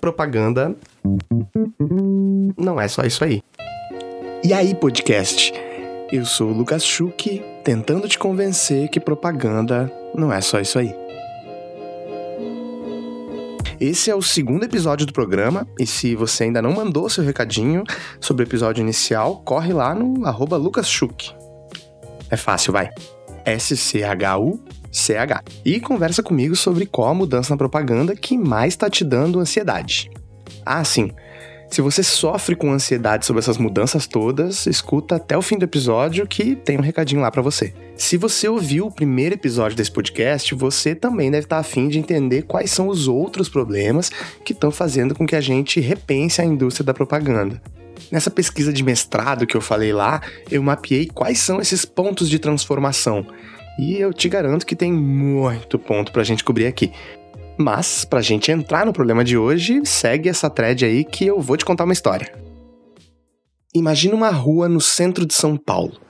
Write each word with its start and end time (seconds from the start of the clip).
Propaganda 0.00 0.76
não 2.56 2.80
é 2.80 2.88
só 2.88 3.02
isso 3.02 3.24
aí. 3.24 3.42
E 4.44 4.52
aí, 4.52 4.74
podcast? 4.74 5.52
Eu 6.12 6.24
sou 6.24 6.50
o 6.50 6.52
Lucas 6.52 6.84
Schuch, 6.84 7.42
tentando 7.62 8.08
te 8.08 8.18
convencer 8.18 8.88
que 8.88 9.00
propaganda 9.00 9.92
não 10.14 10.32
é 10.32 10.40
só 10.40 10.60
isso 10.60 10.78
aí. 10.78 10.94
Esse 13.80 14.10
é 14.10 14.14
o 14.14 14.22
segundo 14.22 14.64
episódio 14.64 15.06
do 15.06 15.12
programa, 15.12 15.66
e 15.78 15.86
se 15.86 16.16
você 16.16 16.44
ainda 16.44 16.60
não 16.60 16.72
mandou 16.72 17.08
seu 17.08 17.22
recadinho 17.22 17.84
sobre 18.20 18.42
o 18.42 18.46
episódio 18.46 18.82
inicial, 18.82 19.42
corre 19.44 19.72
lá 19.72 19.94
no 19.94 20.26
arroba 20.26 20.56
lucasschuch. 20.56 21.36
É 22.30 22.36
fácil, 22.36 22.72
vai. 22.72 22.90
S-C-H-U-C-H. 24.92 25.42
E 25.64 25.80
conversa 25.80 26.22
comigo 26.22 26.56
sobre 26.56 26.86
qual 26.86 27.08
a 27.08 27.14
mudança 27.14 27.52
na 27.52 27.56
propaganda 27.56 28.14
que 28.14 28.36
mais 28.36 28.74
está 28.74 28.88
te 28.88 29.04
dando 29.04 29.40
ansiedade. 29.40 30.10
Ah, 30.64 30.84
sim. 30.84 31.10
Se 31.70 31.82
você 31.82 32.02
sofre 32.02 32.56
com 32.56 32.72
ansiedade 32.72 33.26
sobre 33.26 33.40
essas 33.40 33.58
mudanças 33.58 34.06
todas, 34.06 34.66
escuta 34.66 35.16
até 35.16 35.36
o 35.36 35.42
fim 35.42 35.58
do 35.58 35.64
episódio 35.64 36.26
que 36.26 36.56
tem 36.56 36.78
um 36.78 36.82
recadinho 36.82 37.20
lá 37.20 37.30
para 37.30 37.42
você. 37.42 37.74
Se 37.94 38.16
você 38.16 38.48
ouviu 38.48 38.86
o 38.86 38.90
primeiro 38.90 39.34
episódio 39.34 39.76
desse 39.76 39.90
podcast, 39.90 40.54
você 40.54 40.94
também 40.94 41.30
deve 41.30 41.44
estar 41.44 41.58
afim 41.58 41.88
de 41.88 41.98
entender 41.98 42.42
quais 42.42 42.70
são 42.70 42.88
os 42.88 43.06
outros 43.06 43.50
problemas 43.50 44.10
que 44.44 44.54
estão 44.54 44.70
fazendo 44.70 45.14
com 45.14 45.26
que 45.26 45.36
a 45.36 45.42
gente 45.42 45.78
repense 45.78 46.40
a 46.40 46.44
indústria 46.44 46.86
da 46.86 46.94
propaganda. 46.94 47.60
Nessa 48.10 48.30
pesquisa 48.30 48.72
de 48.72 48.82
mestrado 48.82 49.46
que 49.46 49.56
eu 49.56 49.60
falei 49.60 49.92
lá, 49.92 50.22
eu 50.50 50.62
mapeei 50.62 51.06
quais 51.06 51.38
são 51.38 51.60
esses 51.60 51.84
pontos 51.84 52.30
de 52.30 52.38
transformação. 52.38 53.26
E 53.78 53.96
eu 53.96 54.12
te 54.12 54.28
garanto 54.28 54.66
que 54.66 54.74
tem 54.74 54.92
muito 54.92 55.78
ponto 55.78 56.10
pra 56.10 56.24
gente 56.24 56.42
cobrir 56.42 56.66
aqui. 56.66 56.92
Mas, 57.56 58.04
pra 58.04 58.20
gente 58.20 58.50
entrar 58.50 58.84
no 58.84 58.92
problema 58.92 59.22
de 59.22 59.38
hoje, 59.38 59.82
segue 59.84 60.28
essa 60.28 60.50
thread 60.50 60.84
aí 60.84 61.04
que 61.04 61.24
eu 61.24 61.40
vou 61.40 61.56
te 61.56 61.64
contar 61.64 61.84
uma 61.84 61.92
história. 61.92 62.32
Imagina 63.72 64.14
uma 64.14 64.30
rua 64.30 64.68
no 64.68 64.80
centro 64.80 65.24
de 65.24 65.34
São 65.34 65.56
Paulo. 65.56 66.00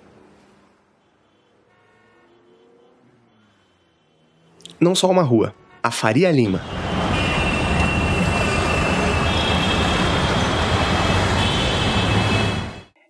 Não 4.80 4.94
só 4.94 5.10
uma 5.10 5.22
rua, 5.22 5.54
a 5.82 5.90
Faria 5.90 6.30
Lima. 6.30 6.62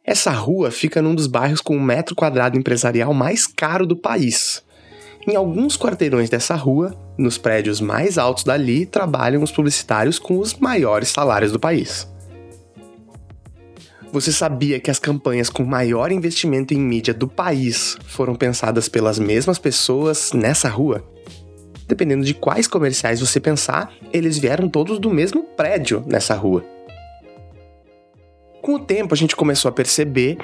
Essa 0.08 0.30
rua 0.30 0.70
fica 0.70 1.02
num 1.02 1.14
dos 1.14 1.26
bairros 1.26 1.60
com 1.60 1.76
o 1.76 1.82
metro 1.82 2.14
quadrado 2.14 2.56
empresarial 2.56 3.12
mais 3.12 3.46
caro 3.46 3.86
do 3.86 3.94
país. 3.94 4.64
Em 5.26 5.36
alguns 5.36 5.76
quarteirões 5.76 6.30
dessa 6.30 6.54
rua, 6.54 6.96
nos 7.18 7.36
prédios 7.36 7.78
mais 7.78 8.16
altos 8.16 8.42
dali, 8.42 8.86
trabalham 8.86 9.42
os 9.42 9.52
publicitários 9.52 10.18
com 10.18 10.38
os 10.38 10.54
maiores 10.54 11.10
salários 11.10 11.52
do 11.52 11.60
país. 11.60 12.08
Você 14.10 14.32
sabia 14.32 14.80
que 14.80 14.90
as 14.90 14.98
campanhas 14.98 15.50
com 15.50 15.62
maior 15.62 16.10
investimento 16.10 16.72
em 16.72 16.80
mídia 16.80 17.12
do 17.12 17.28
país 17.28 17.98
foram 18.06 18.34
pensadas 18.34 18.88
pelas 18.88 19.18
mesmas 19.18 19.58
pessoas 19.58 20.32
nessa 20.32 20.70
rua? 20.70 21.04
Dependendo 21.86 22.24
de 22.24 22.32
quais 22.32 22.66
comerciais 22.66 23.20
você 23.20 23.38
pensar, 23.38 23.92
eles 24.10 24.38
vieram 24.38 24.70
todos 24.70 24.98
do 24.98 25.10
mesmo 25.10 25.42
prédio 25.42 26.02
nessa 26.06 26.34
rua. 26.34 26.77
Com 28.62 28.74
o 28.74 28.78
tempo, 28.78 29.14
a 29.14 29.16
gente 29.16 29.36
começou 29.36 29.68
a 29.68 29.72
perceber. 29.72 30.36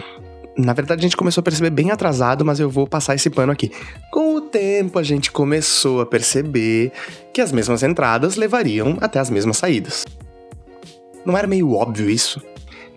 Na 0.56 0.72
verdade, 0.72 1.00
a 1.00 1.02
gente 1.02 1.16
começou 1.16 1.40
a 1.40 1.44
perceber 1.44 1.70
bem 1.70 1.90
atrasado, 1.90 2.44
mas 2.44 2.60
eu 2.60 2.70
vou 2.70 2.86
passar 2.86 3.14
esse 3.14 3.28
pano 3.28 3.52
aqui. 3.52 3.72
Com 4.10 4.36
o 4.36 4.40
tempo, 4.40 4.98
a 4.98 5.02
gente 5.02 5.32
começou 5.32 6.00
a 6.00 6.06
perceber 6.06 6.92
que 7.32 7.40
as 7.40 7.50
mesmas 7.50 7.82
entradas 7.82 8.36
levariam 8.36 8.96
até 9.00 9.18
as 9.18 9.30
mesmas 9.30 9.56
saídas. 9.56 10.04
Não 11.24 11.36
era 11.36 11.46
meio 11.46 11.72
óbvio 11.72 12.08
isso? 12.08 12.40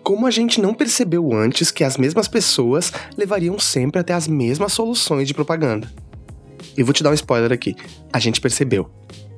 Como 0.03 0.27
a 0.27 0.31
gente 0.31 0.61
não 0.61 0.73
percebeu 0.73 1.33
antes 1.33 1.71
que 1.71 1.83
as 1.83 1.97
mesmas 1.97 2.27
pessoas 2.27 2.93
levariam 3.17 3.58
sempre 3.58 3.99
até 3.99 4.13
as 4.13 4.27
mesmas 4.27 4.71
soluções 4.71 5.27
de 5.27 5.33
propaganda? 5.33 5.92
Eu 6.77 6.86
vou 6.86 6.93
te 6.93 7.03
dar 7.03 7.09
um 7.09 7.15
spoiler 7.15 7.52
aqui. 7.52 7.75
A 8.13 8.19
gente 8.19 8.39
percebeu 8.39 8.89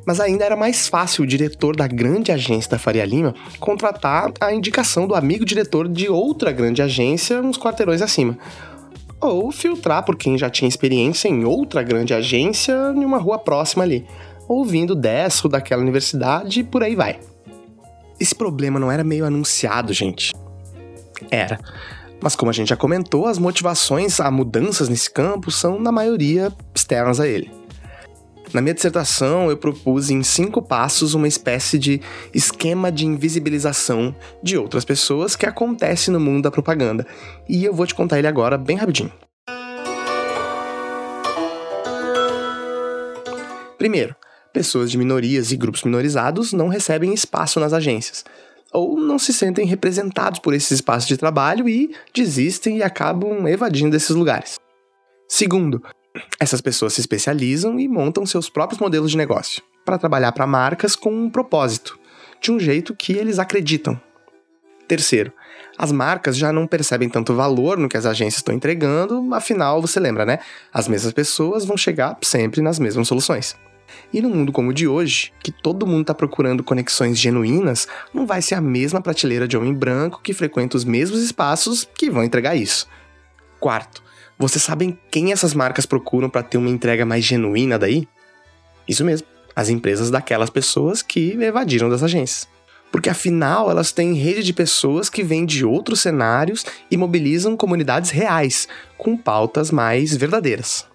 mas 0.10 0.20
ainda 0.20 0.44
era 0.44 0.56
mais 0.56 0.88
fácil 0.88 1.24
o 1.24 1.28
diretor 1.28 1.76
da 1.76 1.86
grande 1.86 2.32
agência 2.32 2.72
da 2.72 2.80
Faria 2.80 3.06
Lima 3.06 3.36
contratar 3.60 4.32
a 4.40 4.52
indicação 4.52 5.06
do 5.06 5.14
amigo 5.14 5.46
diretor 5.46 5.88
de 5.88 6.10
outra 6.10 6.52
grande 6.52 6.82
agência 6.82 7.40
uns 7.40 7.60
quarteirões 7.60 8.02
acima. 8.02 8.36
Ou 9.22 9.52
filtrar 9.52 10.04
por 10.04 10.16
quem 10.16 10.36
já 10.36 10.50
tinha 10.50 10.68
experiência 10.68 11.28
em 11.28 11.46
outra 11.46 11.84
grande 11.84 12.12
agência 12.12 12.74
em 12.96 13.06
uma 13.06 13.20
rua 13.20 13.38
próxima 13.38 13.84
ali, 13.84 14.04
ou 14.48 14.66
vindo 14.66 14.96
dessa 14.96 15.46
ou 15.46 15.52
daquela 15.52 15.84
universidade 15.84 16.62
e 16.62 16.64
por 16.64 16.82
aí 16.82 16.96
vai. 16.96 17.20
Esse 18.20 18.34
problema 18.34 18.80
não 18.80 18.92
era 18.92 19.04
meio 19.04 19.26
anunciado, 19.26 19.94
gente. 19.94 20.34
Era. 21.30 21.60
Mas 22.20 22.36
como 22.36 22.50
a 22.50 22.54
gente 22.54 22.70
já 22.70 22.76
comentou, 22.76 23.28
as 23.28 23.38
motivações 23.38 24.20
a 24.20 24.32
mudanças 24.32 24.90
nesse 24.90 25.12
campo 25.12 25.52
são, 25.52 25.80
na 25.80 25.92
maioria, 25.92 26.52
externas 26.74 27.20
a 27.20 27.28
ele. 27.28 27.59
Na 28.52 28.62
minha 28.62 28.74
dissertação, 28.74 29.50
eu 29.52 29.58
propus 29.58 30.10
em 30.10 30.24
cinco 30.24 30.60
passos 30.60 31.14
uma 31.14 31.28
espécie 31.28 31.78
de 31.78 32.02
esquema 32.34 32.92
de 32.92 33.06
invisibilização 33.06 34.16
de 34.42 34.58
outras 34.58 34.84
pessoas 34.84 35.36
que 35.36 35.46
acontece 35.46 36.10
no 36.10 36.20
mundo 36.20 36.44
da 36.44 36.52
propaganda. 36.52 37.06
E 37.48 37.64
eu 37.64 37.74
vou 37.74 37.86
te 37.86 37.94
contar 37.94 38.18
ele 38.18 38.28
agora 38.28 38.58
bem 38.58 38.76
rapidinho. 38.76 39.12
Primeiro, 43.78 44.16
pessoas 44.52 44.90
de 44.90 44.98
minorias 44.98 45.52
e 45.52 45.56
grupos 45.56 45.84
minorizados 45.84 46.52
não 46.52 46.70
recebem 46.70 47.14
espaço 47.14 47.60
nas 47.60 47.72
agências, 47.72 48.26
ou 48.74 49.00
não 49.00 49.20
se 49.20 49.32
sentem 49.32 49.66
representados 49.66 50.40
por 50.40 50.56
esses 50.56 50.72
espaços 50.72 51.08
de 51.08 51.18
trabalho 51.18 51.70
e 51.70 51.96
desistem 52.14 52.80
e 52.80 52.84
acabam 52.84 53.48
evadindo 53.48 53.92
desses 53.92 54.16
lugares. 54.16 54.56
Segundo, 55.28 55.84
essas 56.40 56.62
pessoas 56.62 56.94
se 56.94 57.02
especializam 57.02 57.80
e 57.80 57.88
montam 57.88 58.26
seus 58.26 58.50
próprios 58.50 58.80
modelos 58.80 59.12
de 59.12 59.18
negócio 59.18 59.62
para 59.86 59.98
trabalhar 59.98 60.32
para 60.32 60.46
marcas 60.46 60.96
com 60.96 61.12
um 61.12 61.30
propósito, 61.30 62.00
de 62.42 62.52
um 62.52 62.60
jeito 62.60 62.96
que 62.96 63.14
eles 63.14 63.40
acreditam. 63.40 64.00
Terceiro, 64.88 65.32
as 65.78 65.92
marcas 65.92 66.36
já 66.36 66.52
não 66.52 66.68
percebem 66.68 67.10
tanto 67.10 67.34
valor 67.34 67.78
no 67.78 67.88
que 67.88 67.98
as 67.98 68.06
agências 68.06 68.40
estão 68.40 68.54
entregando, 68.54 69.34
afinal, 69.34 69.82
você 69.82 70.00
lembra, 70.00 70.26
né? 70.26 70.40
As 70.74 70.88
mesmas 70.88 71.14
pessoas 71.14 71.64
vão 71.64 71.78
chegar 71.78 72.18
sempre 72.22 72.62
nas 72.62 72.80
mesmas 72.80 73.08
soluções. 73.08 73.56
E 74.12 74.22
no 74.22 74.30
mundo 74.30 74.52
como 74.52 74.70
o 74.70 74.74
de 74.74 74.88
hoje, 74.88 75.32
que 75.40 75.52
todo 75.52 75.88
mundo 75.88 76.02
está 76.02 76.14
procurando 76.14 76.64
conexões 76.64 77.18
genuínas, 77.18 77.88
não 78.14 78.26
vai 78.26 78.42
ser 78.42 78.56
a 78.56 78.62
mesma 78.62 79.02
prateleira 79.02 79.48
de 79.48 79.58
homem 79.58 79.74
branco 79.74 80.22
que 80.22 80.34
frequenta 80.34 80.78
os 80.78 80.84
mesmos 80.84 81.22
espaços 81.22 81.88
que 81.96 82.10
vão 82.10 82.24
entregar 82.24 82.56
isso. 82.56 82.88
Quarto, 83.60 84.04
vocês 84.40 84.64
sabem 84.64 84.98
quem 85.12 85.34
essas 85.34 85.54
marcas 85.54 85.86
procuram 85.86 86.30
para 86.30 86.42
ter 86.42 86.58
uma 86.58 86.70
entrega 86.70 87.06
mais 87.06 87.26
genuína 87.26 87.78
daí? 87.78 88.08
Isso 88.88 89.04
mesmo, 89.04 89.28
as 89.54 89.68
empresas 89.68 90.10
daquelas 90.10 90.50
pessoas 90.50 91.02
que 91.02 91.32
evadiram 91.32 91.90
das 91.90 92.02
agências. 92.02 92.48
Porque 92.90 93.10
afinal 93.10 93.70
elas 93.70 93.92
têm 93.92 94.14
rede 94.14 94.42
de 94.42 94.54
pessoas 94.54 95.10
que 95.10 95.24
vêm 95.24 95.46
de 95.46 95.66
outros 95.66 96.00
cenários 96.00 96.66
e 96.90 96.96
mobilizam 96.96 97.58
comunidades 97.58 98.12
reais, 98.12 98.66
com 98.98 99.18
pautas 99.18 99.72
mais 99.72 100.16
verdadeiras. 100.16 100.88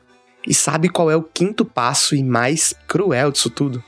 E 0.47 0.55
sabe 0.55 0.89
qual 0.89 1.11
é 1.11 1.17
o 1.17 1.23
quinto 1.23 1.67
passo 1.67 2.17
e 2.17 2.25
mais 2.25 2.75
cruel 2.89 3.31
disso 3.31 3.51
tudo? 3.51 3.85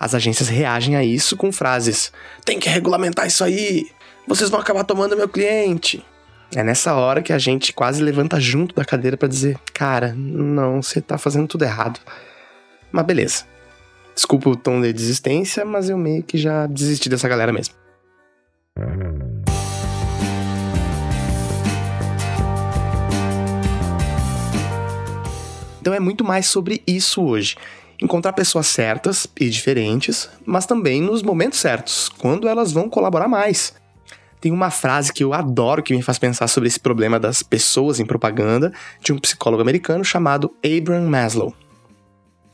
As 0.00 0.14
agências 0.16 0.48
reagem 0.48 0.96
a 0.96 1.04
isso 1.04 1.36
com 1.36 1.52
frases: 1.52 2.12
tem 2.44 2.58
que 2.58 2.68
regulamentar 2.68 3.28
isso 3.28 3.44
aí, 3.44 3.86
vocês 4.26 4.50
vão 4.50 4.58
acabar 4.60 4.82
tomando 4.82 5.16
meu 5.16 5.28
cliente. 5.28 6.04
É 6.54 6.62
nessa 6.62 6.94
hora 6.94 7.20
que 7.20 7.32
a 7.32 7.38
gente 7.38 7.74
quase 7.74 8.02
levanta 8.02 8.40
junto 8.40 8.74
da 8.74 8.84
cadeira 8.84 9.16
para 9.16 9.28
dizer: 9.28 9.58
Cara, 9.74 10.14
não, 10.16 10.82
você 10.82 11.00
tá 11.00 11.18
fazendo 11.18 11.46
tudo 11.46 11.64
errado. 11.64 12.00
Mas 12.90 13.04
beleza. 13.04 13.44
Desculpa 14.14 14.48
o 14.48 14.56
tom 14.56 14.80
de 14.80 14.92
desistência, 14.92 15.64
mas 15.64 15.90
eu 15.90 15.98
meio 15.98 16.22
que 16.22 16.38
já 16.38 16.66
desisti 16.66 17.08
dessa 17.08 17.28
galera 17.28 17.52
mesmo. 17.52 17.74
Então 25.80 25.92
é 25.94 26.00
muito 26.00 26.24
mais 26.24 26.46
sobre 26.46 26.82
isso 26.86 27.22
hoje. 27.22 27.56
Encontrar 28.00 28.32
pessoas 28.32 28.66
certas 28.66 29.26
e 29.38 29.50
diferentes, 29.50 30.30
mas 30.46 30.66
também 30.66 31.00
nos 31.02 31.22
momentos 31.22 31.58
certos, 31.58 32.08
quando 32.08 32.48
elas 32.48 32.72
vão 32.72 32.88
colaborar 32.88 33.28
mais 33.28 33.74
tem 34.40 34.52
uma 34.52 34.70
frase 34.70 35.12
que 35.12 35.24
eu 35.24 35.32
adoro 35.32 35.82
que 35.82 35.94
me 35.94 36.02
faz 36.02 36.18
pensar 36.18 36.48
sobre 36.48 36.68
esse 36.68 36.80
problema 36.80 37.18
das 37.18 37.42
pessoas 37.42 37.98
em 38.00 38.06
propaganda, 38.06 38.72
de 39.00 39.12
um 39.12 39.18
psicólogo 39.18 39.62
americano 39.62 40.04
chamado 40.04 40.54
Abraham 40.64 41.08
Maslow. 41.08 41.54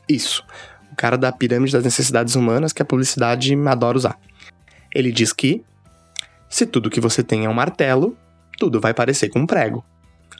Isso, 0.07 0.43
o 0.91 0.95
cara 0.95 1.17
da 1.17 1.31
pirâmide 1.31 1.73
das 1.73 1.83
necessidades 1.83 2.35
humanas 2.35 2.73
que 2.73 2.81
a 2.81 2.85
publicidade 2.85 3.55
adora 3.67 3.97
usar. 3.97 4.19
Ele 4.93 5.11
diz 5.11 5.33
que 5.33 5.63
se 6.49 6.65
tudo 6.65 6.89
que 6.89 7.01
você 7.01 7.21
tem 7.23 7.45
é 7.45 7.49
um 7.49 7.53
martelo, 7.53 8.15
tudo 8.57 8.79
vai 8.79 8.93
parecer 8.93 9.29
com 9.29 9.39
um 9.39 9.45
prego. 9.45 9.83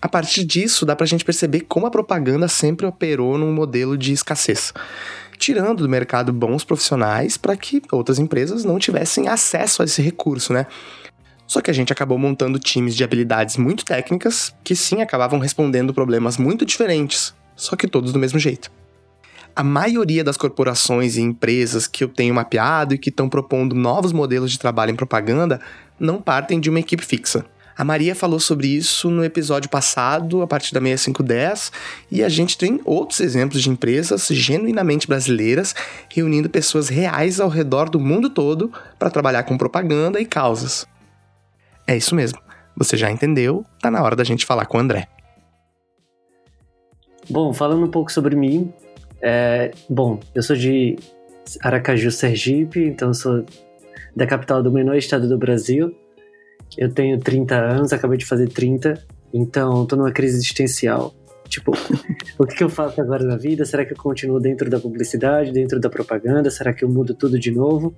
A 0.01 0.07
partir 0.07 0.44
disso, 0.44 0.86
dá 0.86 0.95
pra 0.95 1.06
gente 1.06 1.25
perceber 1.25 1.62
como 1.62 1.86
a 1.86 1.91
propaganda 1.91 2.48
sempre 2.48 2.86
operou 2.86 3.38
num 3.38 3.53
modelo 3.53 3.98
de 3.98 4.13
escassez. 4.13 4.74
tirando 5.38 5.83
do 5.83 5.89
mercado 5.89 6.31
bons 6.31 6.63
profissionais 6.63 7.36
para 7.38 7.57
que 7.57 7.81
outras 7.91 8.19
empresas 8.19 8.63
não 8.63 8.80
tivessem 8.80 9.27
acesso 9.27 9.81
a 9.81 9.86
esse 9.86 10.01
recurso, 10.01 10.53
né? 10.53 10.65
Só 11.47 11.62
que 11.62 11.69
a 11.69 11.74
gente 11.74 11.94
acabou 11.94 12.18
montando 12.18 12.59
times 12.59 12.95
de 12.95 13.03
habilidades 13.03 13.57
muito 13.57 13.86
técnicas 13.86 14.53
que 14.63 14.75
sim 14.75 15.01
acabavam 15.01 15.39
respondendo 15.39 15.94
problemas 15.94 16.38
muito 16.38 16.65
diferentes, 16.65 17.33
só 17.56 17.75
que 17.75 17.88
todos 17.88 18.12
do 18.12 18.19
mesmo 18.19 18.39
jeito. 18.39 18.71
A 19.56 19.63
maioria 19.63 20.24
das 20.24 20.36
corporações 20.36 21.15
e 21.15 21.21
empresas 21.21 21.88
que 21.88 22.03
eu 22.03 22.09
tenho 22.09 22.36
mapeado 22.36 22.94
e 22.94 22.97
que 22.97 23.09
estão 23.09 23.30
propondo 23.30 23.74
novos 23.74 24.12
modelos 24.12 24.51
de 24.51 24.59
trabalho 24.59 24.92
em 24.92 24.95
propaganda 24.95 25.62
não 25.97 26.21
partem 26.21 26.59
de 26.59 26.69
uma 26.69 26.80
equipe 26.80 27.06
fixa. 27.06 27.45
A 27.77 27.83
Maria 27.83 28.15
falou 28.15 28.39
sobre 28.39 28.68
isso 28.68 29.09
no 29.09 29.24
episódio 29.24 29.69
passado, 29.69 30.41
a 30.41 30.48
partir 30.48 30.74
da 30.74 30.80
6510, 30.80 31.74
e 32.09 32.24
a 32.24 32.30
gente 32.30 32.57
tem 32.57 32.80
outros 32.86 33.19
exemplos 33.19 33.62
de 33.62 33.69
empresas 33.69 34.27
genuinamente 34.27 35.07
brasileiras 35.07 35.75
reunindo 36.09 36.50
pessoas 36.50 36.88
reais 36.88 37.39
ao 37.39 37.50
redor 37.50 37.89
do 37.89 38.00
mundo 38.00 38.30
todo 38.30 38.71
para 38.98 39.09
trabalhar 39.09 39.44
com 39.44 39.57
propaganda 39.57 40.21
e 40.21 40.25
causas. 40.25 40.88
É 41.88 41.96
isso 41.96 42.16
mesmo. 42.16 42.40
Você 42.76 42.98
já 42.98 43.10
entendeu? 43.12 43.66
Tá 43.82 43.90
na 43.90 44.02
hora 44.04 44.16
da 44.16 44.24
gente 44.24 44.46
falar 44.46 44.66
com 44.66 44.78
o 44.78 44.82
André. 44.82 45.08
Bom, 47.30 47.54
falando 47.54 47.86
um 47.86 47.92
pouco 47.92 48.12
sobre 48.12 48.36
mim, 48.36 48.72
é, 49.22 49.72
bom, 49.90 50.20
eu 50.34 50.44
sou 50.44 50.56
de 50.56 50.98
Aracaju, 51.62 52.12
Sergipe, 52.12 52.84
então 52.86 53.14
sou 53.14 53.46
da 54.16 54.28
capital 54.28 54.62
do 54.62 54.72
menor 54.72 54.96
estado 54.96 55.28
do 55.28 55.38
Brasil. 55.38 55.96
Eu 56.78 56.92
tenho 56.92 57.20
30 57.20 57.56
anos, 57.56 57.94
acabei 57.94 58.18
de 58.18 58.26
fazer 58.26 58.50
30, 58.50 59.02
então 59.34 59.86
tô 59.86 59.96
numa 59.96 60.12
crise 60.12 60.38
existencial. 60.38 61.14
Tipo, 61.48 61.72
o 62.38 62.46
que, 62.46 62.56
que 62.56 62.64
eu 62.64 62.70
faço 62.70 63.00
agora 63.02 63.24
na 63.24 63.38
vida? 63.38 63.66
Será 63.66 63.86
que 63.86 63.94
eu 63.94 63.98
continuo 63.98 64.40
dentro 64.40 64.70
da 64.70 64.80
publicidade, 64.80 65.52
dentro 65.52 65.80
da 65.80 65.90
propaganda? 65.90 66.50
Será 66.50 66.74
que 66.74 66.84
eu 66.84 66.90
mudo 66.90 67.14
tudo 67.14 67.40
de 67.40 67.52
novo? 67.52 67.96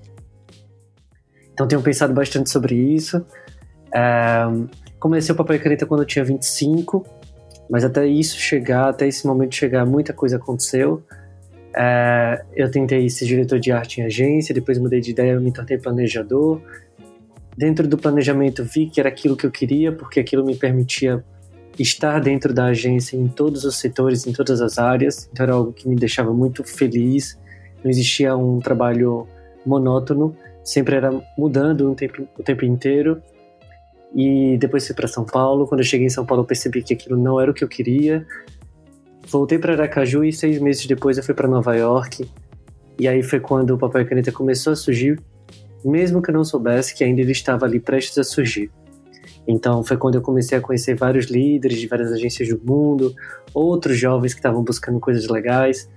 Então 1.54 1.68
tenho 1.68 1.81
pensado 1.81 2.13
bastante 2.13 2.50
sobre 2.50 2.75
isso. 2.75 3.25
Comecei 5.00 5.34
o 5.34 5.38
papel 5.38 5.57
e 5.57 5.60
caneta 5.60 5.86
quando 5.86 6.01
eu 6.01 6.07
tinha 6.07 6.25
25, 6.25 7.06
mas 7.69 7.84
até 7.84 8.06
isso 8.07 8.38
chegar, 8.38 8.89
até 8.89 9.07
esse 9.07 9.28
momento 9.28 9.56
chegar, 9.56 9.86
muita 9.86 10.13
coisa 10.13 10.38
aconteceu. 10.38 11.04
Eu 12.56 12.72
tentei 12.72 13.10
ser 13.10 13.25
diretor 13.25 13.60
de 13.60 13.72
arte 13.72 14.01
em 14.01 14.06
agência, 14.06 14.54
depois 14.56 14.80
mudei 14.80 15.00
de 15.00 15.12
ideia, 15.12 15.39
me 15.39 15.51
tornei 15.51 15.78
planejador. 15.78 16.62
Dentro 17.56 17.88
do 17.88 17.98
planejamento 17.98 18.63
vi 18.63 18.88
que 18.88 19.00
era 19.00 19.10
aquilo 19.10 19.36
que 19.36 19.45
eu 19.45 19.51
queria, 19.51 19.92
porque 19.92 20.19
aquilo 20.19 20.45
me 20.45 20.56
permitia 20.56 21.24
estar 21.78 22.19
dentro 22.19 22.54
da 22.54 22.66
agência 22.66 23.16
em 23.16 23.28
todos 23.28 23.63
os 23.63 23.78
setores, 23.78 24.25
em 24.25 24.34
todas 24.34 24.62
as 24.62 24.80
áreas. 24.80 25.30
Então 25.31 25.44
era 25.44 25.54
algo 25.54 25.72
que 25.72 25.88
me 25.88 25.95
deixava 25.95 26.34
muito 26.34 26.63
feliz. 26.63 27.38
Não 27.84 27.92
existia 27.92 28.36
um 28.36 28.60
trabalho 28.60 29.28
monótono, 29.66 30.36
sempre 30.63 30.95
era 30.95 31.12
mudando 31.38 31.94
tempo, 31.94 32.28
o 32.38 32.44
tempo 32.44 32.66
inteiro. 32.66 33.22
E 34.17 34.57
depois 34.57 34.87
fui 34.87 34.95
para 34.95 35.07
São 35.07 35.23
Paulo. 35.23 35.67
Quando 35.67 35.81
eu 35.81 35.85
cheguei 35.85 36.07
em 36.07 36.09
São 36.09 36.25
Paulo, 36.25 36.41
eu 36.41 36.47
percebi 36.47 36.81
que 36.81 36.95
aquilo 36.95 37.15
não 37.15 37.39
era 37.39 37.51
o 37.51 37.53
que 37.53 37.63
eu 37.63 37.67
queria. 37.67 38.25
Voltei 39.27 39.59
para 39.59 39.73
Aracaju 39.73 40.23
e 40.23 40.33
seis 40.33 40.59
meses 40.59 40.87
depois 40.87 41.17
eu 41.17 41.23
fui 41.23 41.35
para 41.35 41.47
Nova 41.47 41.75
York. 41.75 42.27
E 42.99 43.07
aí 43.07 43.21
foi 43.21 43.39
quando 43.39 43.75
o 43.75 43.77
papel 43.77 44.01
e 44.01 44.05
caneta 44.05 44.31
começou 44.31 44.73
a 44.73 44.75
surgir, 44.75 45.19
mesmo 45.85 46.19
que 46.19 46.31
eu 46.31 46.33
não 46.33 46.43
soubesse 46.43 46.95
que 46.95 47.03
ainda 47.03 47.21
ele 47.21 47.31
estava 47.31 47.67
ali 47.67 47.79
prestes 47.79 48.17
a 48.17 48.23
surgir. 48.23 48.71
Então 49.47 49.83
foi 49.83 49.97
quando 49.97 50.15
eu 50.15 50.21
comecei 50.21 50.57
a 50.57 50.61
conhecer 50.61 50.95
vários 50.95 51.27
líderes 51.27 51.79
de 51.79 51.85
várias 51.85 52.11
agências 52.11 52.49
do 52.49 52.59
mundo, 52.65 53.13
outros 53.53 53.99
jovens 53.99 54.33
que 54.33 54.39
estavam 54.39 54.63
buscando 54.63 54.99
coisas 54.99 55.27
legais. 55.27 55.87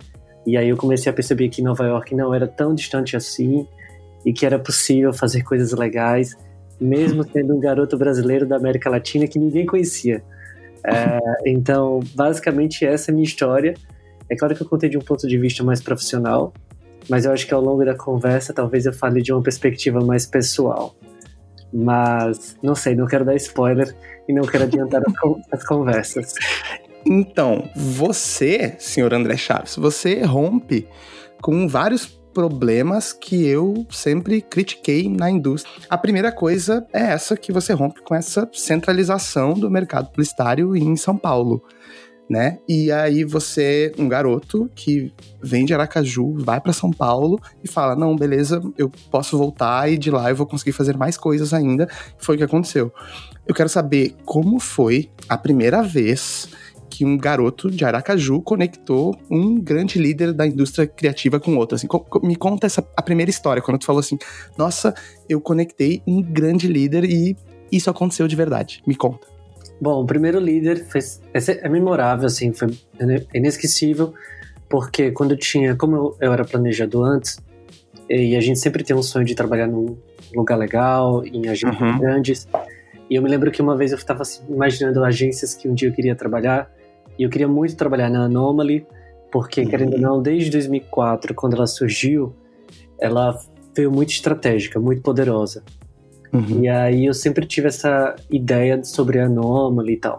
E 0.47 0.59
aí 0.59 0.69
eu 0.69 0.77
comecei 0.77 1.11
a 1.11 1.15
perceber 1.15 1.49
que 1.49 1.63
Nova 1.63 1.85
York 1.87 2.15
não 2.15 2.35
era 2.35 2.47
tão 2.47 2.75
distante 2.75 3.17
assim 3.17 3.67
e 4.27 4.33
que 4.33 4.45
era 4.45 4.59
possível 4.59 5.11
fazer 5.15 5.43
coisas 5.43 5.73
legais 5.73 6.37
mesmo 6.81 7.25
sendo 7.31 7.55
um 7.55 7.61
garoto 7.61 7.97
brasileiro 7.97 8.47
da 8.47 8.57
América 8.57 8.89
Latina 8.89 9.27
que 9.27 9.39
ninguém 9.39 9.67
conhecia. 9.67 10.23
É, 10.85 11.19
então, 11.47 12.01
basicamente, 12.15 12.85
essa 12.87 13.11
é 13.11 13.13
a 13.13 13.15
minha 13.15 13.27
história. 13.27 13.75
É 14.29 14.37
claro 14.37 14.55
que 14.55 14.63
eu 14.63 14.69
contei 14.69 14.89
de 14.89 14.97
um 14.97 15.01
ponto 15.01 15.27
de 15.29 15.37
vista 15.37 15.63
mais 15.63 15.83
profissional, 15.83 16.53
mas 17.09 17.25
eu 17.25 17.33
acho 17.33 17.47
que 17.47 17.53
ao 17.53 17.61
longo 17.61 17.85
da 17.85 17.95
conversa 17.95 18.53
talvez 18.53 18.87
eu 18.87 18.93
fale 18.93 19.21
de 19.21 19.33
uma 19.33 19.43
perspectiva 19.43 20.01
mais 20.01 20.25
pessoal. 20.25 20.95
Mas, 21.73 22.57
não 22.63 22.75
sei, 22.75 22.95
não 22.95 23.07
quero 23.07 23.25
dar 23.25 23.37
spoiler 23.37 23.95
e 24.29 24.33
não 24.33 24.43
quero 24.43 24.65
adiantar 24.65 25.03
as 25.53 25.65
conversas. 25.65 26.35
Então, 27.07 27.69
você, 27.75 28.75
senhor 28.79 29.13
André 29.15 29.37
Chaves, 29.37 29.77
você 29.77 30.23
rompe 30.23 30.87
com 31.41 31.67
vários 31.67 32.20
problemas 32.33 33.13
que 33.13 33.47
eu 33.47 33.87
sempre 33.91 34.41
critiquei 34.41 35.09
na 35.09 35.31
indústria. 35.31 35.75
A 35.89 35.99
primeira 35.99 36.33
coisa 36.33 36.87
é 36.93 37.01
essa 37.01 37.37
que 37.37 37.53
você 37.53 37.73
rompe 37.73 38.01
com 38.03 38.15
essa 38.15 38.49
centralização 38.53 39.55
do 39.55 39.71
mercado 39.71 40.11
publicitário 40.11 40.77
em 40.77 40.97
São 40.97 41.17
Paulo. 41.17 41.63
Né? 42.29 42.61
E 42.69 42.93
aí 42.93 43.25
você, 43.25 43.93
um 43.99 44.09
garoto 44.09 44.71
que 44.77 45.13
vem 45.43 45.65
de 45.65 45.75
Aracaju, 45.75 46.37
vai 46.39 46.61
para 46.61 46.73
São 46.73 46.93
Paulo 46.93 47.41
e 47.63 47.67
fala: 47.67 47.97
"Não, 47.97 48.15
beleza, 48.15 48.63
eu 48.79 48.89
posso 49.11 49.37
voltar 49.37 49.91
e 49.91 49.99
de 49.99 50.13
lá 50.13 50.31
eu 50.31 50.37
vou 50.37 50.47
conseguir 50.47 50.71
fazer 50.71 50.97
mais 50.97 51.17
coisas 51.17 51.53
ainda". 51.53 51.89
Foi 52.19 52.37
o 52.37 52.39
que 52.39 52.45
aconteceu. 52.45 52.93
Eu 53.45 53.53
quero 53.53 53.69
saber 53.69 54.15
como 54.25 54.61
foi 54.61 55.11
a 55.29 55.37
primeira 55.37 55.83
vez 55.83 56.49
que 56.91 57.05
um 57.05 57.17
garoto 57.17 57.71
de 57.71 57.85
Aracaju 57.85 58.43
conectou 58.43 59.17
um 59.31 59.59
grande 59.61 59.99
líder 59.99 60.33
da 60.33 60.47
indústria 60.47 60.87
criativa 60.87 61.39
com 61.39 61.57
outro. 61.57 61.77
Assim, 61.77 61.87
me 62.23 62.35
conta 62.35 62.67
essa 62.67 62.87
a 62.97 63.03
primeira 63.03 63.31
história, 63.31 63.63
quando 63.63 63.79
tu 63.79 63.87
falou 63.87 64.01
assim, 64.01 64.19
nossa, 64.59 64.93
eu 65.29 65.41
conectei 65.41 66.03
um 66.07 66.21
grande 66.21 66.67
líder 66.67 67.05
e 67.05 67.37
isso 67.71 67.89
aconteceu 67.89 68.27
de 68.27 68.35
verdade. 68.35 68.83
Me 68.87 68.97
conta. 68.97 69.27
Bom, 69.81 70.03
o 70.03 70.07
primeiro 70.07 70.39
líder 70.39 70.85
foi, 70.85 71.01
é 71.33 71.69
memorável, 71.69 72.27
assim, 72.27 72.53
foi 72.53 72.69
inesquecível, 73.33 74.13
porque 74.69 75.11
quando 75.11 75.31
eu 75.31 75.39
tinha, 75.39 75.75
como 75.75 75.97
eu, 75.97 76.17
eu 76.21 76.33
era 76.33 76.45
planejador 76.45 77.07
antes, 77.07 77.39
e 78.09 78.37
a 78.37 78.41
gente 78.41 78.59
sempre 78.59 78.85
tem 78.85 78.95
um 78.95 79.03
sonho 79.03 79.25
de 79.25 79.35
trabalhar 79.35 79.67
num 79.67 79.97
lugar 80.35 80.57
legal, 80.57 81.25
em 81.25 81.49
agências 81.49 81.81
uhum. 81.81 81.99
grandes, 81.99 82.49
e 83.09 83.15
eu 83.15 83.23
me 83.23 83.29
lembro 83.29 83.51
que 83.51 83.63
uma 83.63 83.77
vez 83.77 83.91
eu 83.91 83.97
estava 83.97 84.23
assim, 84.23 84.43
imaginando 84.51 85.03
agências 85.03 85.55
que 85.55 85.69
um 85.69 85.75
dia 85.75 85.89
eu 85.89 85.93
queria 85.93 86.15
trabalhar, 86.15 86.71
e 87.21 87.23
eu 87.23 87.29
queria 87.29 87.47
muito 87.47 87.77
trabalhar 87.77 88.09
na 88.09 88.25
Anomaly, 88.25 88.87
porque, 89.31 89.61
uhum. 89.61 89.69
querendo 89.69 89.93
ou 89.93 90.01
não, 90.01 90.23
desde 90.23 90.51
2004, 90.53 91.35
quando 91.35 91.55
ela 91.55 91.67
surgiu, 91.67 92.35
ela 92.99 93.39
veio 93.77 93.93
muito 93.93 94.09
estratégica, 94.09 94.81
muito 94.81 95.03
poderosa. 95.03 95.63
Uhum. 96.33 96.63
E 96.63 96.69
aí 96.71 97.05
eu 97.05 97.13
sempre 97.13 97.45
tive 97.45 97.69
essa 97.69 98.17
ideia 98.31 98.83
sobre 98.83 99.19
a 99.19 99.27
Anomaly 99.27 99.93
e 99.93 99.97
tal. 99.99 100.17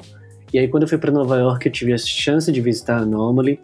E 0.53 0.59
aí 0.59 0.67
quando 0.67 0.83
eu 0.83 0.89
fui 0.89 0.99
para 0.99 1.11
Nova 1.11 1.37
York, 1.37 1.65
eu 1.65 1.71
tive 1.71 1.91
a 1.91 1.97
chance 1.97 2.51
de 2.51 2.61
visitar 2.61 2.99
a 2.99 3.01
Anomaly, 3.01 3.59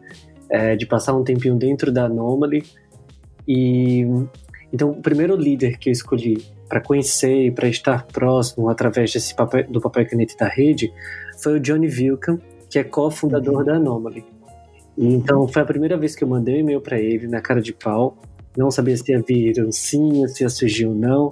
é, 0.49 0.75
de 0.75 0.87
passar 0.87 1.13
um 1.13 1.23
tempinho 1.23 1.53
dentro 1.53 1.91
da 1.91 2.05
Anomaly. 2.05 2.63
E 3.47 4.03
então 4.73 4.89
o 4.89 4.99
primeiro 4.99 5.35
líder 5.35 5.77
que 5.77 5.89
eu 5.89 5.93
escolhi 5.93 6.43
para 6.67 6.81
conhecer 6.81 7.45
e 7.45 7.51
para 7.51 7.67
estar 7.67 8.07
próximo 8.07 8.67
através 8.67 9.13
desse 9.13 9.35
papel, 9.35 9.67
do 9.69 9.79
papel 9.79 10.07
caneta 10.09 10.33
da 10.39 10.47
rede 10.47 10.91
foi 11.37 11.57
o 11.57 11.59
Johnny 11.59 11.87
Vilcan, 11.87 12.39
que 12.69 12.79
é 12.79 12.83
cofundador 12.83 13.63
da 13.63 13.75
Anomaly. 13.75 14.25
Então 14.97 15.47
foi 15.47 15.61
a 15.61 15.65
primeira 15.65 15.95
vez 15.97 16.15
que 16.15 16.23
eu 16.23 16.27
mandei 16.27 16.55
um 16.55 16.59
e-mail 16.59 16.81
para 16.81 16.99
ele 16.99 17.27
na 17.27 17.39
cara 17.39 17.61
de 17.61 17.73
pau. 17.73 18.17
Não 18.57 18.71
sabia 18.71 18.97
se 18.97 19.11
ia 19.11 19.21
vir 19.21 19.63
um 19.63 19.71
sim, 19.71 20.27
se 20.27 20.43
ia 20.43 20.49
surgir 20.49 20.87
ou 20.87 20.95
não, 20.95 21.31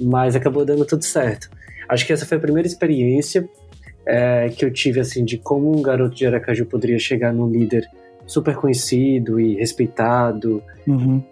mas 0.00 0.36
acabou 0.36 0.64
dando 0.64 0.84
tudo 0.84 1.04
certo. 1.04 1.50
Acho 1.88 2.06
que 2.06 2.12
essa 2.12 2.24
foi 2.24 2.38
a 2.38 2.40
primeira 2.40 2.68
experiência 2.68 3.48
é, 4.06 4.48
que 4.48 4.64
eu 4.64 4.72
tive 4.72 5.00
assim 5.00 5.24
de 5.24 5.36
como 5.38 5.76
um 5.76 5.82
garoto 5.82 6.14
de 6.14 6.26
Aracaju 6.26 6.66
poderia 6.66 6.98
chegar 6.98 7.32
num 7.32 7.50
líder 7.50 7.88
super 8.26 8.54
conhecido 8.54 9.40
e 9.40 9.56
respeitado. 9.56 10.62
Uhum. 10.86 11.22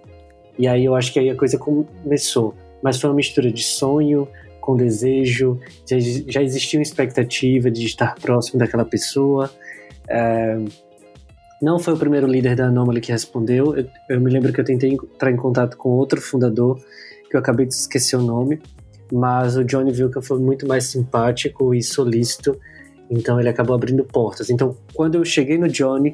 E 0.58 0.66
aí 0.66 0.84
eu 0.84 0.96
acho 0.96 1.12
que 1.12 1.20
aí 1.20 1.30
a 1.30 1.36
coisa 1.36 1.56
começou. 1.56 2.54
Mas 2.82 3.00
foi 3.00 3.08
uma 3.10 3.16
mistura 3.16 3.50
de 3.50 3.62
sonho, 3.62 4.28
com 4.68 4.76
desejo, 4.76 5.58
já, 5.88 5.96
já 5.98 6.42
existia 6.42 6.78
uma 6.78 6.82
expectativa 6.82 7.70
de 7.70 7.86
estar 7.86 8.14
próximo 8.16 8.58
daquela 8.58 8.84
pessoa. 8.84 9.50
É, 10.06 10.58
não 11.62 11.78
foi 11.78 11.94
o 11.94 11.96
primeiro 11.96 12.26
líder 12.26 12.54
da 12.54 12.66
Anomaly 12.66 13.00
que 13.00 13.10
respondeu. 13.10 13.74
Eu, 13.74 13.86
eu, 14.10 14.20
me 14.20 14.30
lembro 14.30 14.52
que 14.52 14.60
eu 14.60 14.64
tentei 14.66 14.92
entrar 14.92 15.30
em 15.30 15.36
contato 15.36 15.74
com 15.78 15.88
outro 15.88 16.20
fundador, 16.20 16.78
que 17.30 17.34
eu 17.34 17.40
acabei 17.40 17.64
de 17.64 17.72
esquecer 17.72 18.16
o 18.16 18.22
nome, 18.22 18.60
mas 19.10 19.56
o 19.56 19.64
Johnny 19.64 19.90
viu 19.90 20.10
que 20.10 20.18
eu 20.18 20.22
fui 20.22 20.38
muito 20.38 20.68
mais 20.68 20.84
simpático 20.84 21.74
e 21.74 21.82
solícito, 21.82 22.54
então 23.10 23.40
ele 23.40 23.48
acabou 23.48 23.74
abrindo 23.74 24.04
portas. 24.04 24.50
Então, 24.50 24.76
quando 24.92 25.14
eu 25.14 25.24
cheguei 25.24 25.56
no 25.56 25.66
Johnny, 25.66 26.12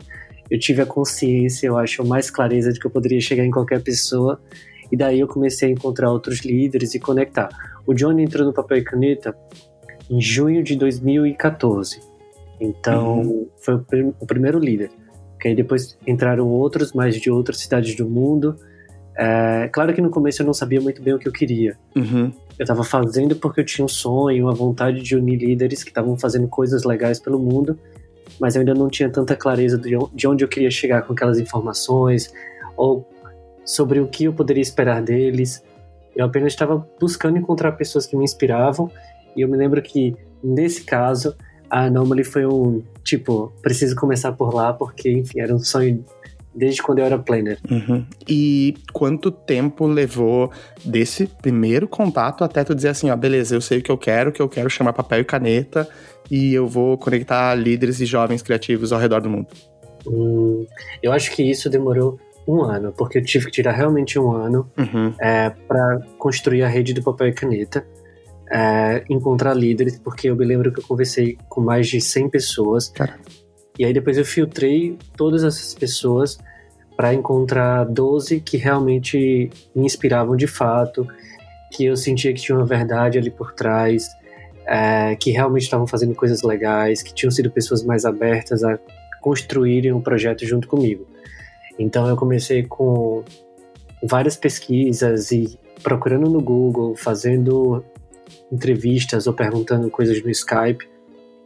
eu 0.49 0.61
tive 0.61 0.81
a 0.81 0.87
consciência, 0.87 1.67
eu 1.67 1.77
acho, 1.77 2.07
mais 2.07 2.31
clareza 2.31 2.73
de 2.73 2.79
que 2.79 2.87
eu 2.87 2.91
poderia 2.93 3.21
chegar 3.21 3.45
em 3.45 3.51
qualquer 3.51 3.83
pessoa, 3.83 4.41
e 4.93 4.97
daí 4.97 5.19
eu 5.19 5.27
comecei 5.27 5.71
a 5.71 5.73
encontrar 5.73 6.13
outros 6.13 6.45
líderes 6.45 6.95
e 6.95 7.01
conectar. 7.01 7.74
O 7.87 7.95
Johnny 7.95 8.23
entrou 8.23 8.47
no 8.47 8.53
papel 8.53 8.79
e 8.79 8.83
caneta 8.83 9.37
em 10.11 10.21
junho 10.21 10.63
de 10.63 10.77
2014. 10.77 12.01
Então, 12.61 13.21
uhum. 13.21 13.47
foi 13.57 13.75
o, 13.75 13.79
prim 13.81 14.15
o, 14.21 14.27
primeiro 14.27 14.59
líder. 14.59 14.91
porque 15.33 15.49
aí 15.49 15.55
depois 15.55 15.99
entraram 16.07 16.49
outros, 16.49 16.93
mais 16.93 17.17
de 17.17 17.31
outras 17.31 17.59
cidades 17.59 17.95
do 17.95 18.09
mundo. 18.09 18.57
É, 19.17 19.69
claro 19.73 19.93
que 19.93 20.01
no 20.01 20.11
começo 20.11 20.43
eu 20.43 20.47
não 20.47 20.55
sabia 20.55 20.81
muito 20.81 21.03
bem 21.03 21.15
o 21.15 21.19
que 21.19 21.29
eu 21.29 21.33
queria. 21.33 21.77
Uhum. 21.97 22.33
Eu 22.59 22.63
estava 22.63 22.85
fazendo 22.85 23.37
porque 23.37 23.61
eu 23.61 23.65
tinha 23.65 23.85
um 23.85 23.89
sonho, 23.89 24.45
uma 24.45 24.55
vontade 24.55 25.03
de 25.03 25.17
unir 25.17 25.39
líderes 25.39 25.83
que 25.83 25.91
estavam 25.91 26.17
fazendo 26.17 26.49
coisas 26.49 26.85
legais 26.85 27.19
pelo 27.21 27.39
mundo, 27.39 27.79
mas 28.41 28.55
eu 28.55 28.61
ainda 28.61 28.75
não 28.75 28.89
tinha 28.89 29.09
tanta 29.11 29.37
clareza 29.37 29.79
de 29.79 30.27
onde 30.27 30.45
eu 30.45 30.49
queria 30.49 30.71
chegar 30.71 31.03
com 31.03 31.13
aquelas 31.13 31.39
informações 31.39 32.33
ou 32.77 33.07
sobre 33.65 34.01
o 34.01 34.07
que 34.07 34.25
eu 34.25 34.33
poderia 34.33 34.63
esperar 34.63 35.03
deles. 35.03 35.63
Eu 36.15 36.25
apenas 36.27 36.53
estava 36.53 36.87
buscando 37.01 37.39
encontrar 37.39 37.73
pessoas 37.73 38.07
que 38.07 38.17
me 38.17 38.25
inspiravam 38.25 38.91
e 39.37 39.41
eu 39.41 39.49
me 39.49 39.57
lembro 39.57 39.81
que 39.83 40.15
nesse 40.43 40.85
caso 40.85 41.35
a 41.69 41.85
Anomaly 41.85 42.25
foi 42.25 42.47
um 42.47 42.83
tipo, 43.03 43.53
preciso 43.63 43.97
começar 43.97 44.33
por 44.33 44.55
lá 44.55 44.73
porque 44.73 45.11
enfim 45.11 45.41
era 45.41 45.55
um 45.55 45.59
sonho 45.59 46.05
desde 46.55 46.83
quando 46.83 47.01
eu 47.01 47.05
era 47.05 47.19
planner. 47.19 47.59
Uhum. 47.69 48.07
E 48.29 48.75
quanto 48.93 49.31
tempo 49.31 49.87
levou 49.87 50.53
desse 50.85 51.27
primeiro 51.27 51.89
contato 51.89 52.45
até 52.45 52.63
tu 52.63 52.75
dizer 52.75 52.89
assim, 52.89 53.11
ó, 53.11 53.17
beleza, 53.17 53.57
eu 53.57 53.61
sei 53.61 53.79
o 53.79 53.83
que 53.83 53.91
eu 53.91 53.99
quero, 53.99 54.31
que 54.31 54.41
eu 54.41 54.49
quero 54.49 54.71
chamar 54.71 54.93
papel 54.93 55.21
e 55.21 55.25
caneta 55.25 55.89
e 56.31 56.55
eu 56.55 56.67
vou 56.67 56.97
conectar 56.97 57.55
líderes 57.55 58.01
e 58.01 58.07
jovens 58.07 58.41
criativos 58.41 58.93
ao 58.93 59.01
redor 59.01 59.21
do 59.21 59.29
mundo? 59.29 59.49
Hum, 60.07 60.65
eu 61.03 61.13
acho 61.13 61.35
que 61.35 61.43
isso 61.43 61.69
demorou 61.69 62.19
um 62.47 62.63
ano, 62.63 62.93
porque 62.93 63.19
eu 63.19 63.23
tive 63.23 63.47
que 63.47 63.51
tirar 63.51 63.73
realmente 63.73 64.19
um 64.19 64.33
ano 64.33 64.71
uhum. 64.77 65.15
é, 65.21 65.51
para 65.51 66.01
construir 66.19 66.63
a 66.63 66.69
rede 66.69 66.93
do 66.93 67.03
papel 67.03 67.29
e 67.29 67.33
caneta. 67.33 67.85
É, 68.51 69.03
encontrar 69.09 69.55
líderes, 69.55 69.99
porque 69.99 70.29
eu 70.29 70.37
me 70.37 70.45
lembro 70.45 70.71
que 70.71 70.79
eu 70.79 70.85
conversei 70.85 71.39
com 71.49 71.61
mais 71.61 71.89
de 71.89 72.01
100 72.01 72.29
pessoas. 72.29 72.89
Cara. 72.89 73.19
E 73.79 73.85
aí 73.85 73.93
depois 73.93 74.19
eu 74.19 74.25
filtrei 74.25 74.99
todas 75.17 75.43
essas 75.43 75.75
pessoas 75.75 76.39
para 76.97 77.13
encontrar 77.13 77.85
12 77.85 78.41
que 78.41 78.57
realmente 78.57 79.51
me 79.75 79.85
inspiravam 79.85 80.37
de 80.37 80.47
fato, 80.47 81.07
que 81.73 81.87
eu 81.87 81.97
sentia 81.97 82.33
que 82.33 82.41
tinha 82.41 82.57
uma 82.57 82.67
verdade 82.67 83.19
ali 83.19 83.31
por 83.31 83.53
trás, 83.53 84.09
é, 84.67 85.17
que 85.17 85.31
realmente 85.31 85.63
estavam 85.63 85.87
fazendo 85.87 86.15
coisas 86.15 86.43
legais, 86.43 87.03
que 87.03 87.13
tinham 87.13 87.31
sido 87.31 87.51
pessoas 87.51 87.83
mais 87.83 88.05
abertas 88.05 88.63
a 88.63 88.79
construírem 89.21 89.93
um 89.93 90.01
projeto 90.01 90.47
junto 90.47 90.69
comigo. 90.69 91.07
Então 91.79 92.07
eu 92.07 92.17
comecei 92.17 92.63
com 92.63 93.25
várias 94.03 94.37
pesquisas 94.37 95.31
e 95.33 95.59
procurando 95.83 96.31
no 96.31 96.41
Google, 96.41 96.95
fazendo 96.95 97.85
entrevistas 98.53 99.27
ou 99.27 99.33
perguntando 99.33 99.91
coisas 99.91 100.23
no 100.23 100.31
Skype 100.31 100.87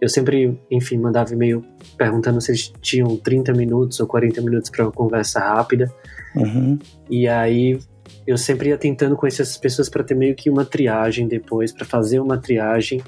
eu 0.00 0.08
sempre, 0.08 0.58
enfim, 0.70 0.96
mandava 0.96 1.32
e-mail 1.32 1.64
perguntando 1.96 2.40
se 2.40 2.52
eles 2.52 2.72
tinham 2.80 3.16
30 3.16 3.52
minutos 3.52 3.98
ou 3.98 4.06
40 4.06 4.40
minutos 4.42 4.70
para 4.70 4.84
uma 4.84 4.92
conversa 4.92 5.40
rápida. 5.40 5.92
Uhum. 6.36 6.78
E 7.10 7.26
aí 7.26 7.78
eu 8.26 8.38
sempre 8.38 8.68
ia 8.68 8.78
tentando 8.78 9.16
conhecer 9.16 9.42
essas 9.42 9.56
pessoas 9.56 9.88
para 9.88 10.04
ter 10.04 10.14
meio 10.14 10.34
que 10.36 10.48
uma 10.48 10.64
triagem 10.64 11.26
depois, 11.26 11.72
para 11.72 11.84
fazer 11.84 12.20
uma 12.20 12.38
triagem. 12.38 13.02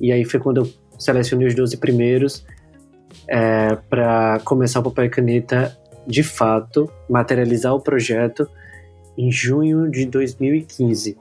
E 0.00 0.12
aí 0.12 0.24
foi 0.24 0.38
quando 0.38 0.58
eu 0.58 0.72
selecionei 0.98 1.48
os 1.48 1.54
12 1.54 1.78
primeiros 1.78 2.44
é, 3.26 3.76
para 3.88 4.38
começar 4.44 4.80
o 4.80 4.82
papel 4.82 5.06
e 5.06 5.10
caneta 5.10 5.76
de 6.08 6.22
fato, 6.22 6.90
materializar 7.08 7.74
o 7.74 7.80
projeto 7.80 8.48
em 9.16 9.30
junho 9.30 9.90
de 9.90 10.06
2015 10.06 11.16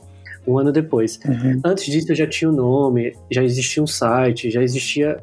um 0.47 0.57
ano 0.57 0.71
depois. 0.71 1.19
Uhum. 1.27 1.59
Antes 1.63 1.85
disso 1.85 2.11
eu 2.11 2.15
já 2.15 2.25
tinha 2.25 2.49
o 2.49 2.53
um 2.53 2.55
nome, 2.55 3.13
já 3.29 3.43
existia 3.43 3.83
um 3.83 3.87
site, 3.87 4.49
já 4.49 4.63
existia, 4.63 5.17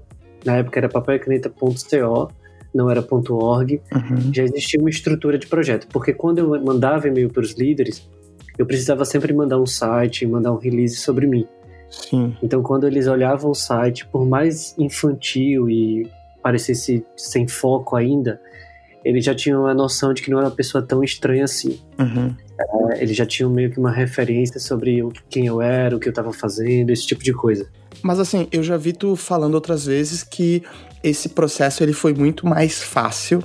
na 0.44 0.56
época 0.56 0.78
era 0.78 0.88
papelcaneta.co, 0.88 2.28
não 2.74 2.90
era 2.90 3.00
.org, 3.00 3.80
uhum. 3.90 4.34
já 4.34 4.42
existia 4.42 4.78
uma 4.78 4.90
estrutura 4.90 5.38
de 5.38 5.46
projeto, 5.46 5.86
porque 5.90 6.12
quando 6.12 6.40
eu 6.40 6.62
mandava 6.62 7.08
e-mail 7.08 7.30
para 7.30 7.42
os 7.42 7.52
líderes, 7.52 8.06
eu 8.58 8.66
precisava 8.66 9.04
sempre 9.06 9.32
mandar 9.32 9.58
um 9.58 9.66
site, 9.66 10.26
mandar 10.26 10.52
um 10.52 10.58
release 10.58 10.96
sobre 10.96 11.26
mim. 11.26 11.46
Sim. 11.88 12.36
Então 12.42 12.62
quando 12.62 12.86
eles 12.86 13.06
olhavam 13.06 13.50
o 13.50 13.54
site, 13.54 14.06
por 14.06 14.26
mais 14.26 14.74
infantil 14.78 15.70
e 15.70 16.06
parecesse 16.42 17.02
sem 17.16 17.48
foco 17.48 17.96
ainda, 17.96 18.38
eles 19.04 19.24
já 19.24 19.34
tinham 19.34 19.66
a 19.66 19.74
noção 19.74 20.14
de 20.14 20.22
que 20.22 20.30
não 20.30 20.38
era 20.38 20.48
uma 20.48 20.54
pessoa 20.54 20.82
tão 20.82 21.04
estranha 21.04 21.44
assim. 21.44 21.78
Uhum. 21.98 22.34
É, 22.58 23.02
eles 23.02 23.16
já 23.16 23.26
tinham 23.26 23.50
meio 23.50 23.70
que 23.70 23.78
uma 23.78 23.90
referência 23.90 24.58
sobre 24.58 25.06
quem 25.28 25.46
eu 25.46 25.60
era, 25.60 25.94
o 25.94 26.00
que 26.00 26.08
eu 26.08 26.12
estava 26.12 26.32
fazendo, 26.32 26.90
esse 26.90 27.06
tipo 27.06 27.22
de 27.22 27.32
coisa. 27.32 27.68
Mas 28.02 28.18
assim, 28.18 28.48
eu 28.50 28.62
já 28.62 28.76
vi 28.76 28.92
tu 28.92 29.16
falando 29.16 29.54
outras 29.54 29.86
vezes 29.86 30.22
que 30.22 30.62
esse 31.02 31.28
processo 31.28 31.82
ele 31.82 31.92
foi 31.92 32.14
muito 32.14 32.46
mais 32.46 32.82
fácil 32.82 33.42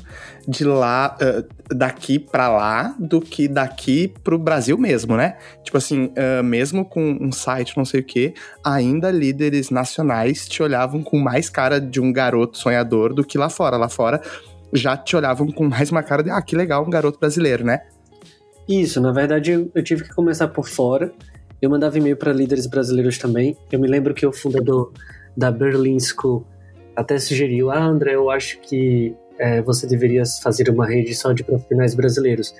de 0.47 0.63
lá 0.63 1.17
uh, 1.21 1.75
daqui 1.75 2.17
para 2.17 2.49
lá 2.49 2.95
do 2.97 3.19
que 3.19 3.47
daqui 3.47 4.13
pro 4.23 4.39
Brasil 4.39 4.77
mesmo, 4.77 5.15
né? 5.15 5.37
Tipo 5.63 5.77
assim, 5.77 6.05
uh, 6.05 6.43
mesmo 6.43 6.85
com 6.85 7.17
um 7.21 7.31
site 7.31 7.77
não 7.77 7.85
sei 7.85 7.99
o 7.99 8.03
que, 8.03 8.33
ainda 8.63 9.11
líderes 9.11 9.69
nacionais 9.69 10.47
te 10.47 10.63
olhavam 10.63 11.03
com 11.03 11.19
mais 11.19 11.49
cara 11.49 11.79
de 11.79 11.99
um 11.99 12.11
garoto 12.11 12.57
sonhador 12.57 13.13
do 13.13 13.23
que 13.23 13.37
lá 13.37 13.49
fora. 13.49 13.77
Lá 13.77 13.89
fora 13.89 14.21
já 14.73 14.95
te 14.97 15.15
olhavam 15.15 15.47
com 15.51 15.67
mais 15.67 15.91
uma 15.91 16.03
cara 16.03 16.23
de 16.23 16.29
ah, 16.29 16.41
que 16.41 16.55
legal, 16.55 16.85
um 16.85 16.89
garoto 16.89 17.19
brasileiro, 17.19 17.63
né? 17.63 17.81
Isso, 18.67 19.01
na 19.01 19.11
verdade 19.11 19.51
eu, 19.51 19.71
eu 19.73 19.83
tive 19.83 20.03
que 20.03 20.13
começar 20.13 20.47
por 20.47 20.67
fora. 20.67 21.11
Eu 21.61 21.69
mandava 21.69 21.97
e-mail 21.97 22.15
para 22.15 22.31
líderes 22.31 22.67
brasileiros 22.67 23.17
também. 23.17 23.57
Eu 23.71 23.79
me 23.79 23.87
lembro 23.87 24.13
que 24.13 24.25
o 24.25 24.31
fundador 24.31 24.93
da 25.35 25.51
Berlin 25.51 25.97
School 25.99 26.45
até 26.95 27.17
sugeriu: 27.17 27.71
Ah, 27.71 27.83
André, 27.83 28.15
eu 28.15 28.29
acho 28.29 28.59
que 28.61 29.15
é, 29.37 29.61
você 29.61 29.87
deveria 29.87 30.23
fazer 30.41 30.69
uma 30.69 30.85
rede 30.85 31.15
só 31.15 31.31
de 31.31 31.43
profissionais 31.43 31.95
brasileiros. 31.95 32.53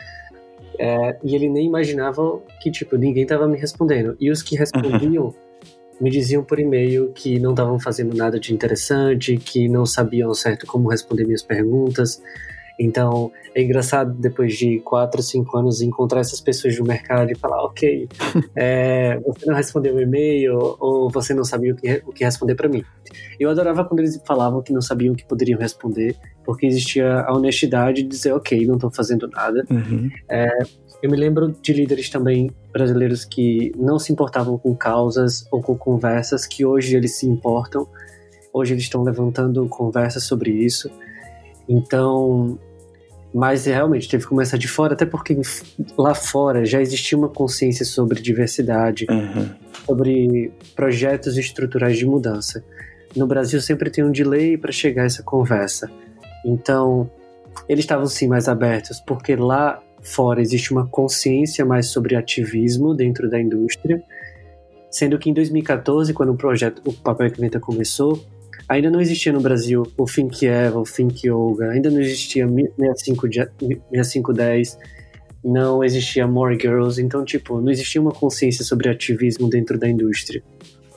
É, 0.80 1.18
e 1.24 1.36
ele 1.36 1.50
nem 1.50 1.68
imaginava 1.68 2.40
que, 2.62 2.72
tipo, 2.72 2.96
ninguém 2.96 3.24
estava 3.24 3.48
me 3.48 3.58
respondendo. 3.58 4.16
E 4.20 4.32
os 4.32 4.42
que 4.42 4.56
respondiam 4.56 5.26
uhum. 5.26 5.34
Me 6.00 6.10
diziam 6.10 6.44
por 6.44 6.60
e-mail 6.60 7.12
que 7.14 7.40
não 7.40 7.52
estavam 7.52 7.80
fazendo 7.80 8.16
nada 8.16 8.40
de 8.40 8.54
interessante, 8.54 9.38
que 9.38 9.68
não 9.68 9.86
sabiam 9.86 10.34
certo 10.34 10.66
como 10.66 10.90
responder 10.90 11.26
minhas 11.26 11.44
perguntas. 11.44 12.22
Então, 12.80 13.30
é 13.54 13.62
engraçado 13.62 14.14
depois 14.14 14.56
de 14.56 14.80
quatro, 14.80 15.22
cinco 15.22 15.58
anos 15.58 15.82
encontrar 15.82 16.22
essas 16.22 16.40
pessoas 16.40 16.80
no 16.80 16.86
mercado 16.86 17.30
e 17.30 17.36
falar, 17.36 17.62
ok, 17.66 18.08
é, 18.56 19.20
você 19.20 19.46
não 19.46 19.54
respondeu 19.54 19.96
o 19.96 20.02
e-mail 20.02 20.78
ou 20.80 21.10
você 21.10 21.34
não 21.34 21.44
sabia 21.44 21.74
o 21.74 21.76
que, 21.76 22.02
o 22.06 22.14
que 22.14 22.24
responder 22.24 22.56
para 22.56 22.70
mim. 22.70 22.84
Eu 23.38 23.50
adorava 23.50 23.84
quando 23.84 24.00
eles 24.00 24.22
falavam 24.26 24.62
que 24.62 24.72
não 24.72 24.82
sabiam 24.82 25.14
o 25.14 25.18
que 25.18 25.26
poderiam 25.26 25.60
responder, 25.60 26.16
porque 26.46 26.66
existia 26.66 27.20
a 27.22 27.34
honestidade 27.36 28.02
de 28.02 28.08
dizer, 28.08 28.32
ok, 28.32 28.66
não 28.66 28.76
estou 28.76 28.90
fazendo 28.90 29.28
nada. 29.28 29.66
Uhum. 29.70 30.10
É, 30.30 30.50
eu 31.02 31.10
me 31.10 31.16
lembro 31.16 31.56
de 31.62 31.74
líderes 31.74 32.10
também 32.10 32.52
brasileiros 32.74 33.24
que 33.24 33.72
não 33.78 33.98
se 33.98 34.12
importavam 34.12 34.58
com 34.58 34.76
causas 34.76 35.46
ou 35.52 35.62
com 35.62 35.78
conversas 35.78 36.46
que 36.46 36.66
hoje 36.66 36.96
eles 36.96 37.18
se 37.18 37.26
importam. 37.26 37.88
Hoje 38.52 38.74
eles 38.74 38.84
estão 38.84 39.02
levantando 39.04 39.68
conversas 39.70 40.24
sobre 40.24 40.52
isso. 40.52 40.90
Então, 41.68 42.60
mas 43.34 43.66
realmente 43.66 44.10
teve 44.10 44.24
que 44.24 44.30
começar 44.30 44.58
de 44.58 44.68
fora, 44.68 44.94
até 44.94 45.06
porque 45.06 45.40
lá 45.98 46.14
fora 46.14 46.66
já 46.66 46.82
existia 46.82 47.18
uma 47.18 47.30
consciência 47.30 47.86
sobre 47.86 48.22
diversidade, 48.22 49.06
uhum. 49.10 49.50
sobre 49.86 50.52
projetos 50.76 51.38
estruturais 51.38 51.98
de 51.98 52.06
mudança. 52.06 52.64
No 53.16 53.26
Brasil 53.26 53.62
sempre 53.62 53.90
tem 53.90 54.04
um 54.04 54.12
delay 54.12 54.58
para 54.58 54.72
chegar 54.72 55.04
a 55.04 55.06
essa 55.06 55.24
conversa. 55.24 55.90
Então, 56.46 57.10
eles 57.68 57.84
estavam 57.84 58.08
sim 58.08 58.28
mais 58.28 58.48
abertos, 58.48 59.00
porque 59.00 59.36
lá 59.36 59.82
fora 60.02 60.42
existe 60.42 60.72
uma 60.72 60.88
consciência 60.88 61.66
mais 61.66 61.88
sobre 61.88 62.16
ativismo 62.16 62.94
dentro 62.94 63.30
da 63.30 63.40
indústria, 63.40 64.02
sendo 64.92 65.20
que 65.20 65.30
em 65.30 65.34
2014, 65.34 66.14
quando 66.14 66.32
o 66.32 66.38
projeto 66.38 66.82
o 66.86 66.94
Papel 66.94 67.32
Caneta 67.32 67.60
começou, 67.60 68.20
Ainda 68.70 68.90
não 68.92 69.02
existia 69.02 69.34
no 69.34 69.42
Brasil 69.42 69.92
o 69.98 70.06
Think 70.06 70.46
Eva, 70.46 70.80
o 70.80 70.84
Think 70.84 71.28
Yoga, 71.28 71.72
ainda 71.72 71.90
não 71.90 72.00
existia 72.00 72.48
6510, 72.48 74.78
não 75.44 75.84
existia 75.84 76.28
More 76.28 76.56
Girls, 76.56 77.02
então, 77.02 77.26
tipo, 77.26 77.60
não 77.60 77.72
existia 77.72 78.00
uma 78.00 78.12
consciência 78.12 78.64
sobre 78.64 78.88
ativismo 78.88 79.50
dentro 79.50 79.80
da 79.80 79.90
indústria. 79.90 80.44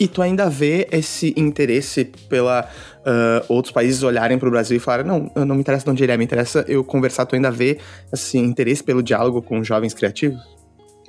E 0.03 0.09
tu 0.09 0.21
ainda 0.21 0.51
vê 0.51 0.89
esse 0.91 1.33
interesse 1.37 2.07
pela 2.29 2.69
uh, 3.03 3.45
outros 3.49 3.73
países 3.73 4.03
olharem 4.03 4.37
para 4.37 4.49
o 4.49 4.51
Brasil 4.51 4.77
e 4.77 4.81
falarem, 4.81 5.07
não, 5.07 5.31
não 5.45 5.55
me 5.55 5.61
interessa 5.61 5.85
de 5.85 5.91
onde 5.93 6.03
ele 6.03 6.11
é, 6.11 6.17
me 6.17 6.25
interessa 6.25 6.65
eu 6.67 6.83
conversar, 6.83 7.25
tu 7.25 7.37
ainda 7.37 7.53
vê 7.53 7.79
esse 8.13 8.37
interesse 8.37 8.83
pelo 8.83 9.01
diálogo 9.01 9.41
com 9.41 9.63
jovens 9.63 9.95
criativos? 9.95 10.41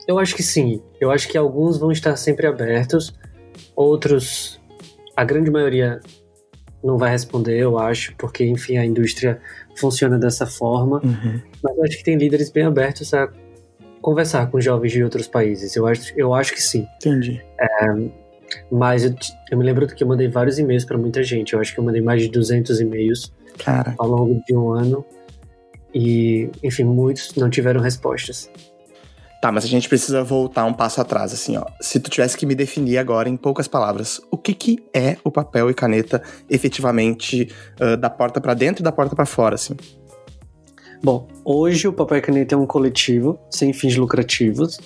Eu 0.07 0.19
acho 0.19 0.35
que 0.35 0.43
sim. 0.43 0.79
Eu 1.01 1.09
acho 1.09 1.27
que 1.27 1.35
alguns 1.35 1.79
vão 1.79 1.91
estar 1.91 2.15
sempre 2.17 2.45
abertos, 2.45 3.15
outros, 3.75 4.61
a 5.17 5.23
grande 5.23 5.49
maioria 5.49 5.99
não 6.83 6.95
vai 6.95 7.09
responder, 7.09 7.57
eu 7.57 7.79
acho, 7.79 8.13
porque, 8.15 8.45
enfim, 8.45 8.77
a 8.77 8.85
indústria 8.85 9.41
funciona 9.75 10.19
dessa 10.19 10.45
forma. 10.45 11.01
Uhum. 11.03 11.41
Mas 11.63 11.77
eu 11.77 11.83
acho 11.83 11.97
que 11.97 12.03
tem 12.03 12.15
líderes 12.15 12.51
bem 12.51 12.65
abertos 12.65 13.11
a 13.11 13.27
conversar 14.03 14.51
com 14.51 14.61
jovens 14.61 14.91
de 14.91 15.03
outros 15.03 15.27
países. 15.27 15.75
Eu 15.75 15.87
acho, 15.87 16.13
eu 16.15 16.31
acho 16.31 16.53
que 16.53 16.61
sim. 16.61 16.85
Entendi. 16.97 17.43
É, 17.59 18.22
mas 18.71 19.03
eu, 19.03 19.15
eu, 19.51 19.57
me 19.57 19.63
lembro 19.63 19.87
que 19.87 20.03
eu 20.03 20.07
mandei 20.07 20.27
vários 20.27 20.59
e-mails 20.59 20.85
para 20.85 20.97
muita 20.97 21.23
gente. 21.23 21.53
Eu 21.53 21.59
acho 21.59 21.73
que 21.73 21.79
eu 21.79 21.83
mandei 21.83 22.01
mais 22.01 22.21
de 22.21 22.29
200 22.29 22.79
e-mails 22.79 23.33
Cara. 23.57 23.95
ao 23.97 24.07
longo 24.07 24.41
de 24.45 24.55
um 24.55 24.71
ano. 24.71 25.05
E, 25.93 26.49
enfim, 26.63 26.83
muitos 26.83 27.35
não 27.35 27.49
tiveram 27.49 27.81
respostas. 27.81 28.49
Tá, 29.41 29.51
mas 29.51 29.65
a 29.65 29.67
gente 29.67 29.89
precisa 29.89 30.23
voltar 30.23 30.63
um 30.65 30.73
passo 30.73 31.01
atrás, 31.01 31.33
assim, 31.33 31.57
ó. 31.57 31.65
Se 31.81 31.99
tu 31.99 32.09
tivesse 32.09 32.37
que 32.37 32.45
me 32.45 32.55
definir 32.55 32.97
agora 32.97 33.27
em 33.27 33.35
poucas 33.35 33.67
palavras, 33.67 34.21
o 34.31 34.37
que 34.37 34.53
que 34.53 34.77
é 34.93 35.17
o 35.23 35.29
papel 35.29 35.69
e 35.69 35.73
caneta 35.73 36.23
efetivamente 36.49 37.49
uh, 37.79 37.97
da 37.97 38.09
porta 38.09 38.39
para 38.39 38.53
dentro 38.53 38.81
e 38.81 38.85
da 38.85 38.91
porta 38.91 39.15
para 39.15 39.25
fora, 39.25 39.55
assim? 39.55 39.75
Bom, 41.03 41.27
hoje 41.43 41.85
o 41.85 41.91
Papel 41.91 42.19
e 42.19 42.21
Caneta 42.21 42.55
é 42.55 42.57
um 42.57 42.65
coletivo 42.65 43.37
sem 43.51 43.73
fins 43.73 43.97
lucrativos 43.97 44.79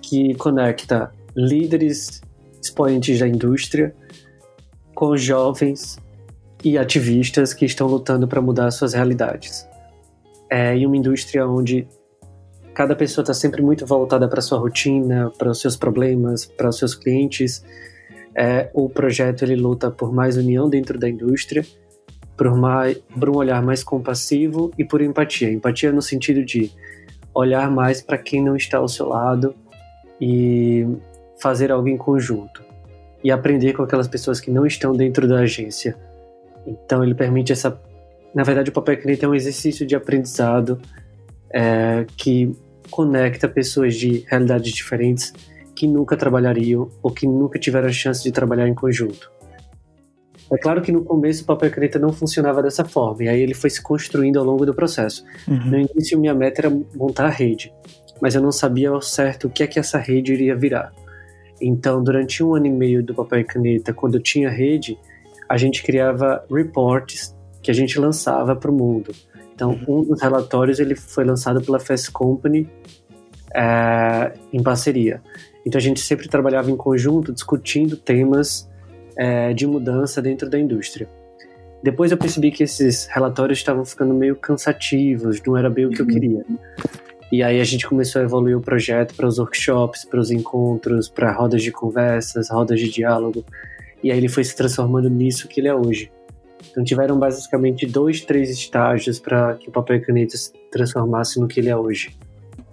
que 0.00 0.32
conecta 0.36 1.10
líderes, 1.34 2.22
expoentes 2.64 3.18
da 3.18 3.28
indústria 3.28 3.94
com 4.94 5.16
jovens 5.16 5.98
e 6.62 6.78
ativistas 6.78 7.52
que 7.52 7.64
estão 7.64 7.86
lutando 7.86 8.26
para 8.26 8.40
mudar 8.40 8.70
suas 8.70 8.94
realidades. 8.94 9.68
É 10.50 10.74
em 10.74 10.86
uma 10.86 10.96
indústria 10.96 11.46
onde 11.46 11.86
cada 12.74 12.96
pessoa 12.96 13.22
está 13.22 13.34
sempre 13.34 13.62
muito 13.62 13.84
voltada 13.86 14.28
para 14.28 14.40
sua 14.40 14.58
rotina, 14.58 15.30
para 15.36 15.50
os 15.50 15.60
seus 15.60 15.76
problemas, 15.76 16.46
para 16.46 16.68
os 16.68 16.78
seus 16.78 16.94
clientes. 16.94 17.64
É, 18.34 18.70
o 18.72 18.88
projeto 18.88 19.42
ele 19.42 19.56
luta 19.56 19.90
por 19.90 20.12
mais 20.12 20.36
união 20.36 20.68
dentro 20.68 20.98
da 20.98 21.08
indústria, 21.08 21.64
por, 22.36 22.54
mais, 22.56 22.98
por 22.98 23.28
um 23.28 23.36
olhar 23.36 23.62
mais 23.62 23.84
compassivo 23.84 24.70
e 24.78 24.84
por 24.84 25.02
empatia. 25.02 25.52
Empatia 25.52 25.92
no 25.92 26.02
sentido 26.02 26.44
de 26.44 26.72
olhar 27.34 27.70
mais 27.70 28.00
para 28.00 28.16
quem 28.16 28.42
não 28.42 28.56
está 28.56 28.78
ao 28.78 28.88
seu 28.88 29.08
lado 29.08 29.54
e 30.20 30.86
fazer 31.40 31.70
algo 31.72 31.88
em 31.88 31.96
conjunto 31.96 32.62
e 33.22 33.30
aprender 33.30 33.72
com 33.72 33.82
aquelas 33.82 34.08
pessoas 34.08 34.40
que 34.40 34.50
não 34.50 34.66
estão 34.66 34.92
dentro 34.92 35.26
da 35.26 35.40
agência. 35.40 35.96
Então 36.66 37.02
ele 37.02 37.14
permite 37.14 37.52
essa, 37.52 37.80
na 38.34 38.42
verdade 38.42 38.70
o 38.70 38.72
papel 38.72 39.00
caneta 39.00 39.26
é 39.26 39.28
um 39.28 39.34
exercício 39.34 39.86
de 39.86 39.96
aprendizado 39.96 40.80
é, 41.50 42.06
que 42.16 42.54
conecta 42.90 43.48
pessoas 43.48 43.94
de 43.94 44.24
realidades 44.28 44.72
diferentes 44.72 45.32
que 45.74 45.86
nunca 45.86 46.16
trabalhariam 46.16 46.90
ou 47.02 47.10
que 47.10 47.26
nunca 47.26 47.58
tiveram 47.58 47.88
a 47.88 47.92
chance 47.92 48.22
de 48.22 48.30
trabalhar 48.30 48.68
em 48.68 48.74
conjunto. 48.74 49.32
É 50.52 50.58
claro 50.58 50.82
que 50.82 50.92
no 50.92 51.02
começo 51.02 51.42
o 51.42 51.46
papel 51.46 51.70
caneta 51.70 51.98
não 51.98 52.12
funcionava 52.12 52.62
dessa 52.62 52.84
forma, 52.84 53.24
e 53.24 53.28
aí 53.28 53.40
ele 53.40 53.54
foi 53.54 53.70
se 53.70 53.82
construindo 53.82 54.38
ao 54.38 54.44
longo 54.44 54.66
do 54.66 54.74
processo. 54.74 55.24
Uhum. 55.48 55.70
No 55.70 55.78
início, 55.78 56.18
minha 56.18 56.34
meta 56.34 56.60
era 56.60 56.70
montar 56.94 57.26
a 57.26 57.30
rede, 57.30 57.72
mas 58.20 58.34
eu 58.34 58.42
não 58.42 58.52
sabia 58.52 58.90
ao 58.90 59.00
certo 59.00 59.48
o 59.48 59.50
que 59.50 59.62
é 59.62 59.66
que 59.66 59.78
essa 59.78 59.98
rede 59.98 60.32
iria 60.32 60.54
virar. 60.54 60.92
Então, 61.60 62.02
durante 62.02 62.42
um 62.42 62.54
ano 62.54 62.66
e 62.66 62.70
meio 62.70 63.02
do 63.02 63.14
papel 63.14 63.40
e 63.40 63.44
caneta, 63.44 63.92
quando 63.92 64.16
eu 64.16 64.22
tinha 64.22 64.50
rede, 64.50 64.98
a 65.48 65.56
gente 65.56 65.82
criava 65.82 66.44
reports 66.50 67.34
que 67.62 67.70
a 67.70 67.74
gente 67.74 67.98
lançava 67.98 68.54
para 68.54 68.70
o 68.70 68.74
mundo. 68.74 69.12
Então, 69.54 69.78
um 69.86 70.02
dos 70.02 70.20
relatórios 70.20 70.80
ele 70.80 70.94
foi 70.94 71.24
lançado 71.24 71.62
pela 71.62 71.78
Fast 71.78 72.10
Company 72.10 72.68
é, 73.54 74.32
em 74.52 74.62
parceria. 74.62 75.22
Então, 75.64 75.78
a 75.78 75.82
gente 75.82 76.00
sempre 76.00 76.28
trabalhava 76.28 76.70
em 76.70 76.76
conjunto, 76.76 77.32
discutindo 77.32 77.96
temas 77.96 78.68
é, 79.16 79.52
de 79.54 79.66
mudança 79.66 80.20
dentro 80.20 80.50
da 80.50 80.58
indústria. 80.58 81.08
Depois 81.82 82.10
eu 82.10 82.16
percebi 82.16 82.50
que 82.50 82.62
esses 82.62 83.06
relatórios 83.06 83.58
estavam 83.58 83.84
ficando 83.84 84.14
meio 84.14 84.34
cansativos, 84.36 85.40
não 85.46 85.56
era 85.56 85.68
bem 85.68 85.86
o 85.86 85.90
que 85.90 86.00
eu 86.00 86.06
queria. 86.06 86.42
E 87.34 87.42
aí 87.42 87.60
a 87.60 87.64
gente 87.64 87.84
começou 87.88 88.22
a 88.22 88.24
evoluir 88.24 88.56
o 88.56 88.60
projeto 88.60 89.12
para 89.16 89.26
os 89.26 89.40
workshops, 89.40 90.04
para 90.04 90.20
os 90.20 90.30
encontros, 90.30 91.08
para 91.08 91.32
rodas 91.32 91.64
de 91.64 91.72
conversas, 91.72 92.48
rodas 92.48 92.78
de 92.78 92.88
diálogo. 92.88 93.44
E 94.04 94.12
aí 94.12 94.18
ele 94.18 94.28
foi 94.28 94.44
se 94.44 94.54
transformando 94.54 95.10
nisso 95.10 95.48
que 95.48 95.60
ele 95.60 95.66
é 95.66 95.74
hoje. 95.74 96.12
Então 96.70 96.84
tiveram 96.84 97.18
basicamente 97.18 97.86
dois, 97.86 98.20
três 98.20 98.50
estágios 98.50 99.18
para 99.18 99.54
que 99.54 99.68
o 99.68 99.72
papel 99.72 99.96
e 99.96 100.00
caneta 100.00 100.36
se 100.36 100.52
transformasse 100.70 101.40
no 101.40 101.48
que 101.48 101.58
ele 101.58 101.68
é 101.68 101.76
hoje. 101.76 102.16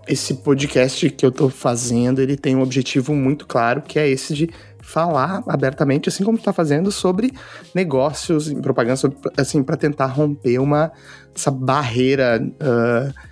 Esse 0.08 0.36
podcast 0.36 1.10
que 1.10 1.26
eu 1.26 1.30
estou 1.30 1.50
fazendo, 1.50 2.22
ele 2.22 2.38
tem 2.38 2.56
um 2.56 2.62
objetivo 2.62 3.16
muito 3.16 3.48
claro, 3.48 3.82
que 3.82 3.98
é 3.98 4.08
esse 4.08 4.32
de 4.36 4.48
falar 4.80 5.44
abertamente, 5.48 6.08
assim 6.08 6.24
como 6.24 6.38
está 6.38 6.54
fazendo, 6.54 6.92
sobre 6.92 7.32
negócios 7.74 8.54
propaganda, 8.54 8.98
sobre, 8.98 9.18
assim, 9.36 9.64
para 9.64 9.76
tentar 9.76 10.06
romper 10.06 10.60
uma 10.60 10.92
essa 11.36 11.50
barreira, 11.50 12.40
uh, 12.40 13.31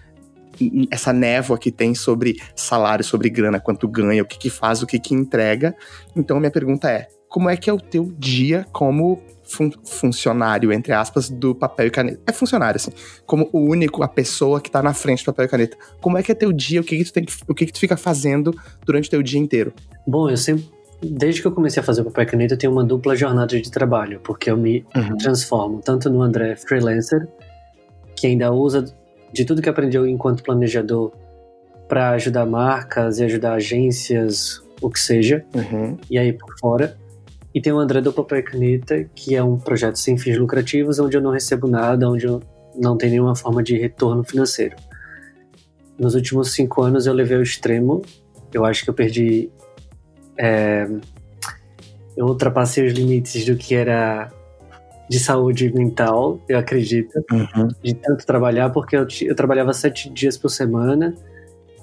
essa 0.91 1.13
névoa 1.13 1.57
que 1.57 1.71
tem 1.71 1.93
sobre 1.95 2.41
salário, 2.55 3.03
sobre 3.03 3.29
grana, 3.29 3.59
quanto 3.59 3.87
ganha, 3.87 4.23
o 4.23 4.25
que, 4.25 4.37
que 4.37 4.49
faz, 4.49 4.81
o 4.81 4.87
que, 4.87 4.99
que 4.99 5.13
entrega. 5.13 5.75
Então, 6.15 6.39
minha 6.39 6.51
pergunta 6.51 6.89
é: 6.89 7.07
como 7.27 7.49
é 7.49 7.55
que 7.55 7.69
é 7.69 7.73
o 7.73 7.79
teu 7.79 8.11
dia 8.17 8.65
como 8.71 9.21
fun 9.49 9.71
funcionário, 9.83 10.71
entre 10.71 10.93
aspas, 10.93 11.29
do 11.29 11.55
papel 11.55 11.87
e 11.87 11.91
caneta. 11.91 12.19
É 12.25 12.31
funcionário, 12.31 12.77
assim. 12.77 12.91
Como 13.25 13.49
o 13.51 13.59
único, 13.59 14.03
a 14.03 14.07
pessoa 14.07 14.61
que 14.61 14.69
tá 14.69 14.81
na 14.81 14.93
frente 14.93 15.23
do 15.23 15.25
papel 15.25 15.45
e 15.45 15.47
caneta. 15.47 15.77
Como 15.99 16.17
é 16.17 16.23
que 16.23 16.31
é 16.31 16.35
teu 16.35 16.53
dia? 16.53 16.79
O 16.79 16.83
que, 16.83 16.97
que 16.97 17.03
tu 17.03 17.13
tem 17.13 17.25
que, 17.25 17.33
o 17.47 17.53
que, 17.53 17.65
que 17.65 17.73
tu 17.73 17.79
fica 17.79 17.97
fazendo 17.97 18.55
durante 18.85 19.07
o 19.07 19.09
teu 19.09 19.23
dia 19.23 19.39
inteiro? 19.39 19.73
Bom, 20.07 20.29
eu 20.29 20.37
sempre. 20.37 20.65
Desde 21.01 21.41
que 21.41 21.47
eu 21.47 21.53
comecei 21.53 21.81
a 21.81 21.83
fazer 21.83 22.01
o 22.01 22.05
papel 22.05 22.23
e 22.23 22.27
caneta, 22.27 22.53
eu 22.53 22.57
tenho 22.57 22.73
uma 22.73 22.83
dupla 22.83 23.15
jornada 23.15 23.59
de 23.59 23.71
trabalho, 23.71 24.19
porque 24.21 24.51
eu 24.51 24.57
me 24.57 24.85
uhum. 24.93 25.17
transformo 25.17 25.81
tanto 25.81 26.09
no 26.09 26.21
André 26.21 26.57
freelancer, 26.57 27.25
que 28.17 28.27
ainda 28.27 28.51
usa 28.51 28.83
de 29.31 29.45
tudo 29.45 29.61
que 29.61 29.69
aprendeu 29.69 30.07
enquanto 30.07 30.43
planejador 30.43 31.11
para 31.87 32.11
ajudar 32.11 32.45
marcas 32.45 33.19
e 33.19 33.23
ajudar 33.23 33.53
agências, 33.53 34.61
o 34.81 34.89
que 34.89 34.99
seja, 34.99 35.45
uhum. 35.55 35.97
e 36.09 36.17
aí 36.17 36.33
por 36.33 36.57
fora 36.59 36.97
e 37.53 37.59
tem 37.59 37.73
o 37.73 37.79
André 37.79 38.01
do 38.01 38.13
Papel 38.13 38.43
Caneta, 38.43 39.03
que 39.15 39.35
é 39.35 39.43
um 39.43 39.57
projeto 39.57 39.97
sem 39.97 40.17
fins 40.17 40.37
lucrativos, 40.37 40.99
onde 40.99 41.17
eu 41.17 41.21
não 41.21 41.31
recebo 41.31 41.67
nada, 41.67 42.07
onde 42.07 42.25
eu 42.25 42.41
não 42.75 42.95
tenho 42.95 43.13
nenhuma 43.13 43.35
forma 43.35 43.63
de 43.63 43.75
retorno 43.77 44.23
financeiro. 44.23 44.75
Nos 45.97 46.13
últimos 46.13 46.51
cinco 46.53 46.81
anos 46.83 47.07
eu 47.07 47.13
levei 47.13 47.37
ao 47.37 47.43
extremo. 47.43 48.03
Eu 48.53 48.65
acho 48.65 48.83
que 48.83 48.89
eu 48.89 48.93
perdi. 48.93 49.49
É, 50.37 50.87
eu 52.15 52.27
ultrapassei 52.27 52.85
os 52.85 52.93
limites 52.93 53.43
do 53.45 53.55
que 53.55 53.73
era 53.73 54.31
de 55.09 55.19
saúde 55.19 55.73
mental, 55.73 56.39
eu 56.47 56.59
acredito, 56.59 57.23
uhum. 57.31 57.67
de 57.83 57.95
tanto 57.95 58.25
trabalhar, 58.25 58.69
porque 58.69 58.95
eu, 58.95 59.07
eu 59.23 59.35
trabalhava 59.35 59.73
sete 59.73 60.07
dias 60.09 60.37
por 60.37 60.49
semana 60.49 61.15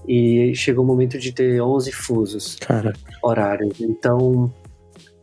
e 0.06 0.54
chegou 0.54 0.84
o 0.84 0.86
momento 0.86 1.18
de 1.18 1.32
ter 1.32 1.60
11 1.60 1.90
fusos 1.90 2.56
Cara. 2.56 2.92
horários. 3.20 3.80
Então, 3.80 4.52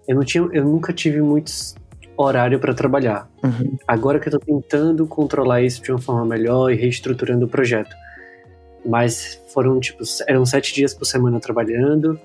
eu, 0.06 0.16
não 0.18 0.24
tinha, 0.24 0.44
eu 0.52 0.66
nunca 0.66 0.92
tive 0.92 1.22
muitos 1.22 1.76
horário 2.18 2.60
para 2.60 2.74
trabalhar. 2.74 3.30
Uhum. 3.42 3.78
Agora 3.88 4.20
que 4.20 4.28
eu 4.28 4.32
tô 4.32 4.39
tentando 4.39 5.08
controlar 5.08 5.62
isso 5.62 5.82
de 5.82 5.89
uma 5.89 6.02
forma 6.02 6.26
melhor 6.26 6.72
e 6.72 6.76
reestruturando 6.76 7.46
o 7.46 7.50
projeto. 7.50 7.96
Mas 8.86 9.42
foram, 9.54 9.80
tipo, 9.80 10.04
eram 10.28 10.46
sete 10.46 10.74
dias 10.74 10.94
por 10.94 11.06
semana 11.06 11.39
trabalhando, 11.39 12.20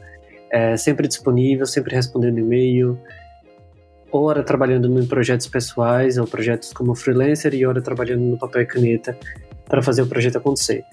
é, 0.51 0.77
sempre 0.77 1.07
disponível, 1.07 1.65
sempre 1.67 1.95
respondendo 1.95 2.39
e-mail, 2.39 2.99
hora 4.13 4.43
trabalhando 4.43 5.01
em 5.01 5.07
projetos 5.07 5.47
pessoais 5.47 6.19
ou 6.19 6.27
projetos 6.27 6.73
como 6.73 6.95
freelancer 6.95 7.55
e 7.55 7.65
hora 7.67 7.81
trabalhando 7.81 8.23
no 8.23 8.39
papel 8.39 8.63
e 8.63 8.67
caneta 8.67 9.19
para 9.67 9.83
fazer 9.83 10.03
o 10.03 10.07
projeto 10.07 10.39
acontecer. 10.39 10.85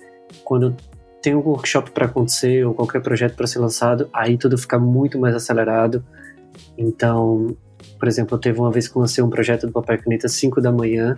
Quando 0.43 0.75
tem 1.21 1.33
um 1.33 1.39
workshop 1.39 1.91
para 1.91 2.05
acontecer 2.05 2.65
ou 2.65 2.73
qualquer 2.73 3.01
projeto 3.01 3.35
para 3.35 3.47
ser 3.47 3.59
lançado, 3.59 4.09
aí 4.13 4.37
tudo 4.37 4.57
fica 4.57 4.77
muito 4.77 5.19
mais 5.19 5.35
acelerado 5.35 6.03
então, 6.77 7.55
por 7.99 8.07
exemplo, 8.07 8.35
eu 8.35 8.39
teve 8.39 8.59
uma 8.59 8.71
vez 8.71 8.87
que 8.87 8.97
lancei 8.97 9.23
um 9.23 9.29
projeto 9.29 9.67
do 9.67 9.73
Papel 9.73 10.01
Caneta 10.01 10.27
às 10.27 10.33
5 10.33 10.61
da 10.61 10.71
manhã 10.71 11.15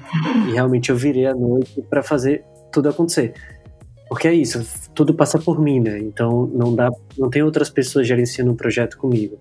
e 0.47 0.53
realmente 0.53 0.89
eu 0.89 0.95
virei 0.95 1.25
à 1.25 1.33
noite 1.33 1.81
para 1.89 2.03
fazer 2.03 2.43
tudo 2.71 2.89
acontecer. 2.89 3.33
Porque 4.07 4.27
é 4.27 4.33
isso, 4.33 4.65
tudo 4.95 5.13
passa 5.13 5.37
por 5.37 5.59
mim, 5.59 5.81
né? 5.81 5.99
Então 5.99 6.49
não 6.53 6.73
dá, 6.73 6.89
não 7.17 7.29
tem 7.29 7.43
outras 7.43 7.69
pessoas 7.69 8.07
gerenciando 8.07 8.51
um 8.51 8.55
projeto 8.55 8.97
comigo. 8.97 9.37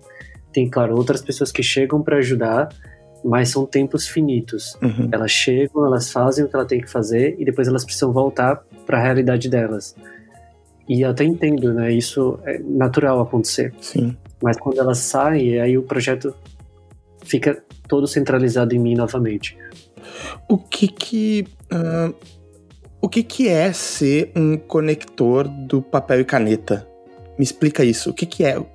Tem, 0.57 0.67
claro, 0.67 0.95
outras 0.95 1.21
pessoas 1.21 1.51
que 1.51 1.61
chegam 1.61 2.01
para 2.01 2.17
ajudar, 2.17 2.69
mas 3.23 3.49
são 3.49 3.63
tempos 3.63 4.07
finitos. 4.07 4.75
Uhum. 4.81 5.07
Elas 5.11 5.29
chegam, 5.29 5.85
elas 5.85 6.11
fazem 6.11 6.43
o 6.43 6.49
que 6.49 6.55
ela 6.55 6.65
tem 6.65 6.81
que 6.81 6.89
fazer 6.89 7.35
e 7.37 7.45
depois 7.45 7.67
elas 7.67 7.85
precisam 7.85 8.11
voltar 8.11 8.65
para 8.83 8.97
a 8.97 9.03
realidade 9.03 9.49
delas. 9.49 9.95
E 10.89 11.01
eu 11.01 11.11
até 11.11 11.23
entendo, 11.23 11.71
né? 11.75 11.93
Isso 11.93 12.39
é 12.43 12.57
natural 12.57 13.21
acontecer. 13.21 13.71
Sim. 13.79 14.17
Mas 14.41 14.57
quando 14.57 14.79
ela 14.79 14.95
sai, 14.95 15.59
aí 15.59 15.77
o 15.77 15.83
projeto 15.83 16.33
fica 17.23 17.63
todo 17.87 18.07
centralizado 18.07 18.73
em 18.73 18.79
mim 18.79 18.95
novamente. 18.95 19.55
O 20.49 20.57
que 20.57 20.87
que 20.87 21.45
uh, 21.71 22.15
o 22.99 23.07
que 23.07 23.21
que 23.21 23.47
é 23.47 23.71
ser 23.71 24.31
um 24.35 24.57
conector 24.57 25.47
do 25.47 25.83
papel 25.83 26.21
e 26.21 26.25
caneta? 26.25 26.87
Me 27.37 27.43
explica 27.43 27.83
isso. 27.83 28.09
O 28.09 28.13
que 28.15 28.25
que 28.25 28.43
é? 28.43 28.57
Uh, 28.57 28.65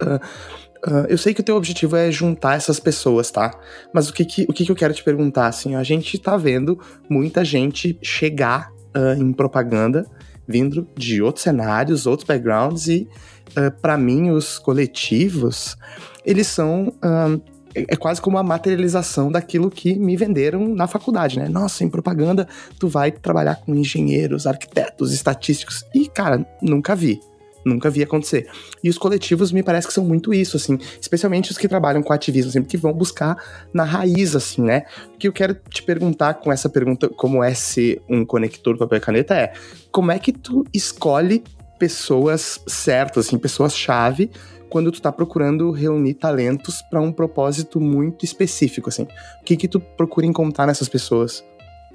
uh, 0.87 1.07
eu 1.09 1.18
sei 1.18 1.35
que 1.35 1.40
o 1.40 1.45
teu 1.45 1.57
objetivo 1.57 1.97
é 1.97 2.11
juntar 2.11 2.57
essas 2.57 2.79
pessoas, 2.81 3.31
tá? 3.31 3.51
Mas 3.92 4.09
o 4.09 4.12
que 4.12 4.25
que, 4.25 4.47
o 4.49 4.53
que, 4.53 4.64
que 4.64 4.71
eu 4.71 4.77
quero 4.77 4.95
te 4.95 5.03
perguntar, 5.03 5.47
assim, 5.47 5.75
a 5.75 5.83
gente 5.83 6.18
tá 6.18 6.37
vendo 6.37 6.79
muita 7.09 7.45
gente 7.45 7.99
chegar 8.03 8.71
em 9.18 9.33
propaganda 9.33 10.05
vindo 10.47 10.87
de 10.97 11.23
outros 11.23 11.42
cenários, 11.42 12.07
outros 12.07 12.27
backgrounds 12.27 12.88
e 12.88 13.09
uh, 13.57 13.61
eh, 13.61 13.71
para 13.71 13.97
mim, 13.97 14.31
os 14.31 14.59
coletivos, 14.59 15.77
eles 16.25 16.47
são 16.47 16.88
uh, 16.88 17.42
é 17.75 17.97
quase 17.97 18.21
como 18.21 18.37
a 18.37 18.42
materialização 18.42 19.33
daquilo 19.33 19.71
que 19.71 19.99
me 19.99 20.14
venderam 20.14 20.75
na 20.75 20.87
faculdade, 20.87 21.38
né? 21.38 21.49
Nossa, 21.49 21.83
em 21.83 21.88
propaganda 21.88 22.47
tu 22.79 22.87
vai 22.87 23.11
trabalhar 23.11 23.57
com 23.57 23.75
engenheiros, 23.75 24.47
arquitetos, 24.47 25.14
estatísticos. 25.14 25.83
E, 25.95 26.07
cara, 26.07 26.47
nunca 26.61 26.95
vi. 26.95 27.18
Nunca 27.64 27.90
vi 27.90 28.03
acontecer. 28.03 28.48
E 28.83 28.88
os 28.88 28.98
coletivos 28.98 29.53
me 29.53 29.62
parece 29.62 29.87
que 29.87 29.92
são 29.92 30.05
muito 30.05 30.35
isso, 30.35 30.57
assim, 30.57 30.79
especialmente 31.01 31.51
os 31.51 31.59
que 31.59 31.68
trabalham 31.68 32.03
com 32.03 32.12
ativismo, 32.12 32.51
sempre 32.51 32.68
que 32.68 32.77
vão 32.77 32.92
buscar 32.92 33.37
na 33.72 33.85
raiz, 33.85 34.35
assim, 34.35 34.62
né? 34.62 34.85
O 35.14 35.18
que 35.18 35.29
eu 35.29 35.33
quero 35.33 35.55
te 35.55 35.83
perguntar 35.83 36.35
com 36.35 36.53
essa 36.53 36.68
pergunta, 36.68 37.09
como 37.09 37.42
é 37.42 37.55
ser 37.55 38.03
um 38.09 38.25
conector 38.25 38.77
papel 38.77 38.98
e 38.98 39.01
caneta, 39.01 39.35
é 39.35 39.53
como 39.90 40.11
é 40.11 40.18
que 40.18 40.33
tu 40.33 40.64
escolhe 40.72 41.42
pessoas 41.79 42.61
certas, 42.66 43.27
assim, 43.27 43.38
pessoas-chave, 43.38 44.31
quando 44.68 44.90
tu 44.90 45.03
tá 45.03 45.12
procurando 45.12 45.70
reunir 45.70 46.14
talentos 46.14 46.81
para 46.90 46.98
um 46.98 47.12
propósito 47.12 47.79
muito 47.79 48.25
específico, 48.25 48.88
assim. 48.88 49.03
O 49.03 49.44
que 49.44 49.55
que 49.55 49.68
tu 49.68 49.79
procura 49.79 50.25
encontrar 50.25 50.66
nessas 50.66 50.88
pessoas? 50.88 51.44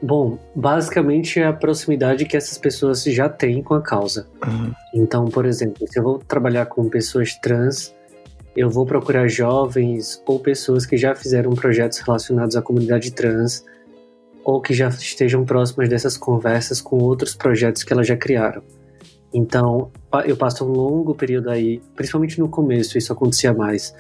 Bom, 0.02 0.38
basicamente 0.56 1.40
é 1.40 1.48
a 1.48 1.54
proximidade 1.54 2.26
que 2.26 2.38
essas 2.38 2.58
pessoas 2.58 3.04
já 3.04 3.28
têm 3.28 3.64
com 3.64 3.74
a 3.74 3.82
causa. 3.82 4.28
Uhum. 4.46 4.72
Então, 4.94 5.26
por 5.26 5.46
exemplo, 5.46 5.88
se 5.88 6.00
eu 6.00 6.04
vou 6.04 6.20
trabalhar 6.20 6.68
com 6.68 6.88
pessoas 6.88 7.36
trans, 7.36 7.96
eu 8.56 8.70
vou 8.70 8.86
procurar 8.86 9.28
jovens 9.28 10.22
ou 10.26 10.40
pessoas 10.40 10.86
que 10.86 10.98
já 10.98 11.16
fizeram 11.16 11.52
projetos 11.54 12.00
relacionados 12.00 12.56
à 12.56 12.62
comunidade 12.62 13.12
trans 13.12 13.64
ou 14.44 14.62
que 14.62 14.74
já 14.74 14.88
estejam 14.88 15.44
próximas 15.44 15.90
dessas 15.90 16.16
conversas 16.16 16.80
com 16.80 16.98
outros 16.98 17.36
projetos 17.36 17.84
que 17.84 17.92
elas 17.92 18.08
já 18.08 18.16
criaram. 18.16 18.64
Então, 19.34 19.92
eu 20.26 20.38
passo 20.38 20.66
um 20.66 20.72
longo 20.72 21.14
período 21.14 21.50
aí, 21.50 21.82
principalmente 21.96 22.40
no 22.40 22.48
começo, 22.48 22.98
isso 22.98 23.12
acontecia 23.12 23.54
mais, 23.54 23.94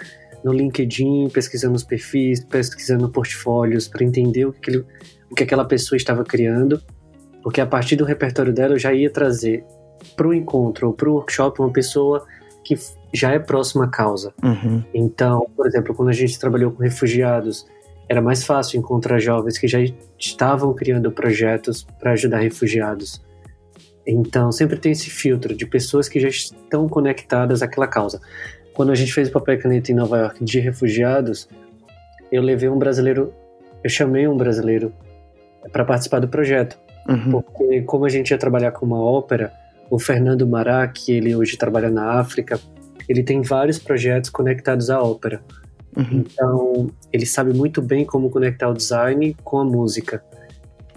no 0.43 0.53
LinkedIn, 0.53 1.29
pesquisando 1.29 1.75
os 1.75 1.83
perfis, 1.83 2.39
pesquisando 2.43 3.09
portfólios, 3.09 3.87
para 3.87 4.05
entender 4.05 4.45
o 4.45 4.53
que, 4.53 4.71
ele, 4.71 4.85
o 5.29 5.35
que 5.35 5.43
aquela 5.43 5.65
pessoa 5.65 5.97
estava 5.97 6.23
criando, 6.23 6.81
porque 7.43 7.61
a 7.61 7.65
partir 7.65 7.95
do 7.95 8.05
repertório 8.05 8.53
dela 8.53 8.75
eu 8.75 8.79
já 8.79 8.93
ia 8.93 9.09
trazer 9.09 9.63
para 10.15 10.27
o 10.27 10.33
encontro 10.33 10.87
ou 10.87 10.93
para 10.93 11.09
o 11.09 11.13
workshop 11.13 11.59
uma 11.61 11.71
pessoa 11.71 12.25
que 12.63 12.75
já 13.13 13.31
é 13.31 13.39
próxima 13.39 13.85
à 13.85 13.87
causa. 13.87 14.33
Uhum. 14.43 14.83
Então, 14.93 15.47
por 15.55 15.65
exemplo, 15.65 15.95
quando 15.95 16.09
a 16.09 16.13
gente 16.13 16.37
trabalhou 16.37 16.71
com 16.71 16.83
refugiados, 16.83 17.65
era 18.09 18.21
mais 18.21 18.43
fácil 18.43 18.79
encontrar 18.79 19.19
jovens 19.19 19.57
que 19.57 19.67
já 19.67 19.79
estavam 20.17 20.73
criando 20.73 21.11
projetos 21.11 21.85
para 21.99 22.11
ajudar 22.11 22.39
refugiados. 22.39 23.25
Então, 24.05 24.51
sempre 24.51 24.77
tem 24.77 24.93
esse 24.93 25.09
filtro 25.09 25.53
de 25.53 25.65
pessoas 25.65 26.07
que 26.07 26.19
já 26.19 26.29
estão 26.29 26.87
conectadas 26.87 27.61
àquela 27.61 27.87
causa. 27.87 28.21
Quando 28.73 28.91
a 28.91 28.95
gente 28.95 29.13
fez 29.13 29.27
o 29.27 29.31
papel 29.31 29.55
e 29.55 29.57
caneta 29.57 29.91
em 29.91 29.95
Nova 29.95 30.17
York 30.17 30.43
de 30.45 30.59
refugiados, 30.59 31.49
eu 32.31 32.41
levei 32.41 32.69
um 32.69 32.77
brasileiro, 32.77 33.33
eu 33.83 33.89
chamei 33.89 34.27
um 34.27 34.37
brasileiro 34.37 34.93
para 35.71 35.85
participar 35.85 36.19
do 36.19 36.27
projeto. 36.27 36.77
Uhum. 37.07 37.41
Porque 37.41 37.81
como 37.83 38.05
a 38.05 38.09
gente 38.09 38.31
ia 38.31 38.37
trabalhar 38.37 38.71
com 38.71 38.85
uma 38.85 38.99
ópera, 38.99 39.51
o 39.89 39.99
Fernando 39.99 40.45
Mará, 40.45 40.87
que 40.87 41.11
ele 41.11 41.35
hoje 41.35 41.57
trabalha 41.57 41.89
na 41.89 42.19
África, 42.19 42.59
ele 43.07 43.23
tem 43.23 43.41
vários 43.41 43.79
projetos 43.79 44.29
conectados 44.29 44.89
à 44.89 45.01
ópera. 45.01 45.41
Uhum. 45.95 46.05
Então, 46.11 46.89
ele 47.11 47.25
sabe 47.25 47.53
muito 47.53 47.81
bem 47.81 48.05
como 48.05 48.29
conectar 48.29 48.69
o 48.69 48.73
design 48.73 49.35
com 49.43 49.59
a 49.59 49.65
música. 49.65 50.23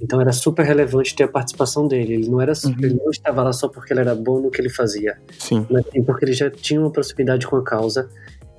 Então 0.02 0.20
era 0.20 0.32
super 0.32 0.64
relevante 0.64 1.14
ter 1.14 1.24
a 1.24 1.28
participação 1.28 1.86
dele. 1.86 2.14
Ele 2.14 2.28
não 2.28 2.40
era 2.40 2.52
uhum. 2.64 2.74
ele 2.80 2.94
não 2.94 3.10
estava 3.10 3.42
lá 3.42 3.52
só 3.52 3.68
porque 3.68 3.92
ele 3.92 4.00
era 4.00 4.14
bom 4.14 4.40
no 4.40 4.50
que 4.50 4.60
ele 4.60 4.70
fazia. 4.70 5.18
Sim. 5.38 5.66
Mas 5.70 5.84
porque 6.06 6.24
ele 6.24 6.32
já 6.32 6.50
tinha 6.50 6.80
uma 6.80 6.90
proximidade 6.90 7.46
com 7.46 7.56
a 7.56 7.62
causa. 7.62 8.08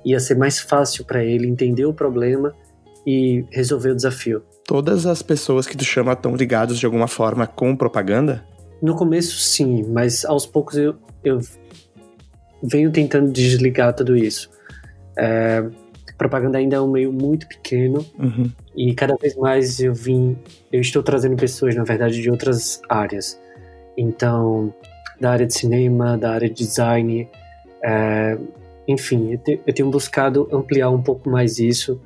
Ia 0.04 0.20
ser 0.20 0.36
mais 0.36 0.60
fácil 0.60 1.04
para 1.04 1.24
ele 1.24 1.48
entender 1.48 1.84
o 1.84 1.92
problema 1.92 2.54
e 3.06 3.44
resolver 3.50 3.90
o 3.90 3.96
desafio. 3.96 4.42
Todas 4.66 5.06
as 5.06 5.22
pessoas 5.22 5.66
que 5.66 5.76
tu 5.76 5.84
chama 5.84 6.12
estão 6.12 6.34
ligados 6.36 6.78
de 6.78 6.86
alguma 6.86 7.08
forma 7.08 7.46
com 7.46 7.74
propaganda? 7.76 8.44
No 8.80 8.94
começo, 8.96 9.38
sim, 9.38 9.84
mas 9.88 10.24
aos 10.24 10.46
poucos 10.46 10.76
eu, 10.76 10.94
eu 11.24 11.40
venho 12.62 12.90
tentando 12.90 13.30
desligar 13.30 13.94
tudo 13.94 14.16
isso. 14.16 14.50
É, 15.16 15.64
propaganda 16.22 16.58
ainda 16.58 16.76
é 16.76 16.80
um 16.80 16.90
meio 16.90 17.12
muito 17.12 17.48
pequeno 17.48 18.06
uhum. 18.16 18.48
e 18.76 18.94
cada 18.94 19.16
vez 19.16 19.34
mais 19.34 19.80
eu 19.80 19.92
vim, 19.92 20.38
eu 20.70 20.80
estou 20.80 21.02
trazendo 21.02 21.34
pessoas, 21.34 21.74
na 21.74 21.82
verdade, 21.82 22.22
de 22.22 22.30
outras 22.30 22.80
áreas. 22.88 23.40
Então, 23.96 24.72
da 25.20 25.32
área 25.32 25.46
de 25.46 25.52
cinema, 25.52 26.16
da 26.16 26.30
área 26.30 26.48
de 26.48 26.54
design, 26.54 27.28
é, 27.84 28.38
enfim, 28.86 29.32
eu, 29.32 29.38
te, 29.38 29.60
eu 29.66 29.74
tenho 29.74 29.90
buscado 29.90 30.48
ampliar 30.52 30.90
um 30.90 31.02
pouco 31.02 31.28
mais 31.28 31.58
isso 31.58 32.00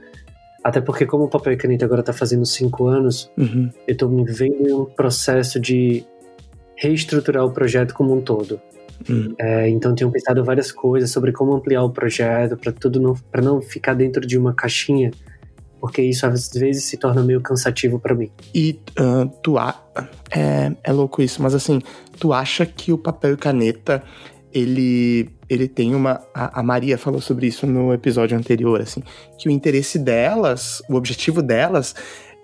até 0.66 0.80
porque, 0.80 1.06
como 1.06 1.26
o 1.26 1.28
Papel 1.28 1.52
e 1.52 1.56
Caneta 1.56 1.84
agora 1.84 2.00
está 2.00 2.12
fazendo 2.12 2.44
cinco 2.44 2.88
anos, 2.88 3.30
uhum. 3.38 3.70
eu 3.86 3.92
estou 3.92 4.08
me 4.08 4.24
vendo 4.24 4.68
em 4.68 4.72
um 4.72 4.84
processo 4.84 5.60
de 5.60 6.04
reestruturar 6.76 7.44
o 7.44 7.52
projeto 7.52 7.94
como 7.94 8.12
um 8.12 8.20
todo. 8.20 8.60
Uhum. 9.08 9.32
É, 9.38 9.68
então, 9.68 9.94
tenho 9.94 10.10
pensado 10.10 10.42
várias 10.42 10.72
coisas 10.72 11.08
sobre 11.12 11.30
como 11.30 11.54
ampliar 11.54 11.84
o 11.84 11.90
projeto 11.90 12.56
para 12.56 12.72
tudo 12.72 12.98
não, 12.98 13.14
para 13.14 13.40
não 13.40 13.60
ficar 13.60 13.94
dentro 13.94 14.26
de 14.26 14.36
uma 14.36 14.52
caixinha, 14.52 15.12
porque 15.80 16.02
isso 16.02 16.26
às 16.26 16.50
vezes 16.50 16.82
se 16.82 16.96
torna 16.96 17.22
meio 17.22 17.40
cansativo 17.40 18.00
para 18.00 18.12
mim. 18.12 18.28
E 18.52 18.80
uh, 18.98 19.30
tu 19.44 19.58
a, 19.58 19.80
é, 20.34 20.72
é 20.82 20.92
louco 20.92 21.22
isso, 21.22 21.40
mas 21.40 21.54
assim, 21.54 21.80
tu 22.18 22.32
acha 22.32 22.66
que 22.66 22.92
o 22.92 22.98
papel 22.98 23.34
e 23.34 23.36
caneta 23.36 24.02
ele, 24.52 25.30
ele 25.48 25.68
tem 25.68 25.94
uma. 25.94 26.22
A, 26.34 26.60
a, 26.60 26.62
Maria 26.62 26.96
falou 26.96 27.20
sobre 27.20 27.46
isso 27.46 27.66
no 27.66 27.92
episódio 27.92 28.36
anterior, 28.36 28.80
assim, 28.80 29.02
que 29.38 29.48
o 29.48 29.52
interesse 29.52 29.98
delas, 29.98 30.82
o 30.88 30.94
objetivo 30.94 31.42
delas 31.42 31.94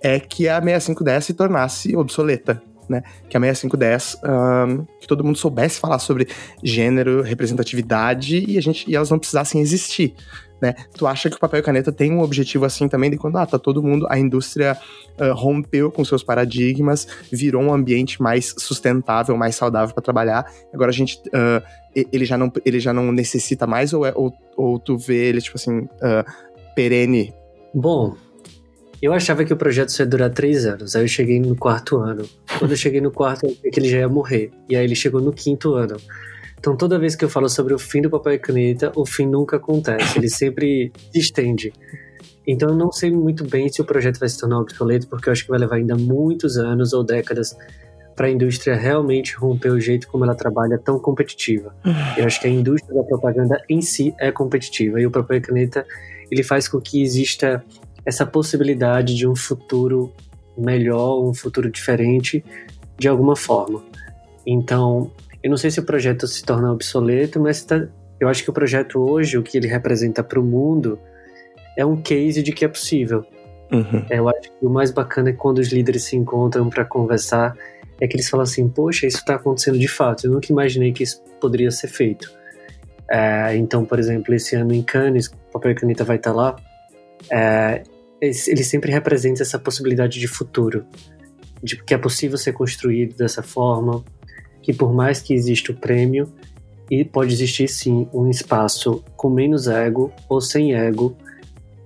é 0.02 0.18
que 0.18 0.48
a 0.48 0.60
6510 0.60 1.24
se 1.24 1.34
tornasse 1.34 1.96
obsoleta. 1.96 2.62
Né? 2.88 3.02
Que 3.28 3.36
a 3.36 3.40
6510, 3.40 4.16
um, 4.24 4.84
que 5.00 5.06
todo 5.06 5.24
mundo 5.24 5.38
soubesse 5.38 5.78
falar 5.78 5.98
sobre 5.98 6.28
gênero, 6.62 7.22
representatividade 7.22 8.44
e 8.46 8.58
a 8.58 8.60
gente 8.60 8.90
e 8.90 8.96
elas 8.96 9.08
não 9.08 9.18
precisassem 9.18 9.60
existir 9.60 10.14
né? 10.62 10.74
Tu 10.96 11.06
acha 11.06 11.28
que 11.28 11.36
o 11.36 11.40
papel 11.40 11.58
e 11.58 11.62
caneta 11.62 11.90
tem 11.90 12.12
um 12.12 12.20
objetivo 12.20 12.64
assim 12.64 12.88
também 12.88 13.10
de 13.10 13.16
quando 13.16 13.36
ah, 13.36 13.44
tá 13.44 13.58
todo 13.58 13.82
mundo, 13.82 14.06
a 14.08 14.16
indústria 14.16 14.78
uh, 15.18 15.34
rompeu 15.34 15.90
com 15.90 16.04
seus 16.04 16.22
paradigmas, 16.22 17.06
virou 17.30 17.60
um 17.60 17.74
ambiente 17.74 18.22
mais 18.22 18.54
sustentável, 18.56 19.36
mais 19.36 19.56
saudável 19.56 19.92
para 19.92 20.02
trabalhar. 20.02 20.46
Agora 20.72 20.90
a 20.90 20.94
gente 20.94 21.18
uh, 21.28 21.62
ele 21.94 22.24
já 22.24 22.38
não 22.38 22.50
ele 22.64 22.78
já 22.78 22.92
não 22.92 23.10
necessita 23.10 23.66
mais 23.66 23.92
ou 23.92 24.06
é, 24.06 24.12
ou, 24.14 24.32
ou 24.56 24.78
tu 24.78 24.96
vê 24.96 25.28
ele 25.28 25.40
tipo 25.40 25.58
assim 25.58 25.80
uh, 25.80 26.24
perene? 26.76 27.34
Bom, 27.74 28.14
eu 29.02 29.12
achava 29.12 29.44
que 29.44 29.52
o 29.52 29.56
projeto 29.56 29.98
ia 29.98 30.06
durar 30.06 30.30
três 30.30 30.64
anos, 30.64 30.94
aí 30.94 31.02
eu 31.02 31.08
cheguei 31.08 31.40
no 31.40 31.56
quarto 31.56 31.96
ano. 31.96 32.24
Quando 32.58 32.70
eu 32.70 32.76
cheguei 32.76 33.00
no 33.00 33.10
quarto, 33.10 33.46
eu 33.46 33.70
que 33.70 33.80
ele 33.80 33.88
já 33.88 33.98
ia 33.98 34.08
morrer. 34.08 34.52
E 34.68 34.76
aí 34.76 34.84
ele 34.84 34.94
chegou 34.94 35.20
no 35.20 35.32
quinto 35.32 35.74
ano. 35.74 35.96
Então, 36.62 36.76
toda 36.76 36.96
vez 36.96 37.16
que 37.16 37.24
eu 37.24 37.28
falo 37.28 37.48
sobre 37.48 37.74
o 37.74 37.78
fim 37.78 38.00
do 38.00 38.08
papel 38.08 38.34
e 38.34 38.38
caneta, 38.38 38.92
o 38.94 39.04
fim 39.04 39.26
nunca 39.26 39.56
acontece, 39.56 40.16
ele 40.16 40.28
sempre 40.28 40.92
se 41.10 41.18
estende. 41.18 41.72
Então, 42.46 42.68
eu 42.68 42.76
não 42.76 42.92
sei 42.92 43.10
muito 43.10 43.44
bem 43.44 43.68
se 43.68 43.80
o 43.80 43.84
projeto 43.84 44.20
vai 44.20 44.28
se 44.28 44.38
tornar 44.38 44.60
obsoleto, 44.60 45.08
porque 45.08 45.28
eu 45.28 45.32
acho 45.32 45.42
que 45.42 45.50
vai 45.50 45.58
levar 45.58 45.74
ainda 45.74 45.96
muitos 45.96 46.56
anos 46.56 46.92
ou 46.92 47.02
décadas 47.02 47.56
para 48.14 48.28
a 48.28 48.30
indústria 48.30 48.76
realmente 48.76 49.34
romper 49.34 49.70
o 49.70 49.80
jeito 49.80 50.06
como 50.06 50.22
ela 50.22 50.36
trabalha 50.36 50.78
tão 50.78 51.00
competitiva. 51.00 51.74
Eu 52.16 52.26
acho 52.26 52.40
que 52.40 52.46
a 52.46 52.50
indústria 52.50 52.94
da 52.94 53.02
propaganda 53.02 53.60
em 53.68 53.82
si 53.82 54.14
é 54.20 54.30
competitiva 54.30 55.00
e 55.00 55.06
o 55.06 55.10
papel 55.10 55.38
e 55.38 55.40
caneta 55.40 55.84
ele 56.30 56.44
faz 56.44 56.68
com 56.68 56.80
que 56.80 57.02
exista 57.02 57.64
essa 58.06 58.24
possibilidade 58.24 59.16
de 59.16 59.26
um 59.26 59.34
futuro 59.34 60.12
melhor, 60.56 61.20
um 61.28 61.34
futuro 61.34 61.68
diferente 61.68 62.44
de 62.96 63.08
alguma 63.08 63.34
forma. 63.34 63.82
Então, 64.46 65.10
eu 65.42 65.50
não 65.50 65.56
sei 65.56 65.70
se 65.70 65.80
o 65.80 65.84
projeto 65.84 66.26
se 66.26 66.44
torna 66.44 66.72
obsoleto, 66.72 67.40
mas 67.40 67.64
tá, 67.64 67.88
eu 68.20 68.28
acho 68.28 68.44
que 68.44 68.50
o 68.50 68.52
projeto 68.52 69.00
hoje, 69.00 69.36
o 69.36 69.42
que 69.42 69.58
ele 69.58 69.66
representa 69.66 70.22
para 70.22 70.38
o 70.38 70.44
mundo, 70.44 70.98
é 71.76 71.84
um 71.84 72.00
case 72.00 72.42
de 72.42 72.52
que 72.52 72.64
é 72.64 72.68
possível. 72.68 73.24
Uhum. 73.72 74.04
Eu 74.10 74.28
acho 74.28 74.42
que 74.42 74.66
o 74.66 74.70
mais 74.70 74.90
bacana 74.90 75.30
é 75.30 75.32
quando 75.32 75.58
os 75.58 75.68
líderes 75.68 76.04
se 76.04 76.16
encontram 76.16 76.68
para 76.68 76.84
conversar, 76.84 77.56
é 78.00 78.06
que 78.06 78.14
eles 78.16 78.28
falam 78.28 78.44
assim: 78.44 78.68
Poxa, 78.68 79.06
isso 79.06 79.18
está 79.18 79.36
acontecendo 79.36 79.78
de 79.78 79.88
fato. 79.88 80.26
Eu 80.26 80.32
nunca 80.32 80.52
imaginei 80.52 80.92
que 80.92 81.02
isso 81.02 81.22
poderia 81.40 81.70
ser 81.70 81.88
feito. 81.88 82.30
É, 83.10 83.56
então, 83.56 83.84
por 83.84 83.98
exemplo, 83.98 84.34
esse 84.34 84.54
ano 84.54 84.72
em 84.72 84.82
Cannes, 84.82 85.26
o 85.26 85.52
papel 85.52 85.72
e 85.72 85.74
caneta 85.74 86.04
vai 86.04 86.16
estar 86.16 86.30
tá 86.30 86.36
lá. 86.36 86.56
É, 87.30 87.82
ele 88.20 88.62
sempre 88.62 88.92
representa 88.92 89.42
essa 89.42 89.58
possibilidade 89.58 90.20
de 90.20 90.28
futuro, 90.28 90.86
de 91.62 91.82
que 91.82 91.92
é 91.92 91.98
possível 91.98 92.38
ser 92.38 92.52
construído 92.52 93.16
dessa 93.16 93.42
forma, 93.42 94.04
que 94.62 94.72
por 94.72 94.92
mais 94.92 95.20
que 95.20 95.34
exista 95.34 95.72
o 95.72 95.76
prêmio, 95.76 96.32
e 96.90 97.04
pode 97.04 97.32
existir 97.32 97.68
sim 97.68 98.06
um 98.12 98.28
espaço 98.28 99.02
com 99.16 99.30
menos 99.30 99.66
ego 99.66 100.12
ou 100.28 100.40
sem 100.42 100.74
ego, 100.74 101.16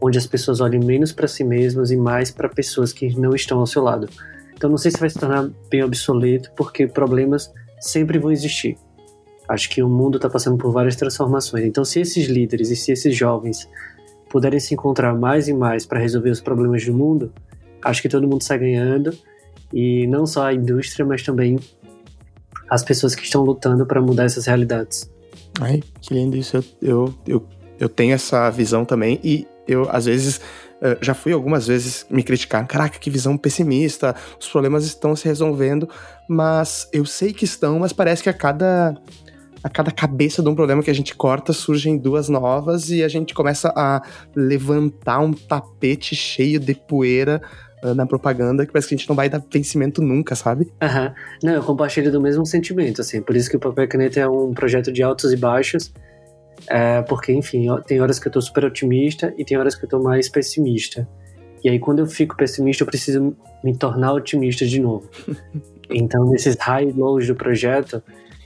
onde 0.01 0.19
as 0.19 0.27
pessoas 0.27 0.61
olhem 0.61 0.81
menos 0.81 1.13
para 1.13 1.29
si 1.29 1.45
mesmas 1.45 1.91
e 1.91 1.97
mais 1.97 2.31
para 2.31 2.49
pessoas 2.49 2.93
que 2.93 3.17
não 3.19 3.33
estão 3.33 3.61
ao 3.61 3.67
seu 3.67 3.83
lado. 3.83 4.09
Então 4.55 4.69
não 4.69 4.77
sei 4.77 4.91
se 4.91 4.99
vai 4.99 5.09
se 5.09 5.19
tornar 5.19 5.49
bem 5.71 5.85
obsoleto, 5.85 6.51
porque 6.57 6.89
problemas 6.89 7.53
sempre 7.81 8.19
vão 8.19 8.33
existir. 8.33 8.77
Acho 9.49 9.71
que 9.71 9.81
o 9.81 9.89
mundo 9.89 10.17
está 10.17 10.29
passando 10.29 10.57
por 10.57 10.73
várias 10.73 10.97
transformações. 10.97 11.65
Então 11.65 11.85
se 11.85 12.01
esses 12.01 12.27
líderes 12.27 12.71
e 12.71 12.75
se 12.75 12.91
esses 12.91 13.15
jovens 13.15 13.69
puderem 14.29 14.59
se 14.59 14.75
encontrar 14.75 15.15
mais 15.15 15.47
e 15.47 15.55
mais 15.55 15.87
para 15.87 16.01
resolver 16.01 16.31
os 16.31 16.41
problemas 16.41 16.85
do 16.85 16.93
mundo, 16.93 17.33
acho 17.81 18.03
que 18.03 18.09
todo 18.09 18.27
mundo 18.27 18.43
sai 18.43 18.59
ganhando 18.59 19.17
e 19.73 20.07
não 20.09 20.27
só 20.27 20.47
a 20.47 20.55
indústria, 20.55 21.07
mas 21.07 21.23
também 21.23 21.59
as 22.69 22.83
pessoas 22.83 23.15
que 23.15 23.25
estão 23.25 23.43
lutando 23.43 23.87
para 23.87 24.01
mudar 24.01 24.25
essas 24.25 24.47
realidades. 24.47 25.11
Ai, 25.61 25.83
que 26.01 26.13
lindo 26.13 26.37
isso. 26.37 26.63
Eu, 26.83 27.15
eu, 27.27 27.47
eu, 27.79 27.89
tenho 27.89 28.15
essa 28.15 28.51
visão 28.51 28.85
também 28.85 29.21
e 29.23 29.47
eu, 29.67 29.89
às 29.91 30.05
vezes, 30.05 30.41
eh, 30.83 30.99
já 31.01 31.15
fui 31.15 31.33
algumas 31.33 31.67
vezes 31.67 32.07
me 32.11 32.23
criticar. 32.23 32.67
Caraca, 32.67 32.99
que 32.99 33.11
visão 33.11 33.37
pessimista, 33.37 34.15
os 34.41 34.49
problemas 34.49 34.85
estão 34.85 35.17
se 35.17 35.25
resolvendo, 35.25 35.89
mas 36.29 36.89
eu 36.93 37.05
sei 37.05 37.33
que 37.33 37.45
estão, 37.45 37.79
mas 37.79 37.93
parece 37.93 38.23
que 38.23 38.29
a 38.29 38.35
cada 38.35 38.95
a 39.63 39.69
cada 39.69 39.91
cabeça 39.91 40.43
de 40.43 40.49
um 40.49 40.55
problema 40.55 40.81
que 40.81 40.91
a 40.91 40.95
gente 40.95 41.13
corta 41.17 41.53
surgem 41.53 41.99
duas 41.99 42.29
novas 42.29 42.89
e 42.89 43.03
a 43.03 43.09
gente 43.09 43.35
começa 43.35 43.73
a 43.75 44.01
levantar 44.35 45.19
um 45.19 45.33
tapete 45.33 46.15
cheio 46.15 46.61
de 46.61 46.73
poeira 46.73 47.43
na 47.83 48.07
propaganda 48.07 48.65
que 48.65 48.73
parece 48.73 48.89
que 48.89 48.95
a 48.95 48.99
gente 48.99 49.09
não 49.09 49.17
vai 49.17 49.29
dar 49.29 49.43
vencimento 49.53 50.03
nunca, 50.03 50.35
sabe? 50.35 50.73
Aham. 50.81 51.07
Uhum. 51.07 51.13
Não, 51.43 51.53
eu 51.53 51.63
compartilho 51.63 52.11
do 52.11 52.21
mesmo 52.21 52.45
sentimento, 52.47 53.01
assim. 53.01 53.21
Por 53.21 53.37
isso 53.37 53.51
que 53.51 53.57
o 53.57 53.61
Papel 53.61 53.89
Caneta 53.89 54.21
é 54.21 54.29
um 54.29 54.53
projeto 54.55 54.93
de 54.93 55.03
altos 55.03 55.33
e 55.33 55.37
baixos. 55.37 55.93
É, 56.69 57.03
porque, 57.03 57.33
enfim, 57.33 57.67
tem 57.87 58.01
horas 58.01 58.19
que 58.19 58.29
eu 58.29 58.33
tô 58.33 58.41
super 58.41 58.65
otimista 58.65 59.33
e 59.37 59.45
tem 59.45 59.57
horas 59.57 59.75
que 59.75 59.85
eu 59.85 59.89
tô 59.89 60.03
mais 60.03 60.29
pessimista. 60.29 61.07
E 61.63 61.69
aí, 61.69 61.79
quando 61.79 62.01
eu 62.01 62.07
fico 62.07 62.37
pessimista, 62.37 62.83
eu 62.83 62.87
preciso 62.87 63.37
me 63.63 63.77
tornar 63.77 64.13
otimista 64.13 64.65
de 64.65 64.81
novo. 64.81 65.09
então, 65.91 66.25
nesses 66.31 66.57
high 66.57 66.93
lows 66.97 67.27
do 67.27 67.35
projeto, 67.35 68.03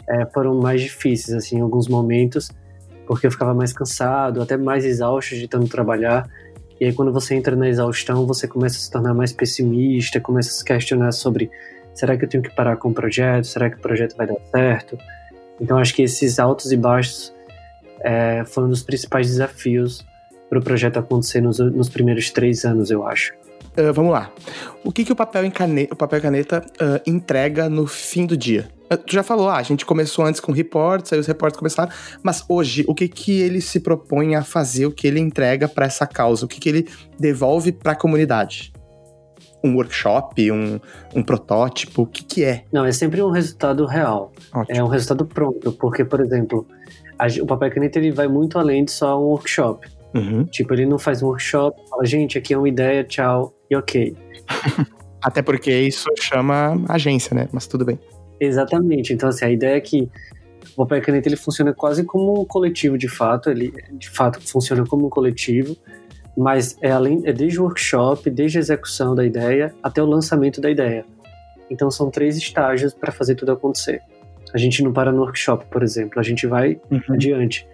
é, 0.09 0.27
foram 0.27 0.57
mais 0.57 0.81
difíceis, 0.81 1.37
assim, 1.37 1.59
em 1.59 1.61
alguns 1.61 1.88
momentos, 1.88 2.51
porque 3.07 3.27
eu 3.27 3.31
ficava 3.31 3.55
mais 3.55 3.73
cansado, 3.73 4.43
até 4.43 4.57
mais 4.57 4.85
exausto 4.85 5.35
de 5.35 5.47
tanto 5.49 5.69
trabalhar. 5.69 6.29
E 6.81 6.87
aí, 6.87 6.93
quando 6.95 7.12
você 7.12 7.35
entra 7.35 7.55
na 7.55 7.69
exaustão, 7.69 8.27
você 8.27 8.49
começa 8.49 8.79
a 8.79 8.81
se 8.81 8.90
tornar 8.90 9.12
mais 9.12 9.33
pessimista, 9.33 10.19
começa 10.19 10.49
a 10.49 10.53
se 10.53 10.64
questionar 10.64 11.12
sobre: 11.12 11.51
será 11.93 12.16
que 12.16 12.25
eu 12.25 12.29
tenho 12.29 12.43
que 12.43 12.55
parar 12.55 12.77
com 12.77 12.88
o 12.88 12.95
projeto? 12.95 13.47
Será 13.47 13.69
que 13.69 13.77
o 13.77 13.81
projeto 13.81 14.16
vai 14.16 14.27
dar 14.27 14.37
certo? 14.51 14.99
Então, 15.61 15.77
acho 15.77 15.95
que 15.95 16.03
esses 16.03 16.38
altos 16.38 16.73
e 16.73 16.77
baixos 16.77 17.35
é, 18.01 18.43
foi 18.47 18.64
um 18.64 18.69
dos 18.69 18.83
principais 18.83 19.27
desafios 19.27 20.07
para 20.49 20.59
o 20.59 20.62
projeto 20.62 20.99
acontecer 20.99 21.43
nos, 21.43 21.59
nos 21.59 21.90
primeiros 21.90 22.31
três 22.31 22.64
anos, 22.64 22.90
eu 22.90 23.07
acho. 23.07 23.35
Uh, 23.79 23.92
vamos 23.92 24.12
lá. 24.12 24.33
O 24.85 24.90
que, 24.90 25.05
que 25.05 25.12
o 25.12 25.16
papel 25.16 25.51
caneta, 25.53 25.94
o 25.94 25.96
papel 25.96 26.20
caneta 26.20 26.64
uh, 26.81 27.01
entrega 27.11 27.68
no 27.68 27.87
fim 27.87 28.27
do 28.27 28.37
dia? 28.37 28.68
Uh, 28.92 28.96
tu 28.96 29.12
já 29.12 29.23
falou, 29.23 29.49
ah, 29.49 29.57
a 29.57 29.62
gente 29.62 29.87
começou 29.87 30.25
antes 30.25 30.40
com 30.40 30.53
reports, 30.53 31.12
aí 31.12 31.18
os 31.18 31.27
reports 31.27 31.59
começaram, 31.59 31.90
mas 32.23 32.44
hoje, 32.49 32.85
o 32.88 32.94
que, 32.94 33.07
que 33.09 33.40
ele 33.40 33.61
se 33.61 33.81
propõe 33.81 34.35
a 34.35 34.42
fazer, 34.42 34.87
o 34.87 34.90
que 34.90 35.07
ele 35.07 35.20
entrega 35.20 35.68
para 35.68 35.87
essa 35.87 36.07
causa, 36.07 36.44
o 36.44 36.49
que, 36.49 36.59
que 36.59 36.68
ele 36.68 36.88
devolve 37.18 37.73
para 37.73 37.92
a 37.92 37.96
comunidade? 37.96 38.73
Um 39.62 39.77
workshop, 39.77 40.51
um, 40.51 40.81
um 41.14 41.23
protótipo, 41.23 42.03
o 42.03 42.07
que, 42.07 42.25
que 42.25 42.44
é? 42.44 42.64
Não, 42.73 42.85
é 42.85 42.92
sempre 42.92 43.23
um 43.23 43.31
resultado 43.31 43.85
real. 43.85 44.33
Ótimo. 44.53 44.79
É 44.79 44.83
um 44.83 44.88
resultado 44.88 45.27
pronto, 45.27 45.73
porque, 45.73 46.05
por 46.05 46.20
exemplo, 46.20 46.66
a, 47.18 47.27
o 47.42 47.46
papel 47.46 47.70
caneta 47.70 47.99
ele 47.99 48.11
vai 48.11 48.27
muito 48.27 48.59
além 48.59 48.85
de 48.85 48.90
só 48.90 49.20
um 49.20 49.27
workshop. 49.27 49.87
Uhum. 50.14 50.44
Tipo, 50.44 50.75
ele 50.75 50.87
não 50.87 50.99
faz 50.99 51.23
um 51.23 51.27
workshop, 51.27 51.81
fala, 51.88 52.05
gente, 52.05 52.37
aqui 52.37 52.55
é 52.55 52.59
uma 52.59 52.68
ideia, 52.68 53.05
tchau, 53.05 53.55
e 53.70 53.77
ok. 53.77 54.16
Até 55.23 55.42
porque 55.42 55.70
isso 55.70 56.09
chama 56.18 56.83
agência, 56.88 57.35
né? 57.35 57.49
Mas 57.53 57.66
tudo 57.66 57.85
bem. 57.85 57.99
Exatamente. 58.40 59.12
Então, 59.12 59.29
assim, 59.29 59.44
a 59.44 59.51
ideia 59.51 59.77
é 59.77 59.81
que 59.81 60.09
o 60.75 60.87
papel 60.87 61.03
caneta 61.03 61.29
ele 61.29 61.37
funciona 61.37 61.75
quase 61.75 62.05
como 62.05 62.40
um 62.40 62.44
coletivo 62.44 62.96
de 62.96 63.09
fato, 63.09 63.51
ele 63.51 63.73
de 63.92 64.09
fato 64.09 64.40
funciona 64.40 64.85
como 64.87 65.07
um 65.07 65.11
coletivo, 65.11 65.77
mas 66.37 66.77
é 66.81 66.90
além 66.90 67.20
é 67.25 67.33
desde 67.33 67.61
o 67.61 67.64
workshop, 67.64 68.31
desde 68.31 68.59
a 68.59 68.61
execução 68.61 69.14
da 69.14 69.25
ideia 69.25 69.75
até 69.83 70.03
o 70.03 70.07
lançamento 70.07 70.61
da 70.61 70.70
ideia. 70.70 71.05
Então 71.70 71.90
são 71.90 72.11
três 72.11 72.37
estágios 72.37 72.94
para 72.94 73.12
fazer 73.12 73.35
tudo 73.35 73.53
acontecer. 73.53 74.01
A 74.55 74.59
gente 74.59 74.83
não 74.83 74.92
para 74.92 75.12
no 75.12 75.20
workshop, 75.20 75.66
por 75.66 75.83
exemplo, 75.83 76.18
a 76.18 76.23
gente 76.23 76.46
vai 76.46 76.81
uhum. 76.90 77.14
adiante. 77.14 77.68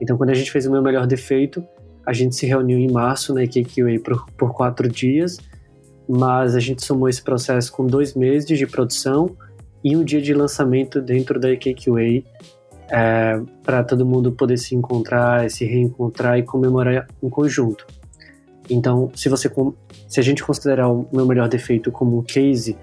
Então, 0.00 0.16
quando 0.16 0.30
a 0.30 0.34
gente 0.34 0.50
fez 0.50 0.66
o 0.66 0.70
meu 0.70 0.82
melhor 0.82 1.06
defeito, 1.06 1.64
a 2.08 2.12
gente 2.14 2.34
se 2.34 2.46
reuniu 2.46 2.78
em 2.78 2.90
março 2.90 3.34
na 3.34 3.44
EKQA 3.44 4.00
por, 4.02 4.26
por 4.32 4.54
quatro 4.54 4.88
dias, 4.88 5.38
mas 6.08 6.54
a 6.56 6.60
gente 6.60 6.82
somou 6.82 7.08
esse 7.08 7.22
processo 7.22 7.70
com 7.70 7.86
dois 7.86 8.14
meses 8.14 8.46
de 8.58 8.66
produção 8.66 9.36
e 9.84 9.94
um 9.94 10.02
dia 10.02 10.22
de 10.22 10.32
lançamento 10.32 11.02
dentro 11.02 11.38
da 11.38 11.50
EKQA 11.50 12.24
é, 12.90 13.40
para 13.62 13.84
todo 13.84 14.06
mundo 14.06 14.32
poder 14.32 14.56
se 14.56 14.74
encontrar, 14.74 15.50
se 15.50 15.66
reencontrar 15.66 16.38
e 16.38 16.42
comemorar 16.42 17.06
em 17.22 17.28
conjunto. 17.28 17.86
Então, 18.70 19.10
se 19.14 19.28
você 19.28 19.50
se 20.08 20.18
a 20.18 20.22
gente 20.22 20.42
considerar 20.42 20.88
o 20.88 21.06
meu 21.12 21.26
melhor 21.26 21.48
defeito 21.48 21.92
como 21.92 22.18
um 22.18 22.22
case, 22.22 22.78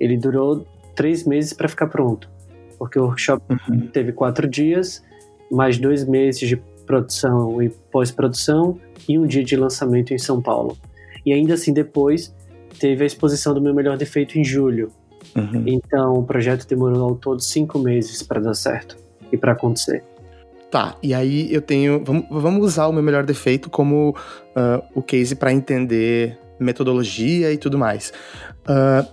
ele 0.00 0.16
durou 0.16 0.66
três 0.94 1.24
meses 1.26 1.52
para 1.52 1.68
ficar 1.68 1.88
pronto 1.88 2.32
porque 2.78 2.98
o 2.98 3.04
workshop 3.04 3.42
uhum. 3.50 3.86
teve 3.88 4.12
quatro 4.12 4.48
dias, 4.48 5.02
mais 5.50 5.78
dois 5.78 6.06
meses 6.06 6.46
de 6.46 6.62
produção 6.86 7.62
e 7.62 7.68
pós-produção 7.68 8.78
e 9.08 9.18
um 9.18 9.26
dia 9.26 9.44
de 9.44 9.56
lançamento 9.56 10.12
em 10.12 10.18
São 10.18 10.40
Paulo. 10.40 10.76
E 11.24 11.32
ainda 11.32 11.54
assim, 11.54 11.72
depois 11.72 12.34
teve 12.78 13.02
a 13.02 13.06
exposição 13.06 13.54
do 13.54 13.60
meu 13.60 13.74
melhor 13.74 13.96
defeito 13.96 14.38
em 14.38 14.44
julho. 14.44 14.90
Uhum. 15.34 15.64
Então, 15.66 16.14
o 16.14 16.22
projeto 16.22 16.66
demorou 16.66 17.02
ao 17.02 17.14
todo 17.14 17.40
cinco 17.40 17.78
meses 17.78 18.22
para 18.22 18.40
dar 18.40 18.54
certo 18.54 18.96
e 19.32 19.36
para 19.36 19.52
acontecer. 19.52 20.04
Tá, 20.70 20.96
e 21.02 21.14
aí 21.14 21.52
eu 21.54 21.62
tenho. 21.62 22.02
Vamos, 22.04 22.26
vamos 22.28 22.64
usar 22.64 22.88
o 22.88 22.92
meu 22.92 23.02
melhor 23.02 23.24
defeito 23.24 23.70
como 23.70 24.10
uh, 24.10 24.82
o 24.94 25.00
case 25.00 25.36
para 25.36 25.52
entender 25.52 26.38
metodologia 26.58 27.52
e 27.52 27.56
tudo 27.56 27.78
mais. 27.78 28.12
Uh, 28.62 29.06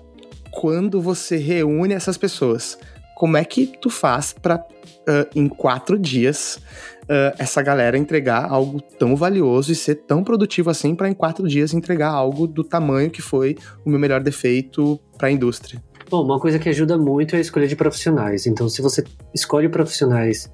quando 0.50 1.00
você 1.00 1.38
reúne 1.38 1.94
essas 1.94 2.18
pessoas, 2.18 2.78
como 3.16 3.38
é 3.38 3.46
que 3.46 3.68
tu 3.80 3.90
faz 3.90 4.34
para 4.34 4.58
uh, 4.58 5.30
em 5.36 5.48
quatro 5.48 5.98
dias 5.98 6.60
uh, 7.04 7.36
essa 7.38 7.62
galera 7.62 7.98
entregar 7.98 8.50
algo 8.50 8.82
tão 8.82 9.16
valioso 9.16 9.72
e 9.72 9.76
ser 9.76 9.96
tão 9.96 10.24
produtivo 10.24 10.70
assim 10.70 10.96
para 10.96 11.10
em 11.10 11.14
quatro 11.14 11.48
dias 11.48 11.74
entregar 11.74 12.10
algo 12.10 12.48
do 12.48 12.64
tamanho 12.64 13.10
que 13.10 13.22
foi 13.22 13.58
o 13.86 13.90
meu 13.90 14.00
melhor 14.00 14.22
defeito 14.22 15.00
para 15.18 15.28
a 15.28 15.32
indústria? 15.32 15.82
Bom, 16.10 16.24
uma 16.24 16.40
coisa 16.40 16.60
que 16.60 16.68
ajuda 16.68 16.98
muito 16.98 17.36
é 17.36 17.38
a 17.38 17.42
escolha 17.42 17.68
de 17.68 17.76
profissionais. 17.76 18.46
Então, 18.46 18.68
se 18.68 18.82
você 18.82 19.04
escolhe 19.34 19.70
profissionais 19.70 20.52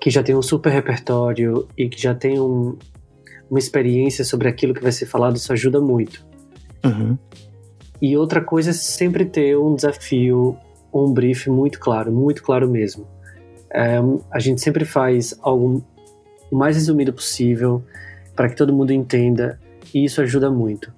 que 0.00 0.10
já 0.10 0.22
têm 0.22 0.36
um 0.36 0.42
super 0.42 0.70
repertório 0.70 1.66
e 1.76 1.88
que 1.88 2.00
já 2.00 2.14
têm 2.14 2.38
um, 2.38 2.76
uma 3.50 3.58
experiência 3.58 4.24
sobre 4.24 4.48
aquilo 4.48 4.72
que 4.72 4.82
vai 4.82 4.92
ser 4.92 5.06
falado, 5.06 5.36
isso 5.36 5.52
ajuda 5.52 5.80
muito. 5.80 6.24
Uhum. 6.84 7.18
E 8.00 8.16
outra 8.16 8.40
coisa 8.40 8.70
é 8.70 8.72
sempre 8.72 9.24
ter 9.24 9.56
um 9.56 9.74
desafio 9.74 10.56
um 10.92 11.12
brief 11.12 11.48
muito 11.48 11.78
claro, 11.78 12.12
muito 12.12 12.42
claro 12.42 12.68
mesmo. 12.68 13.06
É, 13.72 13.98
a 14.30 14.38
gente 14.38 14.60
sempre 14.60 14.84
faz 14.84 15.38
algo 15.42 15.84
o 16.50 16.56
mais 16.56 16.76
resumido 16.76 17.12
possível 17.12 17.82
para 18.34 18.48
que 18.48 18.56
todo 18.56 18.72
mundo 18.72 18.92
entenda 18.92 19.58
e 19.94 20.04
isso 20.04 20.20
ajuda 20.20 20.50
muito. 20.50 20.92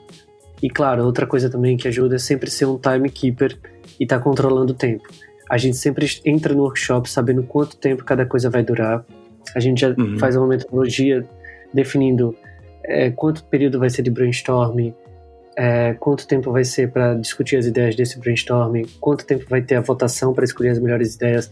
E 0.63 0.69
claro, 0.69 1.05
outra 1.05 1.27
coisa 1.27 1.49
também 1.49 1.77
que 1.77 1.89
ajuda 1.89 2.17
é 2.17 2.19
sempre 2.19 2.51
ser 2.51 2.67
um 2.67 2.79
timekeeper 2.79 3.57
e 3.99 4.05
estar 4.05 4.19
tá 4.19 4.23
controlando 4.23 4.73
o 4.73 4.77
tempo. 4.77 5.05
A 5.49 5.57
gente 5.57 5.77
sempre 5.77 6.07
entra 6.25 6.53
no 6.53 6.63
workshop 6.63 7.09
sabendo 7.09 7.43
quanto 7.43 7.77
tempo 7.77 8.05
cada 8.05 8.27
coisa 8.27 8.51
vai 8.51 8.63
durar. 8.63 9.05
A 9.55 9.61
gente 9.61 9.81
já 9.81 9.89
uhum. 9.91 10.19
faz 10.19 10.37
uma 10.37 10.47
metodologia 10.47 11.25
definindo 11.73 12.35
é, 12.85 13.11
quanto 13.11 13.45
período 13.45 13.79
vai 13.79 13.89
ser 13.89 14.03
de 14.03 14.11
brainstorming, 14.11 14.95
é, 15.57 15.95
quanto 15.95 16.27
tempo 16.27 16.53
vai 16.53 16.65
ser 16.65 16.91
para 16.91 17.15
discutir 17.15 17.57
as 17.57 17.67
ideias 17.67 17.97
desse 17.97 18.19
brainstorming, 18.19 18.87
quanto 19.01 19.25
tempo 19.25 19.45
vai 19.49 19.63
ter 19.63 19.77
a 19.77 19.81
votação 19.81 20.33
para 20.33 20.45
escolher 20.45 20.71
as 20.71 20.79
melhores 20.79 21.15
ideias. 21.15 21.51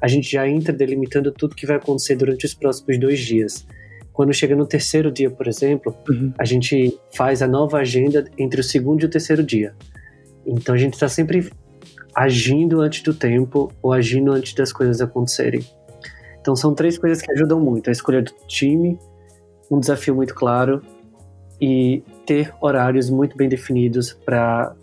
A 0.00 0.08
gente 0.08 0.30
já 0.30 0.48
entra 0.48 0.72
delimitando 0.72 1.32
tudo 1.32 1.54
que 1.54 1.66
vai 1.66 1.76
acontecer 1.76 2.16
durante 2.16 2.44
os 2.44 2.54
próximos 2.54 2.98
dois 2.98 3.18
dias. 3.20 3.66
Quando 4.12 4.32
chega 4.32 4.56
no 4.56 4.66
terceiro 4.66 5.10
dia, 5.10 5.30
por 5.30 5.46
exemplo, 5.46 5.94
uhum. 6.08 6.32
a 6.38 6.44
gente 6.44 6.98
faz 7.14 7.42
a 7.42 7.46
nova 7.46 7.78
agenda 7.78 8.24
entre 8.38 8.60
o 8.60 8.64
segundo 8.64 9.02
e 9.02 9.06
o 9.06 9.10
terceiro 9.10 9.42
dia. 9.42 9.74
Então 10.46 10.74
a 10.74 10.78
gente 10.78 10.94
está 10.94 11.08
sempre 11.08 11.50
agindo 12.14 12.80
antes 12.80 13.02
do 13.02 13.12
tempo 13.12 13.70
ou 13.82 13.92
agindo 13.92 14.32
antes 14.32 14.54
das 14.54 14.72
coisas 14.72 15.00
acontecerem. 15.00 15.62
Então 16.40 16.56
são 16.56 16.74
três 16.74 16.96
coisas 16.96 17.20
que 17.20 17.30
ajudam 17.32 17.60
muito: 17.60 17.88
a 17.88 17.92
escolha 17.92 18.22
do 18.22 18.32
time, 18.46 18.98
um 19.70 19.78
desafio 19.78 20.14
muito 20.14 20.34
claro 20.34 20.80
e 21.60 22.02
ter 22.24 22.54
horários 22.60 23.10
muito 23.10 23.36
bem 23.36 23.48
definidos 23.48 24.12
para 24.24 24.74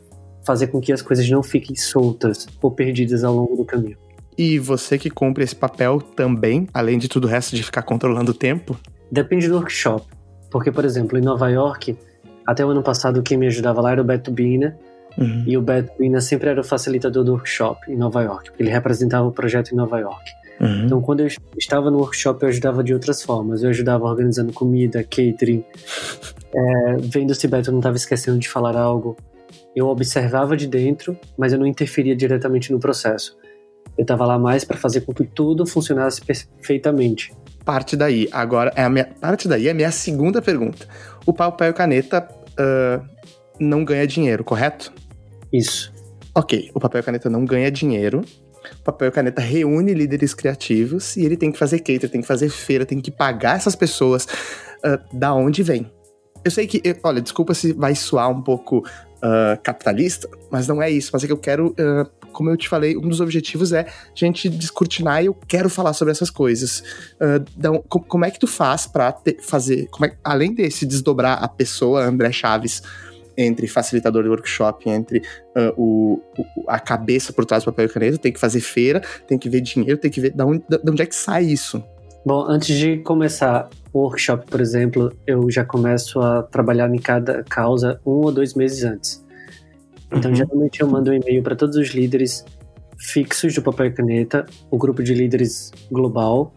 fazer 0.45 0.67
com 0.67 0.81
que 0.81 0.91
as 0.91 1.01
coisas 1.01 1.27
não 1.29 1.41
fiquem 1.41 1.75
soltas 1.75 2.47
ou 2.61 2.69
perdidas 2.69 3.23
ao 3.23 3.33
longo 3.33 3.55
do 3.55 3.65
caminho. 3.65 3.97
E 4.37 4.59
você 4.59 4.97
que 4.97 5.09
cumpre 5.09 5.43
esse 5.43 5.55
papel 5.55 5.99
também, 5.99 6.67
além 6.73 6.97
de 6.97 7.07
tudo 7.07 7.25
o 7.25 7.29
resto 7.29 7.55
de 7.55 7.63
ficar 7.63 7.83
controlando 7.83 8.31
o 8.31 8.33
tempo? 8.33 8.77
Depende 9.11 9.47
do 9.47 9.55
workshop. 9.55 10.05
Porque, 10.49 10.71
por 10.71 10.85
exemplo, 10.85 11.17
em 11.17 11.21
Nova 11.21 11.49
York, 11.49 11.97
até 12.45 12.65
o 12.65 12.69
ano 12.69 12.83
passado 12.83 13.23
quem 13.23 13.37
me 13.37 13.47
ajudava 13.47 13.81
lá 13.81 13.91
era 13.91 14.01
o 14.01 14.05
Beto 14.05 14.31
Bina. 14.31 14.77
Uhum. 15.17 15.43
E 15.45 15.57
o 15.57 15.61
Beto 15.61 15.91
Bina 15.99 16.19
sempre 16.21 16.49
era 16.49 16.61
o 16.61 16.63
facilitador 16.63 17.23
do 17.23 17.33
workshop 17.33 17.91
em 17.91 17.95
Nova 17.95 18.21
York, 18.23 18.49
porque 18.49 18.63
ele 18.63 18.71
representava 18.71 19.27
o 19.27 19.31
projeto 19.31 19.71
em 19.71 19.75
Nova 19.75 19.99
York. 19.99 20.31
Uhum. 20.59 20.85
Então, 20.85 21.01
quando 21.01 21.21
eu 21.21 21.27
estava 21.57 21.91
no 21.91 21.97
workshop, 21.99 22.41
eu 22.43 22.49
ajudava 22.49 22.83
de 22.83 22.93
outras 22.93 23.21
formas. 23.21 23.63
Eu 23.63 23.69
ajudava 23.69 24.05
organizando 24.05 24.53
comida, 24.53 25.03
catering, 25.03 25.63
é, 26.53 26.97
vendo 26.99 27.33
se 27.35 27.47
Beto 27.47 27.71
não 27.71 27.79
estava 27.79 27.95
esquecendo 27.95 28.39
de 28.39 28.49
falar 28.49 28.75
algo. 28.75 29.17
Eu 29.75 29.87
observava 29.87 30.55
de 30.55 30.67
dentro, 30.67 31.17
mas 31.37 31.51
eu 31.51 31.59
não 31.59 31.65
interferia 31.65 32.15
diretamente 32.15 32.71
no 32.71 32.79
processo. 32.79 33.35
Eu 33.97 34.03
estava 34.03 34.25
lá 34.25 34.39
mais 34.39 34.63
para 34.63 34.77
fazer 34.77 35.01
com 35.01 35.13
que 35.13 35.23
tudo 35.23 35.65
funcionasse 35.65 36.21
perfeitamente. 36.21 37.33
Parte 37.63 37.95
daí. 37.95 38.27
Agora, 38.31 38.71
é 38.75 38.83
a 38.83 38.89
minha, 38.89 39.05
parte 39.05 39.47
daí 39.47 39.67
é 39.67 39.71
a 39.71 39.73
minha 39.73 39.91
segunda 39.91 40.41
pergunta. 40.41 40.87
O 41.25 41.33
papel 41.33 41.69
e 41.69 41.73
caneta 41.73 42.27
uh, 42.59 43.05
não 43.59 43.85
ganha 43.85 44.05
dinheiro, 44.07 44.43
correto? 44.43 44.91
Isso. 45.51 45.93
Ok, 46.35 46.71
o 46.73 46.79
papel 46.79 47.01
e 47.01 47.03
caneta 47.03 47.29
não 47.29 47.45
ganha 47.45 47.69
dinheiro, 47.71 48.23
Papel 48.83 49.09
e 49.09 49.11
Caneta 49.11 49.41
reúne 49.41 49.93
líderes 49.93 50.33
criativos 50.33 51.15
e 51.17 51.25
ele 51.25 51.37
tem 51.37 51.51
que 51.51 51.57
fazer 51.57 51.79
cater, 51.79 52.09
tem 52.09 52.21
que 52.21 52.27
fazer 52.27 52.49
feira, 52.49 52.85
tem 52.85 52.99
que 52.99 53.11
pagar 53.11 53.55
essas 53.55 53.75
pessoas 53.75 54.25
uh, 54.25 55.17
da 55.17 55.33
onde 55.33 55.63
vem. 55.63 55.91
Eu 56.43 56.51
sei 56.51 56.67
que, 56.67 56.81
eu, 56.83 56.95
olha, 57.03 57.21
desculpa 57.21 57.53
se 57.53 57.73
vai 57.73 57.95
soar 57.95 58.29
um 58.29 58.41
pouco 58.41 58.79
uh, 58.79 59.61
capitalista, 59.61 60.29
mas 60.51 60.67
não 60.67 60.81
é 60.81 60.89
isso. 60.89 61.09
Mas 61.13 61.23
é 61.23 61.27
que 61.27 61.33
eu 61.33 61.37
quero, 61.37 61.69
uh, 61.69 62.09
como 62.33 62.49
eu 62.49 62.57
te 62.57 62.67
falei, 62.67 62.97
um 62.97 63.07
dos 63.07 63.21
objetivos 63.21 63.71
é 63.71 63.81
a 63.81 63.85
gente 64.13 64.49
descortinar 64.49 65.23
e 65.23 65.27
eu 65.27 65.33
quero 65.47 65.69
falar 65.69 65.93
sobre 65.93 66.11
essas 66.11 66.29
coisas. 66.29 66.83
Então, 67.57 67.81
como 67.87 68.25
é 68.25 68.31
que 68.31 68.39
tu 68.39 68.47
faz 68.47 68.85
pra 68.87 69.15
fazer, 69.41 69.87
é, 70.03 70.15
além 70.23 70.53
desse 70.53 70.85
desdobrar 70.85 71.43
a 71.43 71.47
pessoa, 71.47 72.03
André 72.03 72.31
Chaves, 72.31 72.81
entre 73.37 73.67
facilitador 73.67 74.23
de 74.23 74.29
workshop, 74.29 74.89
entre 74.89 75.19
uh, 75.19 75.73
o, 75.75 76.21
o, 76.37 76.65
a 76.67 76.79
cabeça 76.79 77.33
por 77.33 77.45
trás 77.45 77.63
do 77.63 77.71
papel 77.71 77.85
e 77.85 77.89
caneta, 77.89 78.17
tem 78.17 78.31
que 78.31 78.39
fazer 78.39 78.61
feira, 78.61 79.01
tem 79.27 79.37
que 79.37 79.49
ver 79.49 79.61
dinheiro, 79.61 79.97
tem 79.97 80.11
que 80.11 80.21
ver 80.21 80.31
de 80.31 80.43
onde, 80.43 80.63
de 80.67 80.91
onde 80.91 81.01
é 81.01 81.05
que 81.05 81.15
sai 81.15 81.45
isso. 81.45 81.83
Bom, 82.25 82.45
antes 82.47 82.77
de 82.77 82.97
começar 82.99 83.69
o 83.91 83.99
workshop, 83.99 84.49
por 84.49 84.61
exemplo, 84.61 85.11
eu 85.27 85.49
já 85.51 85.65
começo 85.65 86.21
a 86.21 86.43
trabalhar 86.43 86.89
em 86.93 86.97
cada 86.97 87.43
causa 87.43 87.99
um 88.05 88.11
ou 88.11 88.31
dois 88.31 88.53
meses 88.53 88.83
antes. 88.83 89.22
Então, 90.13 90.31
uhum. 90.31 90.35
geralmente 90.35 90.81
eu 90.81 90.87
mando 90.87 91.11
um 91.11 91.13
e-mail 91.13 91.41
para 91.41 91.55
todos 91.55 91.75
os 91.75 91.89
líderes 91.89 92.45
fixos 92.97 93.53
do 93.53 93.61
papel 93.61 93.87
e 93.87 93.91
caneta, 93.91 94.45
o 94.69 94.77
grupo 94.77 95.03
de 95.03 95.13
líderes 95.13 95.71
global, 95.91 96.53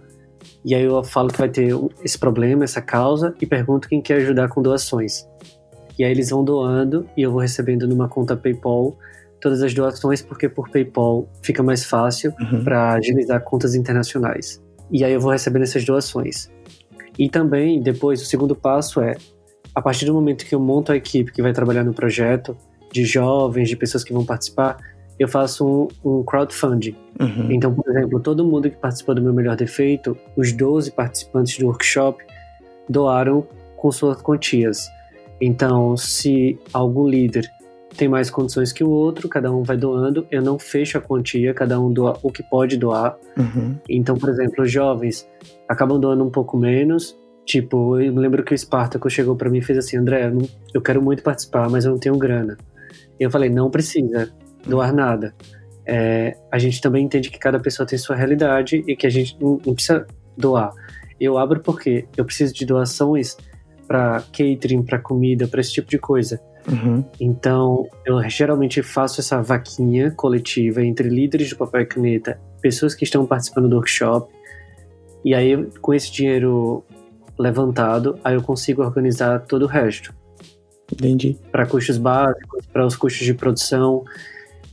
e 0.64 0.74
aí 0.74 0.82
eu 0.82 1.02
falo 1.04 1.28
que 1.28 1.38
vai 1.38 1.48
ter 1.48 1.68
esse 2.04 2.18
problema, 2.18 2.64
essa 2.64 2.80
causa, 2.80 3.34
e 3.40 3.46
pergunto 3.46 3.88
quem 3.88 4.00
quer 4.00 4.16
ajudar 4.16 4.48
com 4.48 4.62
doações. 4.62 5.26
E 5.98 6.04
aí 6.04 6.10
eles 6.10 6.30
vão 6.30 6.44
doando 6.44 7.08
e 7.16 7.22
eu 7.22 7.30
vou 7.30 7.40
recebendo 7.40 7.86
numa 7.86 8.08
conta 8.08 8.36
PayPal 8.36 8.96
todas 9.40 9.62
as 9.62 9.72
doações, 9.72 10.22
porque 10.22 10.48
por 10.48 10.68
PayPal 10.68 11.28
fica 11.42 11.62
mais 11.62 11.84
fácil 11.84 12.34
uhum. 12.40 12.64
para 12.64 12.94
agilizar 12.94 13.42
contas 13.42 13.74
internacionais. 13.74 14.62
E 14.90 15.04
aí 15.04 15.12
eu 15.12 15.20
vou 15.20 15.30
recebendo 15.30 15.62
essas 15.62 15.84
doações. 15.84 16.50
E 17.18 17.28
também, 17.28 17.80
depois, 17.80 18.20
o 18.20 18.26
segundo 18.26 18.54
passo 18.54 19.00
é, 19.00 19.16
a 19.74 19.80
partir 19.80 20.04
do 20.04 20.12
momento 20.12 20.44
que 20.44 20.54
eu 20.54 20.60
monto 20.60 20.92
a 20.92 20.96
equipe 20.96 21.32
que 21.32 21.40
vai 21.40 21.52
trabalhar 21.52 21.84
no 21.84 21.94
projeto, 21.94 22.56
de 22.92 23.04
jovens, 23.04 23.68
de 23.68 23.76
pessoas 23.76 24.04
que 24.04 24.12
vão 24.12 24.24
participar, 24.24 24.78
eu 25.18 25.28
faço 25.28 25.66
um, 26.04 26.18
um 26.18 26.22
crowdfunding. 26.22 26.94
Uhum. 27.18 27.50
Então, 27.50 27.74
por 27.74 27.88
exemplo, 27.90 28.20
todo 28.20 28.44
mundo 28.44 28.70
que 28.70 28.76
participou 28.76 29.14
do 29.14 29.22
meu 29.22 29.32
melhor 29.32 29.56
defeito, 29.56 30.16
os 30.36 30.52
12 30.52 30.90
participantes 30.92 31.58
do 31.58 31.66
workshop, 31.66 32.22
doaram 32.88 33.46
com 33.76 33.90
suas 33.90 34.20
quantias. 34.20 34.86
Então, 35.40 35.96
se 35.96 36.58
algum 36.72 37.06
líder 37.08 37.50
tem 37.96 38.08
mais 38.08 38.30
condições 38.30 38.72
que 38.72 38.84
o 38.84 38.90
outro, 38.90 39.28
cada 39.28 39.50
um 39.50 39.62
vai 39.62 39.76
doando. 39.76 40.26
Eu 40.30 40.42
não 40.42 40.58
fecho 40.58 40.98
a 40.98 41.00
quantia, 41.00 41.54
cada 41.54 41.80
um 41.80 41.90
doa 41.90 42.18
o 42.22 42.30
que 42.30 42.42
pode 42.42 42.76
doar. 42.76 43.16
Uhum. 43.36 43.76
Então, 43.88 44.16
por 44.16 44.28
exemplo, 44.28 44.64
os 44.64 44.70
jovens 44.70 45.26
acabam 45.68 45.98
doando 45.98 46.22
um 46.22 46.30
pouco 46.30 46.56
menos. 46.56 47.18
Tipo, 47.44 47.98
eu 48.00 48.12
lembro 48.14 48.42
que 48.42 48.52
o 48.52 48.58
Spartaco 48.58 49.08
chegou 49.08 49.36
para 49.36 49.48
mim 49.48 49.58
e 49.58 49.62
fez 49.62 49.78
assim: 49.78 49.96
André, 49.96 50.26
eu, 50.26 50.34
não, 50.34 50.48
eu 50.74 50.82
quero 50.82 51.00
muito 51.00 51.22
participar, 51.22 51.70
mas 51.70 51.84
eu 51.84 51.92
não 51.92 51.98
tenho 51.98 52.18
grana. 52.18 52.56
Eu 53.18 53.30
falei: 53.30 53.50
não 53.50 53.70
precisa 53.70 54.32
doar 54.66 54.92
nada. 54.92 55.34
É, 55.86 56.36
a 56.50 56.58
gente 56.58 56.80
também 56.80 57.04
entende 57.04 57.30
que 57.30 57.38
cada 57.38 57.60
pessoa 57.60 57.86
tem 57.86 57.98
sua 57.98 58.16
realidade 58.16 58.82
e 58.86 58.96
que 58.96 59.06
a 59.06 59.10
gente 59.10 59.36
não, 59.40 59.60
não 59.64 59.74
precisa 59.74 60.06
doar. 60.36 60.72
Eu 61.20 61.38
abro 61.38 61.60
porque 61.60 62.06
eu 62.16 62.24
preciso 62.24 62.52
de 62.52 62.66
doações 62.66 63.36
para 63.86 64.20
catering, 64.32 64.82
para 64.82 64.98
comida, 64.98 65.46
para 65.46 65.60
esse 65.60 65.72
tipo 65.72 65.88
de 65.88 65.98
coisa. 65.98 66.40
Uhum. 66.68 67.04
Então, 67.20 67.86
eu 68.04 68.20
geralmente 68.28 68.82
faço 68.82 69.20
essa 69.20 69.40
vaquinha 69.40 70.10
coletiva 70.10 70.84
entre 70.84 71.08
líderes 71.08 71.48
de 71.48 71.54
papel 71.54 71.82
e 71.82 71.86
caneta, 71.86 72.40
pessoas 72.60 72.94
que 72.94 73.04
estão 73.04 73.24
participando 73.24 73.68
do 73.68 73.76
workshop, 73.76 74.28
e 75.24 75.34
aí 75.34 75.64
com 75.80 75.94
esse 75.94 76.10
dinheiro 76.10 76.84
levantado, 77.38 78.18
aí 78.24 78.34
eu 78.34 78.42
consigo 78.42 78.82
organizar 78.82 79.40
todo 79.40 79.62
o 79.62 79.68
resto. 79.68 80.12
Entendi. 80.92 81.36
Para 81.50 81.66
custos 81.66 81.98
básicos, 81.98 82.66
para 82.66 82.86
os 82.86 82.96
custos 82.96 83.26
de 83.26 83.34
produção. 83.34 84.04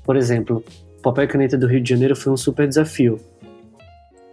Por 0.04 0.16
exemplo, 0.16 0.64
papel 1.02 1.24
e 1.24 1.28
caneta 1.28 1.58
do 1.58 1.68
Rio 1.68 1.82
de 1.82 1.90
Janeiro 1.90 2.16
foi 2.16 2.32
um 2.32 2.38
super 2.38 2.68
desafio 2.68 3.20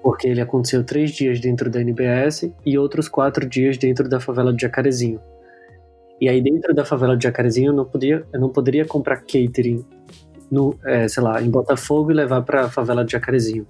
porque 0.02 0.28
ele 0.28 0.40
aconteceu 0.40 0.82
três 0.82 1.10
dias 1.10 1.40
dentro 1.40 1.70
da 1.70 1.80
NBS 1.80 2.50
e 2.64 2.78
outros 2.78 3.08
quatro 3.08 3.46
dias 3.48 3.76
dentro 3.76 4.08
da 4.08 4.18
favela 4.18 4.52
do 4.52 4.60
Jacarezinho. 4.60 5.20
E 6.20 6.28
aí 6.28 6.40
dentro 6.40 6.74
da 6.74 6.84
favela 6.84 7.16
do 7.16 7.22
Jacarezinho 7.22 7.68
eu 7.68 7.74
não 7.74 7.84
podia, 7.84 8.24
eu 8.32 8.40
não 8.40 8.48
poderia 8.48 8.84
comprar 8.84 9.18
catering 9.18 9.84
no, 10.50 10.76
é, 10.84 11.06
sei 11.08 11.22
lá, 11.22 11.40
em 11.40 11.50
Botafogo 11.50 12.10
e 12.10 12.14
levar 12.14 12.42
para 12.42 12.62
a 12.62 12.70
favela 12.70 13.04
do 13.04 13.10
Jacarezinho. 13.10 13.66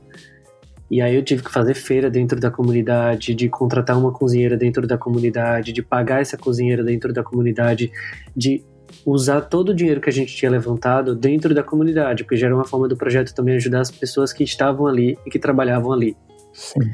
E 0.90 1.00
aí 1.00 1.14
eu 1.14 1.22
tive 1.22 1.44
que 1.44 1.52
fazer 1.52 1.74
feira 1.74 2.10
dentro 2.10 2.40
da 2.40 2.50
comunidade, 2.50 3.32
de 3.32 3.48
contratar 3.48 3.96
uma 3.96 4.10
cozinheira 4.10 4.56
dentro 4.56 4.86
da 4.86 4.98
comunidade, 4.98 5.72
de 5.72 5.82
pagar 5.82 6.20
essa 6.20 6.36
cozinheira 6.36 6.82
dentro 6.82 7.12
da 7.12 7.22
comunidade, 7.22 7.92
de 8.36 8.64
usar 9.06 9.42
todo 9.42 9.68
o 9.68 9.74
dinheiro 9.74 10.00
que 10.00 10.10
a 10.10 10.12
gente 10.12 10.34
tinha 10.34 10.50
levantado 10.50 11.14
dentro 11.14 11.54
da 11.54 11.62
comunidade, 11.62 12.24
porque 12.24 12.36
já 12.36 12.48
era 12.48 12.56
uma 12.56 12.64
forma 12.64 12.88
do 12.88 12.96
projeto 12.96 13.32
também 13.32 13.54
ajudar 13.54 13.82
as 13.82 13.90
pessoas 13.90 14.32
que 14.32 14.42
estavam 14.42 14.86
ali 14.86 15.16
e 15.24 15.30
que 15.30 15.38
trabalhavam 15.38 15.92
ali. 15.92 16.16
Sim. 16.52 16.90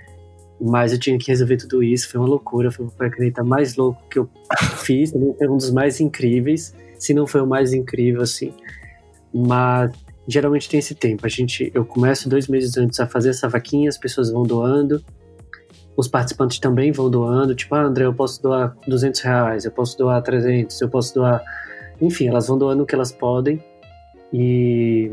Mas 0.61 0.92
eu 0.92 0.98
tinha 0.98 1.18
que 1.18 1.28
resolver 1.28 1.56
tudo 1.56 1.82
isso, 1.82 2.11
foi 2.11 2.20
uma 2.20 2.28
loucura, 2.28 2.70
foi 2.70 2.87
a 3.00 3.11
caneta 3.11 3.42
mais 3.42 3.76
louco 3.76 4.02
que 4.11 4.18
eu 4.18 4.28
fiz, 4.76 5.11
foi 5.38 5.48
um 5.48 5.56
dos 5.56 5.70
mais 5.70 6.00
incríveis, 6.00 6.74
se 6.98 7.14
não 7.14 7.26
foi 7.26 7.40
o 7.40 7.46
mais 7.46 7.72
incrível, 7.72 8.22
assim. 8.22 8.52
Mas 9.32 9.90
geralmente 10.28 10.68
tem 10.68 10.78
esse 10.78 10.94
tempo, 10.94 11.24
a 11.24 11.28
gente, 11.28 11.70
eu 11.74 11.84
começo 11.84 12.28
dois 12.28 12.48
meses 12.48 12.76
antes 12.76 12.98
a 13.00 13.06
fazer 13.06 13.30
essa 13.30 13.48
vaquinha, 13.48 13.88
as 13.88 13.98
pessoas 13.98 14.30
vão 14.30 14.42
doando, 14.42 15.02
os 15.96 16.08
participantes 16.08 16.58
também 16.58 16.92
vão 16.92 17.08
doando, 17.10 17.54
tipo, 17.54 17.74
ah, 17.74 17.82
André, 17.82 18.04
eu 18.04 18.14
posso 18.14 18.42
doar 18.42 18.76
200 18.86 19.20
reais, 19.20 19.64
eu 19.64 19.70
posso 19.70 19.96
doar 19.96 20.22
300, 20.22 20.80
eu 20.80 20.88
posso 20.88 21.14
doar 21.14 21.42
enfim, 22.00 22.28
elas 22.28 22.48
vão 22.48 22.58
doando 22.58 22.82
o 22.82 22.86
que 22.86 22.94
elas 22.94 23.12
podem. 23.12 23.62
E 24.32 25.10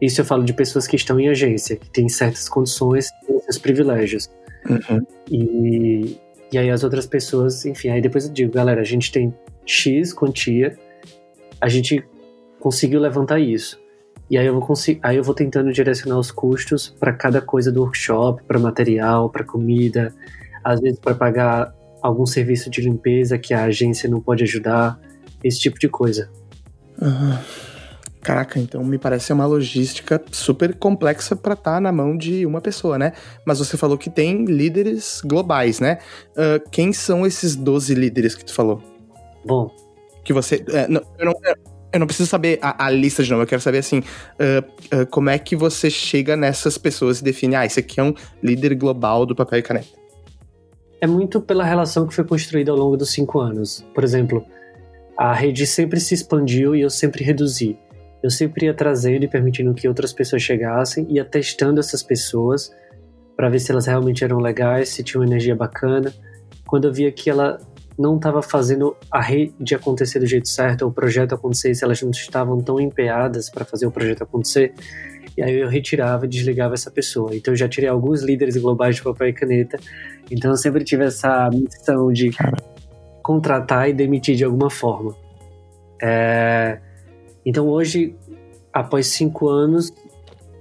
isso 0.00 0.20
eu 0.20 0.24
falo 0.24 0.44
de 0.44 0.52
pessoas 0.52 0.86
que 0.86 0.96
estão 0.96 1.18
em 1.18 1.28
agência, 1.28 1.76
que 1.76 1.88
têm 1.90 2.08
certas 2.08 2.48
condições, 2.48 3.10
têm 3.26 3.40
seus 3.40 3.58
privilégios. 3.58 4.30
Uhum. 4.68 5.06
E, 5.30 6.18
e 6.52 6.58
aí 6.58 6.70
as 6.70 6.84
outras 6.84 7.06
pessoas, 7.06 7.64
enfim, 7.64 7.88
aí 7.88 8.00
depois 8.00 8.26
eu 8.26 8.32
digo, 8.32 8.52
galera, 8.52 8.80
a 8.80 8.84
gente 8.84 9.10
tem 9.10 9.34
X 9.64 10.12
quantia, 10.12 10.76
a 11.60 11.68
gente 11.68 12.04
conseguiu 12.60 13.00
levantar 13.00 13.38
isso. 13.38 13.80
E 14.30 14.38
aí 14.38 14.46
eu 14.46 14.58
vou, 14.58 14.74
aí 15.02 15.16
eu 15.16 15.22
vou 15.22 15.34
tentando 15.34 15.72
direcionar 15.72 16.18
os 16.18 16.30
custos 16.30 16.94
para 16.98 17.12
cada 17.12 17.40
coisa 17.40 17.70
do 17.70 17.82
workshop, 17.82 18.42
para 18.44 18.58
material, 18.58 19.28
para 19.28 19.44
comida, 19.44 20.14
às 20.62 20.80
vezes 20.80 20.98
para 20.98 21.14
pagar 21.14 21.74
algum 22.02 22.26
serviço 22.26 22.70
de 22.70 22.80
limpeza 22.80 23.38
que 23.38 23.52
a 23.52 23.64
agência 23.64 24.08
não 24.08 24.20
pode 24.20 24.42
ajudar 24.44 24.98
esse 25.42 25.58
tipo 25.58 25.78
de 25.78 25.88
coisa. 25.88 26.30
Uhum. 27.00 27.38
Caraca, 28.24 28.58
então 28.58 28.82
me 28.82 28.96
parece 28.96 29.30
uma 29.34 29.44
logística 29.44 30.22
super 30.32 30.74
complexa 30.74 31.36
para 31.36 31.52
estar 31.52 31.74
tá 31.74 31.80
na 31.80 31.92
mão 31.92 32.16
de 32.16 32.46
uma 32.46 32.58
pessoa, 32.58 32.98
né? 32.98 33.12
Mas 33.46 33.58
você 33.58 33.76
falou 33.76 33.98
que 33.98 34.08
tem 34.08 34.46
líderes 34.46 35.20
globais, 35.22 35.78
né? 35.78 35.98
Uh, 36.30 36.70
quem 36.70 36.90
são 36.90 37.26
esses 37.26 37.54
12 37.54 37.94
líderes 37.94 38.34
que 38.34 38.42
tu 38.42 38.54
falou? 38.54 38.82
Bom. 39.44 39.70
Que 40.24 40.32
você. 40.32 40.64
É, 40.68 40.88
não, 40.88 41.02
eu, 41.18 41.26
não, 41.26 41.34
eu 41.94 42.00
não 42.00 42.08
preciso 42.08 42.28
saber 42.28 42.58
a, 42.60 42.86
a, 42.86 42.90
lista 42.90 43.22
de 43.22 43.30
novo, 43.30 43.44
eu 43.44 43.46
quero 43.46 43.62
saber 43.62 43.78
assim. 43.78 44.00
Uh, 44.00 45.02
uh, 45.02 45.06
como 45.06 45.30
é 45.30 45.38
que 45.38 45.54
você 45.54 45.88
chega 45.88 46.36
nessas 46.36 46.76
pessoas 46.76 47.20
e 47.20 47.24
define, 47.24 47.54
ah, 47.54 47.64
esse 47.64 47.78
aqui 47.78 48.00
é 48.00 48.02
um 48.02 48.12
líder 48.42 48.74
global 48.74 49.24
do 49.24 49.34
papel 49.34 49.60
e 49.60 49.62
caneta? 49.62 49.86
É 51.00 51.06
muito 51.06 51.40
pela 51.40 51.64
relação 51.64 52.04
que 52.04 52.12
foi 52.12 52.24
construída 52.24 52.72
ao 52.72 52.76
longo 52.76 52.96
dos 52.96 53.12
cinco 53.12 53.38
anos. 53.38 53.86
Por 53.94 54.02
exemplo, 54.02 54.44
a 55.16 55.32
rede 55.32 55.66
sempre 55.68 56.00
se 56.00 56.14
expandiu 56.14 56.74
e 56.74 56.80
eu 56.80 56.90
sempre 56.90 57.22
reduzi. 57.22 57.78
Eu 58.20 58.30
sempre 58.30 58.66
ia 58.66 58.74
trazendo 58.74 59.24
e 59.24 59.28
permitindo 59.28 59.72
que 59.72 59.86
outras 59.86 60.12
pessoas 60.12 60.42
chegassem, 60.42 61.06
ia 61.08 61.24
testando 61.24 61.78
essas 61.78 62.02
pessoas 62.02 62.72
para 63.36 63.48
ver 63.48 63.60
se 63.60 63.70
elas 63.70 63.86
realmente 63.86 64.24
eram 64.24 64.38
legais, 64.38 64.88
se 64.88 65.04
tinham 65.04 65.22
energia 65.22 65.54
bacana. 65.54 66.12
Quando 66.66 66.88
eu 66.88 66.92
via 66.92 67.12
que 67.12 67.30
ela 67.30 67.60
não 67.98 68.16
estava 68.16 68.42
fazendo 68.42 68.96
a 69.10 69.20
rede 69.20 69.74
acontecer 69.74 70.18
do 70.18 70.26
jeito 70.26 70.48
certo, 70.48 70.82
ou 70.82 70.90
o 70.90 70.92
projeto 70.92 71.34
acontecer, 71.34 71.74
se 71.74 71.84
elas 71.84 72.00
não 72.02 72.10
estavam 72.10 72.60
tão 72.60 72.80
empenhadas 72.80 73.48
para 73.48 73.64
fazer 73.64 73.86
o 73.86 73.90
projeto 73.90 74.22
acontecer, 74.22 74.74
e 75.36 75.42
aí 75.42 75.60
eu 75.60 75.68
retirava 75.68 76.26
e 76.26 76.28
desligava 76.28 76.74
essa 76.74 76.90
pessoa. 76.90 77.34
Então 77.34 77.52
eu 77.52 77.56
já 77.56 77.68
tirei 77.68 77.88
alguns 77.88 78.22
líderes 78.22 78.56
globais 78.56 78.96
de 78.96 79.02
papel 79.02 79.28
e 79.28 79.32
caneta. 79.32 79.78
Então 80.30 80.50
eu 80.50 80.56
sempre 80.56 80.84
tive 80.84 81.04
essa 81.04 81.48
missão 81.50 82.12
de 82.12 82.30
contratar 83.22 83.88
e 83.88 83.92
demitir 83.92 84.36
de 84.36 84.44
alguma 84.44 84.70
forma. 84.70 85.14
É... 86.02 86.78
Então 87.44 87.68
hoje, 87.68 88.14
após 88.72 89.08
cinco 89.08 89.48
anos, 89.48 89.92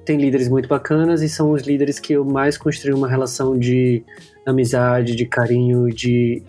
tem 0.05 0.17
líderes 0.17 0.49
muito 0.49 0.67
bacanas 0.67 1.21
e 1.21 1.29
são 1.29 1.51
os 1.51 1.61
líderes 1.63 1.99
que 1.99 2.13
eu 2.13 2.25
mais 2.25 2.57
construí 2.57 2.93
uma 2.93 3.07
relação 3.07 3.57
de 3.57 4.03
amizade, 4.45 5.15
de 5.15 5.25
carinho, 5.25 5.87
de 5.89 6.43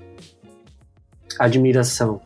admiração. 1.39 2.21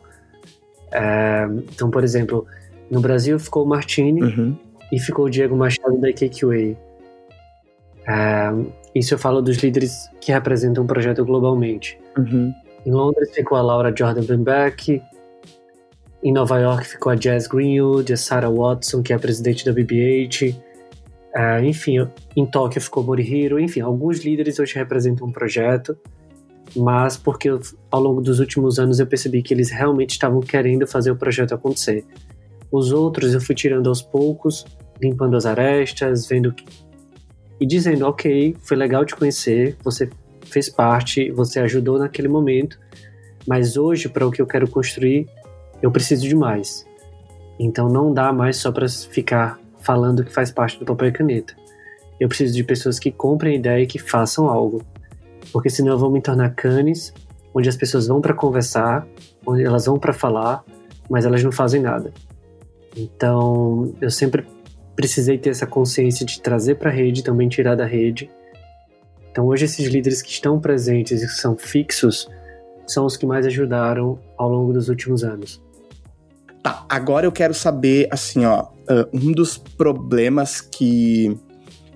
É... 0.91 1.45
Então, 1.73 1.89
por 1.89 2.03
exemplo, 2.03 2.45
no 2.89 2.99
Brasil 2.99 3.39
ficou 3.39 3.63
o 3.63 3.67
Martini, 3.67 4.21
uhum 4.23 4.57
e 4.91 4.99
ficou 4.99 5.25
o 5.25 5.29
Diego 5.29 5.55
Machado 5.55 5.97
da 5.99 6.11
KQA. 6.11 6.77
É, 8.07 8.49
isso 8.95 9.13
eu 9.13 9.17
falo 9.17 9.41
dos 9.41 9.57
líderes 9.57 10.09
que 10.19 10.31
representam 10.31 10.83
o 10.83 10.87
projeto 10.87 11.23
globalmente. 11.23 11.99
Uhum. 12.17 12.53
Em 12.85 12.91
Londres 12.91 13.31
ficou 13.33 13.57
a 13.57 13.61
Laura 13.61 13.93
Jordan 13.95 14.23
Benbeck. 14.23 15.01
Em 16.23 16.33
Nova 16.33 16.59
York 16.59 16.87
ficou 16.87 17.11
a 17.11 17.15
Jazz 17.15 17.47
Greenwood, 17.47 18.11
a 18.11 18.17
Sarah 18.17 18.49
Watson, 18.49 19.01
que 19.01 19.13
é 19.13 19.15
a 19.15 19.19
presidente 19.19 19.63
da 19.63 19.71
BB-8. 19.71 20.55
É, 21.35 21.63
enfim, 21.63 21.97
em 22.35 22.45
Tóquio 22.45 22.81
ficou 22.81 23.03
Morihiro. 23.03 23.59
Enfim, 23.59 23.81
alguns 23.81 24.23
líderes 24.25 24.59
hoje 24.59 24.75
representam 24.75 25.27
um 25.27 25.31
projeto, 25.31 25.97
mas 26.75 27.17
porque 27.17 27.49
ao 27.91 28.01
longo 28.01 28.21
dos 28.21 28.39
últimos 28.39 28.79
anos 28.79 28.99
eu 28.99 29.07
percebi 29.07 29.41
que 29.41 29.53
eles 29.53 29.69
realmente 29.69 30.11
estavam 30.11 30.39
querendo 30.41 30.85
fazer 30.87 31.11
o 31.11 31.15
projeto 31.15 31.53
acontecer. 31.53 32.05
Os 32.71 32.91
outros 32.91 33.33
eu 33.33 33.41
fui 33.41 33.55
tirando 33.55 33.87
aos 33.87 34.01
poucos, 34.01 34.65
limpando 35.01 35.35
as 35.35 35.45
arestas, 35.45 36.27
vendo 36.27 36.53
que... 36.53 36.65
e 37.59 37.65
dizendo, 37.65 38.05
ok, 38.05 38.55
foi 38.61 38.77
legal 38.77 39.05
te 39.05 39.15
conhecer, 39.15 39.75
você 39.83 40.09
fez 40.45 40.69
parte, 40.69 41.31
você 41.31 41.59
ajudou 41.59 41.97
naquele 41.97 42.27
momento, 42.27 42.79
mas 43.47 43.77
hoje 43.77 44.09
para 44.09 44.25
o 44.25 44.31
que 44.31 44.41
eu 44.41 44.47
quero 44.47 44.67
construir, 44.67 45.27
eu 45.81 45.91
preciso 45.91 46.27
de 46.27 46.35
mais. 46.35 46.85
Então 47.59 47.89
não 47.89 48.13
dá 48.13 48.31
mais 48.31 48.57
só 48.57 48.71
para 48.71 48.87
ficar 48.87 49.59
falando 49.79 50.23
que 50.23 50.31
faz 50.31 50.51
parte 50.51 50.77
do 50.77 50.85
papel 50.85 51.09
e 51.09 51.11
caneta. 51.11 51.55
Eu 52.19 52.27
preciso 52.27 52.53
de 52.53 52.63
pessoas 52.63 52.99
que 52.99 53.11
comprem 53.11 53.53
a 53.53 53.57
ideia 53.57 53.83
e 53.83 53.87
que 53.87 53.97
façam 53.97 54.47
algo. 54.47 54.83
Porque 55.51 55.69
senão 55.69 55.93
eu 55.93 55.97
vou 55.97 56.11
me 56.11 56.21
tornar 56.21 56.53
canes, 56.55 57.13
onde 57.53 57.67
as 57.67 57.75
pessoas 57.75 58.07
vão 58.07 58.21
para 58.21 58.33
conversar, 58.33 59.07
onde 59.45 59.63
elas 59.63 59.85
vão 59.85 59.97
para 59.97 60.13
falar, 60.13 60.63
mas 61.09 61.25
elas 61.25 61.43
não 61.43 61.51
fazem 61.51 61.81
nada. 61.81 62.13
Então, 62.95 63.93
eu 64.01 64.09
sempre 64.09 64.45
precisei 64.95 65.37
ter 65.37 65.49
essa 65.49 65.65
consciência 65.65 66.25
de 66.25 66.41
trazer 66.41 66.75
para 66.75 66.89
a 66.89 66.93
rede, 66.93 67.23
também 67.23 67.47
tirar 67.47 67.75
da 67.75 67.85
rede. 67.85 68.29
Então, 69.31 69.47
hoje, 69.47 69.65
esses 69.65 69.87
líderes 69.87 70.21
que 70.21 70.31
estão 70.31 70.59
presentes 70.59 71.21
e 71.23 71.25
que 71.25 71.33
são 71.33 71.55
fixos 71.57 72.27
são 72.85 73.05
os 73.05 73.15
que 73.15 73.25
mais 73.25 73.45
ajudaram 73.45 74.19
ao 74.37 74.49
longo 74.49 74.73
dos 74.73 74.89
últimos 74.89 75.23
anos. 75.23 75.61
Tá, 76.61 76.85
agora 76.89 77.25
eu 77.25 77.31
quero 77.31 77.53
saber, 77.53 78.07
assim, 78.11 78.45
ó, 78.45 78.63
uh, 78.63 79.07
um 79.13 79.31
dos 79.31 79.57
problemas 79.57 80.59
que, 80.59 81.37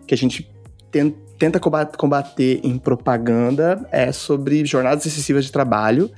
que 0.08 0.14
a 0.14 0.18
gente 0.18 0.50
tem, 0.90 1.16
tenta 1.44 1.60
combater 1.60 2.62
em 2.64 2.78
propaganda 2.78 3.86
é 3.92 4.14
sobre 4.14 4.64
jornadas 4.64 5.06
excessivas 5.06 5.44
de 5.44 5.52
trabalho, 5.52 6.10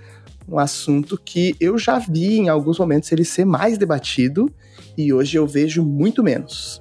um 0.48 0.60
assunto 0.60 1.18
que 1.18 1.56
eu 1.60 1.80
já 1.80 1.98
vi 1.98 2.38
em 2.38 2.48
alguns 2.48 2.78
momentos 2.78 3.12
ele 3.12 3.26
ser 3.26 3.44
mais 3.44 3.76
debatido 3.76 4.48
e 4.96 5.12
hoje 5.12 5.36
eu 5.36 5.48
vejo 5.48 5.84
muito 5.84 6.22
menos. 6.22 6.80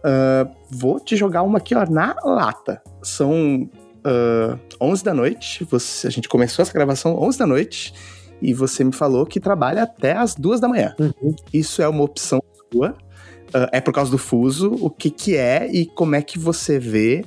Uh, 0.00 0.50
vou 0.68 0.98
te 0.98 1.14
jogar 1.14 1.42
uma 1.42 1.58
aqui 1.58 1.76
ó, 1.76 1.88
na 1.88 2.16
lata. 2.24 2.82
São 3.04 3.62
uh, 4.04 4.58
ah, 4.58 4.58
11 4.80 5.04
da 5.04 5.14
noite, 5.14 5.62
você, 5.62 6.08
a 6.08 6.10
gente 6.10 6.28
começou 6.28 6.64
essa 6.64 6.72
gravação 6.72 7.22
11 7.22 7.38
da 7.38 7.46
noite 7.46 7.94
e 8.42 8.52
você 8.52 8.82
me 8.82 8.92
falou 8.92 9.24
que 9.24 9.38
trabalha 9.38 9.84
até 9.84 10.14
as 10.16 10.34
duas 10.34 10.58
da 10.58 10.66
manhã. 10.66 10.92
Uhum. 10.98 11.36
Isso 11.52 11.80
é 11.80 11.88
uma 11.88 12.02
opção 12.02 12.42
sua? 12.72 12.96
Uh, 13.54 13.70
é 13.70 13.80
por 13.80 13.94
causa 13.94 14.10
do 14.10 14.18
fuso? 14.18 14.76
O 14.80 14.90
que 14.90 15.08
que 15.08 15.36
é 15.36 15.70
e 15.70 15.86
como 15.86 16.16
é 16.16 16.22
que 16.22 16.36
você 16.36 16.76
vê 16.76 17.24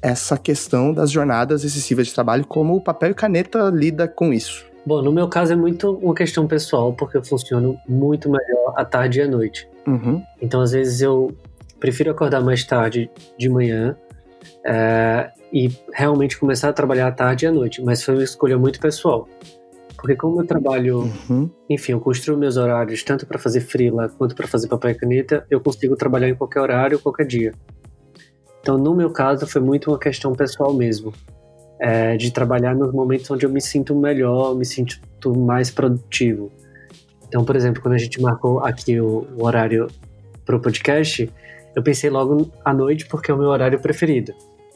essa 0.00 0.36
questão 0.36 0.92
das 0.92 1.10
jornadas 1.10 1.64
excessivas 1.64 2.06
de 2.06 2.14
trabalho, 2.14 2.46
como 2.46 2.76
o 2.76 2.80
papel 2.80 3.10
e 3.10 3.14
caneta 3.14 3.70
lida 3.72 4.06
com 4.06 4.32
isso? 4.32 4.66
Bom, 4.86 5.02
no 5.02 5.12
meu 5.12 5.28
caso 5.28 5.52
é 5.52 5.56
muito 5.56 5.92
uma 5.96 6.14
questão 6.14 6.46
pessoal, 6.46 6.92
porque 6.92 7.16
eu 7.16 7.24
funciono 7.24 7.78
muito 7.86 8.30
melhor 8.30 8.74
à 8.76 8.84
tarde 8.84 9.18
e 9.18 9.22
à 9.22 9.28
noite. 9.28 9.68
Uhum. 9.86 10.22
Então, 10.40 10.60
às 10.60 10.72
vezes, 10.72 11.00
eu 11.00 11.36
prefiro 11.78 12.10
acordar 12.10 12.40
mais 12.40 12.64
tarde 12.64 13.10
de 13.38 13.48
manhã 13.48 13.96
é, 14.64 15.30
e 15.52 15.70
realmente 15.92 16.38
começar 16.38 16.68
a 16.68 16.72
trabalhar 16.72 17.08
à 17.08 17.12
tarde 17.12 17.44
e 17.44 17.48
à 17.48 17.52
noite, 17.52 17.82
mas 17.82 18.02
foi 18.02 18.14
uma 18.14 18.24
escolha 18.24 18.58
muito 18.58 18.80
pessoal. 18.80 19.28
Porque 19.96 20.14
como 20.14 20.40
eu 20.40 20.46
trabalho, 20.46 21.10
uhum. 21.28 21.50
enfim, 21.68 21.92
eu 21.92 22.00
construo 22.00 22.38
meus 22.38 22.56
horários 22.56 23.02
tanto 23.02 23.26
para 23.26 23.38
fazer 23.38 23.60
freela 23.60 24.08
quanto 24.16 24.34
para 24.34 24.46
fazer 24.46 24.68
papel 24.68 24.92
e 24.92 24.94
caneta, 24.94 25.44
eu 25.50 25.60
consigo 25.60 25.96
trabalhar 25.96 26.28
em 26.28 26.34
qualquer 26.34 26.60
horário, 26.60 27.00
qualquer 27.00 27.26
dia. 27.26 27.52
Então, 28.60 28.76
no 28.76 28.94
meu 28.94 29.10
caso, 29.10 29.46
foi 29.46 29.60
muito 29.60 29.90
uma 29.90 29.98
questão 29.98 30.32
pessoal 30.32 30.74
mesmo 30.74 31.12
é, 31.80 32.16
de 32.16 32.30
trabalhar 32.30 32.74
nos 32.74 32.92
momentos 32.92 33.30
onde 33.30 33.46
eu 33.46 33.50
me 33.50 33.60
sinto 33.60 33.94
melhor, 33.94 34.54
me 34.54 34.64
sinto 34.64 34.98
mais 35.36 35.70
produtivo. 35.70 36.50
Então, 37.28 37.44
por 37.44 37.56
exemplo, 37.56 37.82
quando 37.82 37.94
a 37.94 37.98
gente 37.98 38.20
marcou 38.20 38.60
aqui 38.60 39.00
o, 39.00 39.26
o 39.36 39.44
horário 39.44 39.86
para 40.44 40.56
o 40.56 40.60
podcast, 40.60 41.30
eu 41.76 41.82
pensei 41.82 42.10
logo 42.10 42.50
à 42.64 42.72
noite 42.72 43.06
porque 43.06 43.30
é 43.30 43.34
o 43.34 43.38
meu 43.38 43.48
horário 43.48 43.78
preferido. 43.80 44.34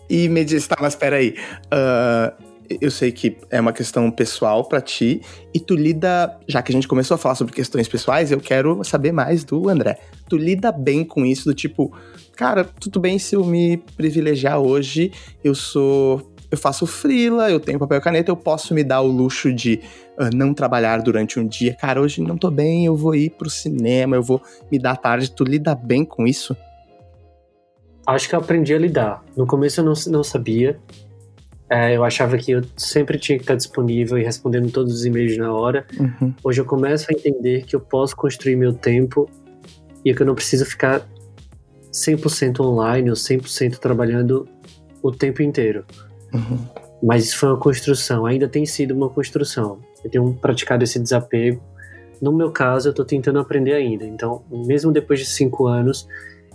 E 0.09 0.29
me 0.29 0.45
diz, 0.45 0.67
tá, 0.69 0.77
mas 0.81 0.95
peraí. 0.95 1.35
Uh, 1.67 2.52
eu 2.81 2.91
sei 2.91 3.13
que 3.13 3.37
é 3.51 3.61
uma 3.61 3.73
questão 3.73 4.11
pessoal 4.11 4.65
para 4.65 4.81
ti 4.81 5.21
e 5.53 5.61
tu 5.61 5.75
lida, 5.75 6.39
já 6.47 6.63
que 6.63 6.73
a 6.73 6.75
gente 6.75 6.89
começou 6.89 7.15
a 7.15 7.19
falar 7.19 7.35
sobre 7.35 7.55
questões 7.55 7.89
pessoais, 7.89 8.31
eu 8.31 8.41
quero 8.41 8.83
saber 8.85 9.13
mais 9.13 9.45
do 9.45 9.69
André. 9.69 9.99
Tu 10.29 10.37
lida 10.37 10.73
bem 10.73 11.05
com 11.05 11.25
isso 11.25 11.45
do 11.45 11.55
tipo, 11.55 11.93
cara, 12.37 12.65
tudo 12.65 13.01
bem 13.01 13.19
se 13.19 13.37
eu 13.37 13.45
me 13.45 13.77
privilegiar 13.97 14.59
hoje, 14.61 15.13
eu 15.43 15.55
sou 15.55 16.33
eu 16.53 16.59
faço 16.59 16.87
frila, 16.87 17.51
eu 17.51 17.59
tenho 17.59 17.79
papel 17.79 17.97
e 17.97 18.01
caneta, 18.03 18.31
eu 18.31 18.37
posso 18.37 18.75
me 18.75 18.85
dar 18.85 19.01
o 19.01 19.07
luxo 19.07 19.51
de 19.51 19.81
uh, 20.19 20.29
não 20.37 20.53
trabalhar 20.53 21.01
durante 21.01 21.41
um 21.41 21.47
dia. 21.47 21.75
Cara, 21.75 21.99
hoje 21.99 22.21
não 22.21 22.37
tô 22.37 22.51
bem, 22.51 22.85
eu 22.85 22.95
vou 22.95 23.15
ir 23.15 23.31
pro 23.31 23.49
cinema, 23.49 24.17
eu 24.17 24.23
vou 24.23 24.41
me 24.71 24.79
dar 24.79 24.97
tarde. 24.97 25.31
Tu 25.31 25.45
lida 25.45 25.75
bem 25.75 26.05
com 26.05 26.27
isso? 26.27 26.55
Acho 28.07 28.29
que 28.29 28.35
eu 28.35 28.39
aprendi 28.39 28.75
a 28.75 28.79
lidar. 28.79 29.25
No 29.35 29.47
começo 29.47 29.81
eu 29.81 29.85
não, 29.85 29.95
não 30.09 30.23
sabia. 30.23 30.79
É, 31.73 31.97
eu 31.97 32.05
achava 32.05 32.37
que 32.37 32.53
eu 32.53 32.61
sempre 32.77 33.19
tinha 33.19 33.39
que 33.39 33.45
estar 33.45 33.55
disponível 33.55 34.19
e 34.19 34.23
respondendo 34.23 34.71
todos 34.71 34.93
os 34.93 35.07
e-mails 35.07 35.39
na 35.39 35.55
hora. 35.55 35.87
Uhum. 35.99 36.35
Hoje 36.45 36.61
eu 36.61 36.67
começo 36.67 37.07
a 37.09 37.15
entender 37.15 37.65
que 37.65 37.75
eu 37.75 37.81
posso 37.81 38.15
construir 38.15 38.57
meu 38.57 38.75
tempo 38.75 39.27
e 40.05 40.15
que 40.15 40.21
eu 40.21 40.27
não 40.27 40.35
preciso 40.35 40.67
ficar 40.67 41.01
100% 41.91 42.61
online 42.61 43.09
ou 43.09 43.17
100% 43.17 43.79
trabalhando 43.79 44.47
o 45.03 45.11
tempo 45.11 45.41
inteiro. 45.41 45.87
Uhum. 46.35 46.59
Mas 47.03 47.25
isso 47.25 47.39
foi 47.39 47.49
uma 47.49 47.59
construção, 47.59 48.27
ainda 48.27 48.47
tem 48.47 48.67
sido 48.67 48.95
uma 48.95 49.09
construção. 49.09 49.79
Eu 50.05 50.11
tenho 50.11 50.35
praticado 50.35 50.85
esse 50.85 51.01
desapego. 51.01 51.63
No 52.21 52.33
meu 52.33 52.53
caso, 52.53 52.89
eu 52.89 52.91
estou 52.91 53.07
tentando 53.07 53.39
aprender 53.39 53.73
ainda. 53.73 54.05
Então, 54.05 54.45
mesmo 54.51 54.93
depois 54.93 55.21
de 55.21 55.25
cinco 55.25 55.67
anos, 55.67 56.07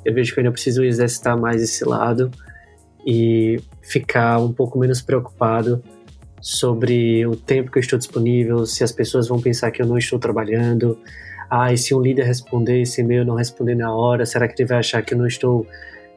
eu 0.06 0.14
vejo 0.14 0.32
que 0.32 0.40
eu 0.40 0.44
ainda 0.44 0.52
preciso 0.52 0.84
exercitar 0.84 1.36
mais 1.36 1.64
esse 1.64 1.84
lado 1.84 2.30
e 3.08 3.62
ficar 3.82 4.38
um 4.38 4.52
pouco 4.52 4.78
menos 4.78 5.02
preocupado 5.02 5.82
sobre 6.42 7.26
o 7.26 7.38
tempo 7.38 7.72
que 7.72 7.78
eu 7.78 7.82
estou 7.82 7.98
disponível, 7.98 8.66
se 8.66 8.84
as 8.84 8.92
pessoas 8.92 9.30
vão 9.30 9.40
pensar 9.40 9.72
que 9.72 9.82
eu 9.82 9.86
não 9.86 9.98
estou 9.98 10.20
trabalhando. 10.20 11.00
Ah, 11.50 11.72
e 11.72 11.78
se 11.78 11.96
um 11.96 12.02
líder 12.02 12.26
responder 12.26 12.82
esse 12.82 13.00
e-mail 13.00 13.24
não 13.24 13.36
responder 13.36 13.76
na 13.76 13.96
hora, 13.96 14.26
será 14.26 14.46
que 14.46 14.62
ele 14.62 14.68
vai 14.68 14.80
achar 14.80 15.02
que 15.02 15.14
eu 15.14 15.18
não 15.18 15.26
estou 15.26 15.66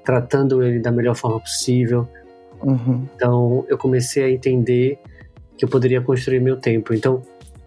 tratando 0.05 0.65
ele 0.65 0.81
da 0.81 0.91
melhor 0.91 1.15
forma 1.15 1.39
possível? 1.39 2.09
Uhum. 2.61 3.07
Então 3.15 3.65
eu 3.69 3.79
comecei 3.79 4.25
a 4.25 4.31
entender 4.31 4.99
que 5.57 5.65
eu 5.65 5.69
poderia 5.69 6.01
construir 6.01 6.41
meu 6.41 6.57
tempo. 6.57 6.93
Então, 6.93 7.23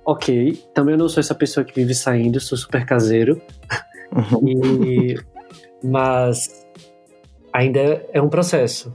ok, 0.05 0.61
também 0.74 0.95
eu 0.95 0.99
não 0.99 1.07
sou 1.07 1.21
essa 1.21 1.34
pessoa 1.34 1.63
que 1.63 1.74
vive 1.74 1.95
saindo, 1.95 2.41
sou 2.41 2.57
super 2.57 2.86
caseiro. 2.86 3.41
Uhum. 4.11 4.47
E, 4.47 5.15
mas 5.82 6.67
ainda 7.53 8.05
é 8.11 8.21
um 8.21 8.28
processo. 8.28 8.93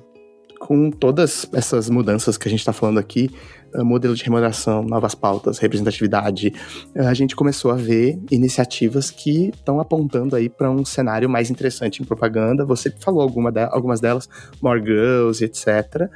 Com 0.58 0.90
todas 0.90 1.48
essas 1.52 1.88
mudanças 1.88 2.36
que 2.36 2.48
a 2.48 2.50
gente 2.50 2.60
está 2.60 2.72
falando 2.72 2.98
aqui, 2.98 3.30
eh, 3.74 3.82
modelo 3.82 4.14
de 4.14 4.24
remuneração, 4.24 4.82
novas 4.82 5.14
pautas, 5.14 5.58
representatividade, 5.58 6.52
eh, 6.94 7.06
a 7.06 7.14
gente 7.14 7.36
começou 7.36 7.70
a 7.70 7.74
ver 7.74 8.18
iniciativas 8.30 9.10
que 9.10 9.50
estão 9.50 9.78
apontando 9.78 10.34
aí 10.34 10.48
para 10.48 10.70
um 10.70 10.84
cenário 10.84 11.28
mais 11.28 11.50
interessante 11.50 12.02
em 12.02 12.04
propaganda. 12.04 12.64
Você 12.64 12.90
falou 12.98 13.20
alguma 13.20 13.52
de, 13.52 13.62
algumas 13.64 14.00
delas, 14.00 14.28
More 14.60 14.80
Girls, 14.80 15.44
etc. 15.44 16.08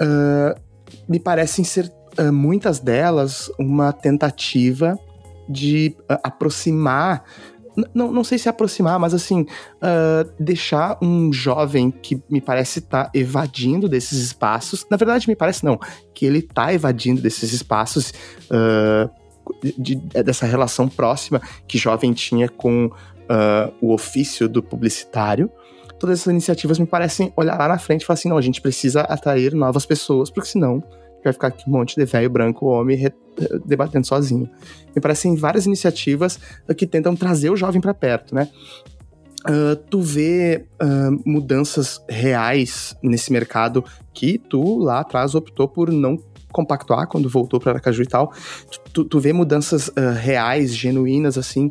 Uh, 0.00 0.02
eh, 0.02 0.54
me 1.08 1.18
parecem 1.18 1.64
ser 1.64 1.90
uh, 2.18 2.32
muitas 2.32 2.78
delas 2.78 3.50
uma 3.58 3.92
tentativa 3.92 4.98
de 5.48 5.96
uh, 6.02 6.18
aproximar 6.22 7.24
não, 7.94 8.10
não 8.10 8.24
sei 8.24 8.38
se 8.38 8.48
aproximar, 8.48 8.98
mas 8.98 9.12
assim, 9.12 9.42
uh, 9.42 10.32
deixar 10.38 10.98
um 11.02 11.32
jovem 11.32 11.90
que 11.90 12.22
me 12.30 12.40
parece 12.40 12.78
estar 12.78 13.04
tá 13.04 13.10
evadindo 13.14 13.88
desses 13.88 14.18
espaços. 14.18 14.86
Na 14.90 14.96
verdade, 14.96 15.28
me 15.28 15.36
parece 15.36 15.64
não, 15.64 15.78
que 16.14 16.24
ele 16.24 16.38
está 16.38 16.72
evadindo 16.72 17.20
desses 17.20 17.52
espaços. 17.52 18.12
Uh, 18.50 19.10
de, 19.78 19.94
dessa 19.94 20.44
relação 20.44 20.88
próxima 20.88 21.40
que 21.68 21.78
jovem 21.78 22.12
tinha 22.12 22.48
com 22.48 22.86
uh, 22.86 23.72
o 23.80 23.92
ofício 23.92 24.48
do 24.48 24.62
publicitário. 24.62 25.50
Todas 25.98 26.20
essas 26.20 26.32
iniciativas 26.32 26.78
me 26.78 26.86
parecem 26.86 27.32
olhar 27.36 27.56
lá 27.56 27.68
na 27.68 27.78
frente 27.78 28.02
e 28.02 28.06
falar 28.06 28.14
assim: 28.14 28.28
não, 28.28 28.36
a 28.36 28.42
gente 28.42 28.60
precisa 28.60 29.02
atrair 29.02 29.54
novas 29.54 29.86
pessoas, 29.86 30.30
porque 30.30 30.48
senão 30.48 30.82
vai 31.26 31.32
ficar 31.32 31.48
aqui 31.48 31.64
um 31.68 31.72
monte 31.72 31.96
de 31.96 32.04
velho 32.04 32.30
branco 32.30 32.66
homem 32.66 33.10
debatendo 33.64 34.06
sozinho. 34.06 34.48
Me 34.94 35.00
parecem 35.00 35.34
várias 35.34 35.66
iniciativas 35.66 36.38
que 36.76 36.86
tentam 36.86 37.14
trazer 37.14 37.50
o 37.50 37.56
jovem 37.56 37.80
para 37.80 37.94
perto, 37.94 38.34
né? 38.34 38.48
Uh, 39.48 39.76
tu 39.88 40.00
vê 40.00 40.64
uh, 40.82 41.22
mudanças 41.24 42.02
reais 42.08 42.96
nesse 43.00 43.32
mercado 43.32 43.84
que 44.12 44.38
tu 44.38 44.78
lá 44.78 45.00
atrás 45.00 45.36
optou 45.36 45.68
por 45.68 45.92
não 45.92 46.18
compactuar 46.50 47.06
quando 47.06 47.28
voltou 47.28 47.60
para 47.60 47.72
Aracaju 47.72 48.02
e 48.02 48.06
tal. 48.06 48.32
Tu, 48.92 49.04
tu 49.04 49.20
vê 49.20 49.32
mudanças 49.32 49.86
uh, 49.88 50.14
reais, 50.18 50.74
genuínas, 50.74 51.38
assim, 51.38 51.70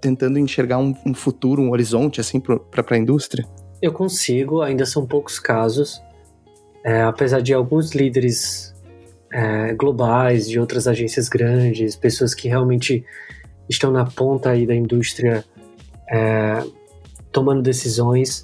tentando 0.00 0.38
enxergar 0.38 0.78
um, 0.78 0.94
um, 1.04 1.12
futuro, 1.12 1.60
um 1.60 1.72
horizonte, 1.72 2.20
assim, 2.20 2.40
para 2.40 2.84
a 2.88 2.98
indústria? 2.98 3.44
Eu 3.82 3.92
consigo, 3.92 4.62
ainda 4.62 4.86
são 4.86 5.04
poucos 5.04 5.38
casos. 5.38 6.00
É, 6.84 7.02
apesar 7.02 7.40
de 7.40 7.52
alguns 7.52 7.92
líderes 7.92 8.74
é, 9.32 9.72
globais, 9.74 10.48
de 10.48 10.58
outras 10.58 10.88
agências 10.88 11.28
grandes, 11.28 11.94
pessoas 11.94 12.34
que 12.34 12.48
realmente 12.48 13.04
estão 13.68 13.90
na 13.90 14.04
ponta 14.04 14.50
aí 14.50 14.66
da 14.66 14.74
indústria 14.74 15.44
é, 16.10 16.64
tomando 17.30 17.62
decisões, 17.62 18.42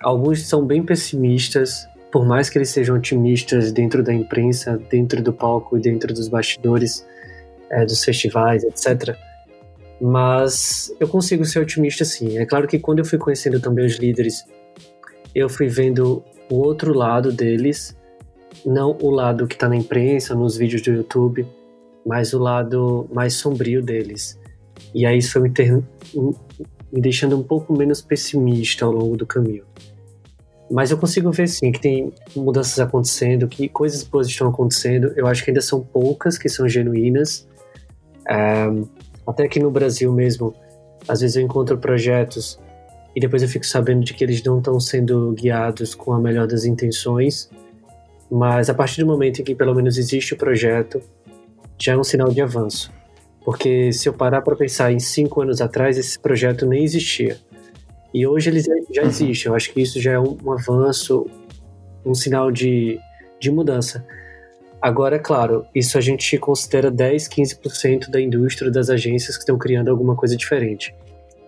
alguns 0.00 0.46
são 0.46 0.64
bem 0.64 0.82
pessimistas, 0.82 1.86
por 2.10 2.24
mais 2.24 2.48
que 2.48 2.58
eles 2.58 2.70
sejam 2.70 2.96
otimistas 2.96 3.70
dentro 3.72 4.02
da 4.02 4.12
imprensa, 4.12 4.80
dentro 4.90 5.22
do 5.22 5.32
palco 5.32 5.76
e 5.76 5.80
dentro 5.80 6.12
dos 6.12 6.28
bastidores 6.28 7.06
é, 7.70 7.84
dos 7.84 8.02
festivais, 8.02 8.64
etc. 8.64 9.16
Mas 10.00 10.92
eu 10.98 11.06
consigo 11.06 11.44
ser 11.44 11.60
otimista 11.60 12.04
sim. 12.04 12.38
É 12.38 12.46
claro 12.46 12.66
que 12.66 12.78
quando 12.78 13.00
eu 13.00 13.04
fui 13.04 13.18
conhecendo 13.18 13.60
também 13.60 13.84
os 13.84 13.96
líderes, 13.96 14.44
eu 15.34 15.48
fui 15.48 15.68
vendo 15.68 16.24
o 16.50 16.56
outro 16.56 16.92
lado 16.92 17.32
deles, 17.32 17.96
não 18.66 18.96
o 19.00 19.10
lado 19.10 19.46
que 19.46 19.54
está 19.54 19.68
na 19.68 19.76
imprensa, 19.76 20.34
nos 20.34 20.56
vídeos 20.56 20.82
do 20.82 20.90
YouTube, 20.90 21.46
mas 22.04 22.32
o 22.32 22.38
lado 22.38 23.08
mais 23.12 23.34
sombrio 23.34 23.82
deles. 23.82 24.38
E 24.94 25.06
aí 25.06 25.18
isso 25.18 25.32
foi 25.32 25.42
me, 25.42 25.50
ter, 25.50 25.72
me 26.92 27.00
deixando 27.00 27.38
um 27.38 27.42
pouco 27.42 27.76
menos 27.76 28.02
pessimista 28.02 28.84
ao 28.84 28.92
longo 28.92 29.16
do 29.16 29.26
caminho. 29.26 29.64
Mas 30.70 30.90
eu 30.90 30.98
consigo 30.98 31.30
ver 31.32 31.48
sim 31.48 31.72
que 31.72 31.80
tem 31.80 32.12
mudanças 32.34 32.78
acontecendo, 32.78 33.48
que 33.48 33.68
coisas 33.68 34.02
boas 34.04 34.26
estão 34.28 34.48
acontecendo. 34.48 35.12
Eu 35.16 35.26
acho 35.26 35.44
que 35.44 35.50
ainda 35.50 35.60
são 35.60 35.80
poucas 35.80 36.38
que 36.38 36.48
são 36.48 36.68
genuínas. 36.68 37.48
É, 38.28 38.66
até 39.26 39.44
aqui 39.44 39.58
no 39.58 39.70
Brasil 39.70 40.12
mesmo, 40.12 40.54
às 41.08 41.20
vezes 41.20 41.36
eu 41.36 41.42
encontro 41.42 41.76
projetos 41.78 42.58
e 43.14 43.20
depois 43.20 43.42
eu 43.42 43.48
fico 43.48 43.66
sabendo 43.66 44.04
de 44.04 44.14
que 44.14 44.22
eles 44.22 44.42
não 44.42 44.58
estão 44.58 44.78
sendo 44.78 45.32
guiados 45.32 45.94
com 45.94 46.12
a 46.12 46.20
melhor 46.20 46.46
das 46.46 46.64
intenções. 46.64 47.50
Mas 48.30 48.70
a 48.70 48.74
partir 48.74 49.00
do 49.00 49.06
momento 49.06 49.40
em 49.40 49.44
que 49.44 49.54
pelo 49.54 49.74
menos 49.74 49.98
existe 49.98 50.34
o 50.34 50.36
projeto, 50.36 51.02
já 51.78 51.94
é 51.94 51.96
um 51.96 52.04
sinal 52.04 52.28
de 52.30 52.40
avanço. 52.40 52.92
Porque 53.44 53.92
se 53.92 54.08
eu 54.08 54.12
parar 54.12 54.42
para 54.42 54.54
pensar 54.54 54.92
em 54.92 55.00
cinco 55.00 55.40
anos 55.42 55.60
atrás, 55.60 55.98
esse 55.98 56.18
projeto 56.18 56.66
nem 56.66 56.84
existia. 56.84 57.36
E 58.14 58.26
hoje 58.26 58.50
ele 58.50 58.60
já 58.94 59.02
existe. 59.02 59.46
Eu 59.46 59.54
acho 59.54 59.72
que 59.72 59.80
isso 59.80 60.00
já 60.00 60.12
é 60.12 60.18
um, 60.18 60.36
um 60.44 60.52
avanço, 60.52 61.26
um 62.04 62.14
sinal 62.14 62.52
de, 62.52 63.00
de 63.40 63.50
mudança. 63.50 64.06
Agora, 64.80 65.16
é 65.16 65.18
claro, 65.18 65.66
isso 65.74 65.98
a 65.98 66.00
gente 66.00 66.38
considera 66.38 66.90
10, 66.90 67.28
15% 67.28 68.08
da 68.08 68.20
indústria 68.20 68.70
das 68.70 68.88
agências 68.88 69.36
que 69.36 69.42
estão 69.42 69.58
criando 69.58 69.90
alguma 69.90 70.14
coisa 70.14 70.36
diferente 70.36 70.94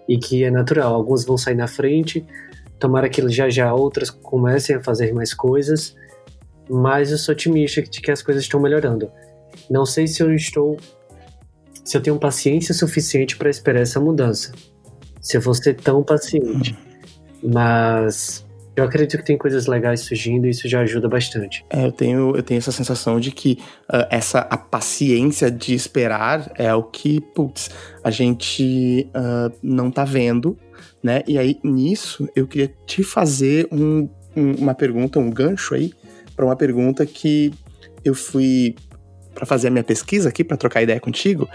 e 0.08 0.18
que 0.18 0.44
é 0.44 0.50
natural. 0.50 0.94
Alguns 0.94 1.24
vão 1.24 1.36
sair 1.38 1.54
na 1.54 1.66
frente, 1.66 2.24
tomara 2.78 3.08
que 3.08 3.26
já 3.28 3.48
já 3.48 3.72
outras 3.72 4.10
comecem 4.10 4.76
a 4.76 4.82
fazer 4.82 5.12
mais 5.12 5.32
coisas, 5.32 5.96
mas 6.68 7.10
eu 7.10 7.18
sou 7.18 7.32
otimista 7.32 7.82
de 7.82 8.00
que 8.00 8.10
as 8.10 8.22
coisas 8.22 8.42
estão 8.42 8.60
melhorando. 8.60 9.10
Não 9.70 9.84
sei 9.84 10.06
se 10.06 10.22
eu 10.22 10.34
estou 10.34 10.76
se 11.84 11.96
eu 11.96 12.00
tenho 12.00 12.18
paciência 12.18 12.72
suficiente 12.72 13.36
para 13.36 13.50
esperar 13.50 13.80
essa 13.80 13.98
mudança. 13.98 14.52
Se 15.20 15.36
eu 15.36 15.40
vou 15.40 15.54
ser 15.54 15.74
tão 15.74 16.02
paciente. 16.02 16.76
Mas 17.42 18.46
eu 18.74 18.84
acredito 18.84 19.18
que 19.18 19.24
tem 19.24 19.36
coisas 19.36 19.66
legais 19.66 20.00
surgindo 20.00 20.46
e 20.46 20.50
isso 20.50 20.66
já 20.66 20.80
ajuda 20.80 21.08
bastante. 21.08 21.64
É, 21.68 21.84
eu 21.84 21.92
tenho, 21.92 22.34
eu 22.34 22.42
tenho 22.42 22.58
essa 22.58 22.72
sensação 22.72 23.20
de 23.20 23.30
que 23.30 23.58
uh, 23.92 24.06
essa 24.10 24.40
a 24.40 24.56
paciência 24.56 25.50
de 25.50 25.74
esperar 25.74 26.50
é 26.54 26.72
o 26.74 26.82
que, 26.82 27.20
putz, 27.20 27.70
a 28.02 28.10
gente 28.10 29.08
uh, 29.14 29.54
não 29.62 29.90
tá 29.90 30.04
vendo, 30.04 30.56
né? 31.02 31.22
E 31.26 31.36
aí, 31.38 31.58
nisso, 31.62 32.28
eu 32.34 32.46
queria 32.46 32.72
te 32.86 33.02
fazer 33.02 33.68
um, 33.70 34.08
um, 34.34 34.52
uma 34.54 34.74
pergunta, 34.74 35.18
um 35.18 35.30
gancho 35.30 35.74
aí, 35.74 35.92
para 36.34 36.46
uma 36.46 36.56
pergunta 36.56 37.04
que 37.04 37.52
eu 38.02 38.14
fui 38.14 38.74
para 39.34 39.44
fazer 39.44 39.68
a 39.68 39.70
minha 39.70 39.84
pesquisa 39.84 40.28
aqui, 40.28 40.42
para 40.42 40.56
trocar 40.56 40.82
ideia 40.82 41.00
contigo. 41.00 41.48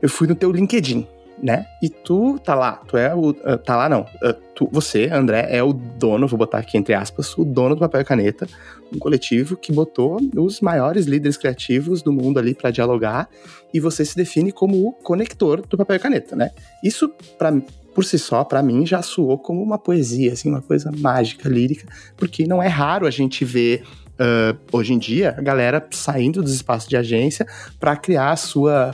Eu 0.00 0.08
fui 0.08 0.28
no 0.28 0.34
teu 0.34 0.52
LinkedIn 0.52 1.06
né? 1.42 1.66
E 1.82 1.88
tu 1.88 2.38
tá 2.38 2.54
lá, 2.54 2.72
tu 2.86 2.96
é 2.96 3.14
o. 3.14 3.30
Uh, 3.30 3.58
tá 3.64 3.76
lá 3.76 3.88
não. 3.88 4.02
Uh, 4.22 4.34
tu, 4.54 4.68
você, 4.70 5.08
André, 5.12 5.46
é 5.50 5.62
o 5.62 5.72
dono, 5.72 6.26
vou 6.26 6.38
botar 6.38 6.58
aqui 6.58 6.76
entre 6.76 6.94
aspas, 6.94 7.36
o 7.36 7.44
dono 7.44 7.74
do 7.74 7.80
papel 7.80 8.00
e 8.00 8.04
caneta, 8.04 8.46
um 8.92 8.98
coletivo 8.98 9.56
que 9.56 9.72
botou 9.72 10.18
os 10.36 10.60
maiores 10.60 11.06
líderes 11.06 11.36
criativos 11.36 12.02
do 12.02 12.12
mundo 12.12 12.38
ali 12.38 12.54
para 12.54 12.70
dialogar, 12.70 13.28
e 13.72 13.78
você 13.78 14.04
se 14.04 14.16
define 14.16 14.50
como 14.50 14.88
o 14.88 14.92
conector 14.92 15.64
do 15.66 15.76
papel 15.76 15.96
e 15.96 15.98
caneta, 15.98 16.34
né? 16.34 16.50
Isso, 16.82 17.08
pra, 17.38 17.52
por 17.94 18.04
si 18.04 18.18
só, 18.18 18.44
para 18.44 18.62
mim, 18.62 18.84
já 18.84 19.02
soou 19.02 19.38
como 19.38 19.62
uma 19.62 19.78
poesia, 19.78 20.32
assim, 20.32 20.48
uma 20.48 20.62
coisa 20.62 20.90
mágica, 20.96 21.48
lírica, 21.48 21.86
porque 22.16 22.46
não 22.46 22.62
é 22.62 22.68
raro 22.68 23.06
a 23.06 23.10
gente 23.10 23.44
ver. 23.44 23.82
Uh, 24.20 24.58
hoje 24.72 24.92
em 24.92 24.98
dia, 24.98 25.32
a 25.38 25.40
galera 25.40 25.86
saindo 25.92 26.42
dos 26.42 26.52
espaços 26.52 26.88
de 26.88 26.96
agência 26.96 27.46
para 27.78 27.94
criar 27.96 28.32
a 28.32 28.36
sua 28.36 28.92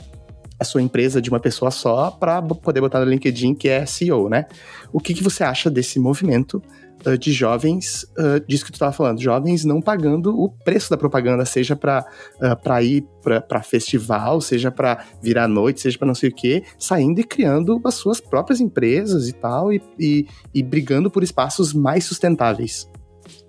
a 0.59 0.63
sua 0.63 0.81
empresa 0.81 1.21
de 1.21 1.29
uma 1.29 1.39
pessoa 1.39 1.71
só 1.71 2.11
para 2.11 2.41
poder 2.41 2.81
botar 2.81 2.99
no 2.99 3.05
LinkedIn 3.05 3.53
que 3.55 3.67
é 3.67 3.85
CEO, 3.85 4.29
né? 4.29 4.45
O 4.91 4.99
que, 4.99 5.13
que 5.13 5.23
você 5.23 5.43
acha 5.43 5.69
desse 5.69 5.99
movimento 5.99 6.61
uh, 7.05 7.17
de 7.17 7.31
jovens, 7.31 8.03
uh, 8.17 8.39
disso 8.47 8.65
que 8.65 8.71
tu 8.71 8.75
estava 8.75 8.91
falando, 8.91 9.21
jovens 9.21 9.65
não 9.65 9.81
pagando 9.81 10.37
o 10.37 10.49
preço 10.49 10.89
da 10.89 10.97
propaganda, 10.97 11.45
seja 11.45 11.75
para 11.75 12.05
uh, 12.41 12.81
ir 12.81 13.05
para 13.21 13.61
festival, 13.61 14.39
seja 14.39 14.71
para 14.71 15.03
virar 15.21 15.47
noite, 15.47 15.81
seja 15.81 15.97
para 15.97 16.07
não 16.07 16.15
sei 16.15 16.29
o 16.29 16.33
quê, 16.33 16.63
saindo 16.77 17.19
e 17.19 17.23
criando 17.23 17.81
as 17.83 17.95
suas 17.95 18.21
próprias 18.21 18.61
empresas 18.61 19.27
e 19.27 19.33
tal, 19.33 19.73
e, 19.73 19.81
e, 19.99 20.27
e 20.53 20.63
brigando 20.63 21.09
por 21.09 21.23
espaços 21.23 21.73
mais 21.73 22.05
sustentáveis? 22.05 22.89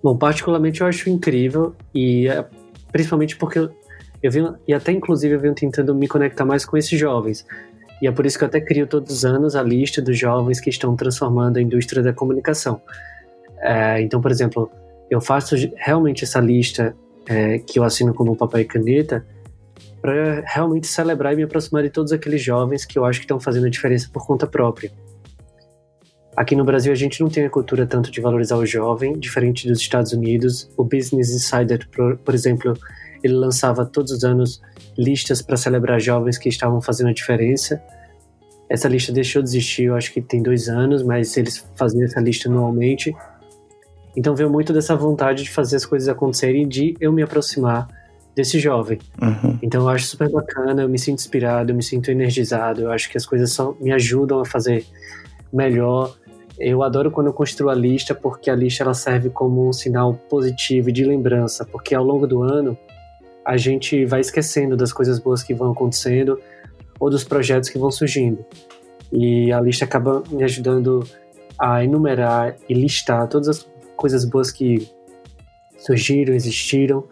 Bom, 0.02 0.16
particularmente 0.16 0.80
eu 0.80 0.86
acho 0.86 1.10
incrível, 1.10 1.74
e 1.94 2.28
é, 2.28 2.46
principalmente 2.90 3.36
porque 3.36 3.68
eu 4.26 4.32
venho, 4.32 4.56
e 4.66 4.74
até 4.74 4.92
inclusive 4.92 5.34
eu 5.34 5.40
venho 5.40 5.54
tentando 5.54 5.94
me 5.94 6.08
conectar 6.08 6.44
mais 6.44 6.64
com 6.64 6.76
esses 6.76 6.98
jovens. 6.98 7.46
E 8.00 8.06
é 8.06 8.12
por 8.12 8.26
isso 8.26 8.36
que 8.38 8.44
eu 8.44 8.48
até 8.48 8.60
crio 8.60 8.86
todos 8.86 9.10
os 9.10 9.24
anos 9.24 9.56
a 9.56 9.62
lista 9.62 10.02
dos 10.02 10.18
jovens 10.18 10.60
que 10.60 10.68
estão 10.68 10.94
transformando 10.94 11.56
a 11.56 11.62
indústria 11.62 12.02
da 12.02 12.12
comunicação. 12.12 12.80
É, 13.58 14.00
então, 14.02 14.20
por 14.20 14.30
exemplo, 14.30 14.70
eu 15.10 15.20
faço 15.20 15.56
realmente 15.76 16.24
essa 16.24 16.40
lista 16.40 16.94
é, 17.26 17.58
que 17.58 17.78
eu 17.78 17.84
assino 17.84 18.12
como 18.12 18.36
papel 18.36 18.60
e 18.60 18.64
caneta 18.64 19.24
para 20.00 20.42
realmente 20.46 20.86
celebrar 20.86 21.32
e 21.32 21.36
me 21.36 21.42
aproximar 21.42 21.82
de 21.82 21.90
todos 21.90 22.12
aqueles 22.12 22.42
jovens 22.42 22.84
que 22.84 22.98
eu 22.98 23.04
acho 23.04 23.18
que 23.18 23.24
estão 23.24 23.40
fazendo 23.40 23.66
a 23.66 23.70
diferença 23.70 24.08
por 24.12 24.26
conta 24.26 24.46
própria. 24.46 24.92
Aqui 26.36 26.54
no 26.54 26.64
Brasil 26.64 26.92
a 26.92 26.96
gente 26.96 27.20
não 27.22 27.30
tem 27.30 27.46
a 27.46 27.50
cultura 27.50 27.86
tanto 27.86 28.10
de 28.10 28.20
valorizar 28.20 28.56
o 28.56 28.66
jovem, 28.66 29.18
diferente 29.18 29.66
dos 29.66 29.80
Estados 29.80 30.12
Unidos. 30.12 30.70
O 30.76 30.84
Business 30.84 31.30
Insider, 31.30 31.88
por, 31.88 32.18
por 32.18 32.34
exemplo, 32.34 32.78
ele 33.22 33.34
lançava 33.34 33.84
todos 33.84 34.12
os 34.12 34.24
anos 34.24 34.60
listas 34.96 35.42
para 35.42 35.56
celebrar 35.56 36.00
jovens 36.00 36.38
que 36.38 36.48
estavam 36.48 36.80
fazendo 36.80 37.08
a 37.08 37.12
diferença. 37.12 37.82
Essa 38.68 38.88
lista 38.88 39.12
deixou 39.12 39.42
de 39.42 39.48
existir, 39.48 39.84
eu 39.84 39.94
acho 39.94 40.12
que 40.12 40.20
tem 40.20 40.42
dois 40.42 40.68
anos, 40.68 41.02
mas 41.02 41.36
eles 41.36 41.64
faziam 41.76 42.04
essa 42.04 42.20
lista 42.20 42.48
anualmente. 42.48 43.14
Então 44.16 44.34
veio 44.34 44.50
muito 44.50 44.72
dessa 44.72 44.96
vontade 44.96 45.44
de 45.44 45.50
fazer 45.50 45.76
as 45.76 45.84
coisas 45.84 46.08
acontecerem, 46.08 46.66
de 46.66 46.96
eu 47.00 47.12
me 47.12 47.22
aproximar 47.22 47.86
desse 48.34 48.58
jovem. 48.58 48.98
Uhum. 49.20 49.58
Então 49.62 49.82
eu 49.82 49.88
acho 49.88 50.06
super 50.06 50.30
bacana, 50.30 50.82
eu 50.82 50.88
me 50.88 50.98
sinto 50.98 51.20
inspirado, 51.20 51.70
eu 51.70 51.76
me 51.76 51.82
sinto 51.82 52.10
energizado, 52.10 52.82
eu 52.82 52.90
acho 52.90 53.10
que 53.10 53.16
as 53.16 53.24
coisas 53.24 53.52
só 53.52 53.76
me 53.80 53.92
ajudam 53.92 54.40
a 54.40 54.44
fazer 54.44 54.84
melhor. 55.52 56.14
Eu 56.58 56.82
adoro 56.82 57.10
quando 57.10 57.28
eu 57.28 57.32
construo 57.32 57.68
a 57.68 57.74
lista, 57.74 58.14
porque 58.14 58.50
a 58.50 58.54
lista 58.54 58.82
ela 58.82 58.94
serve 58.94 59.30
como 59.30 59.68
um 59.68 59.72
sinal 59.72 60.14
positivo 60.14 60.90
de 60.90 61.04
lembrança, 61.04 61.64
porque 61.64 61.94
ao 61.94 62.02
longo 62.02 62.26
do 62.26 62.42
ano 62.42 62.76
a 63.46 63.56
gente 63.56 64.04
vai 64.04 64.20
esquecendo 64.20 64.76
das 64.76 64.92
coisas 64.92 65.20
boas 65.20 65.40
que 65.40 65.54
vão 65.54 65.70
acontecendo 65.70 66.36
ou 66.98 67.08
dos 67.08 67.22
projetos 67.22 67.68
que 67.68 67.78
vão 67.78 67.92
surgindo. 67.92 68.44
E 69.12 69.52
a 69.52 69.60
lista 69.60 69.84
acaba 69.84 70.24
me 70.28 70.42
ajudando 70.42 71.06
a 71.56 71.84
enumerar 71.84 72.56
e 72.68 72.74
listar 72.74 73.28
todas 73.28 73.48
as 73.48 73.68
coisas 73.96 74.24
boas 74.24 74.50
que 74.50 74.88
surgiram, 75.78 76.34
existiram 76.34 77.04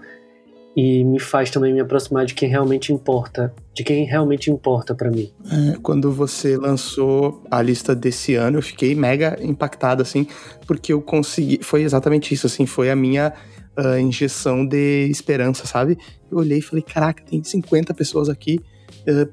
e 0.76 1.04
me 1.04 1.20
faz 1.20 1.50
também 1.50 1.72
me 1.72 1.78
aproximar 1.78 2.26
de 2.26 2.34
quem 2.34 2.48
realmente 2.48 2.92
importa, 2.92 3.54
de 3.72 3.84
quem 3.84 4.04
realmente 4.04 4.50
importa 4.50 4.92
para 4.92 5.08
mim. 5.08 5.32
É, 5.48 5.76
quando 5.80 6.10
você 6.10 6.56
lançou 6.56 7.44
a 7.48 7.62
lista 7.62 7.94
desse 7.94 8.34
ano, 8.34 8.58
eu 8.58 8.62
fiquei 8.62 8.92
mega 8.96 9.38
impactado 9.40 10.02
assim, 10.02 10.26
porque 10.66 10.92
eu 10.92 11.00
consegui, 11.00 11.60
foi 11.62 11.82
exatamente 11.82 12.34
isso 12.34 12.48
assim, 12.48 12.66
foi 12.66 12.90
a 12.90 12.96
minha 12.96 13.32
uh, 13.78 13.98
injeção 13.98 14.66
de 14.66 15.08
esperança, 15.08 15.66
sabe? 15.66 15.98
Eu 16.30 16.38
olhei 16.38 16.58
e 16.58 16.62
falei, 16.62 16.82
caraca, 16.82 17.24
tem 17.24 17.42
50 17.42 17.94
pessoas 17.94 18.28
aqui, 18.28 18.60
uh, 19.08 19.24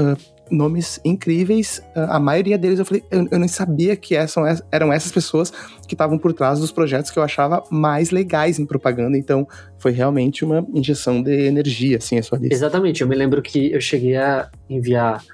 uh, 0.00 0.16
nomes 0.50 1.00
incríveis. 1.04 1.82
A 1.94 2.20
maioria 2.20 2.56
deles 2.56 2.78
eu 2.78 2.84
falei, 2.84 3.02
eu, 3.10 3.26
eu 3.30 3.38
nem 3.38 3.48
sabia 3.48 3.96
que 3.96 4.14
eram 4.70 4.92
essas 4.92 5.10
pessoas 5.10 5.52
que 5.88 5.94
estavam 5.94 6.18
por 6.18 6.32
trás 6.32 6.60
dos 6.60 6.70
projetos 6.70 7.10
que 7.10 7.18
eu 7.18 7.22
achava 7.22 7.64
mais 7.70 8.10
legais 8.10 8.58
em 8.58 8.66
propaganda. 8.66 9.18
Então, 9.18 9.46
foi 9.78 9.92
realmente 9.92 10.44
uma 10.44 10.64
injeção 10.72 11.22
de 11.22 11.46
energia, 11.46 11.96
assim, 11.96 12.18
a 12.18 12.22
sua 12.22 12.38
lista. 12.38 12.54
Exatamente. 12.54 13.02
Eu 13.02 13.08
me 13.08 13.16
lembro 13.16 13.42
que 13.42 13.72
eu 13.72 13.80
cheguei 13.80 14.16
a 14.16 14.48
enviar 14.70 15.24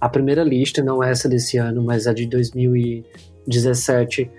a 0.00 0.08
primeira 0.08 0.42
lista, 0.42 0.82
não 0.82 1.02
essa 1.02 1.28
desse 1.28 1.58
ano, 1.58 1.82
mas 1.82 2.06
a 2.06 2.14
de 2.14 2.26
2017, 2.26 4.30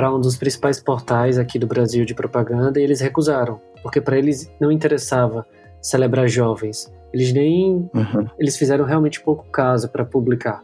para 0.00 0.14
um 0.14 0.18
dos 0.18 0.36
principais 0.36 0.80
portais 0.80 1.36
aqui 1.36 1.58
do 1.58 1.66
Brasil 1.66 2.06
de 2.06 2.14
propaganda, 2.14 2.80
e 2.80 2.82
eles 2.82 3.00
recusaram, 3.00 3.60
porque 3.82 4.00
para 4.00 4.16
eles 4.16 4.50
não 4.58 4.72
interessava 4.72 5.46
celebrar 5.82 6.26
jovens 6.26 6.90
eles 7.12 7.32
nem. 7.32 7.88
Uhum. 7.94 8.26
Eles 8.38 8.56
fizeram 8.56 8.84
realmente 8.84 9.20
pouco 9.20 9.44
caso 9.50 9.88
para 9.88 10.04
publicar. 10.04 10.62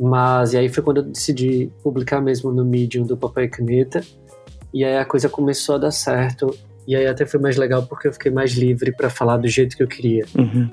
Mas, 0.00 0.52
e 0.52 0.56
aí 0.56 0.68
foi 0.68 0.82
quando 0.82 0.98
eu 0.98 1.02
decidi 1.04 1.70
publicar 1.82 2.20
mesmo 2.20 2.50
no 2.50 2.64
Medium 2.64 3.06
do 3.06 3.16
Papel 3.16 3.44
e 3.44 3.48
Caneta. 3.48 4.00
E 4.72 4.84
aí 4.84 4.96
a 4.96 5.04
coisa 5.04 5.28
começou 5.28 5.76
a 5.76 5.78
dar 5.78 5.90
certo. 5.90 6.56
E 6.86 6.96
aí 6.96 7.06
até 7.06 7.24
foi 7.24 7.38
mais 7.38 7.56
legal 7.56 7.82
porque 7.84 8.08
eu 8.08 8.12
fiquei 8.12 8.32
mais 8.32 8.52
livre 8.52 8.92
para 8.92 9.08
falar 9.08 9.36
do 9.36 9.48
jeito 9.48 9.76
que 9.76 9.82
eu 9.82 9.88
queria. 9.88 10.24
Uhum. 10.36 10.68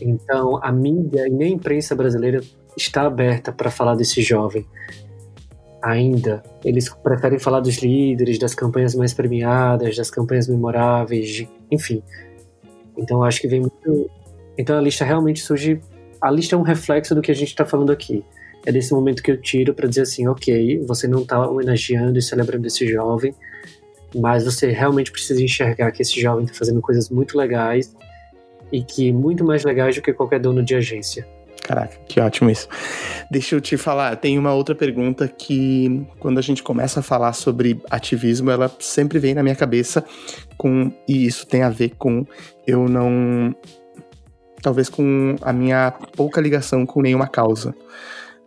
Então, 0.00 0.58
a 0.62 0.72
mídia 0.72 1.28
e 1.28 1.30
nem 1.30 1.52
a 1.52 1.56
imprensa 1.56 1.94
brasileira 1.94 2.40
está 2.76 3.02
aberta 3.02 3.52
para 3.52 3.70
falar 3.70 3.94
desse 3.94 4.22
jovem. 4.22 4.66
Ainda. 5.84 6.42
Eles 6.64 6.88
preferem 6.88 7.38
falar 7.38 7.60
dos 7.60 7.76
líderes, 7.76 8.38
das 8.38 8.54
campanhas 8.54 8.94
mais 8.94 9.12
premiadas, 9.12 9.94
das 9.94 10.10
campanhas 10.10 10.48
memoráveis, 10.48 11.46
enfim. 11.70 12.02
Então 12.96 13.22
acho 13.22 13.38
que 13.38 13.46
vem 13.46 13.60
muito. 13.60 14.10
Então 14.56 14.78
a 14.78 14.80
lista 14.80 15.04
realmente 15.04 15.42
surge. 15.42 15.78
A 16.22 16.30
lista 16.30 16.56
é 16.56 16.58
um 16.58 16.62
reflexo 16.62 17.14
do 17.14 17.20
que 17.20 17.30
a 17.30 17.34
gente 17.34 17.48
está 17.48 17.66
falando 17.66 17.92
aqui. 17.92 18.24
É 18.64 18.72
desse 18.72 18.94
momento 18.94 19.22
que 19.22 19.30
eu 19.30 19.36
tiro 19.38 19.74
para 19.74 19.86
dizer 19.86 20.02
assim, 20.02 20.26
ok, 20.26 20.82
você 20.86 21.06
não 21.06 21.20
está 21.20 21.46
homenageando 21.46 22.18
e 22.18 22.22
celebrando 22.22 22.66
esse 22.66 22.86
jovem, 22.86 23.34
mas 24.14 24.46
você 24.46 24.70
realmente 24.70 25.12
precisa 25.12 25.42
enxergar 25.42 25.92
que 25.92 26.00
esse 26.00 26.18
jovem 26.18 26.46
está 26.46 26.56
fazendo 26.56 26.80
coisas 26.80 27.10
muito 27.10 27.36
legais 27.36 27.94
e 28.72 28.82
que 28.82 29.12
muito 29.12 29.44
mais 29.44 29.64
legais 29.64 29.96
do 29.96 30.00
que 30.00 30.14
qualquer 30.14 30.40
dono 30.40 30.64
de 30.64 30.74
agência. 30.74 31.28
Caraca, 31.64 31.96
que 32.06 32.20
ótimo 32.20 32.50
isso. 32.50 32.68
Deixa 33.30 33.54
eu 33.54 33.60
te 33.60 33.78
falar, 33.78 34.14
tem 34.16 34.38
uma 34.38 34.52
outra 34.52 34.74
pergunta 34.74 35.26
que, 35.26 36.06
quando 36.18 36.36
a 36.36 36.42
gente 36.42 36.62
começa 36.62 37.00
a 37.00 37.02
falar 37.02 37.32
sobre 37.32 37.80
ativismo, 37.90 38.50
ela 38.50 38.70
sempre 38.78 39.18
vem 39.18 39.32
na 39.32 39.42
minha 39.42 39.56
cabeça 39.56 40.04
com. 40.58 40.92
E 41.08 41.24
isso 41.24 41.46
tem 41.46 41.62
a 41.62 41.70
ver 41.70 41.94
com 41.96 42.26
eu 42.66 42.86
não. 42.86 43.56
Talvez 44.60 44.90
com 44.90 45.36
a 45.40 45.54
minha 45.54 45.90
pouca 46.14 46.38
ligação 46.38 46.84
com 46.84 47.00
nenhuma 47.00 47.26
causa. 47.26 47.74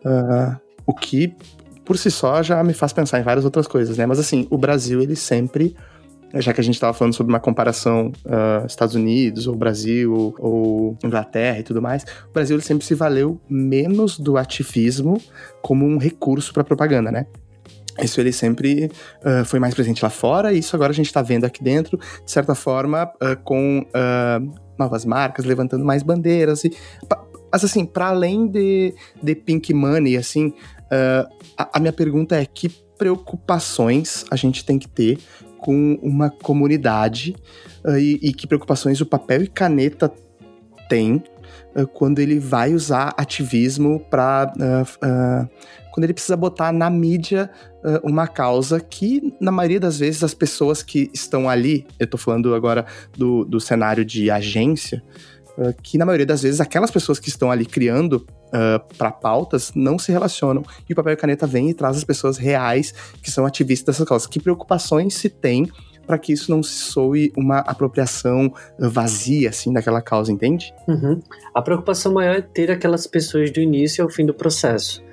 Uh, 0.05 0.55
o 0.86 0.93
que, 0.93 1.36
por 1.84 1.97
si 1.97 2.11
só, 2.11 2.43
já 2.43 2.63
me 2.63 2.74
faz 2.74 2.93
pensar 2.93 3.20
em 3.20 3.24
várias 3.24 3.45
outras 3.45 3.65
coisas, 3.65 3.97
né? 3.97 4.05
Mas 4.05 4.20
assim, 4.20 4.45
o 4.51 4.59
Brasil, 4.59 5.01
ele 5.01 5.15
sempre 5.15 5.76
já 6.36 6.53
que 6.53 6.59
a 6.59 6.63
gente 6.63 6.75
estava 6.75 6.93
falando 6.93 7.13
sobre 7.13 7.32
uma 7.32 7.39
comparação 7.39 8.11
uh, 8.25 8.65
Estados 8.65 8.95
Unidos, 8.95 9.47
ou 9.47 9.55
Brasil, 9.55 10.36
ou 10.38 10.97
Inglaterra 11.03 11.59
e 11.59 11.63
tudo 11.63 11.82
mais, 11.82 12.03
o 12.30 12.34
Brasil 12.34 12.59
sempre 12.61 12.86
se 12.86 12.93
valeu 12.93 13.39
menos 13.49 14.19
do 14.19 14.38
ativismo 14.38 15.21
como 15.61 15.86
um 15.86 15.97
recurso 15.97 16.53
para 16.53 16.63
propaganda, 16.63 17.11
né? 17.11 17.25
Isso 18.01 18.21
ele 18.21 18.32
sempre 18.32 18.91
uh, 19.23 19.43
foi 19.45 19.59
mais 19.59 19.73
presente 19.73 20.03
lá 20.03 20.09
fora, 20.09 20.53
e 20.53 20.59
isso 20.59 20.75
agora 20.75 20.91
a 20.91 20.95
gente 20.95 21.07
está 21.07 21.21
vendo 21.21 21.45
aqui 21.45 21.63
dentro, 21.63 21.97
de 21.97 22.32
certa 22.32 22.53
forma, 22.53 23.05
uh, 23.05 23.41
com 23.43 23.86
novas 24.78 25.05
marcas, 25.05 25.45
levantando 25.45 25.84
mais 25.84 26.03
bandeiras. 26.03 26.63
E, 26.63 26.71
mas 27.51 27.63
assim, 27.63 27.86
para 27.86 28.09
além 28.09 28.47
de, 28.47 28.93
de 29.23 29.34
Pink 29.34 29.73
Money, 29.73 30.17
assim, 30.17 30.53
a, 31.57 31.78
a 31.78 31.80
minha 31.80 31.93
pergunta 31.93 32.36
é 32.36 32.45
que 32.45 32.69
preocupações 32.97 34.25
a 34.30 34.36
gente 34.36 34.65
tem 34.65 34.78
que 34.78 34.88
ter 34.88 35.17
com 35.58 35.97
uma 36.01 36.30
comunidade 36.30 37.36
uh, 37.84 37.97
e, 37.97 38.20
e, 38.22 38.34
que 38.34 38.47
preocupações 38.47 39.01
o 39.01 39.05
papel 39.05 39.43
e 39.43 39.47
caneta 39.47 40.12
tem 40.89 41.24
uh, 41.76 41.88
quando 41.88 42.20
ele 42.20 42.39
vai 42.39 42.74
usar 42.74 43.14
ativismo 43.18 43.99
para. 44.10 44.53
Uh, 44.55 45.49
quando 45.91 46.03
ele 46.03 46.14
precisa 46.14 46.38
botar 46.38 46.72
na 46.72 46.91
mídia 46.91 47.49
uma 48.03 48.28
causa 48.28 48.80
que, 48.80 49.34
na 49.41 49.51
maioria 49.51 49.80
das 49.80 49.97
vezes, 49.97 50.24
as 50.24 50.36
pessoas 50.36 50.84
que 50.84 51.10
estão 51.12 51.49
ali, 51.49 51.88
eu 51.99 52.03
estou 52.03 52.20
falando 52.20 52.53
agora 52.53 52.86
do, 53.18 53.43
do 53.43 53.60
cenário 53.60 54.05
de 54.05 54.30
agência, 54.30 55.01
que 55.82 55.97
na 55.97 56.05
maioria 56.05 56.28
das 56.28 56.43
vezes 56.43 56.62
aquelas 56.62 56.91
pessoas 56.91 57.18
que 57.18 57.30
estão 57.30 57.49
ali 57.49 57.66
criando 57.66 58.28
uh, 58.48 58.95
para 58.98 59.12
pautas 59.12 59.72
não 59.76 59.98
se 59.98 60.12
relacionam. 60.12 60.64
E 60.88 60.93
o 60.93 60.95
papel 60.95 61.14
e 61.14 61.18
caneta 61.18 61.48
vem 61.48 61.70
e 61.70 61.74
traz 61.74 61.98
as 61.98 62.04
pessoas 62.04 62.38
reais 62.38 62.93
que 63.22 63.32
são 63.32 63.45
ativistas 63.45 63.95
dessas 63.95 64.08
causas. 64.08 64.28
Que 64.28 64.39
preocupações 64.39 65.16
se 65.16 65.30
tem 65.30 65.70
para 66.06 66.18
que 66.18 66.32
isso 66.32 66.50
não 66.50 66.64
se 66.64 66.74
soe 66.74 67.34
uma 67.36 67.60
apropriação 67.60 68.54
vazia, 68.80 69.50
assim, 69.50 69.74
daquela 69.74 70.02
causa, 70.02 70.32
entende? 70.32 70.74
Uhum. 70.88 71.22
A 71.54 71.62
preocupação 71.62 72.14
maior 72.14 72.38
é 72.38 72.41
ter 72.41 72.72
aquelas 72.72 73.06
pessoas 73.06 73.52
do 73.52 73.60
início 73.60 74.02
ao 74.04 74.10
fim 74.10 74.26
do 74.26 74.34
processo. 74.34 75.04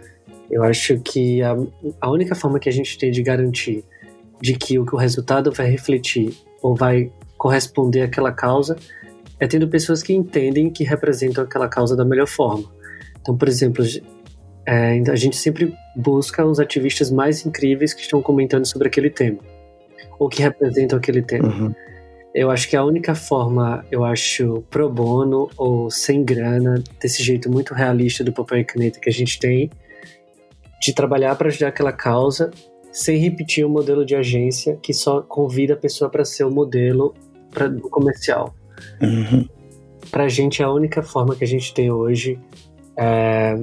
Eu 0.49 0.63
acho 0.63 1.01
que 1.01 1.43
a, 1.43 1.57
a 2.01 2.11
única 2.11 2.37
forma 2.37 2.61
que 2.61 2.69
a 2.69 2.73
gente 2.73 2.97
tem 2.97 3.11
de 3.11 3.23
garantir 3.25 3.85
de 4.41 4.55
que 4.55 4.79
o, 4.79 4.87
que 4.87 4.95
o 4.95 4.99
resultado 4.99 5.51
vai 5.51 5.69
refletir 5.69 6.33
ou 6.63 6.77
vai 6.77 7.11
corresponder 7.37 8.03
àquela 8.03 8.31
causa 8.31 8.77
é 9.41 9.47
tendo 9.47 9.69
pessoas 9.69 10.03
que 10.03 10.13
entendem 10.13 10.71
que 10.71 10.85
representam 10.85 11.43
aquela 11.43 11.69
causa 11.69 11.97
da 11.97 12.05
melhor 12.05 12.29
forma. 12.29 12.65
Então, 13.25 13.35
por 13.39 13.49
exemplo, 13.49 13.83
é, 14.69 15.01
a 15.11 15.17
gente 15.17 15.37
sempre 15.37 15.75
busca 15.97 16.45
os 16.45 16.61
ativistas 16.61 17.11
mais 17.11 17.47
incríveis 17.47 17.95
que 17.95 18.03
estão 18.03 18.21
comentando 18.21 18.67
sobre 18.67 18.87
aquele 18.87 19.09
tema, 19.09 19.39
ou 20.19 20.29
que 20.29 20.43
representam 20.43 20.99
aquele 20.99 21.23
tema. 21.23 21.49
Uhum. 21.49 21.75
Eu 22.35 22.51
acho 22.51 22.69
que 22.69 22.77
a 22.77 22.85
única 22.85 23.15
forma, 23.15 23.83
eu 23.91 24.05
acho, 24.05 24.63
pro 24.69 24.91
bono 24.91 25.49
ou 25.57 25.91
sem 25.91 26.23
grana, 26.23 26.85
desse 27.01 27.23
jeito 27.23 27.51
muito 27.51 27.73
realista 27.73 28.23
do 28.23 28.33
papel 28.33 28.59
e 28.59 28.65
caneta 28.65 29.01
que 29.01 29.09
a 29.09 29.13
gente 29.13 29.39
tem, 29.39 29.71
de 30.83 30.93
trabalhar 30.93 31.35
para 31.37 31.49
ajudar 31.49 31.69
aquela 31.69 31.93
causa, 31.93 32.51
sem 32.93 33.17
repetir 33.17 33.65
o 33.65 33.69
um 33.69 33.73
modelo 33.73 34.05
de 34.05 34.15
agência 34.15 34.77
que 34.83 34.93
só 34.93 35.23
convida 35.23 35.73
a 35.73 35.77
pessoa 35.79 36.11
para 36.11 36.27
ser 36.27 36.45
o 36.45 36.51
modelo 36.51 37.15
pra, 37.51 37.69
do 37.69 37.89
comercial. 37.89 38.55
Uhum. 39.01 39.49
Para 40.11 40.25
a 40.25 40.29
gente, 40.29 40.61
é 40.61 40.65
a 40.67 40.71
única 40.71 41.03
forma 41.03 41.35
que 41.35 41.45
a 41.45 41.47
gente 41.47 41.73
tem 41.73 41.91
hoje 41.91 42.39
é, 42.97 43.59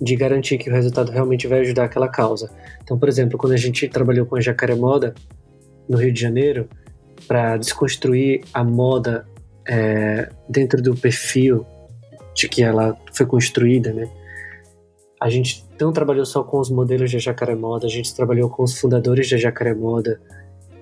de 0.00 0.16
garantir 0.16 0.58
que 0.58 0.68
o 0.68 0.72
resultado 0.72 1.10
realmente 1.10 1.46
vai 1.46 1.60
ajudar 1.60 1.84
aquela 1.84 2.08
causa. 2.08 2.50
Então, 2.82 2.98
por 2.98 3.08
exemplo, 3.08 3.38
quando 3.38 3.52
a 3.52 3.58
gente 3.58 3.88
trabalhou 3.88 4.26
com 4.26 4.36
a 4.36 4.40
Jacaré 4.40 4.74
Moda 4.74 5.14
no 5.88 5.96
Rio 5.96 6.12
de 6.12 6.20
Janeiro 6.20 6.68
para 7.26 7.56
desconstruir 7.56 8.42
a 8.52 8.62
moda 8.62 9.26
é, 9.66 10.28
dentro 10.48 10.82
do 10.82 10.94
perfil 10.94 11.64
de 12.34 12.48
que 12.48 12.62
ela 12.62 12.96
foi 13.12 13.26
construída, 13.26 13.92
né? 13.92 14.10
A 15.20 15.30
gente 15.30 15.64
não 15.80 15.92
trabalhou 15.92 16.26
só 16.26 16.42
com 16.42 16.58
os 16.58 16.68
modelos 16.68 17.10
da 17.10 17.18
Jacaré 17.18 17.54
Moda, 17.54 17.86
a 17.86 17.90
gente 17.90 18.14
trabalhou 18.14 18.50
com 18.50 18.62
os 18.62 18.78
fundadores 18.78 19.30
da 19.30 19.38
Jacaré 19.38 19.72
Moda. 19.72 20.20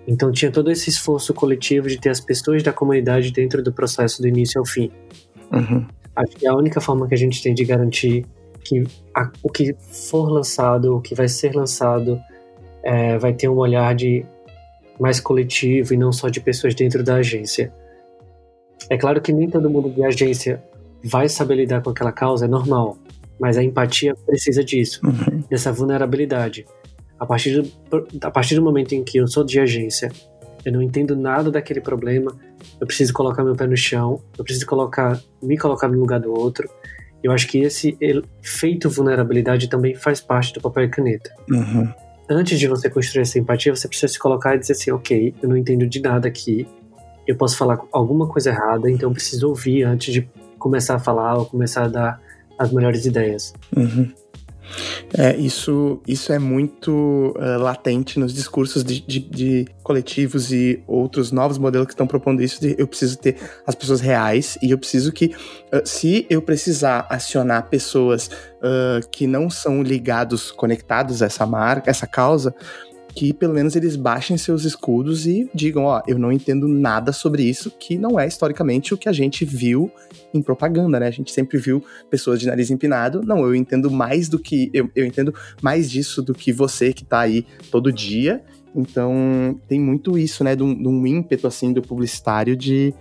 Então 0.06 0.32
tinha 0.32 0.50
todo 0.50 0.70
esse 0.70 0.90
esforço 0.90 1.32
coletivo 1.32 1.86
de 1.86 2.00
ter 2.00 2.08
as 2.08 2.20
pessoas 2.20 2.62
da 2.62 2.72
comunidade 2.72 3.30
dentro 3.30 3.62
do 3.62 3.72
processo 3.72 4.20
do 4.20 4.26
início 4.26 4.58
ao 4.58 4.66
fim. 4.66 4.90
Uhum. 5.52 5.86
Acho 6.14 6.36
que 6.36 6.46
é 6.46 6.50
a 6.50 6.54
única 6.54 6.80
forma 6.80 7.08
que 7.08 7.14
a 7.14 7.18
gente 7.18 7.42
tem 7.42 7.54
de 7.54 7.64
garantir 7.64 8.26
que 8.64 8.84
a, 9.14 9.30
o 9.42 9.48
que 9.48 9.74
for 9.74 10.30
lançado, 10.30 10.96
o 10.96 11.00
que 11.00 11.14
vai 11.14 11.28
ser 11.28 11.54
lançado, 11.54 12.20
é, 12.82 13.18
vai 13.18 13.32
ter 13.32 13.48
um 13.48 13.56
olhar 13.56 13.94
de 13.94 14.24
mais 15.00 15.20
coletivo 15.20 15.94
e 15.94 15.96
não 15.96 16.12
só 16.12 16.28
de 16.28 16.40
pessoas 16.40 16.74
dentro 16.74 17.02
da 17.02 17.16
agência. 17.16 17.72
É 18.90 18.96
claro 18.96 19.20
que 19.20 19.32
nem 19.32 19.48
todo 19.48 19.70
mundo 19.70 19.90
de 19.90 20.04
agência 20.04 20.62
vai 21.02 21.28
saber 21.28 21.56
lidar 21.56 21.82
com 21.82 21.90
aquela 21.90 22.12
causa, 22.12 22.44
é 22.44 22.48
normal, 22.48 22.96
mas 23.40 23.56
a 23.56 23.62
empatia 23.62 24.14
precisa 24.26 24.62
disso, 24.62 25.00
uhum. 25.04 25.42
dessa 25.48 25.72
vulnerabilidade. 25.72 26.66
A 27.18 27.26
partir, 27.26 27.62
do, 27.62 28.06
a 28.20 28.30
partir 28.30 28.54
do 28.54 28.62
momento 28.62 28.92
em 28.92 29.02
que 29.02 29.18
eu 29.18 29.26
sou 29.26 29.44
de 29.44 29.58
agência 29.58 30.10
eu 30.64 30.72
não 30.72 30.82
entendo 30.82 31.16
nada 31.16 31.50
daquele 31.50 31.80
problema, 31.80 32.36
eu 32.82 32.86
preciso 32.86 33.12
colocar 33.12 33.44
meu 33.44 33.54
pé 33.54 33.64
no 33.64 33.76
chão, 33.76 34.20
eu 34.36 34.42
preciso 34.42 34.66
colocar, 34.66 35.16
me 35.40 35.56
colocar 35.56 35.86
no 35.86 35.96
lugar 35.96 36.18
do 36.18 36.36
outro 36.36 36.68
Eu 37.22 37.30
acho 37.30 37.46
que 37.46 37.60
esse 37.60 37.96
efeito 38.00 38.90
vulnerabilidade 38.90 39.68
também 39.68 39.94
faz 39.94 40.20
parte 40.20 40.52
do 40.52 40.60
papel 40.60 40.86
e 40.86 40.88
caneta. 40.88 41.32
Uhum. 41.48 41.88
Antes 42.28 42.58
de 42.58 42.66
você 42.66 42.90
construir 42.90 43.22
essa 43.22 43.38
empatia, 43.38 43.72
você 43.72 43.86
precisa 43.86 44.12
se 44.12 44.18
colocar 44.18 44.56
e 44.56 44.58
dizer 44.58 44.72
assim: 44.72 44.90
ok, 44.90 45.32
eu 45.40 45.48
não 45.48 45.56
entendo 45.56 45.86
de 45.86 46.00
nada 46.00 46.26
aqui, 46.26 46.66
eu 47.24 47.36
posso 47.36 47.56
falar 47.56 47.78
alguma 47.92 48.26
coisa 48.26 48.50
errada, 48.50 48.90
então 48.90 49.10
eu 49.10 49.14
preciso 49.14 49.48
ouvir 49.48 49.84
antes 49.84 50.12
de 50.12 50.28
começar 50.58 50.96
a 50.96 50.98
falar 50.98 51.38
ou 51.38 51.46
começar 51.46 51.84
a 51.84 51.88
dar 51.88 52.20
as 52.58 52.72
melhores 52.72 53.06
ideias. 53.06 53.54
Uhum. 53.76 54.12
É, 55.16 55.36
isso, 55.36 56.00
isso 56.06 56.32
é 56.32 56.38
muito 56.38 57.34
uh, 57.36 57.62
latente 57.62 58.18
nos 58.18 58.32
discursos 58.32 58.82
de, 58.82 59.00
de, 59.00 59.18
de, 59.20 59.68
coletivos 59.82 60.52
e 60.52 60.82
outros 60.86 61.32
novos 61.32 61.58
modelos 61.58 61.86
que 61.86 61.92
estão 61.92 62.06
propondo 62.06 62.42
isso. 62.42 62.60
De 62.60 62.74
eu 62.78 62.86
preciso 62.86 63.18
ter 63.18 63.36
as 63.66 63.74
pessoas 63.74 64.00
reais 64.00 64.56
e 64.62 64.70
eu 64.70 64.78
preciso 64.78 65.12
que, 65.12 65.26
uh, 65.26 65.82
se 65.84 66.26
eu 66.30 66.40
precisar 66.40 67.06
acionar 67.10 67.68
pessoas 67.68 68.28
uh, 68.28 69.06
que 69.10 69.26
não 69.26 69.50
são 69.50 69.82
ligados, 69.82 70.50
conectados 70.50 71.22
a 71.22 71.26
essa 71.26 71.46
marca, 71.46 71.90
essa 71.90 72.06
causa, 72.06 72.54
que 73.14 73.32
pelo 73.32 73.54
menos 73.54 73.76
eles 73.76 73.96
baixem 73.96 74.36
seus 74.38 74.64
escudos 74.64 75.26
e 75.26 75.48
digam, 75.54 75.84
ó, 75.84 76.02
eu 76.06 76.18
não 76.18 76.32
entendo 76.32 76.66
nada 76.66 77.12
sobre 77.12 77.42
isso, 77.42 77.70
que 77.70 77.98
não 77.98 78.18
é 78.18 78.26
historicamente 78.26 78.94
o 78.94 78.96
que 78.96 79.08
a 79.08 79.12
gente 79.12 79.44
viu 79.44 79.90
em 80.32 80.40
propaganda, 80.40 80.98
né? 80.98 81.06
A 81.06 81.10
gente 81.10 81.30
sempre 81.30 81.58
viu 81.58 81.84
pessoas 82.10 82.40
de 82.40 82.46
nariz 82.46 82.70
empinado. 82.70 83.22
Não, 83.22 83.44
eu 83.44 83.54
entendo 83.54 83.90
mais 83.90 84.28
do 84.28 84.38
que. 84.38 84.70
Eu, 84.72 84.90
eu 84.94 85.04
entendo 85.04 85.34
mais 85.60 85.90
disso 85.90 86.22
do 86.22 86.34
que 86.34 86.52
você 86.52 86.92
que 86.92 87.04
tá 87.04 87.20
aí 87.20 87.46
todo 87.70 87.92
dia. 87.92 88.42
Então, 88.74 89.60
tem 89.68 89.78
muito 89.78 90.18
isso, 90.18 90.42
né? 90.42 90.56
De 90.56 90.62
um, 90.62 90.74
de 90.74 90.88
um 90.88 91.06
ímpeto, 91.06 91.46
assim, 91.46 91.72
do 91.72 91.82
publicitário 91.82 92.56
de 92.56 92.94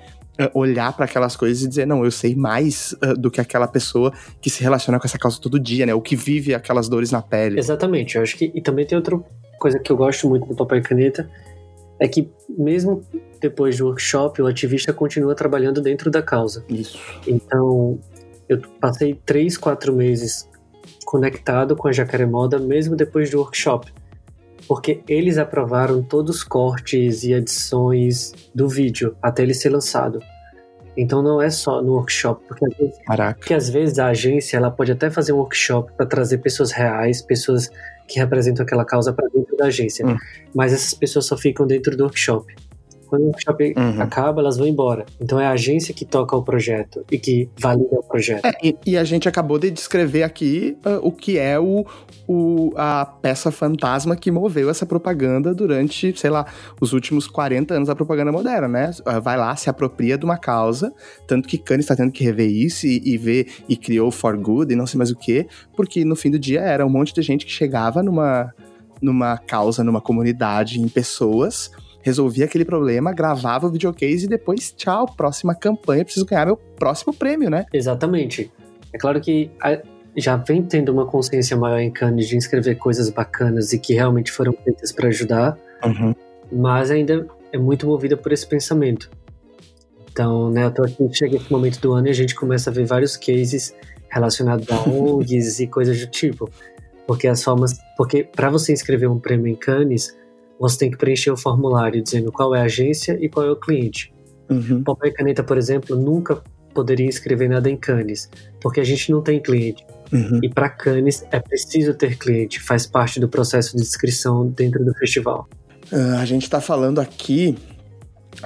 olhar 0.54 0.94
para 0.94 1.06
aquelas 1.06 1.36
coisas 1.36 1.64
e 1.64 1.68
dizer, 1.68 1.86
não, 1.86 2.04
eu 2.04 2.12
sei 2.12 2.36
mais 2.36 2.94
uh, 2.94 3.14
do 3.18 3.30
que 3.30 3.40
aquela 3.40 3.68
pessoa 3.68 4.12
que 4.42 4.50
se 4.50 4.64
relaciona 4.64 5.00
com 5.00 5.06
essa 5.06 5.18
causa 5.18 5.40
todo 5.40 5.60
dia, 5.60 5.86
né? 5.86 5.94
O 5.94 6.02
que 6.02 6.16
vive 6.16 6.54
aquelas 6.54 6.90
dores 6.90 7.12
na 7.12 7.22
pele. 7.22 7.60
Exatamente. 7.60 8.16
Eu 8.16 8.24
acho 8.24 8.38
que. 8.38 8.52
E 8.54 8.62
também 8.62 8.86
tem 8.86 8.96
outro 8.96 9.26
coisa 9.60 9.78
que 9.78 9.92
eu 9.92 9.98
gosto 9.98 10.28
muito 10.28 10.48
do 10.48 10.56
papel 10.56 10.80
e 10.80 10.82
caneta 10.82 11.30
é 12.00 12.08
que 12.08 12.32
mesmo 12.50 13.06
depois 13.40 13.78
do 13.78 13.86
workshop, 13.86 14.42
o 14.42 14.48
ativista 14.48 14.92
continua 14.92 15.36
trabalhando 15.36 15.82
dentro 15.82 16.10
da 16.10 16.22
causa. 16.22 16.66
Isso. 16.68 17.00
Então, 17.28 18.00
eu 18.50 18.60
passei 18.80 19.20
três, 19.26 19.58
quatro 19.58 19.94
meses 19.94 20.50
conectado 21.06 21.76
com 21.76 21.88
a 21.88 21.92
Jacaré 21.92 22.26
Moda, 22.26 22.58
mesmo 22.58 22.96
depois 22.96 23.30
do 23.30 23.38
workshop. 23.38 23.92
Porque 24.72 25.02
eles 25.06 25.38
aprovaram 25.38 26.02
todos 26.02 26.38
os 26.38 26.44
cortes 26.46 27.26
e 27.26 27.34
edições 27.34 28.32
do 28.56 28.70
vídeo 28.70 29.18
até 29.22 29.44
ele 29.44 29.54
ser 29.54 29.68
lançado. 29.70 30.24
Então 30.96 31.22
não 31.22 31.42
é 31.42 31.50
só 31.50 31.82
no 31.82 31.96
workshop, 31.96 32.42
porque 32.48 32.66
às 32.66 32.78
vezes, 32.78 32.96
porque 33.38 33.54
às 33.54 33.70
vezes 33.70 34.00
a 34.00 34.08
agência 34.08 34.56
ela 34.56 34.72
pode 34.72 34.94
até 34.94 35.10
fazer 35.10 35.34
um 35.34 35.40
workshop 35.40 35.92
para 35.98 36.06
trazer 36.06 36.38
pessoas 36.38 36.72
reais, 36.72 37.22
pessoas 37.22 37.70
que 38.08 38.18
representam 38.18 38.64
aquela 38.64 38.86
causa 38.86 39.12
para 39.12 39.28
dentro 39.28 39.58
da 39.58 39.66
agência. 39.66 40.08
Hum. 40.08 40.16
Mas 40.56 40.72
essas 40.72 40.94
pessoas 40.94 41.26
só 41.26 41.36
ficam 41.36 41.68
dentro 41.68 41.98
do 41.98 42.06
workshop. 42.06 42.56
Quando 43.12 43.24
o 43.24 43.26
workshop 43.26 43.74
uhum. 43.76 44.02
acaba, 44.02 44.40
elas 44.40 44.56
vão 44.56 44.66
embora. 44.66 45.06
Então 45.20 45.38
é 45.38 45.46
a 45.46 45.52
agência 45.52 45.94
que 45.94 46.06
toca 46.06 46.34
o 46.34 46.42
projeto 46.42 47.04
e 47.12 47.20
que 47.20 47.50
valida 47.60 48.00
o 48.00 48.04
projeto. 48.04 48.46
É, 48.46 48.54
e, 48.64 48.78
e, 48.86 48.98
a 48.98 49.04
gente 49.04 49.28
acabou 49.28 49.60
de 49.60 49.70
descrever 49.70 50.24
aqui 50.24 50.78
uh, 50.86 51.06
o 51.06 51.12
que 51.12 51.38
é 51.38 51.60
o, 51.60 51.86
o, 52.26 52.72
a 52.78 53.06
peça 53.06 53.52
fantasma 53.52 54.16
que 54.16 54.32
moveu 54.32 54.70
essa 54.70 54.86
propaganda 54.86 55.54
durante, 55.54 56.18
sei 56.18 56.30
lá, 56.30 56.46
os 56.80 56.94
últimos 56.94 57.28
40 57.28 57.74
anos 57.74 57.90
da 57.90 57.96
propaganda 57.98 58.32
moderna, 58.32 58.70
né? 58.70 58.92
Uh, 59.02 59.20
vai 59.20 59.36
lá, 59.36 59.54
se 59.58 59.70
apropria 59.70 60.18
de 60.18 60.24
uma 60.24 60.38
causa, 60.38 60.94
tanto 61.28 61.50
que 61.50 61.58
Cannes 61.58 61.84
está 61.84 61.98
tendo 61.98 62.14
que 62.14 62.24
rever 62.24 62.50
isso 62.50 62.88
e, 62.88 63.02
e 63.04 63.18
ver, 63.18 63.52
e 63.68 63.76
criou 63.76 64.10
For 64.10 64.38
Good 64.38 64.72
e 64.72 64.76
não 64.78 64.88
sei 64.88 64.98
mais 64.98 65.12
o 65.12 65.18
que, 65.18 65.46
porque 65.76 66.06
no 66.06 66.16
fim 66.16 66.32
do 66.32 66.40
dia 66.40 66.62
era 66.62 66.86
um 66.86 66.90
monte 66.90 67.14
de 67.14 67.22
gente 67.22 67.46
que 67.46 67.52
chegava 67.52 68.02
numa, 68.02 68.54
numa 69.02 69.38
causa, 69.38 69.84
numa 69.84 70.00
comunidade, 70.00 70.80
em 70.80 70.88
pessoas 70.88 71.70
resolvia 72.02 72.46
aquele 72.46 72.66
problema, 72.66 73.14
gravava 73.14 73.68
o 73.68 73.72
videocase 73.72 74.26
e 74.26 74.28
depois, 74.28 74.72
tchau, 74.72 75.06
próxima 75.16 75.56
campanha, 75.56 76.04
preciso 76.04 76.26
ganhar 76.26 76.46
meu 76.46 76.58
próximo 76.58 77.14
prêmio, 77.14 77.50
né? 77.50 77.66
Exatamente. 77.74 78.52
É 78.94 78.98
claro 78.98 79.22
que 79.22 79.52
já 80.16 80.36
vem 80.36 80.62
tendo 80.62 80.92
uma 80.92 81.06
consciência 81.06 81.56
maior 81.56 81.80
em 81.80 81.92
Cannes 81.92 82.28
de 82.28 82.38
escrever 82.38 82.76
coisas 82.76 83.10
bacanas 83.10 83.72
e 83.74 83.80
que 83.80 83.94
realmente 83.94 84.32
foram 84.32 84.54
feitas 84.64 84.92
para 84.92 85.08
ajudar, 85.08 85.58
uhum. 85.84 86.14
mas 86.52 86.92
ainda 86.92 87.28
é 87.52 87.58
muito 87.58 87.88
movida 87.88 88.18
por 88.18 88.32
esse 88.32 88.46
pensamento. 88.46 89.10
Então, 90.12 90.50
né, 90.50 90.70
tô 90.70 90.84
aqui, 90.84 91.08
chega 91.14 91.38
esse 91.38 91.50
momento 91.50 91.80
do 91.80 91.94
ano 91.94 92.08
e 92.08 92.10
a 92.10 92.14
gente 92.14 92.36
começa 92.36 92.70
a 92.70 92.74
ver 92.74 92.86
vários 92.86 93.16
cases 93.16 93.74
relacionados 94.10 94.70
a 94.70 94.82
ONGs 94.90 95.60
e 95.62 95.68
coisas 95.68 96.00
do 96.00 96.08
tipo. 96.08 96.50
Porque 97.08 97.28
as 97.28 97.42
formas. 97.44 97.80
Porque 97.98 98.24
para 98.24 98.50
você 98.50 98.74
inscrever 98.74 99.10
um 99.10 99.20
prêmio 99.20 99.48
em 99.48 99.56
Cannes, 99.56 100.16
você 100.62 100.78
tem 100.78 100.92
que 100.92 100.98
preencher 100.98 101.32
o 101.32 101.38
formulário 101.38 102.02
dizendo 102.02 102.32
qual 102.32 102.54
é 102.54 102.62
a 102.62 102.66
agência 102.66 103.18
e 103.20 103.28
qual 103.28 103.48
é 103.48 103.52
o 103.52 103.56
cliente. 103.56 104.14
Uhum. 104.48 104.84
Papel 104.84 105.10
e 105.10 105.14
caneta, 105.14 105.44
por 105.44 105.58
exemplo, 105.58 105.96
nunca 105.96 106.42
poderia 106.74 107.10
escrever 107.10 107.50
nada 107.50 107.70
em 107.70 107.76
Cannes, 107.76 108.30
porque 108.62 108.80
a 108.80 108.84
gente 108.84 109.12
não 109.12 109.22
tem 109.22 109.42
cliente. 109.42 109.84
Uhum. 110.14 110.40
E 110.44 110.50
para 110.50 110.70
Cannes 110.70 111.26
é 111.32 111.40
preciso 111.40 111.96
ter 111.96 112.16
cliente, 112.18 112.62
faz 112.62 112.86
parte 112.86 113.20
do 113.20 113.28
processo 113.28 113.76
de 113.76 113.82
inscrição 113.82 114.48
dentro 114.48 114.86
do 114.86 114.94
festival. 114.94 115.50
Uh, 115.92 116.18
a 116.20 116.26
gente 116.26 116.44
está 116.44 116.62
falando 116.62 117.02
aqui 117.02 117.58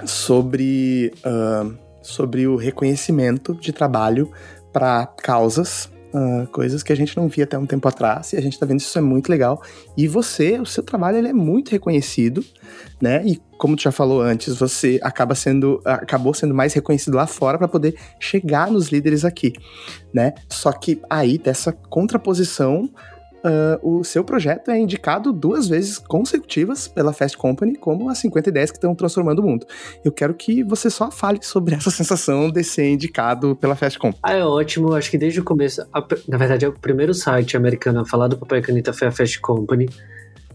sobre, 0.06 1.12
uh, 1.18 1.76
sobre 2.02 2.46
o 2.46 2.56
reconhecimento 2.56 3.54
de 3.54 3.72
trabalho 3.72 4.30
para 4.72 5.06
causas 5.06 5.90
Uh, 6.16 6.46
coisas 6.46 6.82
que 6.82 6.90
a 6.90 6.96
gente 6.96 7.14
não 7.14 7.28
via 7.28 7.44
até 7.44 7.58
um 7.58 7.66
tempo 7.66 7.86
atrás, 7.86 8.32
e 8.32 8.38
a 8.38 8.40
gente 8.40 8.54
está 8.54 8.64
vendo 8.64 8.80
isso 8.80 8.96
é 8.96 9.02
muito 9.02 9.28
legal. 9.28 9.60
E 9.98 10.08
você, 10.08 10.58
o 10.58 10.64
seu 10.64 10.82
trabalho 10.82 11.18
ele 11.18 11.28
é 11.28 11.32
muito 11.32 11.72
reconhecido, 11.72 12.42
né? 12.98 13.22
E 13.26 13.38
como 13.58 13.76
tu 13.76 13.82
já 13.82 13.92
falou 13.92 14.22
antes, 14.22 14.56
você 14.56 14.98
acaba 15.02 15.34
sendo, 15.34 15.78
acabou 15.84 16.32
sendo 16.32 16.54
mais 16.54 16.72
reconhecido 16.72 17.16
lá 17.16 17.26
fora 17.26 17.58
para 17.58 17.68
poder 17.68 17.96
chegar 18.18 18.70
nos 18.70 18.88
líderes 18.88 19.26
aqui, 19.26 19.52
né? 20.10 20.32
Só 20.48 20.72
que 20.72 21.02
aí 21.10 21.36
dessa 21.36 21.70
contraposição 21.70 22.88
uh, 23.46 23.98
o 23.98 24.02
seu 24.02 24.24
projeto 24.24 24.70
é 24.70 24.78
indicado 24.78 25.32
duas 25.32 25.68
vezes 25.68 25.98
consecutivas 25.98 26.88
pela 26.88 27.12
Fast 27.12 27.36
Company 27.36 27.76
como 27.76 28.10
as 28.10 28.18
50 28.18 28.48
ideias 28.50 28.70
que 28.70 28.76
estão 28.76 28.94
transformando 28.94 29.38
o 29.38 29.42
mundo. 29.42 29.66
Eu 30.04 30.10
quero 30.10 30.34
que 30.34 30.62
você 30.64 30.90
só 30.90 31.10
fale 31.10 31.38
sobre 31.42 31.74
essa 31.74 31.90
sensação 31.90 32.50
de 32.50 32.64
ser 32.64 32.88
indicado 32.88 33.54
pela 33.56 33.76
Fast 33.76 33.98
Company. 33.98 34.20
Ah, 34.22 34.34
é 34.34 34.44
ótimo. 34.44 34.92
Acho 34.94 35.10
que 35.10 35.18
desde 35.18 35.40
o 35.40 35.44
começo, 35.44 35.82
a, 35.92 36.04
na 36.28 36.36
verdade, 36.36 36.64
é 36.64 36.68
o 36.68 36.72
primeiro 36.72 37.14
site 37.14 37.56
americano 37.56 38.00
a 38.00 38.04
falar 38.04 38.28
do 38.28 38.36
papel 38.36 38.62
caneta 38.62 38.92
foi 38.92 39.08
a 39.08 39.12
Fast 39.12 39.40
Company. 39.40 39.88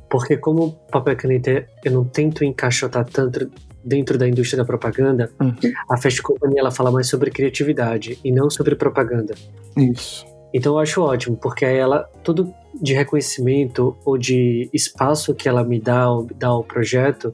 Porque 0.09 0.35
como 0.35 0.73
papel 0.91 1.15
caneta 1.15 1.65
eu 1.85 1.91
não 1.91 2.03
tento 2.03 2.43
encaixotar 2.43 3.05
tanto 3.05 3.49
dentro 3.83 4.17
da 4.17 4.27
indústria 4.27 4.57
da 4.57 4.65
propaganda, 4.65 5.31
uhum. 5.39 5.55
a 5.89 5.97
Fast 5.97 6.21
Company 6.21 6.59
ela 6.59 6.69
fala 6.69 6.91
mais 6.91 7.07
sobre 7.07 7.31
criatividade 7.31 8.19
e 8.23 8.31
não 8.31 8.49
sobre 8.49 8.75
propaganda. 8.75 9.33
Isso. 9.75 10.25
Então 10.53 10.73
eu 10.73 10.79
acho 10.79 11.01
ótimo, 11.01 11.37
porque 11.37 11.65
ela 11.65 12.07
tudo 12.23 12.53
de 12.73 12.93
reconhecimento 12.93 13.95
ou 14.05 14.17
de 14.17 14.69
espaço 14.73 15.33
que 15.33 15.49
ela 15.49 15.63
me 15.63 15.79
dá, 15.79 16.05
dá 16.35 16.47
ao 16.47 16.63
projeto, 16.63 17.33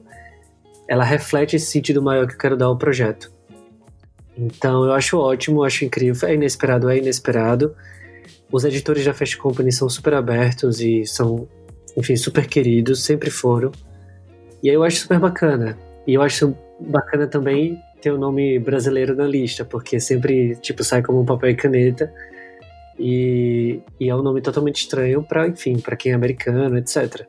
ela 0.88 1.04
reflete 1.04 1.56
esse 1.56 1.66
sentido 1.66 2.02
maior 2.02 2.26
que 2.26 2.34
eu 2.34 2.38
quero 2.38 2.56
dar 2.56 2.66
ao 2.66 2.76
projeto. 2.76 3.30
Então 4.36 4.84
eu 4.84 4.92
acho 4.92 5.18
ótimo, 5.18 5.60
eu 5.60 5.64
acho 5.64 5.84
incrível, 5.84 6.28
é 6.28 6.34
inesperado, 6.34 6.88
é 6.88 6.98
inesperado. 6.98 7.74
Os 8.50 8.64
editores 8.64 9.04
da 9.04 9.12
Fast 9.12 9.36
Company 9.36 9.70
são 9.72 9.88
super 9.88 10.14
abertos 10.14 10.80
e 10.80 11.04
são, 11.04 11.46
enfim, 11.96 12.16
super 12.16 12.46
queridos, 12.46 13.04
sempre 13.04 13.30
foram. 13.30 13.72
E 14.62 14.70
aí 14.70 14.74
eu 14.74 14.82
acho 14.82 14.98
super 14.98 15.18
bacana. 15.18 15.76
E 16.06 16.14
eu 16.14 16.22
acho 16.22 16.54
bacana 16.80 17.26
também 17.26 17.78
ter 18.00 18.12
o 18.12 18.18
nome 18.18 18.58
brasileiro 18.58 19.14
na 19.14 19.26
lista, 19.26 19.64
porque 19.64 20.00
sempre, 20.00 20.56
tipo, 20.56 20.82
sai 20.82 21.02
como 21.02 21.20
um 21.20 21.24
papel 21.24 21.50
e 21.50 21.54
caneta. 21.54 22.12
E, 22.98 23.80
e 24.00 24.08
é 24.08 24.14
um 24.14 24.22
nome 24.22 24.40
totalmente 24.40 24.80
estranho 24.80 25.22
para, 25.22 25.46
enfim, 25.46 25.78
para 25.78 25.96
quem 25.96 26.12
é 26.12 26.14
americano, 26.14 26.76
etc. 26.76 27.26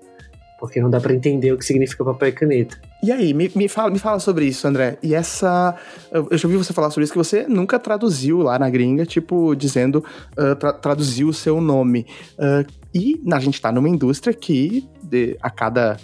Porque 0.60 0.82
não 0.82 0.90
dá 0.90 1.00
para 1.00 1.14
entender 1.14 1.54
o 1.54 1.58
que 1.58 1.66
significa 1.66 2.04
papel 2.04 2.30
e 2.30 2.32
caneta. 2.32 2.78
E 3.02 3.12
aí, 3.12 3.34
me, 3.34 3.50
me, 3.56 3.70
fala, 3.70 3.90
me 3.90 4.00
fala 4.00 4.20
sobre 4.20 4.46
isso, 4.46 4.68
André. 4.68 4.98
E 5.02 5.16
essa. 5.16 5.76
Eu 6.12 6.38
já 6.38 6.48
ouvi 6.48 6.58
você 6.58 6.74
falar 6.74 6.90
sobre 6.90 7.06
isso, 7.06 7.14
que 7.14 7.18
você 7.18 7.48
nunca 7.48 7.80
traduziu 7.80 8.40
lá 8.40 8.60
na 8.60 8.70
gringa, 8.70 9.06
tipo, 9.06 9.56
dizendo. 9.56 10.04
Uh, 10.38 10.56
tra 10.56 10.74
traduziu 10.74 11.30
o 11.30 11.34
seu 11.34 11.62
nome. 11.62 12.06
Uh, 12.38 12.70
e 12.94 13.22
a 13.32 13.40
gente 13.40 13.62
tá 13.62 13.72
numa 13.72 13.88
indústria 13.88 14.34
que 14.34 14.86
de, 15.02 15.38
a 15.42 15.50
cada 15.50 15.98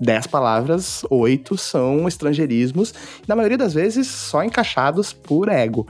dez 0.00 0.26
palavras, 0.26 1.04
oito 1.08 1.56
são 1.56 2.06
estrangeirismos, 2.08 2.92
na 3.26 3.36
maioria 3.36 3.56
das 3.56 3.72
vezes 3.72 4.06
só 4.06 4.42
encaixados 4.42 5.12
por 5.12 5.48
ego. 5.48 5.86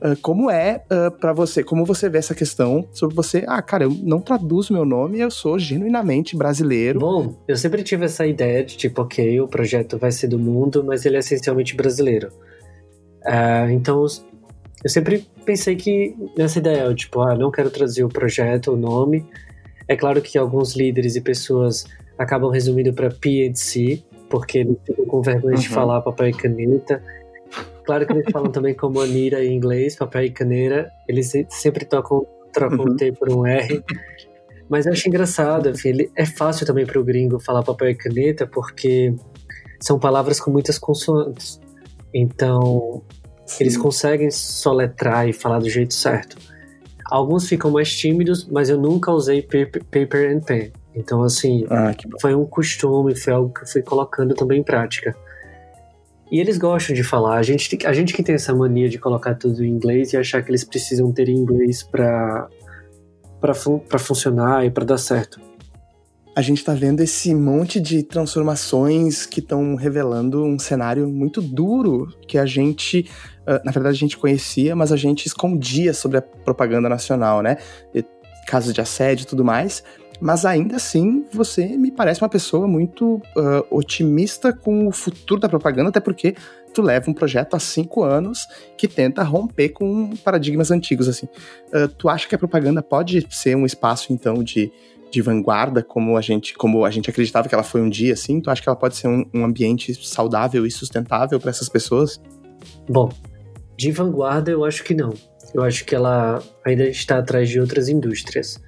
Uh, 0.00 0.14
como 0.20 0.50
é 0.50 0.82
uh, 0.92 1.10
para 1.10 1.32
você, 1.32 1.64
como 1.64 1.84
você 1.84 2.08
vê 2.08 2.18
essa 2.18 2.34
questão 2.34 2.86
sobre 2.92 3.16
você, 3.16 3.44
ah, 3.48 3.62
cara, 3.62 3.84
eu 3.84 3.90
não 3.90 4.20
traduzo 4.20 4.72
meu 4.72 4.84
nome, 4.84 5.18
eu 5.20 5.30
sou 5.30 5.58
genuinamente 5.58 6.36
brasileiro. 6.36 7.00
Bom, 7.00 7.34
eu 7.48 7.56
sempre 7.56 7.82
tive 7.82 8.04
essa 8.04 8.26
ideia 8.26 8.62
de 8.62 8.76
tipo, 8.76 9.00
ok, 9.00 9.40
o 9.40 9.48
projeto 9.48 9.96
vai 9.96 10.12
ser 10.12 10.28
do 10.28 10.38
mundo, 10.38 10.84
mas 10.84 11.06
ele 11.06 11.16
é 11.16 11.20
essencialmente 11.20 11.74
brasileiro. 11.74 12.28
Uh, 13.24 13.70
então, 13.70 14.04
eu 14.84 14.90
sempre 14.90 15.26
pensei 15.44 15.74
que 15.76 16.14
nessa 16.36 16.58
ideia, 16.58 16.94
tipo, 16.94 17.20
ah, 17.22 17.34
não 17.34 17.50
quero 17.50 17.70
trazer 17.70 18.04
o 18.04 18.08
projeto, 18.08 18.72
o 18.72 18.76
nome. 18.76 19.24
É 19.88 19.96
claro 19.96 20.20
que 20.20 20.36
alguns 20.36 20.76
líderes 20.76 21.16
e 21.16 21.20
pessoas 21.20 21.86
acabam 22.18 22.50
resumindo 22.50 22.92
para 22.92 23.10
P&C, 23.10 24.02
porque 24.28 24.58
eles 24.58 24.76
ficam 24.84 25.06
com 25.06 25.22
vergonha 25.22 25.54
uhum. 25.54 25.60
de 25.60 25.68
falar 25.68 26.02
papel 26.02 26.28
e 26.28 26.32
caneta. 26.32 27.02
Claro 27.86 28.04
que 28.04 28.12
eles 28.12 28.26
falam 28.32 28.50
também 28.50 28.74
como 28.74 29.00
Anira 29.00 29.42
em 29.44 29.54
inglês, 29.54 29.94
papel 29.94 30.24
e 30.24 30.30
caneta. 30.30 30.90
Eles 31.08 31.32
sempre 31.48 31.84
tocam, 31.84 32.26
trocam 32.52 32.80
uhum. 32.80 32.92
o 32.92 32.96
T 32.96 33.12
por 33.12 33.30
um 33.30 33.46
R. 33.46 33.82
Mas 34.68 34.84
eu 34.84 34.92
acho 34.92 35.08
engraçado, 35.08 35.70
enfim, 35.70 36.10
é 36.16 36.26
fácil 36.26 36.66
também 36.66 36.84
para 36.84 36.98
o 36.98 37.04
gringo 37.04 37.38
falar 37.38 37.62
papel 37.62 37.90
e 37.90 37.94
caneta, 37.94 38.44
porque 38.44 39.14
são 39.80 39.98
palavras 40.00 40.40
com 40.40 40.50
muitas 40.50 40.76
consoantes. 40.76 41.60
Então, 42.12 43.02
Sim. 43.46 43.64
eles 43.64 43.76
conseguem 43.76 44.30
soletrar 44.32 45.28
e 45.28 45.32
falar 45.32 45.60
do 45.60 45.70
jeito 45.70 45.94
certo. 45.94 46.36
Alguns 47.08 47.48
ficam 47.48 47.70
mais 47.70 47.94
tímidos, 47.94 48.48
mas 48.50 48.68
eu 48.68 48.76
nunca 48.76 49.12
usei 49.12 49.40
paper 49.40 50.36
and 50.36 50.40
pen. 50.40 50.72
Então, 50.92 51.22
assim, 51.22 51.64
ah, 51.70 51.94
foi 52.20 52.34
um 52.34 52.44
costume, 52.44 53.14
foi 53.14 53.32
algo 53.32 53.54
que 53.54 53.62
eu 53.62 53.66
fui 53.68 53.82
colocando 53.82 54.34
também 54.34 54.58
em 54.58 54.64
prática. 54.64 55.14
E 56.36 56.40
eles 56.40 56.58
gostam 56.58 56.94
de 56.94 57.02
falar. 57.02 57.38
A 57.38 57.42
gente, 57.42 57.86
a 57.86 57.94
gente 57.94 58.12
que 58.12 58.22
tem 58.22 58.34
essa 58.34 58.54
mania 58.54 58.90
de 58.90 58.98
colocar 58.98 59.34
tudo 59.34 59.64
em 59.64 59.70
inglês 59.70 60.12
e 60.12 60.18
achar 60.18 60.42
que 60.42 60.50
eles 60.50 60.64
precisam 60.64 61.10
ter 61.10 61.30
inglês 61.30 61.82
para 61.82 62.50
fun 63.54 63.80
funcionar 63.98 64.66
e 64.66 64.70
para 64.70 64.84
dar 64.84 64.98
certo 64.98 65.40
a 66.36 66.42
gente 66.42 66.58
está 66.58 66.74
vendo 66.74 67.00
esse 67.00 67.34
monte 67.34 67.80
de 67.80 68.02
transformações 68.02 69.24
que 69.24 69.40
estão 69.40 69.74
revelando 69.74 70.44
um 70.44 70.58
cenário 70.58 71.08
muito 71.08 71.40
duro 71.40 72.14
que 72.28 72.36
a 72.36 72.44
gente, 72.44 73.08
uh, 73.48 73.64
na 73.64 73.72
verdade, 73.72 73.96
a 73.96 73.98
gente 73.98 74.18
conhecia, 74.18 74.76
mas 74.76 74.92
a 74.92 74.98
gente 74.98 75.24
escondia 75.24 75.94
sobre 75.94 76.18
a 76.18 76.22
propaganda 76.22 76.90
nacional, 76.90 77.40
né? 77.40 77.56
Casos 78.46 78.74
de 78.74 78.82
assédio 78.82 79.22
e 79.22 79.26
tudo 79.26 79.42
mais. 79.42 79.82
Mas 80.20 80.44
ainda 80.44 80.76
assim, 80.76 81.24
você 81.32 81.66
me 81.76 81.90
parece 81.90 82.22
uma 82.22 82.28
pessoa 82.28 82.66
muito 82.66 83.16
uh, 83.36 83.66
otimista 83.70 84.52
com 84.52 84.88
o 84.88 84.92
futuro 84.92 85.40
da 85.40 85.48
propaganda, 85.48 85.90
até 85.90 86.00
porque 86.00 86.34
tu 86.72 86.82
leva 86.82 87.10
um 87.10 87.14
projeto 87.14 87.54
há 87.54 87.58
cinco 87.60 88.02
anos 88.02 88.46
que 88.76 88.88
tenta 88.88 89.22
romper 89.22 89.70
com 89.70 90.14
paradigmas 90.16 90.70
antigos, 90.70 91.08
assim. 91.08 91.26
Uh, 91.72 91.88
tu 91.88 92.08
acha 92.08 92.28
que 92.28 92.34
a 92.34 92.38
propaganda 92.38 92.82
pode 92.82 93.26
ser 93.30 93.56
um 93.56 93.66
espaço, 93.66 94.12
então, 94.12 94.42
de 94.42 94.72
de 95.08 95.22
vanguarda 95.22 95.84
como 95.84 96.16
a 96.16 96.20
gente 96.20 96.52
como 96.54 96.84
a 96.84 96.90
gente 96.90 97.08
acreditava 97.08 97.48
que 97.48 97.54
ela 97.54 97.62
foi 97.62 97.80
um 97.80 97.88
dia 97.88 98.12
assim? 98.12 98.40
Tu 98.40 98.50
acha 98.50 98.60
que 98.60 98.68
ela 98.68 98.76
pode 98.76 98.96
ser 98.96 99.06
um, 99.06 99.24
um 99.32 99.44
ambiente 99.44 99.94
saudável 100.04 100.66
e 100.66 100.70
sustentável 100.70 101.38
para 101.38 101.48
essas 101.48 101.68
pessoas? 101.68 102.20
Bom 102.88 103.08
de 103.76 103.92
vanguarda 103.92 104.50
eu 104.50 104.64
acho 104.64 104.82
que 104.82 104.94
não. 104.94 105.12
Eu 105.54 105.62
acho 105.62 105.84
que 105.84 105.94
ela 105.94 106.42
ainda 106.64 106.88
está 106.88 107.18
atrás 107.18 107.48
de 107.48 107.60
outras 107.60 107.88
indústrias 107.88 108.60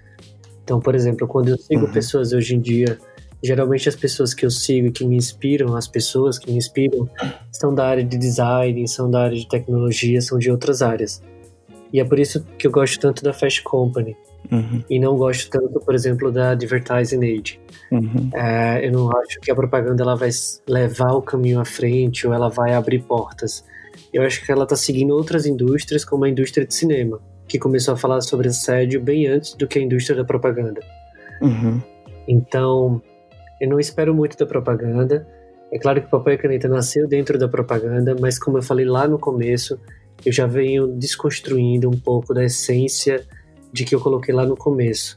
então 0.68 0.78
por 0.78 0.94
exemplo 0.94 1.26
quando 1.26 1.48
eu 1.48 1.56
sigo 1.56 1.86
uhum. 1.86 1.92
pessoas 1.92 2.34
hoje 2.34 2.54
em 2.54 2.60
dia 2.60 2.98
geralmente 3.42 3.88
as 3.88 3.96
pessoas 3.96 4.34
que 4.34 4.44
eu 4.44 4.50
sigo 4.50 4.88
e 4.88 4.92
que 4.92 5.02
me 5.06 5.16
inspiram 5.16 5.74
as 5.74 5.88
pessoas 5.88 6.38
que 6.38 6.50
me 6.50 6.58
inspiram 6.58 7.08
são 7.50 7.74
da 7.74 7.86
área 7.86 8.04
de 8.04 8.18
design 8.18 8.86
são 8.86 9.10
da 9.10 9.22
área 9.22 9.36
de 9.36 9.48
tecnologia 9.48 10.20
são 10.20 10.38
de 10.38 10.50
outras 10.50 10.82
áreas 10.82 11.22
e 11.90 11.98
é 11.98 12.04
por 12.04 12.18
isso 12.18 12.44
que 12.58 12.66
eu 12.66 12.70
gosto 12.70 13.00
tanto 13.00 13.24
da 13.24 13.32
Fast 13.32 13.62
Company 13.62 14.14
Uhum. 14.50 14.82
E 14.88 14.98
não 14.98 15.16
gosto 15.16 15.50
tanto, 15.50 15.78
por 15.80 15.94
exemplo, 15.94 16.30
da 16.30 16.52
Advertising 16.52 17.18
Age. 17.18 17.60
Uhum. 17.90 18.30
É, 18.34 18.86
eu 18.86 18.92
não 18.92 19.10
acho 19.18 19.40
que 19.40 19.50
a 19.50 19.54
propaganda 19.54 20.02
ela 20.02 20.14
vai 20.14 20.30
levar 20.66 21.12
o 21.12 21.20
caminho 21.20 21.60
à 21.60 21.64
frente 21.64 22.26
ou 22.26 22.32
ela 22.32 22.48
vai 22.48 22.72
abrir 22.72 23.02
portas. 23.02 23.64
Eu 24.12 24.22
acho 24.22 24.44
que 24.44 24.50
ela 24.50 24.62
está 24.62 24.76
seguindo 24.76 25.10
outras 25.10 25.44
indústrias, 25.44 26.04
como 26.04 26.24
a 26.24 26.28
indústria 26.28 26.66
de 26.66 26.72
cinema, 26.72 27.20
que 27.48 27.58
começou 27.58 27.94
a 27.94 27.96
falar 27.96 28.20
sobre 28.20 28.48
assédio 28.48 29.00
bem 29.00 29.26
antes 29.26 29.54
do 29.54 29.66
que 29.66 29.78
a 29.78 29.82
indústria 29.82 30.16
da 30.16 30.24
propaganda. 30.24 30.80
Uhum. 31.40 31.80
Então, 32.26 33.02
eu 33.60 33.68
não 33.68 33.80
espero 33.80 34.14
muito 34.14 34.36
da 34.36 34.46
propaganda. 34.46 35.26
É 35.72 35.78
claro 35.78 36.00
que 36.00 36.06
o 36.06 36.10
papel 36.10 36.34
e 36.34 36.38
caneta 36.38 36.68
nasceu 36.68 37.08
dentro 37.08 37.38
da 37.38 37.48
propaganda, 37.48 38.14
mas 38.20 38.38
como 38.38 38.58
eu 38.58 38.62
falei 38.62 38.84
lá 38.84 39.08
no 39.08 39.18
começo, 39.18 39.78
eu 40.24 40.32
já 40.32 40.46
venho 40.46 40.88
desconstruindo 40.88 41.88
um 41.88 41.98
pouco 41.98 42.34
da 42.34 42.44
essência 42.44 43.24
de 43.72 43.84
que 43.84 43.94
eu 43.94 44.00
coloquei 44.00 44.34
lá 44.34 44.44
no 44.44 44.56
começo. 44.56 45.16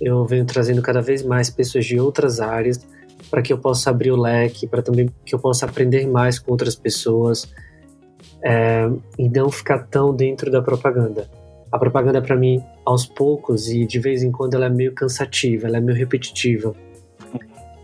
Eu 0.00 0.24
venho 0.26 0.44
trazendo 0.44 0.82
cada 0.82 1.00
vez 1.00 1.22
mais 1.22 1.50
pessoas 1.50 1.84
de 1.84 1.98
outras 1.98 2.40
áreas 2.40 2.86
para 3.30 3.42
que 3.42 3.52
eu 3.52 3.58
possa 3.58 3.90
abrir 3.90 4.10
o 4.12 4.16
leque, 4.16 4.66
para 4.66 4.82
também 4.82 5.08
que 5.24 5.34
eu 5.34 5.38
possa 5.38 5.66
aprender 5.66 6.06
mais 6.06 6.38
com 6.38 6.52
outras 6.52 6.74
pessoas 6.74 7.52
é, 8.44 8.88
e 9.18 9.28
não 9.28 9.50
ficar 9.50 9.86
tão 9.86 10.14
dentro 10.14 10.50
da 10.50 10.60
propaganda. 10.60 11.28
A 11.74 11.78
propaganda 11.78 12.22
para 12.22 12.36
mim, 12.36 12.62
aos 12.86 13.04
poucos 13.04 13.68
e 13.68 13.84
de 13.84 13.98
vez 13.98 14.22
em 14.22 14.30
quando, 14.30 14.54
ela 14.54 14.66
é 14.66 14.70
meio 14.70 14.92
cansativa, 14.94 15.66
ela 15.66 15.78
é 15.78 15.80
meio 15.80 15.98
repetitiva. 15.98 16.72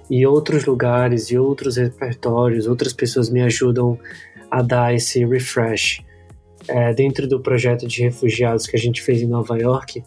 E 0.08 0.24
outros 0.24 0.64
lugares 0.64 1.28
e 1.32 1.36
outros 1.36 1.76
repertórios, 1.76 2.68
outras 2.68 2.92
pessoas 2.92 3.28
me 3.28 3.42
ajudam 3.42 3.98
a 4.48 4.62
dar 4.62 4.94
esse 4.94 5.24
refresh 5.24 6.04
é, 6.68 6.94
dentro 6.94 7.26
do 7.26 7.40
projeto 7.40 7.84
de 7.88 8.02
refugiados 8.02 8.64
que 8.68 8.76
a 8.76 8.78
gente 8.78 9.02
fez 9.02 9.22
em 9.22 9.26
Nova 9.26 9.58
York, 9.58 10.04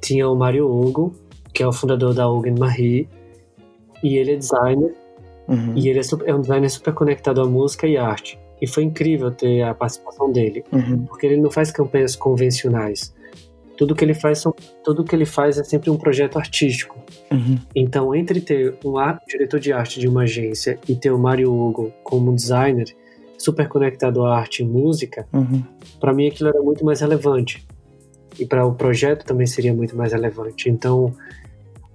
tinha 0.00 0.26
o 0.26 0.34
Mário 0.34 0.66
Hugo, 0.66 1.14
que 1.52 1.62
é 1.62 1.68
o 1.68 1.72
fundador 1.72 2.14
da 2.14 2.26
Hugo 2.26 2.58
Marie, 2.58 3.06
e 4.02 4.16
ele 4.16 4.32
é 4.32 4.36
designer, 4.36 4.94
uhum. 5.46 5.74
e 5.76 5.86
ele 5.86 5.98
é, 5.98 6.02
super, 6.02 6.26
é, 6.26 6.34
um 6.34 6.40
designer 6.40 6.70
super 6.70 6.94
conectado 6.94 7.42
à 7.42 7.44
música 7.44 7.86
e 7.86 7.98
arte. 7.98 8.40
E 8.62 8.66
foi 8.68 8.84
incrível 8.84 9.32
ter 9.32 9.62
a 9.62 9.74
participação 9.74 10.30
dele, 10.30 10.62
uhum. 10.70 11.04
porque 11.06 11.26
ele 11.26 11.36
não 11.36 11.50
faz 11.50 11.72
campanhas 11.72 12.14
convencionais. 12.14 13.12
Tudo 13.76 13.92
que 13.92 14.04
ele 14.04 14.14
faz 14.14 14.38
são, 14.38 14.54
tudo 14.84 15.02
que 15.02 15.16
ele 15.16 15.26
faz 15.26 15.58
é 15.58 15.64
sempre 15.64 15.90
um 15.90 15.96
projeto 15.96 16.38
artístico. 16.38 16.96
Uhum. 17.28 17.58
Então, 17.74 18.14
entre 18.14 18.40
ter 18.40 18.76
um 18.84 18.94
diretor 19.26 19.58
de 19.58 19.72
arte 19.72 19.98
de 19.98 20.06
uma 20.06 20.22
agência 20.22 20.78
e 20.88 20.94
ter 20.94 21.10
o 21.10 21.18
Mário 21.18 21.52
Hugo 21.52 21.92
como 22.04 22.32
designer, 22.32 22.86
super 23.36 23.66
conectado 23.66 24.24
à 24.24 24.38
arte 24.38 24.62
e 24.62 24.64
música, 24.64 25.26
uhum. 25.32 25.64
para 25.98 26.12
mim 26.12 26.28
aquilo 26.28 26.48
era 26.48 26.62
muito 26.62 26.84
mais 26.84 27.00
relevante. 27.00 27.66
E 28.38 28.46
para 28.46 28.64
o 28.64 28.72
projeto 28.76 29.24
também 29.24 29.48
seria 29.48 29.74
muito 29.74 29.96
mais 29.96 30.12
relevante. 30.12 30.70
Então, 30.70 31.12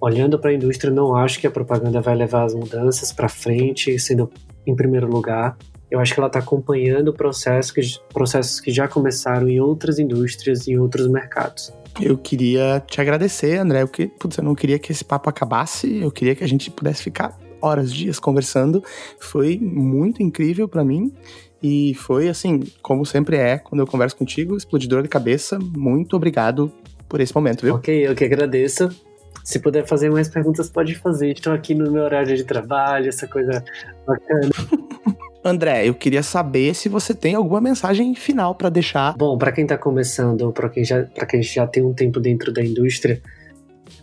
olhando 0.01 0.37
para 0.37 0.49
a 0.49 0.53
indústria, 0.53 0.91
não 0.91 1.15
acho 1.15 1.39
que 1.39 1.47
a 1.47 1.51
propaganda 1.51 2.01
vai 2.01 2.13
levar 2.13 2.43
as 2.43 2.53
mudanças 2.53 3.13
para 3.13 3.29
frente, 3.29 3.97
sendo 3.97 4.29
em 4.65 4.75
primeiro 4.75 5.07
lugar. 5.07 5.57
Eu 5.89 5.99
acho 5.99 6.13
que 6.13 6.19
ela 6.19 6.27
está 6.27 6.39
acompanhando 6.39 7.13
processo 7.13 7.73
que, 7.73 7.81
processos 8.13 8.59
que 8.59 8.71
já 8.71 8.87
começaram 8.87 9.47
em 9.47 9.59
outras 9.59 9.99
indústrias 9.99 10.67
e 10.67 10.71
em 10.71 10.79
outros 10.79 11.07
mercados. 11.07 11.73
Eu 11.99 12.17
queria 12.17 12.83
te 12.85 13.01
agradecer, 13.01 13.57
André, 13.57 13.85
porque 13.85 14.07
putz, 14.07 14.37
eu 14.37 14.43
não 14.43 14.53
queria 14.53 14.77
que 14.77 14.91
esse 14.91 15.03
papo 15.03 15.29
acabasse, 15.29 16.01
eu 16.01 16.11
queria 16.11 16.35
que 16.35 16.43
a 16.43 16.47
gente 16.47 16.69
pudesse 16.69 17.01
ficar 17.01 17.37
horas, 17.61 17.91
dias 17.91 18.19
conversando. 18.19 18.83
Foi 19.19 19.57
muito 19.57 20.21
incrível 20.21 20.67
para 20.67 20.83
mim. 20.83 21.11
E 21.61 21.95
foi 21.95 22.29
assim, 22.29 22.63
como 22.83 23.05
sempre 23.05 23.37
é, 23.37 23.57
quando 23.57 23.81
eu 23.81 23.87
converso 23.87 24.15
contigo, 24.15 24.55
explodidor 24.55 25.01
de 25.01 25.09
cabeça. 25.09 25.57
Muito 25.75 26.15
obrigado 26.15 26.71
por 27.09 27.19
esse 27.19 27.33
momento, 27.33 27.63
viu? 27.63 27.75
Ok, 27.75 28.07
eu 28.07 28.13
que 28.13 28.23
agradeço. 28.23 28.89
Se 29.43 29.59
puder 29.59 29.87
fazer 29.87 30.11
mais 30.11 30.29
perguntas, 30.29 30.69
pode 30.69 30.93
fazer. 30.95 31.31
Estou 31.31 31.53
aqui 31.53 31.73
no 31.73 31.89
meu 31.91 32.03
horário 32.03 32.35
de 32.35 32.43
trabalho, 32.43 33.07
essa 33.07 33.27
coisa 33.27 33.63
bacana. 34.05 34.51
André, 35.47 35.87
eu 35.87 35.93
queria 35.93 36.23
saber 36.23 36.75
se 36.75 36.89
você 36.89 37.13
tem 37.13 37.35
alguma 37.35 37.61
mensagem 37.61 38.13
final 38.15 38.55
para 38.55 38.69
deixar. 38.69 39.15
Bom, 39.17 39.37
para 39.37 39.51
quem 39.51 39.63
está 39.63 39.77
começando, 39.77 40.41
ou 40.41 40.51
para 40.51 40.69
quem 40.69 40.83
já 40.83 41.03
quem 41.03 41.41
já 41.41 41.65
tem 41.65 41.83
um 41.83 41.93
tempo 41.93 42.19
dentro 42.19 42.51
da 42.51 42.63
indústria, 42.63 43.21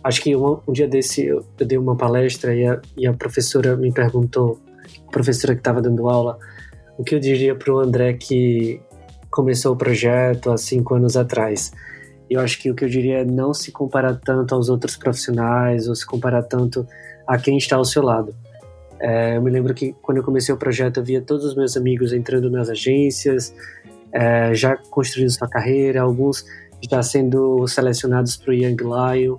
Acho 0.03 0.21
que 0.21 0.35
um, 0.35 0.59
um 0.67 0.71
dia 0.71 0.87
desse 0.87 1.25
eu, 1.25 1.43
eu, 1.59 1.65
dei 1.65 1.77
uma 1.77 1.95
palestra 1.95 2.55
e 2.55 2.65
a, 2.65 2.79
e 2.95 3.07
a 3.07 3.13
professora 3.13 3.75
me 3.75 3.91
perguntou, 3.91 4.59
a 5.07 5.11
professora 5.11 5.53
que 5.53 5.61
estava 5.61 5.81
dando 5.81 6.07
aula, 6.07 6.37
o 6.97 7.03
que 7.03 7.15
eu 7.15 7.19
diria 7.19 7.55
para 7.55 7.73
o 7.73 7.79
André 7.79 8.13
que 8.13 8.79
começou 9.31 9.73
o 9.73 9.75
projeto 9.75 10.51
há 10.51 10.57
cinco 10.57 10.93
anos 10.93 11.17
atrás. 11.17 11.71
Eu 12.29 12.39
acho 12.39 12.59
que 12.59 12.69
o 12.71 12.75
que 12.75 12.85
eu 12.85 12.89
diria 12.89 13.19
é 13.19 13.25
não 13.25 13.53
se 13.53 13.71
comparar 13.71 14.15
tanto 14.15 14.55
aos 14.55 14.69
outros 14.69 14.95
profissionais 14.95 15.87
ou 15.87 15.95
se 15.95 16.05
comparar 16.05 16.43
tanto 16.43 16.87
a 17.27 17.37
quem 17.37 17.57
está 17.57 17.75
ao 17.75 17.85
seu 17.85 18.03
lado. 18.03 18.35
É, 18.99 19.37
eu 19.37 19.41
me 19.41 19.51
lembro 19.51 19.73
que 19.73 19.93
quando 20.01 20.17
eu 20.17 20.23
comecei 20.23 20.53
o 20.53 20.57
projeto 20.57 20.97
eu 20.97 21.03
via 21.03 21.21
todos 21.21 21.43
os 21.43 21.55
meus 21.55 21.75
amigos 21.75 22.13
entrando 22.13 22.49
nas 22.49 22.69
agências, 22.69 23.53
é, 24.11 24.53
já 24.53 24.77
construindo 24.77 25.29
sua 25.29 25.47
carreira, 25.47 26.01
alguns 26.01 26.45
já 26.89 27.01
sendo 27.03 27.67
selecionados 27.67 28.37
para 28.37 28.51
o 28.51 28.53
Young 28.53 28.77
Lion. 28.77 29.37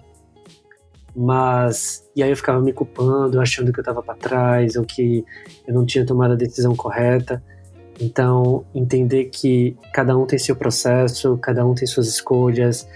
Mas. 1.14 2.04
E 2.14 2.22
aí 2.22 2.30
eu 2.30 2.36
ficava 2.36 2.60
me 2.60 2.72
culpando, 2.72 3.40
achando 3.40 3.72
que 3.72 3.78
eu 3.78 3.82
estava 3.82 4.02
para 4.02 4.14
trás, 4.14 4.76
ou 4.76 4.84
que 4.84 5.24
eu 5.66 5.72
não 5.72 5.86
tinha 5.86 6.04
tomado 6.04 6.32
a 6.32 6.36
decisão 6.36 6.76
correta. 6.76 7.42
Então, 7.98 8.66
entender 8.74 9.26
que 9.26 9.74
cada 9.94 10.16
um 10.16 10.26
tem 10.26 10.38
seu 10.38 10.54
processo, 10.54 11.38
cada 11.38 11.64
um 11.64 11.74
tem 11.74 11.86
suas 11.86 12.06
escolhas, 12.06 12.86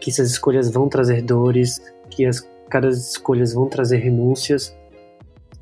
que 0.00 0.10
essas 0.10 0.30
escolhas 0.30 0.68
vão 0.68 0.88
trazer 0.88 1.22
dores, 1.22 1.80
que 2.10 2.26
as, 2.26 2.40
cada 2.68 2.88
escolhas 2.88 3.52
vão 3.52 3.68
trazer 3.68 3.98
renúncias, 3.98 4.74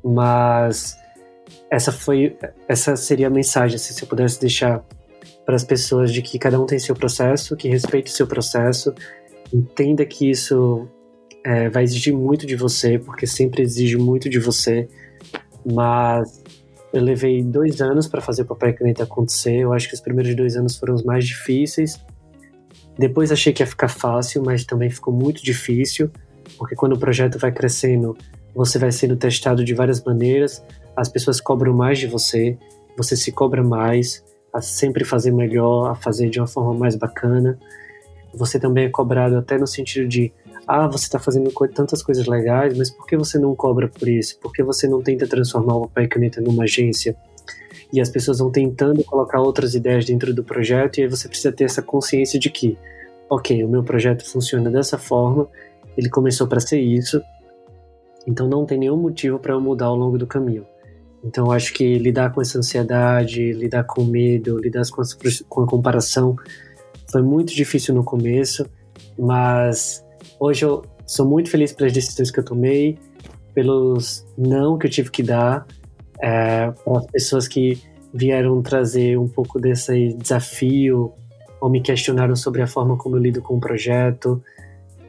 mas 0.07 0.97
essa 1.69 1.91
foi 1.91 2.37
essa 2.67 2.95
seria 2.95 3.27
a 3.27 3.29
mensagem 3.29 3.75
assim, 3.75 3.93
se 3.93 4.03
eu 4.03 4.07
pudesse 4.07 4.39
deixar 4.39 4.83
para 5.45 5.55
as 5.55 5.63
pessoas 5.63 6.11
de 6.11 6.21
que 6.21 6.39
cada 6.39 6.59
um 6.59 6.65
tem 6.65 6.79
seu 6.79 6.95
processo, 6.95 7.55
que 7.55 7.67
respeite 7.67 8.11
o 8.11 8.15
seu 8.15 8.27
processo, 8.27 8.93
entenda 9.53 10.05
que 10.05 10.29
isso 10.29 10.87
é, 11.45 11.69
vai 11.69 11.83
exigir 11.83 12.13
muito 12.13 12.45
de 12.45 12.55
você, 12.55 12.99
porque 12.99 13.25
sempre 13.25 13.61
exige 13.61 13.97
muito 13.97 14.29
de 14.29 14.39
você, 14.39 14.87
mas 15.65 16.43
eu 16.91 17.01
levei 17.01 17.43
dois 17.43 17.81
anos 17.81 18.07
para 18.07 18.21
fazer 18.21 18.41
o 18.41 18.45
papel 18.45 18.73
caneta 18.73 19.03
acontecer. 19.03 19.55
Eu 19.55 19.73
acho 19.73 19.87
que 19.87 19.93
os 19.93 20.01
primeiros 20.01 20.35
dois 20.35 20.55
anos 20.55 20.77
foram 20.77 20.95
os 20.95 21.03
mais 21.03 21.25
difíceis. 21.25 21.99
Depois 22.97 23.31
achei 23.31 23.53
que 23.53 23.61
ia 23.61 23.67
ficar 23.67 23.89
fácil, 23.89 24.43
mas 24.43 24.65
também 24.65 24.89
ficou 24.89 25.13
muito 25.13 25.43
difícil, 25.43 26.09
porque 26.57 26.75
quando 26.75 26.93
o 26.93 26.99
projeto 26.99 27.37
vai 27.37 27.51
crescendo, 27.51 28.17
você 28.57 28.79
vai 28.79 28.91
sendo 28.91 29.15
testado 29.15 29.63
de 29.63 29.75
várias 29.75 30.03
maneiras, 30.03 30.63
as 30.95 31.07
pessoas 31.07 31.39
cobram 31.39 31.75
mais 31.75 31.99
de 31.99 32.07
você, 32.07 32.57
você 32.97 33.15
se 33.15 33.31
cobra 33.31 33.63
mais 33.63 34.25
a 34.51 34.59
sempre 34.61 35.05
fazer 35.05 35.31
melhor, 35.31 35.91
a 35.91 35.95
fazer 35.95 36.27
de 36.27 36.39
uma 36.39 36.47
forma 36.47 36.73
mais 36.73 36.95
bacana. 36.95 37.59
Você 38.33 38.59
também 38.59 38.85
é 38.85 38.89
cobrado 38.89 39.37
até 39.37 39.59
no 39.59 39.67
sentido 39.67 40.07
de 40.07 40.33
ah, 40.67 40.87
você 40.87 41.05
está 41.05 41.19
fazendo 41.19 41.51
tantas 41.71 42.01
coisas 42.01 42.25
legais, 42.25 42.75
mas 42.75 42.89
por 42.89 43.05
que 43.05 43.15
você 43.15 43.37
não 43.37 43.55
cobra 43.55 43.87
por 43.87 44.07
isso? 44.07 44.39
Por 44.39 44.51
que 44.51 44.63
você 44.63 44.87
não 44.87 45.03
tenta 45.03 45.27
transformar 45.27 45.75
o 45.75 45.81
papel 45.81 46.05
e 46.05 46.07
caneta 46.07 46.41
numa 46.41 46.63
agência? 46.63 47.15
E 47.93 48.01
as 48.01 48.09
pessoas 48.09 48.39
vão 48.39 48.49
tentando 48.49 49.03
colocar 49.03 49.39
outras 49.39 49.75
ideias 49.75 50.03
dentro 50.03 50.33
do 50.33 50.43
projeto, 50.43 50.97
e 50.97 51.03
aí 51.03 51.07
você 51.07 51.29
precisa 51.29 51.51
ter 51.51 51.65
essa 51.65 51.83
consciência 51.83 52.39
de 52.39 52.49
que, 52.49 52.75
ok, 53.29 53.63
o 53.63 53.69
meu 53.69 53.83
projeto 53.83 54.27
funciona 54.27 54.71
dessa 54.71 54.97
forma, 54.97 55.47
ele 55.95 56.09
começou 56.09 56.47
para 56.47 56.59
ser 56.59 56.79
isso, 56.79 57.21
então 58.27 58.47
não 58.47 58.65
tem 58.65 58.77
nenhum 58.77 58.97
motivo 58.97 59.39
para 59.39 59.53
eu 59.53 59.61
mudar 59.61 59.85
ao 59.85 59.95
longo 59.95 60.17
do 60.17 60.27
caminho. 60.27 60.65
Então 61.23 61.51
acho 61.51 61.73
que 61.73 61.97
lidar 61.97 62.31
com 62.31 62.41
essa 62.41 62.59
ansiedade, 62.59 63.53
lidar 63.53 63.85
com 63.85 64.03
medo, 64.03 64.59
lidar 64.59 64.83
com 64.91 65.01
com 65.49 65.61
a 65.63 65.65
comparação 65.65 66.35
foi 67.09 67.23
muito 67.23 67.55
difícil 67.55 67.95
no 67.95 68.03
começo, 68.03 68.65
mas 69.17 70.05
Hoje 70.39 70.65
eu 70.65 70.83
sou 71.05 71.27
muito 71.27 71.49
feliz 71.49 71.73
pelas 71.73 71.91
decisões 71.91 72.29
que 72.29 72.39
eu 72.39 72.45
tomei, 72.45 72.97
pelos 73.55 74.25
não 74.37 74.77
que 74.77 74.85
eu 74.85 74.91
tive 74.91 75.09
que 75.09 75.23
dar, 75.23 75.65
é, 76.21 76.69
para 76.71 76.97
as 76.99 77.07
pessoas 77.07 77.47
que 77.47 77.81
vieram 78.13 78.61
trazer 78.61 79.17
um 79.17 79.27
pouco 79.27 79.59
desse 79.59 80.13
desafio 80.13 81.11
ou 81.59 81.69
me 81.69 81.81
questionaram 81.81 82.35
sobre 82.35 82.61
a 82.61 82.67
forma 82.67 82.97
como 82.97 83.15
eu 83.15 83.19
lido 83.19 83.41
com 83.41 83.55
o 83.55 83.59
projeto. 83.59 84.41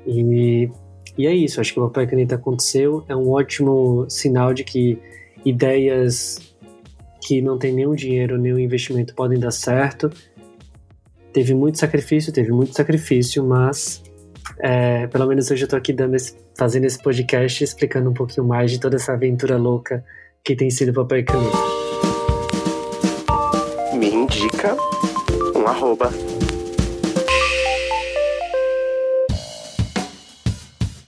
E, 0.06 0.70
e 1.18 1.26
é 1.26 1.34
isso, 1.34 1.60
acho 1.60 1.74
que 1.74 1.80
o 1.80 1.88
Papel 1.88 2.08
Caneta 2.08 2.36
aconteceu, 2.36 3.04
é 3.08 3.16
um 3.16 3.28
ótimo 3.30 4.06
sinal 4.08 4.54
de 4.54 4.62
que 4.62 4.96
ideias 5.44 6.38
que 7.20 7.42
não 7.42 7.58
tem 7.58 7.72
nenhum 7.72 7.94
dinheiro, 7.94 8.38
nenhum 8.38 8.58
investimento 8.58 9.14
podem 9.16 9.38
dar 9.38 9.50
certo. 9.50 10.10
Teve 11.32 11.54
muito 11.54 11.76
sacrifício, 11.76 12.32
teve 12.32 12.52
muito 12.52 12.72
sacrifício, 12.72 13.44
mas 13.44 14.00
é, 14.60 15.08
pelo 15.08 15.26
menos 15.26 15.50
hoje 15.50 15.64
eu 15.64 15.68
tô 15.68 15.74
aqui 15.74 15.94
esse, 16.14 16.36
fazendo 16.56 16.84
esse 16.84 17.02
podcast 17.02 17.64
explicando 17.64 18.10
um 18.10 18.14
pouquinho 18.14 18.46
mais 18.46 18.70
de 18.70 18.78
toda 18.78 18.94
essa 18.94 19.12
aventura 19.12 19.56
louca 19.56 20.04
que 20.44 20.54
tem 20.54 20.70
sido 20.70 20.92
Papai 20.92 21.24
Caneta. 21.24 21.56
Me 23.92 24.08
indica 24.08 24.76
um 25.56 25.66
arroba. 25.66 26.10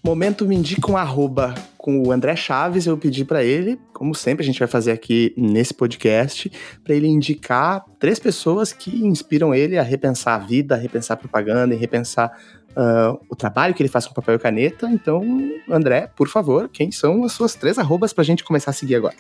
Momento 0.03 0.47
me 0.47 0.57
indica 0.57 0.91
um 0.91 0.97
arroba 0.97 1.55
com 1.77 2.03
o 2.03 2.11
André 2.11 2.35
Chaves, 2.35 2.87
eu 2.87 2.97
pedi 2.97 3.23
para 3.23 3.45
ele, 3.45 3.79
como 3.93 4.15
sempre 4.15 4.43
a 4.43 4.47
gente 4.47 4.59
vai 4.59 4.67
fazer 4.67 4.93
aqui 4.93 5.35
nesse 5.37 5.75
podcast, 5.75 6.51
para 6.83 6.95
ele 6.95 7.07
indicar 7.07 7.85
três 7.99 8.19
pessoas 8.19 8.73
que 8.73 9.05
inspiram 9.05 9.55
ele 9.55 9.79
a 9.79 9.83
repensar 9.83 10.37
a 10.37 10.39
vida, 10.39 10.75
a 10.75 10.79
repensar 10.79 11.15
a 11.15 11.17
propaganda 11.19 11.75
e 11.75 11.79
repensar 11.79 12.33
uh, 12.71 13.19
o 13.29 13.37
trabalho 13.37 13.75
que 13.75 13.83
ele 13.83 13.91
faz 13.91 14.07
com 14.07 14.15
papel 14.15 14.37
e 14.37 14.39
caneta. 14.39 14.89
Então, 14.89 15.23
André, 15.69 16.11
por 16.17 16.29
favor, 16.29 16.71
quem 16.71 16.91
são 16.91 17.23
as 17.25 17.33
suas 17.33 17.55
três 17.55 17.79
arrobas 17.79 18.15
para 18.15 18.23
a 18.23 18.27
gente 18.27 18.43
começar 18.43 18.71
a 18.71 18.75
seguir 18.75 18.97
agora? 18.97 19.17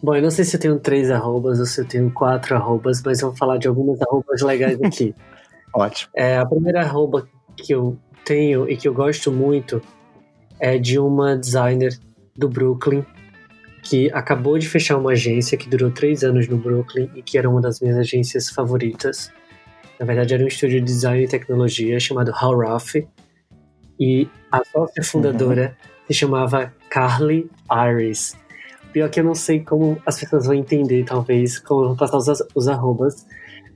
Bom, 0.00 0.14
eu 0.14 0.22
não 0.22 0.30
sei 0.30 0.44
se 0.44 0.56
eu 0.56 0.60
tenho 0.60 0.78
três 0.78 1.10
arrobas 1.10 1.58
ou 1.58 1.66
se 1.66 1.80
eu 1.80 1.84
tenho 1.84 2.08
quatro 2.12 2.54
arrobas, 2.54 3.02
mas 3.04 3.20
vou 3.20 3.34
falar 3.34 3.58
de 3.58 3.66
algumas 3.66 4.00
arrobas 4.00 4.40
legais 4.42 4.80
aqui. 4.80 5.12
Ótimo. 5.74 6.12
É, 6.14 6.38
a 6.38 6.46
primeira 6.46 6.82
arroba 6.82 7.28
que 7.56 7.74
eu 7.74 7.98
tenho 8.24 8.70
e 8.70 8.76
que 8.76 8.86
eu 8.86 8.94
gosto 8.94 9.32
muito 9.32 9.82
é 10.60 10.78
de 10.78 10.98
uma 10.98 11.36
designer 11.36 11.98
do 12.36 12.48
Brooklyn 12.48 13.04
que 13.82 14.10
acabou 14.12 14.58
de 14.58 14.68
fechar 14.68 14.98
uma 14.98 15.12
agência 15.12 15.56
que 15.56 15.68
durou 15.68 15.90
três 15.90 16.22
anos 16.22 16.46
no 16.46 16.58
Brooklyn 16.58 17.10
e 17.14 17.22
que 17.22 17.38
era 17.38 17.48
uma 17.48 17.60
das 17.60 17.80
minhas 17.80 17.96
agências 17.96 18.50
favoritas. 18.50 19.32
Na 19.98 20.06
verdade, 20.06 20.34
era 20.34 20.44
um 20.44 20.46
estúdio 20.46 20.78
de 20.80 20.86
design 20.86 21.24
e 21.24 21.28
tecnologia 21.28 21.98
chamado 21.98 22.30
Howraff 22.30 23.06
e 23.98 24.28
a 24.52 24.62
sócia 24.64 25.02
fundadora 25.02 25.76
uhum. 25.82 26.06
se 26.06 26.14
chamava 26.14 26.72
Carly 26.88 27.50
Iris. 27.70 28.36
Pior 28.92 29.08
que 29.08 29.20
eu 29.20 29.24
não 29.24 29.34
sei 29.34 29.60
como 29.60 30.00
as 30.04 30.18
pessoas 30.18 30.46
vão 30.46 30.54
entender, 30.54 31.04
talvez, 31.04 31.58
como 31.58 31.82
eu 31.82 31.88
vou 31.88 31.96
passar 31.96 32.16
os, 32.16 32.28
os 32.54 32.68
arrobas, 32.68 33.26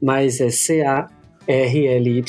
mas 0.02 0.40
é 0.40 0.50
C-A-R-L-Y 0.50 2.24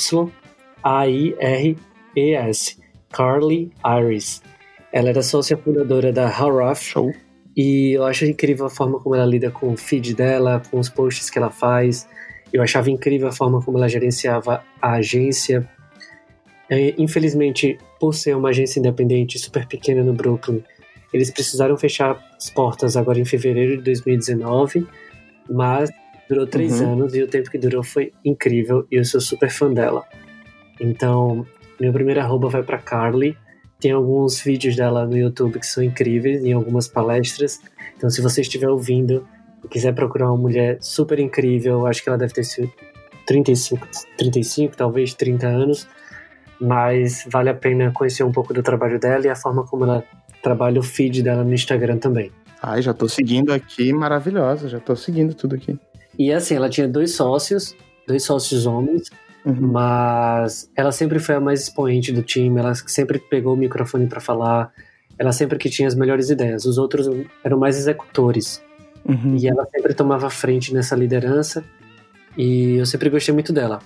A-I-R-E-S. 0.85 2.77
Carly 3.11 3.71
Iris. 3.83 4.43
Ela 4.95 5.09
era 5.09 5.21
sócia 5.21 5.57
fundadora 5.57 6.13
da 6.13 6.25
Howraff. 6.25 6.81
Show. 6.81 7.13
E 7.53 7.91
eu 7.91 8.05
acho 8.05 8.23
incrível 8.23 8.65
a 8.65 8.69
forma 8.69 8.97
como 8.97 9.13
ela 9.13 9.25
lida 9.25 9.51
com 9.51 9.73
o 9.73 9.75
feed 9.75 10.15
dela, 10.15 10.61
com 10.71 10.79
os 10.79 10.87
posts 10.87 11.29
que 11.29 11.37
ela 11.37 11.51
faz. 11.51 12.07
Eu 12.53 12.63
achava 12.63 12.89
incrível 12.89 13.27
a 13.27 13.31
forma 13.33 13.61
como 13.61 13.77
ela 13.77 13.89
gerenciava 13.89 14.63
a 14.81 14.93
agência. 14.93 15.69
É, 16.69 16.95
infelizmente, 16.97 17.77
por 17.99 18.13
ser 18.13 18.37
uma 18.37 18.49
agência 18.49 18.79
independente 18.79 19.37
super 19.37 19.67
pequena 19.67 20.01
no 20.01 20.13
Brooklyn, 20.13 20.63
eles 21.11 21.29
precisaram 21.29 21.77
fechar 21.77 22.17
as 22.37 22.49
portas 22.49 22.95
agora 22.95 23.19
em 23.19 23.25
fevereiro 23.25 23.75
de 23.77 23.83
2019, 23.83 24.87
mas 25.49 25.89
durou 26.29 26.47
três 26.47 26.79
uhum. 26.79 26.93
anos 26.93 27.13
e 27.13 27.21
o 27.21 27.27
tempo 27.27 27.51
que 27.51 27.57
durou 27.57 27.83
foi 27.83 28.13
incrível 28.23 28.87
e 28.89 28.95
eu 28.95 29.03
sou 29.03 29.19
super 29.19 29.49
fã 29.49 29.73
dela. 29.73 30.05
Então, 30.79 31.45
minha 31.81 31.91
primeira 31.91 32.23
arroba 32.23 32.47
vai 32.47 32.63
para 32.63 32.77
Carly. 32.77 33.37
Tem 33.79 33.91
alguns 33.91 34.39
vídeos 34.41 34.75
dela 34.75 35.05
no 35.05 35.17
YouTube 35.17 35.59
que 35.59 35.67
são 35.67 35.83
incríveis, 35.83 36.43
em 36.43 36.53
algumas 36.53 36.87
palestras. 36.87 37.59
Então, 37.95 38.09
se 38.09 38.21
você 38.21 38.41
estiver 38.41 38.69
ouvindo 38.69 39.27
e 39.63 39.67
quiser 39.67 39.93
procurar 39.93 40.27
uma 40.27 40.37
mulher 40.37 40.77
super 40.81 41.19
incrível, 41.19 41.85
acho 41.85 42.03
que 42.03 42.09
ela 42.09 42.17
deve 42.17 42.33
ter 42.33 42.43
sido 42.43 42.71
35, 43.25 43.87
35, 44.17 44.77
talvez 44.77 45.13
30 45.13 45.47
anos, 45.47 45.87
mas 46.59 47.25
vale 47.29 47.49
a 47.49 47.53
pena 47.53 47.91
conhecer 47.91 48.23
um 48.23 48.31
pouco 48.31 48.53
do 48.53 48.63
trabalho 48.63 48.99
dela 48.99 49.25
e 49.25 49.29
a 49.29 49.35
forma 49.35 49.65
como 49.65 49.83
ela 49.83 50.03
trabalha 50.41 50.79
o 50.79 50.83
feed 50.83 51.23
dela 51.23 51.43
no 51.43 51.53
Instagram 51.53 51.97
também. 51.97 52.31
Ai, 52.61 52.81
já 52.81 52.93
tô 52.93 53.07
seguindo 53.07 53.51
aqui, 53.51 53.91
maravilhosa, 53.91 54.69
já 54.69 54.79
tô 54.79 54.95
seguindo 54.95 55.33
tudo 55.33 55.55
aqui. 55.55 55.77
E 56.17 56.31
assim, 56.31 56.55
ela 56.55 56.69
tinha 56.69 56.87
dois 56.87 57.13
sócios, 57.13 57.75
dois 58.07 58.23
sócios 58.23 58.65
homens, 58.65 59.09
Uhum. 59.45 59.71
Mas 59.71 60.69
ela 60.75 60.91
sempre 60.91 61.19
foi 61.19 61.35
a 61.35 61.39
mais 61.39 61.63
expoente 61.63 62.11
do 62.11 62.23
time, 62.23 62.59
ela 62.59 62.73
sempre 62.73 63.19
pegou 63.19 63.53
o 63.53 63.57
microfone 63.57 64.07
para 64.07 64.19
falar, 64.19 64.71
ela 65.19 65.31
sempre 65.31 65.57
que 65.57 65.69
tinha 65.69 65.87
as 65.87 65.95
melhores 65.95 66.29
ideias. 66.29 66.65
Os 66.65 66.77
outros 66.77 67.07
eram 67.43 67.59
mais 67.59 67.77
executores. 67.77 68.63
Uhum. 69.07 69.37
E 69.37 69.47
ela 69.47 69.65
sempre 69.65 69.93
tomava 69.93 70.29
frente 70.29 70.73
nessa 70.73 70.95
liderança 70.95 71.63
e 72.35 72.77
eu 72.77 72.85
sempre 72.85 73.09
gostei 73.09 73.33
muito 73.33 73.53
dela. 73.53 73.79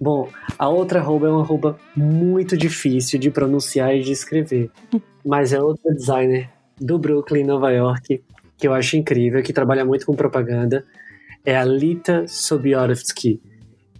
Bom, 0.00 0.28
a 0.58 0.68
outra 0.68 1.00
arroba 1.00 1.26
é 1.26 1.30
uma 1.30 1.42
arroba 1.42 1.78
muito 1.96 2.56
difícil 2.56 3.18
de 3.18 3.30
pronunciar 3.30 3.94
e 3.94 4.02
de 4.02 4.12
escrever, 4.12 4.70
mas 5.24 5.52
é 5.52 5.60
outra 5.60 5.92
designer 5.92 6.48
do 6.78 6.98
Brooklyn, 6.98 7.44
Nova 7.44 7.70
York, 7.70 8.22
que 8.56 8.68
eu 8.68 8.72
acho 8.72 8.96
incrível, 8.96 9.42
que 9.42 9.52
trabalha 9.52 9.84
muito 9.84 10.06
com 10.06 10.14
propaganda, 10.14 10.84
é 11.44 11.56
a 11.56 11.64
Lita 11.64 12.26
Sobiorovsky. 12.26 13.40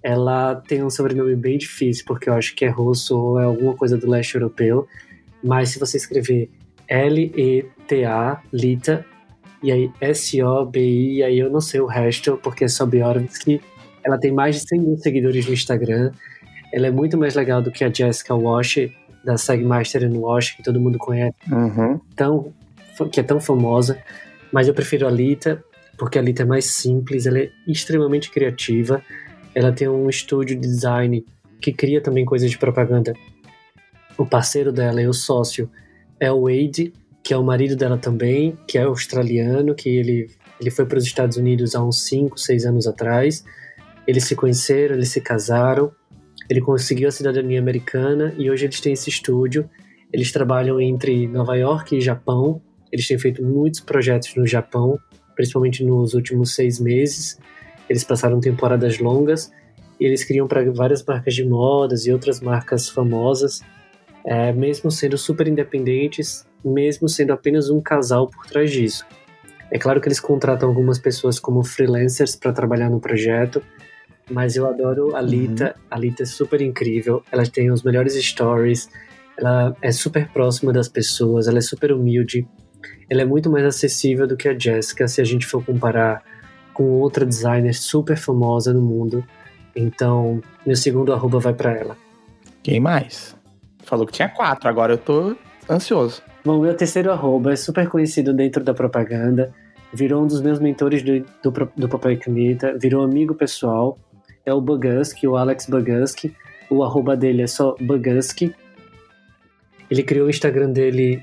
Ela 0.03 0.55
tem 0.55 0.83
um 0.83 0.91
sobrenome 0.91 1.37
bem 1.37 1.59
difícil, 1.59 2.05
porque 2.07 2.29
eu 2.29 2.35
acho 2.35 2.55
que 2.55 2.65
é 2.65 2.69
russo 2.69 3.19
ou 3.19 3.41
é 3.41 3.45
alguma 3.45 3.75
coisa 3.75 3.97
do 3.97 4.09
leste 4.09 4.35
europeu. 4.35 4.87
Mas 5.43 5.71
se 5.71 5.79
você 5.79 5.97
escrever 5.97 6.51
L-E-T-A, 6.89 8.43
Lita, 8.53 9.05
e 9.63 9.71
aí 9.71 9.91
S-O-B-I, 10.01 11.19
e 11.19 11.23
aí 11.23 11.39
eu 11.39 11.51
não 11.51 11.61
sei 11.61 11.81
o 11.81 11.87
resto, 11.87 12.39
porque 12.43 12.65
é 12.65 12.69
Sobiorsky. 12.69 13.61
Ela 14.05 14.19
tem 14.19 14.33
mais 14.33 14.57
de 14.57 14.69
100 14.69 14.81
mil 14.81 14.97
seguidores 14.97 15.47
no 15.47 15.53
Instagram. 15.53 16.13
Ela 16.73 16.87
é 16.87 16.91
muito 16.91 17.19
mais 17.19 17.35
legal 17.35 17.61
do 17.61 17.71
que 17.71 17.85
a 17.85 17.93
Jessica 17.93 18.35
Wash, 18.35 18.91
da 19.23 19.37
Sagmaster 19.37 20.05
and 20.05 20.19
Wash, 20.19 20.53
que 20.53 20.63
todo 20.63 20.81
mundo 20.81 20.99
conhece, 20.99 21.37
uhum. 21.51 22.01
tão, 22.17 22.53
que 23.13 23.21
é 23.21 23.23
tão 23.23 23.39
famosa. 23.39 23.99
Mas 24.51 24.67
eu 24.67 24.73
prefiro 24.73 25.07
a 25.07 25.11
Lita, 25.11 25.63
porque 25.99 26.19
a 26.19 26.23
Lita 26.23 26.43
é 26.43 26.47
mais 26.47 26.65
simples, 26.65 27.27
ela 27.27 27.39
é 27.39 27.51
extremamente 27.69 28.31
criativa 28.31 29.03
ela 29.55 29.73
tem 29.73 29.89
um 29.89 30.09
estúdio 30.09 30.59
de 30.59 30.69
design 30.69 31.25
que 31.61 31.73
cria 31.73 32.01
também 32.01 32.25
coisas 32.25 32.51
de 32.51 32.59
propaganda. 32.59 33.13
O 34.17 34.27
parceiro 34.27 34.73
dela 34.73 35.01
e 35.01 35.07
o 35.07 35.13
sócio 35.13 35.71
é 36.19 36.31
o 36.31 36.43
Wade, 36.43 36.93
que 37.23 37.35
é 37.35 37.37
o 37.37 37.43
marido 37.43 37.77
dela 37.77 37.99
também, 37.99 38.57
que 38.67 38.79
é 38.79 38.83
australiano, 38.83 39.75
que 39.75 39.89
ele, 39.89 40.29
ele 40.61 40.71
foi 40.71 40.87
para 40.87 40.99
os 40.99 41.05
Estados 41.05 41.37
Unidos 41.37 41.75
há 41.75 41.83
uns 41.83 42.03
5, 42.05 42.39
6 42.39 42.67
anos 42.67 42.87
atrás. 42.87 43.45
Eles 44.07 44.25
se 44.25 44.35
conheceram, 44.35 44.95
eles 44.95 45.11
se 45.11 45.21
casaram, 45.21 45.93
ele 46.49 46.61
conseguiu 46.61 47.09
a 47.09 47.13
cidadania 47.13 47.61
americana 47.61 48.35
e 48.37 48.51
hoje 48.51 48.67
eles 48.67 48.81
têm 48.81 48.93
esse 48.93 49.09
estúdio. 49.09 49.71
Eles 50.13 50.33
trabalham 50.33 50.81
entre 50.81 51.27
Nova 51.29 51.57
York 51.57 51.97
e 51.97 52.01
Japão. 52.01 52.61
Eles 52.93 53.07
têm 53.07 53.19
feito 53.19 53.43
muitos 53.43 53.81
projetos 53.81 54.35
no 54.35 54.47
Japão, 54.47 54.99
principalmente 55.37 55.85
nos 55.85 56.13
últimos 56.13 56.55
seis 56.55 56.81
meses. 56.81 57.39
Eles 57.91 58.05
passaram 58.05 58.39
temporadas 58.39 59.01
longas 59.01 59.53
e 59.99 60.05
eles 60.05 60.23
criam 60.23 60.47
para 60.47 60.71
várias 60.71 61.05
marcas 61.05 61.35
de 61.35 61.45
modas 61.45 62.07
e 62.07 62.13
outras 62.13 62.41
marcas 62.41 62.89
famosas, 62.89 63.63
é, 64.25 64.53
mesmo 64.53 64.93
sendo 64.93 65.19
super 65.19 65.49
independentes, 65.49 66.47
mesmo 66.65 67.09
sendo 67.09 67.33
apenas 67.33 67.69
um 67.69 67.81
casal 67.81 68.29
por 68.29 68.47
trás 68.47 68.71
disso. 68.71 69.05
É 69.73 69.79
claro 69.79 70.01
que 70.01 70.07
eles 70.07 70.21
contratam 70.21 70.69
algumas 70.69 71.01
pessoas 71.01 71.41
como 71.41 71.65
freelancers 71.65 72.37
para 72.37 72.53
trabalhar 72.53 72.89
no 72.89 73.01
projeto, 73.01 73.61
mas 74.31 74.55
eu 74.55 74.69
adoro 74.69 75.17
a 75.17 75.21
Lita. 75.21 75.75
Uhum. 75.77 75.87
A 75.91 75.99
Lita 75.99 76.23
é 76.23 76.27
super 76.27 76.61
incrível. 76.61 77.25
Ela 77.33 77.43
tem 77.43 77.73
os 77.73 77.83
melhores 77.83 78.15
stories. 78.15 78.89
Ela 79.37 79.77
é 79.83 79.91
super 79.91 80.29
próxima 80.29 80.73
das 80.73 80.89
pessoas. 80.89 81.49
Ela 81.49 81.59
é 81.59 81.63
super 81.63 81.93
humilde. 81.93 82.47
Ela 83.09 83.23
é 83.23 83.25
muito 83.25 83.51
mais 83.51 83.65
acessível 83.65 84.29
do 84.29 84.37
que 84.37 84.49
a 84.49 84.57
Jessica 84.57 85.09
se 85.09 85.21
a 85.21 85.25
gente 85.25 85.47
for 85.47 85.65
comparar 85.65 86.23
com 86.81 86.99
outra 86.99 87.27
designer 87.27 87.75
super 87.75 88.17
famosa 88.17 88.73
no 88.73 88.81
mundo. 88.81 89.23
Então, 89.77 90.41
meu 90.67 90.75
segundo 90.75 91.13
arroba 91.13 91.39
vai 91.39 91.53
para 91.53 91.73
ela. 91.73 91.95
Quem 92.63 92.81
mais? 92.81 93.37
Falou 93.85 94.07
que 94.07 94.13
tinha 94.15 94.31
quatro, 94.31 94.67
agora 94.67 94.95
eu 94.95 94.99
tô 94.99 95.37
ansioso. 95.69 96.23
Bom, 96.43 96.59
meu 96.59 96.75
terceiro 96.75 97.13
arroba 97.13 97.53
é 97.53 97.57
super 97.57 97.87
conhecido 97.87 98.33
dentro 98.33 98.65
da 98.65 98.73
propaganda, 98.73 99.53
virou 99.93 100.23
um 100.23 100.27
dos 100.27 100.41
meus 100.41 100.59
mentores 100.59 101.03
do, 101.03 101.21
do, 101.43 101.71
do 101.77 101.87
Papai 101.87 102.17
Caneta, 102.17 102.75
virou 102.79 103.05
amigo 103.05 103.35
pessoal 103.35 103.99
é 104.47 104.55
o 104.55 104.61
Bugansky, 104.63 105.29
o 105.29 105.37
Alex 105.37 105.67
Bugansky. 105.67 106.35
O 106.71 106.83
arroba 106.83 107.15
dele 107.15 107.43
é 107.43 107.47
só 107.47 107.77
Bugansky. 107.79 108.55
Ele 109.91 110.03
criou 110.03 110.29
o 110.29 110.31
Instagram 110.31 110.71
dele 110.73 111.23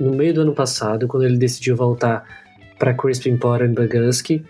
no 0.00 0.12
meio 0.12 0.32
do 0.32 0.40
ano 0.40 0.54
passado, 0.54 1.06
quando 1.06 1.24
ele 1.24 1.36
decidiu 1.36 1.76
voltar 1.76 2.24
para 2.78 2.94
Crispin 2.94 3.36
Potter 3.36 3.68
Bugansky. 3.68 4.44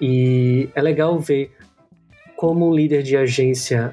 E 0.00 0.68
é 0.74 0.80
legal 0.80 1.18
ver 1.18 1.50
como 2.36 2.68
um 2.68 2.74
líder 2.74 3.02
de 3.02 3.16
agência 3.16 3.92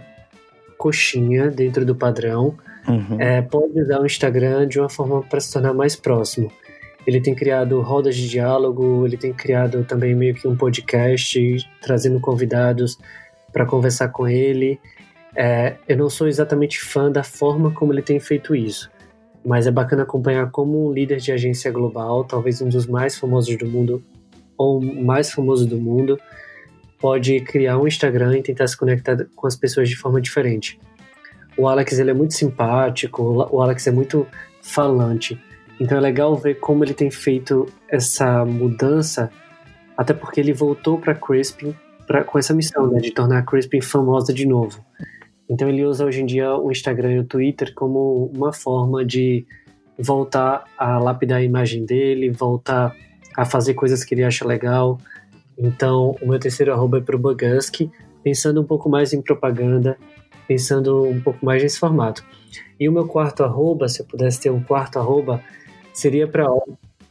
coxinha 0.77 1.49
dentro 1.49 1.85
do 1.85 1.95
padrão 1.95 2.55
uhum. 2.87 3.19
é, 3.19 3.41
pode 3.41 3.79
usar 3.79 3.99
o 3.99 4.05
Instagram 4.05 4.67
de 4.67 4.79
uma 4.79 4.89
forma 4.89 5.21
para 5.23 5.39
se 5.39 5.51
tornar 5.51 5.73
mais 5.73 5.95
próximo. 5.95 6.51
Ele 7.05 7.21
tem 7.21 7.35
criado 7.35 7.79
rodas 7.81 8.15
de 8.15 8.27
diálogo, 8.27 9.05
ele 9.05 9.17
tem 9.17 9.31
criado 9.31 9.83
também 9.83 10.15
meio 10.15 10.33
que 10.33 10.47
um 10.47 10.55
podcast, 10.55 11.39
trazendo 11.81 12.19
convidados 12.19 12.97
para 13.53 13.65
conversar 13.65 14.09
com 14.09 14.27
ele. 14.27 14.79
É, 15.35 15.75
eu 15.87 15.97
não 15.97 16.09
sou 16.09 16.27
exatamente 16.27 16.79
fã 16.79 17.11
da 17.11 17.23
forma 17.23 17.71
como 17.71 17.93
ele 17.93 18.01
tem 18.01 18.19
feito 18.19 18.55
isso, 18.55 18.89
mas 19.45 19.67
é 19.67 19.71
bacana 19.71 20.03
acompanhar 20.03 20.49
como 20.49 20.87
um 20.87 20.91
líder 20.91 21.17
de 21.17 21.31
agência 21.31 21.71
global, 21.71 22.23
talvez 22.23 22.61
um 22.61 22.67
dos 22.67 22.87
mais 22.87 23.15
famosos 23.15 23.55
do 23.57 23.67
mundo, 23.67 24.03
ou 24.57 24.81
mais 24.81 25.31
famoso 25.31 25.67
do 25.67 25.77
mundo, 25.77 26.19
pode 26.99 27.39
criar 27.41 27.77
um 27.77 27.87
Instagram 27.87 28.39
e 28.39 28.41
tentar 28.41 28.67
se 28.67 28.75
conectar 28.75 29.25
com 29.35 29.45
as 29.45 29.55
pessoas 29.55 29.87
de 29.87 29.95
forma 29.95 30.19
diferente. 30.19 30.79
O 31.57 31.67
Alex 31.67 31.99
ele 31.99 32.11
é 32.11 32.13
muito 32.13 32.33
simpático, 32.33 33.47
o 33.51 33.61
Alex 33.61 33.85
é 33.87 33.91
muito 33.91 34.25
falante. 34.61 35.39
Então 35.79 35.97
é 35.97 36.01
legal 36.01 36.35
ver 36.35 36.55
como 36.55 36.83
ele 36.83 36.93
tem 36.93 37.11
feito 37.11 37.67
essa 37.87 38.43
mudança, 38.43 39.29
até 39.95 40.13
porque 40.13 40.39
ele 40.39 40.53
voltou 40.53 40.97
para 40.97 41.13
Crispin 41.13 41.75
com 42.25 42.39
essa 42.39 42.53
missão 42.53 42.87
né, 42.87 42.99
de 42.99 43.11
tornar 43.11 43.39
a 43.39 43.41
Crispin 43.43 43.81
famosa 43.81 44.33
de 44.33 44.45
novo. 44.45 44.83
Então 45.49 45.69
ele 45.69 45.85
usa 45.85 46.05
hoje 46.05 46.21
em 46.21 46.25
dia 46.25 46.55
o 46.55 46.71
Instagram 46.71 47.13
e 47.13 47.19
o 47.19 47.23
Twitter 47.23 47.73
como 47.73 48.31
uma 48.35 48.51
forma 48.51 49.05
de 49.05 49.45
voltar 49.97 50.65
a 50.77 50.97
lapidar 50.97 51.39
a 51.39 51.43
imagem 51.43 51.85
dele, 51.85 52.31
voltar 52.31 52.95
a 53.37 53.45
fazer 53.45 53.73
coisas 53.73 54.03
que 54.03 54.15
ele 54.15 54.23
acha 54.23 54.45
legal. 54.45 54.99
Então 55.57 56.15
o 56.21 56.27
meu 56.27 56.39
terceiro 56.39 56.73
arroba 56.73 56.97
é 56.97 57.01
pro 57.01 57.19
Boguski, 57.19 57.91
pensando 58.23 58.61
um 58.61 58.65
pouco 58.65 58.89
mais 58.89 59.13
em 59.13 59.21
propaganda, 59.21 59.97
pensando 60.47 61.03
um 61.03 61.21
pouco 61.21 61.45
mais 61.45 61.61
nesse 61.61 61.79
formato. 61.79 62.23
E 62.79 62.89
o 62.89 62.91
meu 62.91 63.07
quarto 63.07 63.43
arroba, 63.43 63.87
se 63.87 64.01
eu 64.01 64.05
pudesse 64.05 64.41
ter 64.41 64.49
um 64.49 64.61
quarto 64.61 64.99
arroba, 64.99 65.41
seria 65.93 66.27
para 66.27 66.45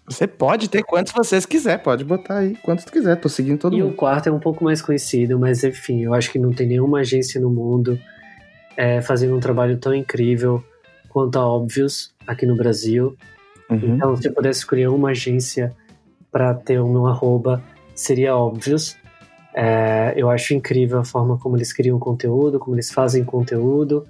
você 0.06 0.26
pode 0.26 0.68
ter 0.68 0.82
quantos 0.82 1.14
vocês 1.14 1.46
quiser, 1.46 1.78
pode 1.78 2.04
botar 2.04 2.38
aí 2.38 2.56
quantos 2.56 2.84
tu 2.84 2.92
quiser, 2.92 3.16
tô 3.16 3.26
seguindo 3.26 3.58
todo 3.58 3.74
e 3.74 3.80
mundo. 3.80 3.90
E 3.90 3.94
o 3.94 3.96
quarto 3.96 4.28
é 4.28 4.32
um 4.32 4.38
pouco 4.38 4.62
mais 4.62 4.82
conhecido, 4.82 5.38
mas 5.38 5.64
enfim, 5.64 6.02
eu 6.02 6.12
acho 6.12 6.30
que 6.30 6.38
não 6.38 6.52
tem 6.52 6.66
nenhuma 6.66 7.00
agência 7.00 7.40
no 7.40 7.48
mundo 7.48 7.98
é, 8.76 9.00
fazendo 9.00 9.36
um 9.36 9.40
trabalho 9.40 9.78
tão 9.78 9.94
incrível 9.94 10.62
quanto 11.08 11.38
a 11.38 11.46
Obvious 11.46 12.12
aqui 12.26 12.46
no 12.46 12.56
Brasil. 12.56 13.16
Uhum. 13.70 13.96
Então, 13.96 14.16
se 14.16 14.28
eu 14.28 14.32
pudesse 14.32 14.60
escolher 14.60 14.88
uma 14.88 15.10
agência 15.10 15.74
para 16.30 16.52
ter 16.54 16.80
o 16.80 16.88
meu 16.88 17.06
arroba, 17.06 17.62
seria 17.94 18.36
Obvious. 18.36 18.96
É, 19.54 20.12
eu 20.16 20.28
acho 20.28 20.52
incrível 20.52 20.98
a 20.98 21.04
forma 21.04 21.38
como 21.38 21.56
eles 21.56 21.72
criam 21.72 21.98
conteúdo, 21.98 22.58
como 22.58 22.74
eles 22.74 22.90
fazem 22.90 23.24
conteúdo. 23.24 24.04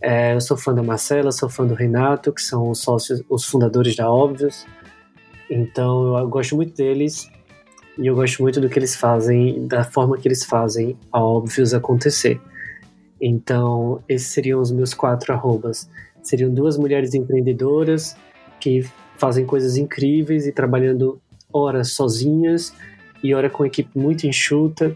É, 0.00 0.34
eu 0.34 0.40
sou 0.40 0.56
fã 0.56 0.74
da 0.74 0.82
Marcela, 0.82 1.30
sou 1.30 1.50
fã 1.50 1.66
do 1.66 1.74
Renato, 1.74 2.32
que 2.32 2.40
são 2.40 2.70
os 2.70 2.80
sócios, 2.80 3.22
os 3.28 3.44
fundadores 3.44 3.94
da 3.94 4.10
Óbvios. 4.10 4.66
Então 5.50 6.16
eu 6.16 6.28
gosto 6.28 6.56
muito 6.56 6.74
deles 6.74 7.30
e 7.98 8.06
eu 8.06 8.14
gosto 8.14 8.40
muito 8.40 8.60
do 8.60 8.68
que 8.70 8.78
eles 8.78 8.96
fazem, 8.96 9.66
da 9.66 9.84
forma 9.84 10.16
que 10.16 10.26
eles 10.26 10.44
fazem 10.44 10.96
a 11.12 11.22
Óbvios 11.22 11.74
acontecer. 11.74 12.40
Então 13.20 14.02
esses 14.08 14.28
seriam 14.28 14.60
os 14.60 14.70
meus 14.70 14.94
quatro 14.94 15.32
arrobas. 15.32 15.88
Seriam 16.22 16.52
duas 16.52 16.76
mulheres 16.76 17.14
empreendedoras 17.14 18.16
que 18.58 18.82
fazem 19.16 19.44
coisas 19.44 19.76
incríveis 19.76 20.46
e 20.46 20.52
trabalhando 20.52 21.20
horas 21.52 21.92
sozinhas 21.92 22.72
e 23.22 23.34
hora 23.34 23.50
com 23.50 23.64
equipe 23.64 23.98
muito 23.98 24.26
enxuta. 24.26 24.94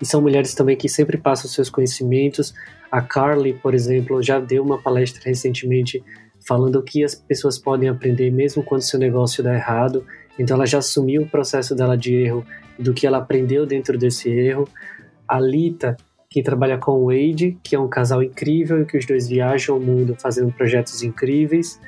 E 0.00 0.06
são 0.06 0.20
mulheres 0.20 0.54
também 0.54 0.76
que 0.76 0.88
sempre 0.88 1.16
passam 1.16 1.48
seus 1.48 1.70
conhecimentos 1.70 2.54
a 2.94 3.02
Carly, 3.02 3.54
por 3.54 3.74
exemplo, 3.74 4.22
já 4.22 4.38
deu 4.38 4.62
uma 4.62 4.80
palestra 4.80 5.20
recentemente 5.24 6.00
falando 6.46 6.80
que 6.80 7.02
as 7.02 7.12
pessoas 7.12 7.58
podem 7.58 7.88
aprender 7.88 8.30
mesmo 8.30 8.62
quando 8.62 8.82
seu 8.82 9.00
negócio 9.00 9.42
dá 9.42 9.52
errado. 9.52 10.06
Então 10.38 10.56
ela 10.56 10.64
já 10.64 10.78
assumiu 10.78 11.22
o 11.22 11.28
processo 11.28 11.74
dela 11.74 11.98
de 11.98 12.14
erro, 12.14 12.46
do 12.78 12.94
que 12.94 13.04
ela 13.04 13.18
aprendeu 13.18 13.66
dentro 13.66 13.98
desse 13.98 14.30
erro. 14.30 14.68
A 15.26 15.40
Lita, 15.40 15.96
que 16.34 16.42
trabalha 16.42 16.76
com 16.76 16.90
o 16.90 17.06
Wade, 17.06 17.56
que 17.62 17.76
é 17.76 17.78
um 17.78 17.86
casal 17.86 18.20
incrível 18.20 18.82
e 18.82 18.84
que 18.84 18.98
os 18.98 19.06
dois 19.06 19.28
viajam 19.28 19.76
o 19.76 19.80
mundo 19.80 20.16
fazendo 20.18 20.52
projetos 20.52 21.00
incríveis. 21.00 21.80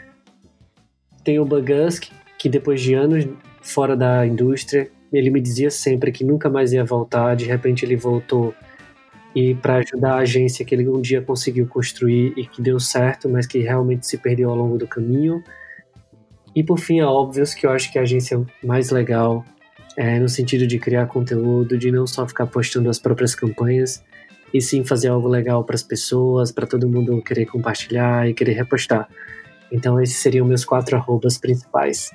Tem 1.25 1.41
o 1.41 1.45
Bagask, 1.45 2.05
que 2.39 2.49
depois 2.49 2.81
de 2.81 2.95
anos 2.95 3.27
fora 3.61 3.97
da 3.97 4.25
indústria, 4.25 4.89
ele 5.13 5.31
me 5.31 5.41
dizia 5.41 5.69
sempre 5.69 6.13
que 6.13 6.23
nunca 6.23 6.49
mais 6.49 6.73
ia 6.73 6.85
voltar, 6.85 7.35
de 7.35 7.45
repente 7.45 7.85
ele 7.85 7.97
voltou 7.97 8.55
e 9.35 9.53
para 9.57 9.79
ajudar 9.79 10.13
a 10.13 10.19
agência 10.19 10.65
que 10.65 10.77
ele 10.77 10.89
um 10.89 11.01
dia 11.01 11.21
conseguiu 11.21 11.67
construir 11.67 12.33
e 12.37 12.47
que 12.47 12.63
deu 12.63 12.79
certo, 12.79 13.29
mas 13.29 13.49
que 13.49 13.59
realmente 13.59 14.07
se 14.07 14.17
perdeu 14.17 14.49
ao 14.49 14.55
longo 14.55 14.79
do 14.79 14.87
caminho. 14.87 15.43
E 16.55 16.63
por 16.63 16.79
fim, 16.79 17.01
é 17.01 17.05
óbvio 17.05 17.43
que 17.47 17.67
eu 17.67 17.71
acho 17.73 17.91
que 17.91 17.99
a 17.99 18.03
agência 18.03 18.41
mais 18.63 18.91
legal 18.91 19.45
é 19.97 20.21
no 20.21 20.29
sentido 20.29 20.69
de 20.69 20.79
criar 20.79 21.07
conteúdo, 21.07 21.77
de 21.77 21.91
não 21.91 22.07
só 22.07 22.29
ficar 22.29 22.47
postando 22.47 22.89
as 22.89 23.01
próprias 23.01 23.35
campanhas, 23.35 24.05
e 24.53 24.61
sim 24.61 24.85
fazer 24.85 25.09
algo 25.09 25.29
legal 25.29 25.65
para 25.65 25.75
as 25.75 25.83
pessoas, 25.83 26.53
para 26.53 26.67
todo 26.67 26.89
mundo 26.89 27.23
querer 27.23 27.47
compartilhar 27.47 28.29
e 28.29 28.35
querer 28.35 28.53
repostar. 28.53 29.09
Então 29.71 30.01
esses 30.01 30.17
seriam 30.17 30.47
meus 30.47 30.65
quatro 30.65 30.97
arrobas 30.97 31.39
principais. 31.39 32.11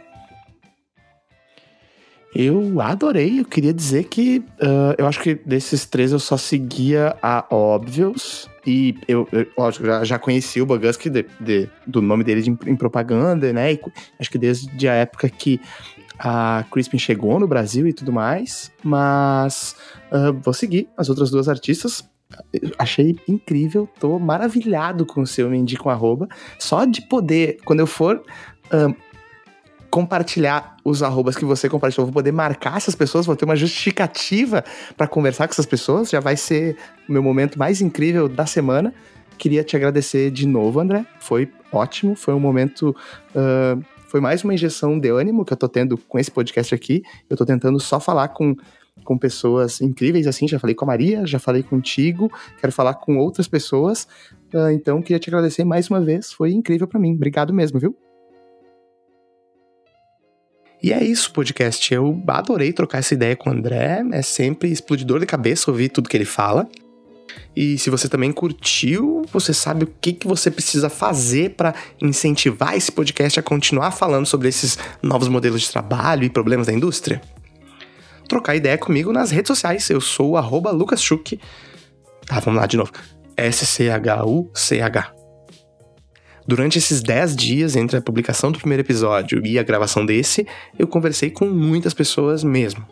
Eu 2.33 2.79
adorei, 2.79 3.41
eu 3.41 3.45
queria 3.45 3.73
dizer 3.73 4.05
que 4.05 4.39
uh, 4.39 4.95
eu 4.97 5.05
acho 5.05 5.19
que 5.19 5.35
desses 5.35 5.85
três 5.85 6.13
eu 6.13 6.19
só 6.19 6.37
seguia 6.37 7.17
a 7.21 7.45
Obvious. 7.53 8.49
E 8.65 8.95
eu, 9.05 9.27
eu 9.33 9.45
lógico, 9.57 9.85
já, 9.85 10.03
já 10.03 10.19
conheci 10.19 10.61
o 10.61 10.65
Boguski 10.65 11.09
de, 11.09 11.25
de, 11.41 11.69
do 11.85 12.01
nome 12.01 12.23
dele 12.23 12.41
de, 12.41 12.49
em 12.67 12.75
propaganda, 12.75 13.51
né? 13.51 13.73
E 13.73 13.81
acho 14.17 14.31
que 14.31 14.37
desde 14.37 14.87
a 14.87 14.93
época 14.93 15.27
que 15.27 15.59
a 16.17 16.63
Crispin 16.71 16.99
chegou 16.99 17.37
no 17.37 17.47
Brasil 17.47 17.85
e 17.85 17.91
tudo 17.91 18.13
mais. 18.13 18.71
Mas 18.81 19.75
uh, 20.11 20.31
vou 20.41 20.53
seguir 20.53 20.87
as 20.95 21.09
outras 21.09 21.31
duas 21.31 21.49
artistas. 21.49 22.09
Achei 22.77 23.17
incrível, 23.27 23.87
tô 23.99 24.17
maravilhado 24.19 25.05
com 25.05 25.21
o 25.21 25.27
seu 25.27 25.49
Me 25.49 25.57
um 25.59 25.89
Arroba. 25.89 26.27
Só 26.57 26.85
de 26.85 27.01
poder, 27.01 27.57
quando 27.65 27.79
eu 27.79 27.87
for. 27.87 28.23
Uh, 28.67 28.95
compartilhar 29.91 30.77
os 30.85 31.03
arrobas 31.03 31.35
que 31.35 31.43
você 31.43 31.67
compartilhou. 31.67 32.07
Vou 32.07 32.13
poder 32.13 32.31
marcar 32.31 32.77
essas 32.77 32.95
pessoas, 32.95 33.25
vou 33.25 33.35
ter 33.35 33.43
uma 33.43 33.57
justificativa 33.57 34.63
para 34.95 35.05
conversar 35.05 35.47
com 35.47 35.51
essas 35.51 35.65
pessoas. 35.65 36.09
Já 36.09 36.21
vai 36.21 36.37
ser 36.37 36.77
o 37.09 37.11
meu 37.11 37.21
momento 37.21 37.59
mais 37.59 37.81
incrível 37.81 38.29
da 38.29 38.45
semana. 38.45 38.93
Queria 39.37 39.63
te 39.63 39.75
agradecer 39.75 40.31
de 40.31 40.47
novo, 40.47 40.79
André. 40.79 41.05
Foi 41.19 41.51
ótimo, 41.71 42.15
foi 42.15 42.33
um 42.33 42.39
momento. 42.39 42.95
Uh, 43.35 43.83
foi 44.07 44.21
mais 44.21 44.43
uma 44.43 44.53
injeção 44.53 44.97
de 44.97 45.09
ânimo 45.09 45.43
que 45.43 45.51
eu 45.51 45.57
tô 45.57 45.67
tendo 45.67 45.97
com 45.97 46.17
esse 46.17 46.31
podcast 46.31 46.73
aqui. 46.73 47.03
Eu 47.29 47.35
tô 47.35 47.45
tentando 47.45 47.79
só 47.79 47.99
falar 47.99 48.29
com 48.29 48.55
com 49.03 49.17
pessoas 49.17 49.81
incríveis 49.81 50.27
assim. 50.27 50.47
Já 50.47 50.59
falei 50.59 50.75
com 50.75 50.85
a 50.85 50.87
Maria, 50.87 51.25
já 51.25 51.39
falei 51.39 51.63
contigo, 51.63 52.31
quero 52.59 52.71
falar 52.71 52.95
com 52.95 53.17
outras 53.17 53.47
pessoas. 53.47 54.07
Uh, 54.53 54.71
então, 54.71 55.01
queria 55.01 55.19
te 55.19 55.29
agradecer 55.29 55.63
mais 55.63 55.89
uma 55.89 56.01
vez. 56.01 56.31
Foi 56.31 56.51
incrível 56.51 56.87
para 56.87 56.99
mim. 56.99 57.13
Obrigado 57.13 57.53
mesmo, 57.53 57.79
viu? 57.79 57.95
E 60.83 60.91
é 60.91 61.03
isso, 61.03 61.31
podcast. 61.31 61.93
Eu 61.93 62.23
adorei 62.27 62.73
trocar 62.73 62.97
essa 62.97 63.13
ideia 63.13 63.35
com 63.35 63.49
o 63.49 63.53
André. 63.53 64.03
É 64.11 64.21
sempre 64.23 64.71
explodidor 64.71 65.19
de 65.19 65.27
cabeça 65.27 65.69
ouvir 65.69 65.89
tudo 65.89 66.09
que 66.09 66.17
ele 66.17 66.25
fala. 66.25 66.67
E 67.55 67.77
se 67.77 67.89
você 67.89 68.09
também 68.09 68.31
curtiu, 68.31 69.23
você 69.31 69.53
sabe 69.53 69.83
o 69.83 69.93
que, 70.01 70.11
que 70.13 70.27
você 70.27 70.49
precisa 70.49 70.89
fazer 70.89 71.51
para 71.51 71.75
incentivar 72.01 72.75
esse 72.75 72.91
podcast 72.91 73.39
a 73.39 73.43
continuar 73.43 73.91
falando 73.91 74.25
sobre 74.25 74.49
esses 74.49 74.77
novos 75.01 75.27
modelos 75.27 75.61
de 75.61 75.69
trabalho 75.69 76.23
e 76.23 76.29
problemas 76.29 76.67
da 76.67 76.73
indústria? 76.73 77.21
Trocar 78.31 78.55
ideia 78.55 78.77
comigo 78.77 79.11
nas 79.11 79.29
redes 79.29 79.49
sociais. 79.49 79.89
Eu 79.89 79.99
sou 79.99 80.39
o 80.39 80.71
lucaschuk. 80.71 81.37
Tá, 82.25 82.39
vamos 82.39 82.61
lá 82.61 82.65
de 82.65 82.77
novo. 82.77 82.89
S-C-H-U-C-H. 83.35 85.13
Durante 86.47 86.77
esses 86.77 87.01
10 87.01 87.35
dias 87.35 87.75
entre 87.75 87.97
a 87.97 88.01
publicação 88.01 88.49
do 88.49 88.57
primeiro 88.57 88.83
episódio 88.83 89.45
e 89.45 89.59
a 89.59 89.63
gravação 89.63 90.05
desse, 90.05 90.47
eu 90.79 90.87
conversei 90.87 91.29
com 91.29 91.43
muitas 91.47 91.93
pessoas 91.93 92.41
mesmo. 92.41 92.87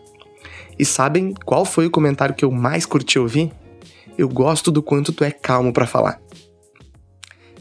E 0.77 0.83
sabem 0.83 1.33
qual 1.45 1.63
foi 1.63 1.85
o 1.85 1.91
comentário 1.91 2.35
que 2.35 2.43
eu 2.43 2.51
mais 2.51 2.85
curti 2.85 3.17
ouvir? 3.17 3.49
Eu 4.17 4.27
gosto 4.27 4.69
do 4.69 4.83
quanto 4.83 5.13
tu 5.13 5.23
é 5.23 5.31
calmo 5.31 5.71
para 5.71 5.87
falar. 5.87 6.19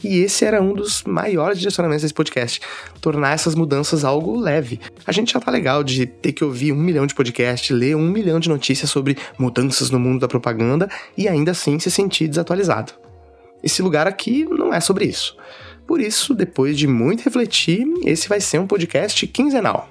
E 0.03 0.19
esse 0.19 0.45
era 0.45 0.61
um 0.61 0.73
dos 0.73 1.03
maiores 1.03 1.57
direcionamentos 1.57 2.03
desse 2.03 2.13
podcast: 2.13 2.61
tornar 3.01 3.33
essas 3.33 3.55
mudanças 3.55 4.03
algo 4.03 4.39
leve. 4.39 4.79
A 5.05 5.11
gente 5.11 5.33
já 5.33 5.39
tá 5.39 5.51
legal 5.51 5.83
de 5.83 6.05
ter 6.05 6.31
que 6.31 6.43
ouvir 6.43 6.71
um 6.71 6.77
milhão 6.77 7.05
de 7.05 7.15
podcasts, 7.15 7.75
ler 7.75 7.95
um 7.95 8.09
milhão 8.09 8.39
de 8.39 8.49
notícias 8.49 8.89
sobre 8.89 9.17
mudanças 9.37 9.89
no 9.89 9.99
mundo 9.99 10.19
da 10.19 10.27
propaganda 10.27 10.89
e 11.17 11.27
ainda 11.27 11.51
assim 11.51 11.79
se 11.79 11.91
sentir 11.91 12.27
desatualizado. 12.27 12.93
Esse 13.63 13.81
lugar 13.81 14.07
aqui 14.07 14.45
não 14.45 14.73
é 14.73 14.79
sobre 14.79 15.05
isso. 15.05 15.35
Por 15.85 15.99
isso, 15.99 16.33
depois 16.33 16.77
de 16.77 16.87
muito 16.87 17.23
refletir, 17.23 17.85
esse 18.05 18.29
vai 18.29 18.39
ser 18.39 18.59
um 18.59 18.67
podcast 18.67 19.25
quinzenal. 19.27 19.89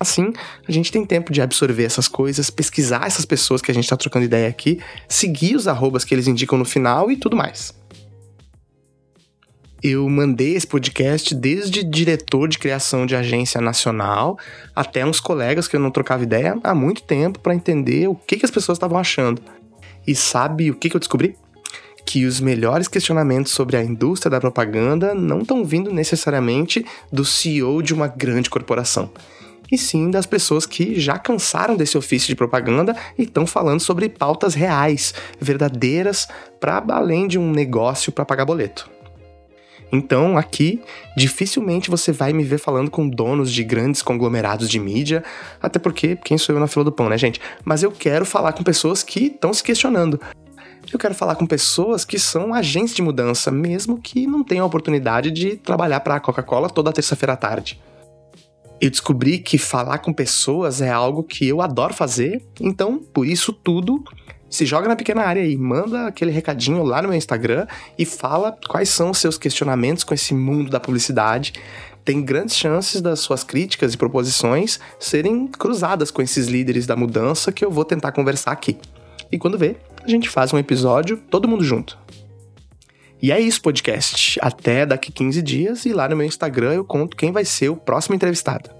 Assim, 0.00 0.32
a 0.66 0.70
gente 0.70 0.92
tem 0.92 1.04
tempo 1.04 1.32
de 1.32 1.42
absorver 1.42 1.82
essas 1.82 2.06
coisas, 2.06 2.50
pesquisar 2.50 3.06
essas 3.06 3.24
pessoas 3.24 3.60
que 3.60 3.70
a 3.70 3.74
gente 3.74 3.84
está 3.84 3.96
trocando 3.96 4.26
ideia 4.26 4.48
aqui, 4.48 4.80
seguir 5.08 5.56
os 5.56 5.66
arrobas 5.66 6.04
que 6.04 6.14
eles 6.14 6.28
indicam 6.28 6.56
no 6.56 6.64
final 6.64 7.10
e 7.10 7.16
tudo 7.16 7.36
mais. 7.36 7.74
Eu 9.80 10.08
mandei 10.08 10.56
esse 10.56 10.66
podcast 10.66 11.32
desde 11.36 11.84
diretor 11.84 12.48
de 12.48 12.58
criação 12.58 13.06
de 13.06 13.14
agência 13.14 13.60
nacional 13.60 14.36
até 14.74 15.06
uns 15.06 15.20
colegas 15.20 15.68
que 15.68 15.76
eu 15.76 15.80
não 15.80 15.92
trocava 15.92 16.24
ideia 16.24 16.58
há 16.64 16.74
muito 16.74 17.02
tempo 17.04 17.38
para 17.38 17.54
entender 17.54 18.08
o 18.08 18.14
que, 18.14 18.36
que 18.38 18.44
as 18.44 18.50
pessoas 18.50 18.76
estavam 18.76 18.98
achando. 18.98 19.40
E 20.04 20.16
sabe 20.16 20.68
o 20.70 20.74
que, 20.74 20.90
que 20.90 20.96
eu 20.96 21.00
descobri? 21.00 21.36
que 22.04 22.24
os 22.24 22.40
melhores 22.40 22.88
questionamentos 22.88 23.52
sobre 23.52 23.76
a 23.76 23.84
indústria 23.84 24.30
da 24.30 24.40
propaganda 24.40 25.14
não 25.14 25.40
estão 25.40 25.62
vindo 25.62 25.92
necessariamente 25.92 26.82
do 27.12 27.22
CEO 27.22 27.82
de 27.82 27.92
uma 27.92 28.08
grande 28.08 28.48
corporação, 28.48 29.10
e 29.70 29.76
sim 29.76 30.10
das 30.10 30.24
pessoas 30.24 30.64
que 30.64 30.98
já 30.98 31.18
cansaram 31.18 31.76
desse 31.76 31.98
ofício 31.98 32.26
de 32.28 32.34
propaganda 32.34 32.96
e 33.18 33.24
estão 33.24 33.46
falando 33.46 33.80
sobre 33.80 34.08
pautas 34.08 34.54
reais, 34.54 35.12
verdadeiras, 35.38 36.26
para 36.58 36.82
além 36.88 37.28
de 37.28 37.38
um 37.38 37.50
negócio 37.50 38.10
para 38.10 38.24
pagar 38.24 38.46
boleto. 38.46 38.88
Então, 39.90 40.36
aqui, 40.36 40.82
dificilmente 41.16 41.90
você 41.90 42.12
vai 42.12 42.32
me 42.32 42.44
ver 42.44 42.58
falando 42.58 42.90
com 42.90 43.08
donos 43.08 43.52
de 43.52 43.64
grandes 43.64 44.02
conglomerados 44.02 44.68
de 44.68 44.78
mídia, 44.78 45.24
até 45.62 45.78
porque 45.78 46.16
quem 46.16 46.36
sou 46.36 46.54
eu 46.54 46.60
na 46.60 46.66
fila 46.66 46.84
do 46.84 46.92
pão, 46.92 47.08
né, 47.08 47.16
gente? 47.16 47.40
Mas 47.64 47.82
eu 47.82 47.90
quero 47.90 48.26
falar 48.26 48.52
com 48.52 48.62
pessoas 48.62 49.02
que 49.02 49.26
estão 49.26 49.52
se 49.52 49.62
questionando. 49.62 50.20
Eu 50.92 50.98
quero 50.98 51.14
falar 51.14 51.34
com 51.34 51.46
pessoas 51.46 52.04
que 52.04 52.18
são 52.18 52.54
agentes 52.54 52.94
de 52.94 53.02
mudança, 53.02 53.50
mesmo 53.50 54.00
que 54.00 54.26
não 54.26 54.42
tenham 54.42 54.64
a 54.64 54.66
oportunidade 54.66 55.30
de 55.30 55.56
trabalhar 55.56 56.00
para 56.00 56.16
a 56.16 56.20
Coca-Cola 56.20 56.70
toda 56.70 56.92
terça-feira 56.92 57.34
à 57.34 57.36
tarde. 57.36 57.80
Eu 58.80 58.90
descobri 58.90 59.38
que 59.38 59.58
falar 59.58 59.98
com 59.98 60.12
pessoas 60.12 60.80
é 60.80 60.88
algo 60.88 61.24
que 61.24 61.46
eu 61.46 61.60
adoro 61.60 61.92
fazer, 61.92 62.42
então, 62.60 62.98
por 62.98 63.26
isso 63.26 63.52
tudo, 63.52 64.02
se 64.50 64.64
joga 64.64 64.88
na 64.88 64.96
pequena 64.96 65.22
área 65.22 65.44
e 65.44 65.56
manda 65.56 66.06
aquele 66.06 66.30
recadinho 66.30 66.82
lá 66.82 67.02
no 67.02 67.08
meu 67.08 67.16
Instagram 67.16 67.66
e 67.98 68.04
fala 68.04 68.56
quais 68.68 68.88
são 68.88 69.10
os 69.10 69.18
seus 69.18 69.36
questionamentos 69.36 70.04
com 70.04 70.14
esse 70.14 70.34
mundo 70.34 70.70
da 70.70 70.80
publicidade. 70.80 71.52
Tem 72.04 72.22
grandes 72.22 72.56
chances 72.56 73.02
das 73.02 73.20
suas 73.20 73.44
críticas 73.44 73.92
e 73.92 73.98
proposições 73.98 74.80
serem 74.98 75.46
cruzadas 75.46 76.10
com 76.10 76.22
esses 76.22 76.46
líderes 76.46 76.86
da 76.86 76.96
mudança 76.96 77.52
que 77.52 77.64
eu 77.64 77.70
vou 77.70 77.84
tentar 77.84 78.12
conversar 78.12 78.52
aqui. 78.52 78.78
E 79.30 79.38
quando 79.38 79.58
vê, 79.58 79.76
a 80.02 80.08
gente 80.08 80.28
faz 80.28 80.52
um 80.52 80.58
episódio 80.58 81.18
todo 81.30 81.46
mundo 81.46 81.62
junto. 81.62 81.98
E 83.20 83.32
é 83.32 83.40
isso, 83.40 83.60
podcast. 83.60 84.38
Até 84.40 84.86
daqui 84.86 85.10
15 85.10 85.42
dias 85.42 85.84
e 85.84 85.92
lá 85.92 86.08
no 86.08 86.16
meu 86.16 86.26
Instagram 86.26 86.72
eu 86.72 86.84
conto 86.84 87.16
quem 87.16 87.32
vai 87.32 87.44
ser 87.44 87.68
o 87.68 87.76
próximo 87.76 88.14
entrevistado. 88.14 88.77